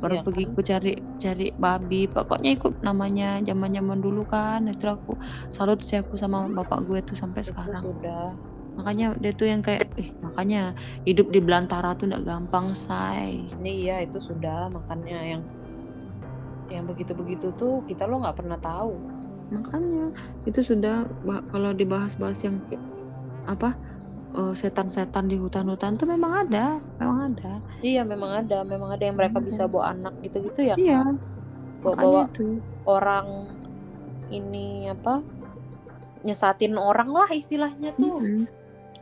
baru 0.00 0.14
Iya 0.16 0.22
pergi 0.24 0.42
kan? 0.44 0.50
ikut 0.52 0.64
cari 0.68 0.92
cari 1.20 1.46
babi. 1.56 2.02
Pokoknya 2.08 2.50
ikut 2.56 2.72
namanya 2.84 3.40
zaman-zaman 3.44 3.98
dulu 4.00 4.22
kan. 4.28 4.68
Itu 4.68 4.86
aku 4.88 5.12
salut 5.48 5.80
sih 5.84 5.96
aku 6.00 6.16
sama 6.20 6.44
bapak 6.48 6.84
gue 6.88 6.98
tuh 7.04 7.16
sampai 7.16 7.40
Itu 7.40 7.50
sekarang. 7.52 7.84
sudah. 7.84 8.49
Makanya 8.78 9.18
dia 9.18 9.32
tuh 9.34 9.48
yang 9.50 9.60
kayak 9.60 9.90
eh 9.98 10.08
makanya 10.22 10.72
hidup 11.04 11.28
di 11.34 11.40
belantara 11.42 11.92
tuh 11.98 12.06
nggak 12.08 12.24
gampang, 12.24 12.70
say. 12.72 13.42
Iya 13.60 14.06
itu 14.06 14.18
sudah 14.22 14.70
makanya 14.70 15.18
yang 15.36 15.42
yang 16.70 16.86
begitu-begitu 16.86 17.50
tuh 17.58 17.82
kita 17.84 18.06
lo 18.06 18.22
nggak 18.22 18.38
pernah 18.38 18.58
tahu. 18.62 18.94
Makanya 19.50 20.14
itu 20.46 20.62
sudah 20.62 21.02
kalau 21.50 21.74
dibahas-bahas 21.74 22.38
yang 22.46 22.62
apa 23.50 23.74
eh, 24.38 24.54
setan-setan 24.54 25.26
di 25.26 25.34
hutan-hutan 25.34 25.98
tuh 25.98 26.06
memang 26.06 26.46
ada, 26.46 26.78
memang 27.02 27.34
ada. 27.34 27.58
Iya 27.82 28.06
memang 28.06 28.46
ada, 28.46 28.62
memang 28.62 28.94
ada 28.94 29.02
yang 29.02 29.18
mereka 29.18 29.42
bisa 29.42 29.66
bawa 29.66 29.90
anak 29.92 30.14
gitu-gitu 30.22 30.62
ya 30.62 30.78
Iya, 30.78 31.02
kan. 31.02 31.14
makanya 31.82 31.82
Bawa-bawa 31.82 32.22
itu. 32.30 32.46
orang 32.86 33.26
ini 34.30 34.86
apa 34.86 35.24
nyesatin 36.22 36.76
orang 36.78 37.10
lah 37.10 37.28
istilahnya 37.32 37.90
tuh. 37.98 38.20
Mm-mm. 38.22 38.46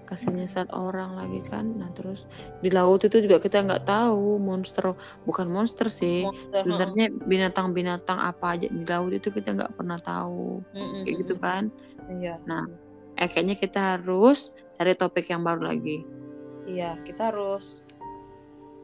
Kasih 0.09 0.33
nyesat 0.33 0.73
orang 0.73 1.21
lagi 1.21 1.45
kan. 1.45 1.77
Nah 1.77 1.93
terus 1.93 2.25
di 2.65 2.73
laut 2.73 3.05
itu 3.05 3.21
juga 3.21 3.37
kita 3.37 3.61
nggak 3.61 3.85
tahu 3.85 4.41
monster 4.41 4.97
bukan 5.29 5.53
monster 5.53 5.93
sih. 5.93 6.25
Monster, 6.25 6.65
sebenarnya 6.65 7.07
binatang-binatang 7.29 8.17
apa 8.17 8.57
aja 8.57 8.67
di 8.73 8.85
laut 8.89 9.13
itu 9.13 9.29
kita 9.29 9.53
nggak 9.53 9.77
pernah 9.77 10.01
tahu. 10.01 10.65
Mm-mm, 10.73 11.05
kayak 11.05 11.17
gitu 11.23 11.35
kan. 11.37 11.69
Iya. 12.09 12.41
Nah. 12.49 12.65
eh 13.19 13.27
kayaknya 13.27 13.59
kita 13.59 13.99
harus 13.99 14.55
cari 14.79 14.95
topik 14.95 15.27
yang 15.27 15.43
baru 15.43 15.75
lagi. 15.75 16.07
Iya, 16.71 17.03
kita 17.03 17.35
harus. 17.35 17.83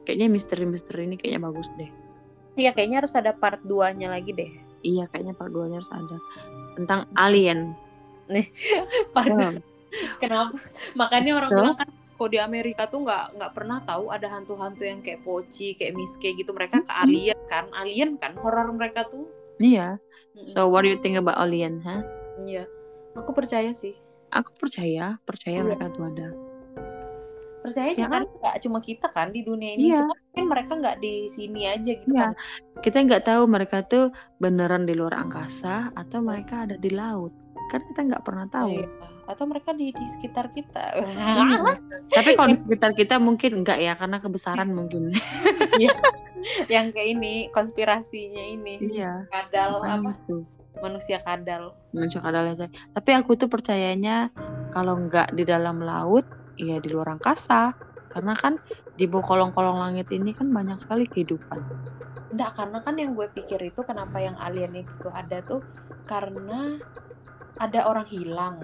Kayaknya 0.03 0.27
misteri-misteri 0.27 1.07
ini 1.07 1.15
kayaknya 1.15 1.47
bagus 1.47 1.71
deh. 1.79 1.87
Iya, 2.59 2.75
kayaknya 2.75 3.07
harus 3.07 3.15
ada 3.15 3.31
part 3.31 3.63
2-nya 3.63 4.11
lagi 4.11 4.35
deh. 4.35 4.51
iya 4.85 5.07
kayaknya 5.07 5.39
part 5.39 5.55
2 5.55 5.71
harus 5.71 5.87
ada. 5.95 6.19
Tentang 6.75 7.07
alien. 7.15 7.79
Part 9.15 9.31
So, 9.31 9.74
Kenapa? 10.19 10.57
Makanya 10.95 11.33
orang 11.35 11.51
So? 11.51 11.59
bilang 11.59 11.77
kan 11.77 11.89
kok 12.15 12.31
di 12.31 12.39
Amerika 12.39 12.87
tuh 12.87 13.03
nggak 13.03 13.25
nggak 13.35 13.53
pernah 13.53 13.79
tahu 13.81 14.09
ada 14.09 14.27
hantu-hantu 14.29 14.83
yang 14.83 15.01
kayak 15.01 15.21
poci, 15.21 15.73
kayak 15.73 15.93
miske 15.93 16.31
gitu. 16.33 16.51
Mereka 16.51 16.83
ke 16.83 16.93
alien 16.97 17.39
kan, 17.45 17.67
alien 17.73 18.15
kan 18.15 18.35
horor 18.37 18.71
mereka 18.71 19.05
tuh. 19.05 19.27
iya 19.57 20.03
Mm-mm. 20.35 20.51
so 20.51 20.67
what 20.67 20.83
do 20.83 20.91
you 20.91 20.99
think 20.99 21.15
about 21.15 21.39
alien 21.39 21.79
huh? 21.79 22.03
Iya, 22.41 22.67
aku 23.15 23.31
percaya 23.31 23.71
sih. 23.71 23.95
aku 24.29 24.51
percaya 24.57 25.15
percaya 25.23 25.59
Iya. 25.59 25.65
mereka 25.65 25.87
tuh 25.91 26.05
ada 26.05 26.29
Percaya 27.61 27.95
Ya 27.95 28.05
karena 28.05 28.29
nggak 28.29 28.57
cuma 28.61 28.79
kita 28.79 29.09
kan 29.09 29.31
di 29.31 29.41
dunia 29.41 29.73
ini, 29.73 29.89
Iya. 29.89 30.05
cuma 30.05 30.13
mungkin 30.13 30.47
mereka 30.51 30.73
nggak 30.75 30.97
di 30.99 31.15
sini 31.29 31.65
aja 31.65 31.91
gitu 31.95 32.11
Iya. 32.11 32.29
kan. 32.29 32.33
kita 32.83 32.97
nggak 33.01 33.25
tahu 33.25 33.43
mereka 33.47 33.81
tuh 33.83 34.11
beneran 34.37 34.85
di 34.85 34.93
luar 34.93 35.17
angkasa 35.17 35.89
atau 35.95 36.19
mereka 36.21 36.67
ada 36.67 36.77
di 36.77 36.91
laut 36.91 37.33
kan 37.71 37.81
kita 37.87 38.01
nggak 38.05 38.21
pernah 38.23 38.45
Oh, 38.45 38.53
tahu 38.53 38.71
iya. 38.77 38.89
Atau 39.25 39.49
mereka 39.49 39.73
di 39.73 39.89
di 39.91 40.07
sekitar 40.07 40.53
kita. 40.53 41.01
Iya. 41.01 41.77
tapi 42.13 42.37
kalau 42.37 42.53
di 42.53 42.59
sekitar 42.59 42.93
kita 42.93 43.17
mungkin 43.17 43.65
enggak 43.65 43.81
ya 43.81 43.97
karena 43.97 44.21
kebesaran 44.21 44.71
mungkin 44.71 45.11
yang 46.73 46.93
kayak 46.93 47.09
ini 47.17 47.49
konspirasinya 47.51 48.45
ini. 48.45 48.75
iya 48.93 49.25
Kadal 49.33 49.81
apa? 49.81 50.13
itu 50.13 50.45
Manusia 50.75 51.23
kadal. 51.23 51.73
manusia 51.95 52.21
kadal 52.21 52.53
aja. 52.53 52.67
tapi 52.93 53.11
aku 53.15 53.39
tuh 53.39 53.49
percayanya 53.49 54.29
kalau 54.69 54.99
nggak 54.99 55.33
di 55.33 55.47
dalam 55.47 55.79
laut 55.81 56.27
ya 56.59 56.83
di 56.83 56.91
luar 56.91 57.15
angkasa 57.17 57.73
karena 58.11 58.35
kan 58.35 58.59
di 58.95 59.07
bawah 59.07 59.25
kolong-kolong 59.25 59.79
langit 59.81 60.11
ini 60.11 60.31
kan 60.31 60.51
banyak 60.51 60.77
sekali 60.77 61.07
kehidupan 61.09 61.63
Enggak, 62.35 62.51
karena 62.59 62.79
kan 62.83 62.95
yang 62.99 63.15
gue 63.15 63.31
pikir 63.31 63.63
itu 63.63 63.87
kenapa 63.87 64.19
yang 64.19 64.35
alien 64.43 64.75
itu 64.75 64.91
tuh 64.99 65.15
ada 65.15 65.39
tuh 65.47 65.63
karena 66.03 66.83
ada 67.55 67.87
orang 67.87 68.11
hilang. 68.11 68.59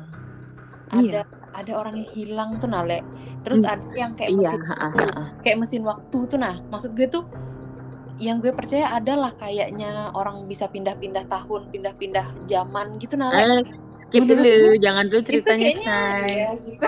Iya. 0.90 1.22
Ada 1.22 1.22
ada 1.50 1.72
orang 1.76 1.94
yang 1.98 2.08
hilang 2.10 2.50
tuh 2.58 2.70
Nale. 2.70 3.02
Terus 3.42 3.62
Hmm. 3.62 3.72
ada 3.74 3.86
yang 3.94 4.12
kayak 4.14 4.30
iya 4.30 4.50
mesin 4.54 4.62
kayak 5.42 5.58
mesin 5.58 5.82
waktu 5.82 6.18
tuh 6.26 6.38
nah. 6.38 6.58
Maksud 6.66 6.94
gue 6.94 7.06
tuh 7.06 7.24
yang 8.20 8.36
gue 8.36 8.52
percaya 8.52 8.92
adalah 8.92 9.32
kayaknya 9.32 10.12
orang 10.12 10.44
bisa 10.44 10.68
pindah-pindah 10.68 11.24
tahun, 11.24 11.72
pindah-pindah 11.72 12.28
zaman 12.44 13.00
gitu 13.00 13.16
Nale. 13.16 13.32
Eh, 13.32 13.60
skip 13.96 14.28
Menurut 14.28 14.44
dulu 14.44 14.70
jangan 14.76 15.04
dulu 15.08 15.20
itu 15.24 15.28
ceritanya 15.32 15.64
kayaknya 15.72 15.88
say 15.88 16.28
ya, 16.36 16.50
gitu. 16.60 16.86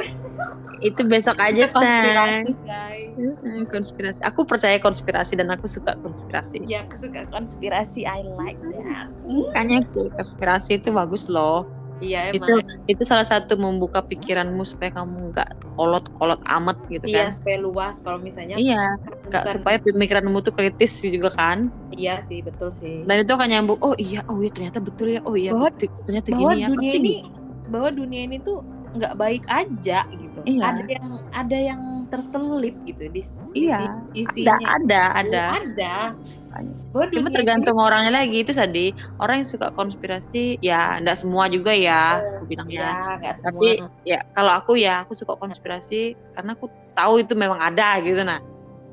itu 0.92 1.00
besok 1.08 1.36
aja 1.40 1.64
say 1.64 1.72
konspirasi 1.72 2.52
guys. 2.68 3.40
Konspirasi 3.72 4.20
aku 4.20 4.40
percaya 4.44 4.76
konspirasi 4.76 5.32
dan 5.40 5.48
aku 5.48 5.64
suka 5.64 5.96
konspirasi 6.04 6.68
Ya, 6.68 6.84
aku 6.84 7.00
suka 7.00 7.24
konspirasi. 7.32 8.04
I 8.04 8.22
like 8.36 8.60
that. 8.60 9.08
makanya 9.24 9.88
konspirasi 10.12 10.84
itu 10.84 10.92
bagus 10.92 11.32
loh 11.32 11.64
Iya 12.02 12.34
itu 12.34 12.42
emang. 12.52 12.84
itu 12.84 13.02
salah 13.02 13.22
satu 13.22 13.54
membuka 13.54 14.02
pikiranmu 14.02 14.60
supaya 14.62 14.90
kamu 14.92 15.30
nggak 15.30 15.48
kolot-kolot 15.72 16.42
amat 16.50 16.76
gitu 16.88 17.06
Iya 17.06 17.30
kan 17.30 17.32
supaya 17.32 17.56
luas 17.58 17.96
kalau 17.98 18.18
misalnya 18.18 18.58
iya 18.58 18.98
bukan- 19.22 19.46
supaya 19.48 19.76
pemikiranmu 19.78 20.38
tuh 20.40 20.50
kritis 20.50 20.98
juga 20.98 21.30
kan 21.30 21.70
Iya 21.90 22.20
sih 22.20 22.42
betul 22.42 22.74
sih. 22.74 23.06
dan 23.06 23.22
itu 23.22 23.30
akan 23.30 23.48
nyambung 23.48 23.78
oh 23.80 23.94
iya 23.96 24.26
oh 24.26 24.36
iya 24.36 24.50
ternyata 24.50 24.78
betul 24.78 25.06
ya 25.08 25.20
oh 25.22 25.32
iya 25.32 25.52
Bahwa- 25.52 25.70
betul, 25.70 25.88
ternyata 26.04 26.26
bahwa 26.28 26.50
gini 26.50 26.58
ya 26.58 26.66
dunia 26.66 26.78
pasti 26.82 26.98
ini 26.98 27.14
gitu. 27.16 27.28
bahwa 27.68 27.88
dunia 27.90 28.20
ini 28.24 28.36
tuh 28.38 28.58
nggak 28.92 29.14
baik 29.16 29.44
aja 29.48 30.04
gitu. 30.12 30.38
Iya. 30.44 30.64
Ada 30.68 30.84
yang 30.90 31.08
ada 31.32 31.58
yang 31.64 31.82
terselip 32.06 32.76
gitu 32.84 33.08
di, 33.08 33.24
Iya. 33.56 33.78
si- 33.78 33.88
ada 33.88 34.12
isinya. 34.12 34.56
ada 34.68 35.02
ada 35.16 35.44
Bahwa 36.52 37.08
cuma 37.08 37.28
dunia 37.28 37.32
tergantung 37.32 37.76
orangnya 37.80 38.12
lagi 38.12 38.44
itu 38.44 38.52
tadi 38.52 38.92
orang 39.16 39.40
yang 39.40 39.48
suka 39.48 39.72
konspirasi 39.72 40.60
ya 40.60 41.00
nggak 41.00 41.16
semua 41.16 41.48
juga 41.48 41.72
ya 41.72 42.20
aku 42.20 42.44
ini, 42.44 42.48
bilangnya 42.52 42.76
ya 42.76 42.92
nggak 43.18 43.34
semua. 43.40 43.48
tapi 43.48 43.68
ya 44.04 44.18
kalau 44.36 44.52
aku 44.52 44.72
ya 44.76 44.94
aku 45.02 45.12
suka 45.16 45.34
konspirasi 45.40 46.12
karena 46.36 46.52
aku 46.52 46.68
tahu 46.92 47.24
itu 47.24 47.32
memang 47.32 47.58
ada 47.58 47.96
gitu 48.00 48.20
nah. 48.20 48.40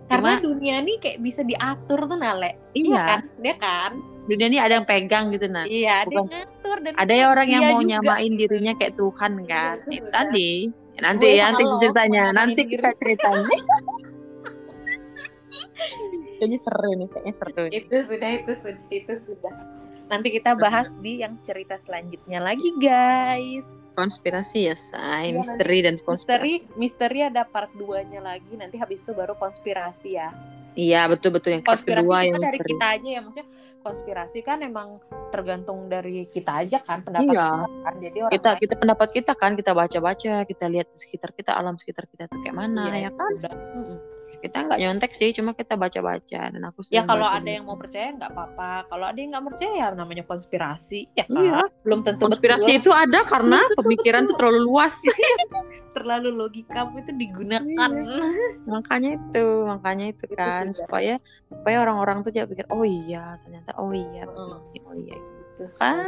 Karena 0.09 0.39
cuma- 0.39 0.41
dunia 0.41 0.81
ini 0.81 0.97
kayak 0.97 1.19
bisa 1.19 1.45
diatur 1.45 2.09
tuh 2.09 2.17
Nale. 2.17 2.57
iya 2.73 2.97
kan? 2.97 3.21
Dia 3.37 3.55
kan? 3.59 3.91
dunia 4.25 4.45
ini 4.45 4.57
ada 4.57 4.73
yang 4.77 4.85
pegang 4.85 5.29
gitu 5.29 5.49
nah. 5.49 5.65
Iya, 5.65 6.05
ada 6.05 6.09
yang 6.09 6.25
bukan- 6.25 6.33
ngatur 6.37 6.77
dan 6.85 6.91
ada 6.97 7.13
ya 7.13 7.25
orang 7.29 7.47
yang 7.49 7.63
mau 7.65 7.81
juga. 7.81 7.89
nyamain 7.97 8.33
dirinya 8.33 8.73
kayak 8.73 8.93
Tuhan 8.97 9.33
kan. 9.45 9.75
Iya, 9.85 9.99
itu 9.99 10.09
tadi. 10.09 10.51
Nanti 10.99 11.27
ya 11.39 11.49
nanti 11.49 11.63
lo, 11.63 11.79
ceritanya 11.79 12.23
nanti 12.35 12.61
kita 12.67 12.89
ceritanya 12.93 13.47
kayaknya 16.39 16.59
seru 16.59 16.91
nih 16.95 17.07
kayaknya 17.07 17.33
seru 17.35 17.61
nih. 17.61 17.71
Itu 17.75 17.95
sudah, 18.01 18.29
itu 18.33 18.51
sudah, 18.55 18.83
itu 18.89 19.13
sudah. 19.19 19.53
Nanti 20.09 20.27
kita 20.31 20.57
bahas 20.57 20.89
di 20.97 21.21
yang 21.21 21.37
cerita 21.39 21.77
selanjutnya 21.77 22.39
lagi, 22.39 22.65
guys. 22.79 23.77
konspirasi 23.93 24.59
ya 24.63 24.73
say 24.73 25.27
Iya, 25.27 25.37
misteri 25.37 25.77
dan 25.83 25.93
Misteri, 25.93 26.07
konspirasi 26.07 26.55
misteri 26.73 27.19
ada 27.21 27.43
part 27.43 27.67
2-nya 27.73 28.17
lagi. 28.19 28.55
Nanti 28.55 28.79
habis 28.79 29.03
itu 29.03 29.11
baru 29.11 29.35
konspirasi 29.35 30.15
ya. 30.15 30.31
iya 30.73 31.03
betul 31.05 31.35
betul 31.35 31.51
yang 31.51 31.61
part 31.61 31.81
Konspirasi 31.81 31.99
kedua 31.99 32.15
kita 32.15 32.23
yang 32.23 32.35
dari 32.37 32.45
misteri 32.55 32.69
kita 32.71 32.85
aja 32.87 33.09
ya, 33.09 33.19
maksudnya 33.19 33.47
konspirasi 33.79 34.39
kan 34.39 34.57
emang 34.61 34.89
tergantung 35.27 35.79
dari 35.85 36.23
kita 36.25 36.63
aja 36.63 36.77
kan 36.79 37.03
pendapat 37.03 37.27
Iya. 37.29 37.47
kita 37.51 37.67
kan. 37.83 37.93
Jadi 37.99 38.17
orang 38.17 38.31
kita 38.31 38.49
lain- 38.49 38.61
kita 38.63 38.73
pendapat 38.79 39.09
kita 39.11 39.31
kan 39.35 39.51
kita 39.53 39.71
baca-baca 39.75 40.33
kita 40.47 40.65
lihat 40.69 40.87
di 40.87 40.97
sekitar 40.97 41.29
kita 41.35 41.51
alam 41.53 41.75
sekitar 41.75 42.07
kita 42.07 42.23
tuh 42.25 42.39
kayak 42.39 42.55
mana 42.55 42.83
ya 42.89 42.97
Iya, 42.97 43.09
kan 43.11 43.29
sudah. 43.35 43.53
Kita 44.39 44.57
nggak 44.63 44.79
nyontek 44.79 45.11
sih 45.11 45.33
cuma 45.33 45.51
kita 45.51 45.73
baca-baca 45.73 46.41
dan 46.47 46.61
aku 46.63 46.85
Ya 46.87 47.03
kalau 47.03 47.25
ada 47.25 47.43
yang 47.43 47.65
baca. 47.65 47.73
mau 47.73 47.81
percaya 47.81 48.07
nggak 48.13 48.31
apa-apa. 48.31 48.71
Kalau 48.87 49.05
ada 49.09 49.19
yang 49.19 49.29
nggak 49.33 49.45
percaya 49.49 49.71
ya 49.75 49.87
namanya 49.91 50.23
konspirasi. 50.23 51.09
Ya 51.11 51.25
kan? 51.25 51.41
Iya. 51.41 51.59
Belum 51.83 51.99
tentu 52.01 52.23
konspirasi 52.23 52.71
betul. 52.73 52.79
itu 52.79 52.91
ada 52.93 53.19
karena 53.25 53.59
pemikiran 53.75 54.21
tuh 54.25 54.35
terlalu 54.37 54.59
luas 54.63 54.95
terlalu 55.97 56.29
logika 56.31 56.87
itu 56.95 57.11
digunakan. 57.11 57.89
makanya 58.63 59.17
itu 59.19 59.45
makanya 59.65 60.05
itu 60.13 60.25
Itu 60.29 60.35
kan 60.37 60.69
sudah. 60.69 60.79
supaya 60.79 61.13
supaya 61.49 61.77
orang-orang 61.83 62.23
tuh 62.23 62.31
jangan 62.31 62.49
pikir 62.49 62.65
oh 62.69 62.85
iya 62.85 63.35
ternyata 63.41 63.75
oh 63.75 63.91
iya 63.91 64.23
begini, 64.23 64.79
oh 64.85 64.95
iya 64.95 65.17
gitu 65.17 65.39
Gitu 65.59 65.75
kan 65.75 66.07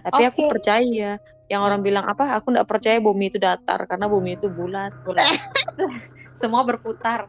tapi 0.00 0.22
aku 0.24 0.40
Oke. 0.46 0.50
percaya 0.56 1.10
yang 1.48 1.60
orang 1.60 1.80
bilang 1.82 2.06
apa 2.06 2.38
aku 2.38 2.54
nggak 2.54 2.64
percaya 2.64 2.96
bumi 2.96 3.28
itu 3.28 3.36
datar 3.36 3.84
karena 3.84 4.08
bumi 4.08 4.36
itu 4.36 4.48
bulat 4.48 4.92
Bulat. 5.04 5.26
Semua 6.38 6.62
berputar. 6.64 7.26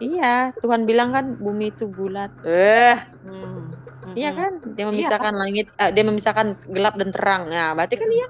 iya 0.00 0.56
Tuhan 0.64 0.88
bilang 0.88 1.12
kan 1.12 1.36
bumi 1.36 1.72
itu 1.72 1.84
bulat 1.88 2.32
eh 2.44 2.96
Hmm. 3.20 3.68
Iya 4.16 4.32
Mm-mm. 4.32 4.40
kan, 4.42 4.52
dia 4.74 4.84
memisahkan 4.90 5.34
langit, 5.36 5.66
eh, 5.76 5.90
dia 5.94 6.02
memisahkan 6.02 6.56
gelap 6.66 6.98
dan 6.98 7.12
terang. 7.14 7.42
Nah, 7.46 7.76
berarti 7.76 7.94
kan 7.94 8.08
iya. 8.10 8.26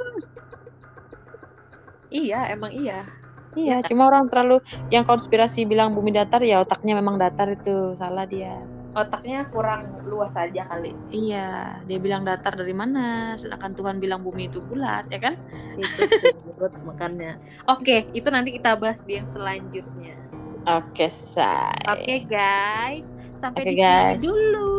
Iya, 2.10 2.40
emang 2.52 2.74
iya. 2.74 3.06
Iya, 3.54 3.80
Iya. 3.80 3.86
cuma 3.88 4.06
orang 4.10 4.28
terlalu 4.28 4.60
yang 4.92 5.06
konspirasi 5.06 5.64
bilang 5.64 5.94
bumi 5.96 6.10
datar 6.12 6.42
ya 6.44 6.60
otaknya 6.60 6.98
memang 7.00 7.16
datar 7.16 7.48
itu 7.50 7.94
salah 7.96 8.26
dia. 8.26 8.60
Otaknya 8.92 9.46
kurang 9.48 10.04
luas 10.04 10.34
aja 10.34 10.66
kali. 10.66 10.90
Iya, 11.08 11.80
dia 11.86 11.98
bilang 12.02 12.26
datar 12.26 12.58
dari 12.58 12.74
mana? 12.74 13.38
Sedangkan 13.40 13.72
Tuhan 13.72 13.96
bilang 14.02 14.20
bumi 14.20 14.50
itu 14.50 14.60
bulat, 14.60 15.06
ya 15.08 15.18
kan? 15.18 15.34
Itu 15.78 16.02
sih, 16.10 16.34
menurut 16.44 16.74
makanya. 16.84 17.38
Oke, 17.70 18.10
itu 18.12 18.28
nanti 18.28 18.50
kita 18.58 18.74
bahas 18.76 18.98
di 19.06 19.16
yang 19.16 19.26
selanjutnya. 19.30 20.19
Oke, 20.60 21.06
say. 21.08 21.72
Oke 21.86 22.24
guys, 22.24 23.08
sampai 23.34 23.64
Oke, 23.64 23.70
di 23.70 23.74
sini 23.74 23.82
guys. 23.82 24.20
dulu. 24.20 24.70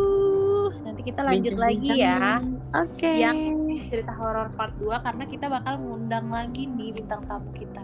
Nanti 0.82 1.02
kita 1.02 1.22
lanjut 1.24 1.56
lagi 1.56 1.92
ya 1.96 2.38
Oke. 2.72 3.12
Yang- 3.12 3.90
cerita 3.90 4.14
horor 4.14 4.48
part 4.54 4.74
2 4.78 5.02
karena 5.02 5.24
kita 5.26 5.46
bakal 5.48 5.76
ngundang 5.78 6.30
lagi 6.30 6.64
nih 6.66 6.94
bintang 6.94 7.26
tamu 7.26 7.50
kita. 7.52 7.84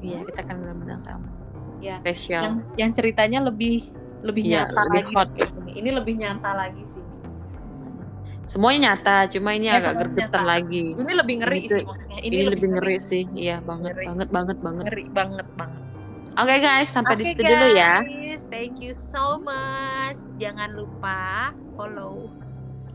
Iya, 0.00 0.24
kita 0.24 0.38
akan 0.42 0.56
benar-benar 0.58 0.98
tamu. 1.02 1.28
Ya. 1.78 1.98
Spesial. 1.98 2.42
Yang 2.42 2.56
yang 2.78 2.90
ceritanya 2.94 3.38
lebih 3.42 3.90
lebih 4.22 4.42
Iya, 4.46 4.70
nyata 4.70 4.80
lebih 4.80 5.02
lagi 5.02 5.12
hot. 5.12 5.28
ini. 5.34 5.70
Ini 5.74 5.90
lebih 5.92 6.14
nyata 6.14 6.50
lagi 6.54 6.84
sih. 6.86 7.04
Semuanya 8.42 8.92
nyata, 8.92 9.30
cuma 9.30 9.54
ini 9.54 9.66
Ya, 9.66 9.78
agak 9.78 9.94
gergetan 9.98 10.44
lagi. 10.44 10.92
Ini 10.92 11.12
lebih 11.14 11.34
ngeri 11.40 11.58
Ini 11.58 11.68
sih 11.68 11.82
maksudnya. 11.82 12.18
Ini, 12.20 12.36
lebih 12.46 12.68
ngeri 12.70 12.96
sih. 12.98 13.22
Iya, 13.32 13.56
banget, 13.62 13.94
Ngeri. 13.94 14.06
banget, 14.06 14.28
banget, 14.28 14.56
banget. 14.60 14.84
Ngeri 14.86 15.04
banget 15.08 15.48
banget. 15.56 15.81
Oke 16.32 16.56
guys, 16.58 16.88
sampai 16.88 17.14
di 17.14 17.24
Oke, 17.24 17.30
situ 17.30 17.42
dulu 17.44 17.66
ya. 17.70 18.00
guys, 18.00 18.48
Thank 18.48 18.80
you 18.80 18.92
so 18.92 19.36
much. 19.38 20.16
Jangan 20.36 20.72
lupa 20.72 21.52
follow 21.72 22.32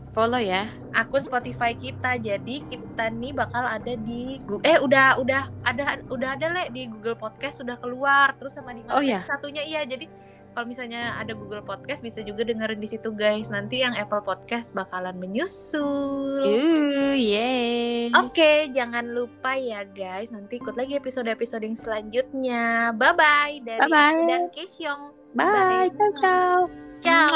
Follow 0.08 0.40
ya. 0.40 0.66
akun 0.90 1.22
Spotify 1.22 1.70
kita. 1.72 2.18
Jadi 2.18 2.64
kita 2.64 3.06
nih 3.08 3.30
bakal 3.30 3.62
ada 3.62 3.94
di 3.94 4.42
Gu- 4.42 4.58
eh 4.60 4.74
udah 4.76 5.14
udah 5.16 5.46
ada 5.62 6.02
udah 6.04 6.34
ada 6.34 6.46
le 6.50 6.66
di 6.68 6.90
Google 6.90 7.14
Podcast 7.14 7.62
sudah 7.62 7.78
keluar. 7.78 8.34
Terus 8.34 8.58
sama 8.58 8.74
di 8.74 8.82
Oh, 8.90 8.98
iya? 8.98 9.22
satunya 9.22 9.62
iya. 9.62 9.86
Jadi 9.86 10.10
kalau 10.54 10.66
misalnya 10.68 11.14
ada 11.16 11.32
Google 11.32 11.64
Podcast 11.64 12.00
bisa 12.04 12.20
juga 12.20 12.44
dengerin 12.44 12.78
di 12.78 12.88
situ 12.90 13.10
guys. 13.14 13.48
Nanti 13.48 13.80
yang 13.82 13.96
Apple 13.96 14.22
Podcast 14.22 14.76
bakalan 14.76 15.16
menyusul. 15.16 16.44
Uh, 16.44 17.14
yeay. 17.16 18.12
Oke, 18.16 18.68
jangan 18.72 19.04
lupa 19.08 19.56
ya 19.56 19.84
guys. 19.88 20.30
Nanti 20.30 20.60
ikut 20.60 20.74
lagi 20.76 20.98
episode-episode 20.98 21.64
yang 21.64 21.78
selanjutnya. 21.78 22.92
Bye 22.96 23.14
bye 23.16 23.56
dari 23.64 23.80
Bye-bye. 23.86 24.26
dan 24.28 24.42
Kesyong. 24.52 25.02
Bye. 25.32 25.88
Ciao, 25.94 26.10
ciao. 26.18 26.58
Ciao. 27.00 27.26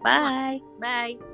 Bye. 0.00 0.62
Bye. 0.78 1.27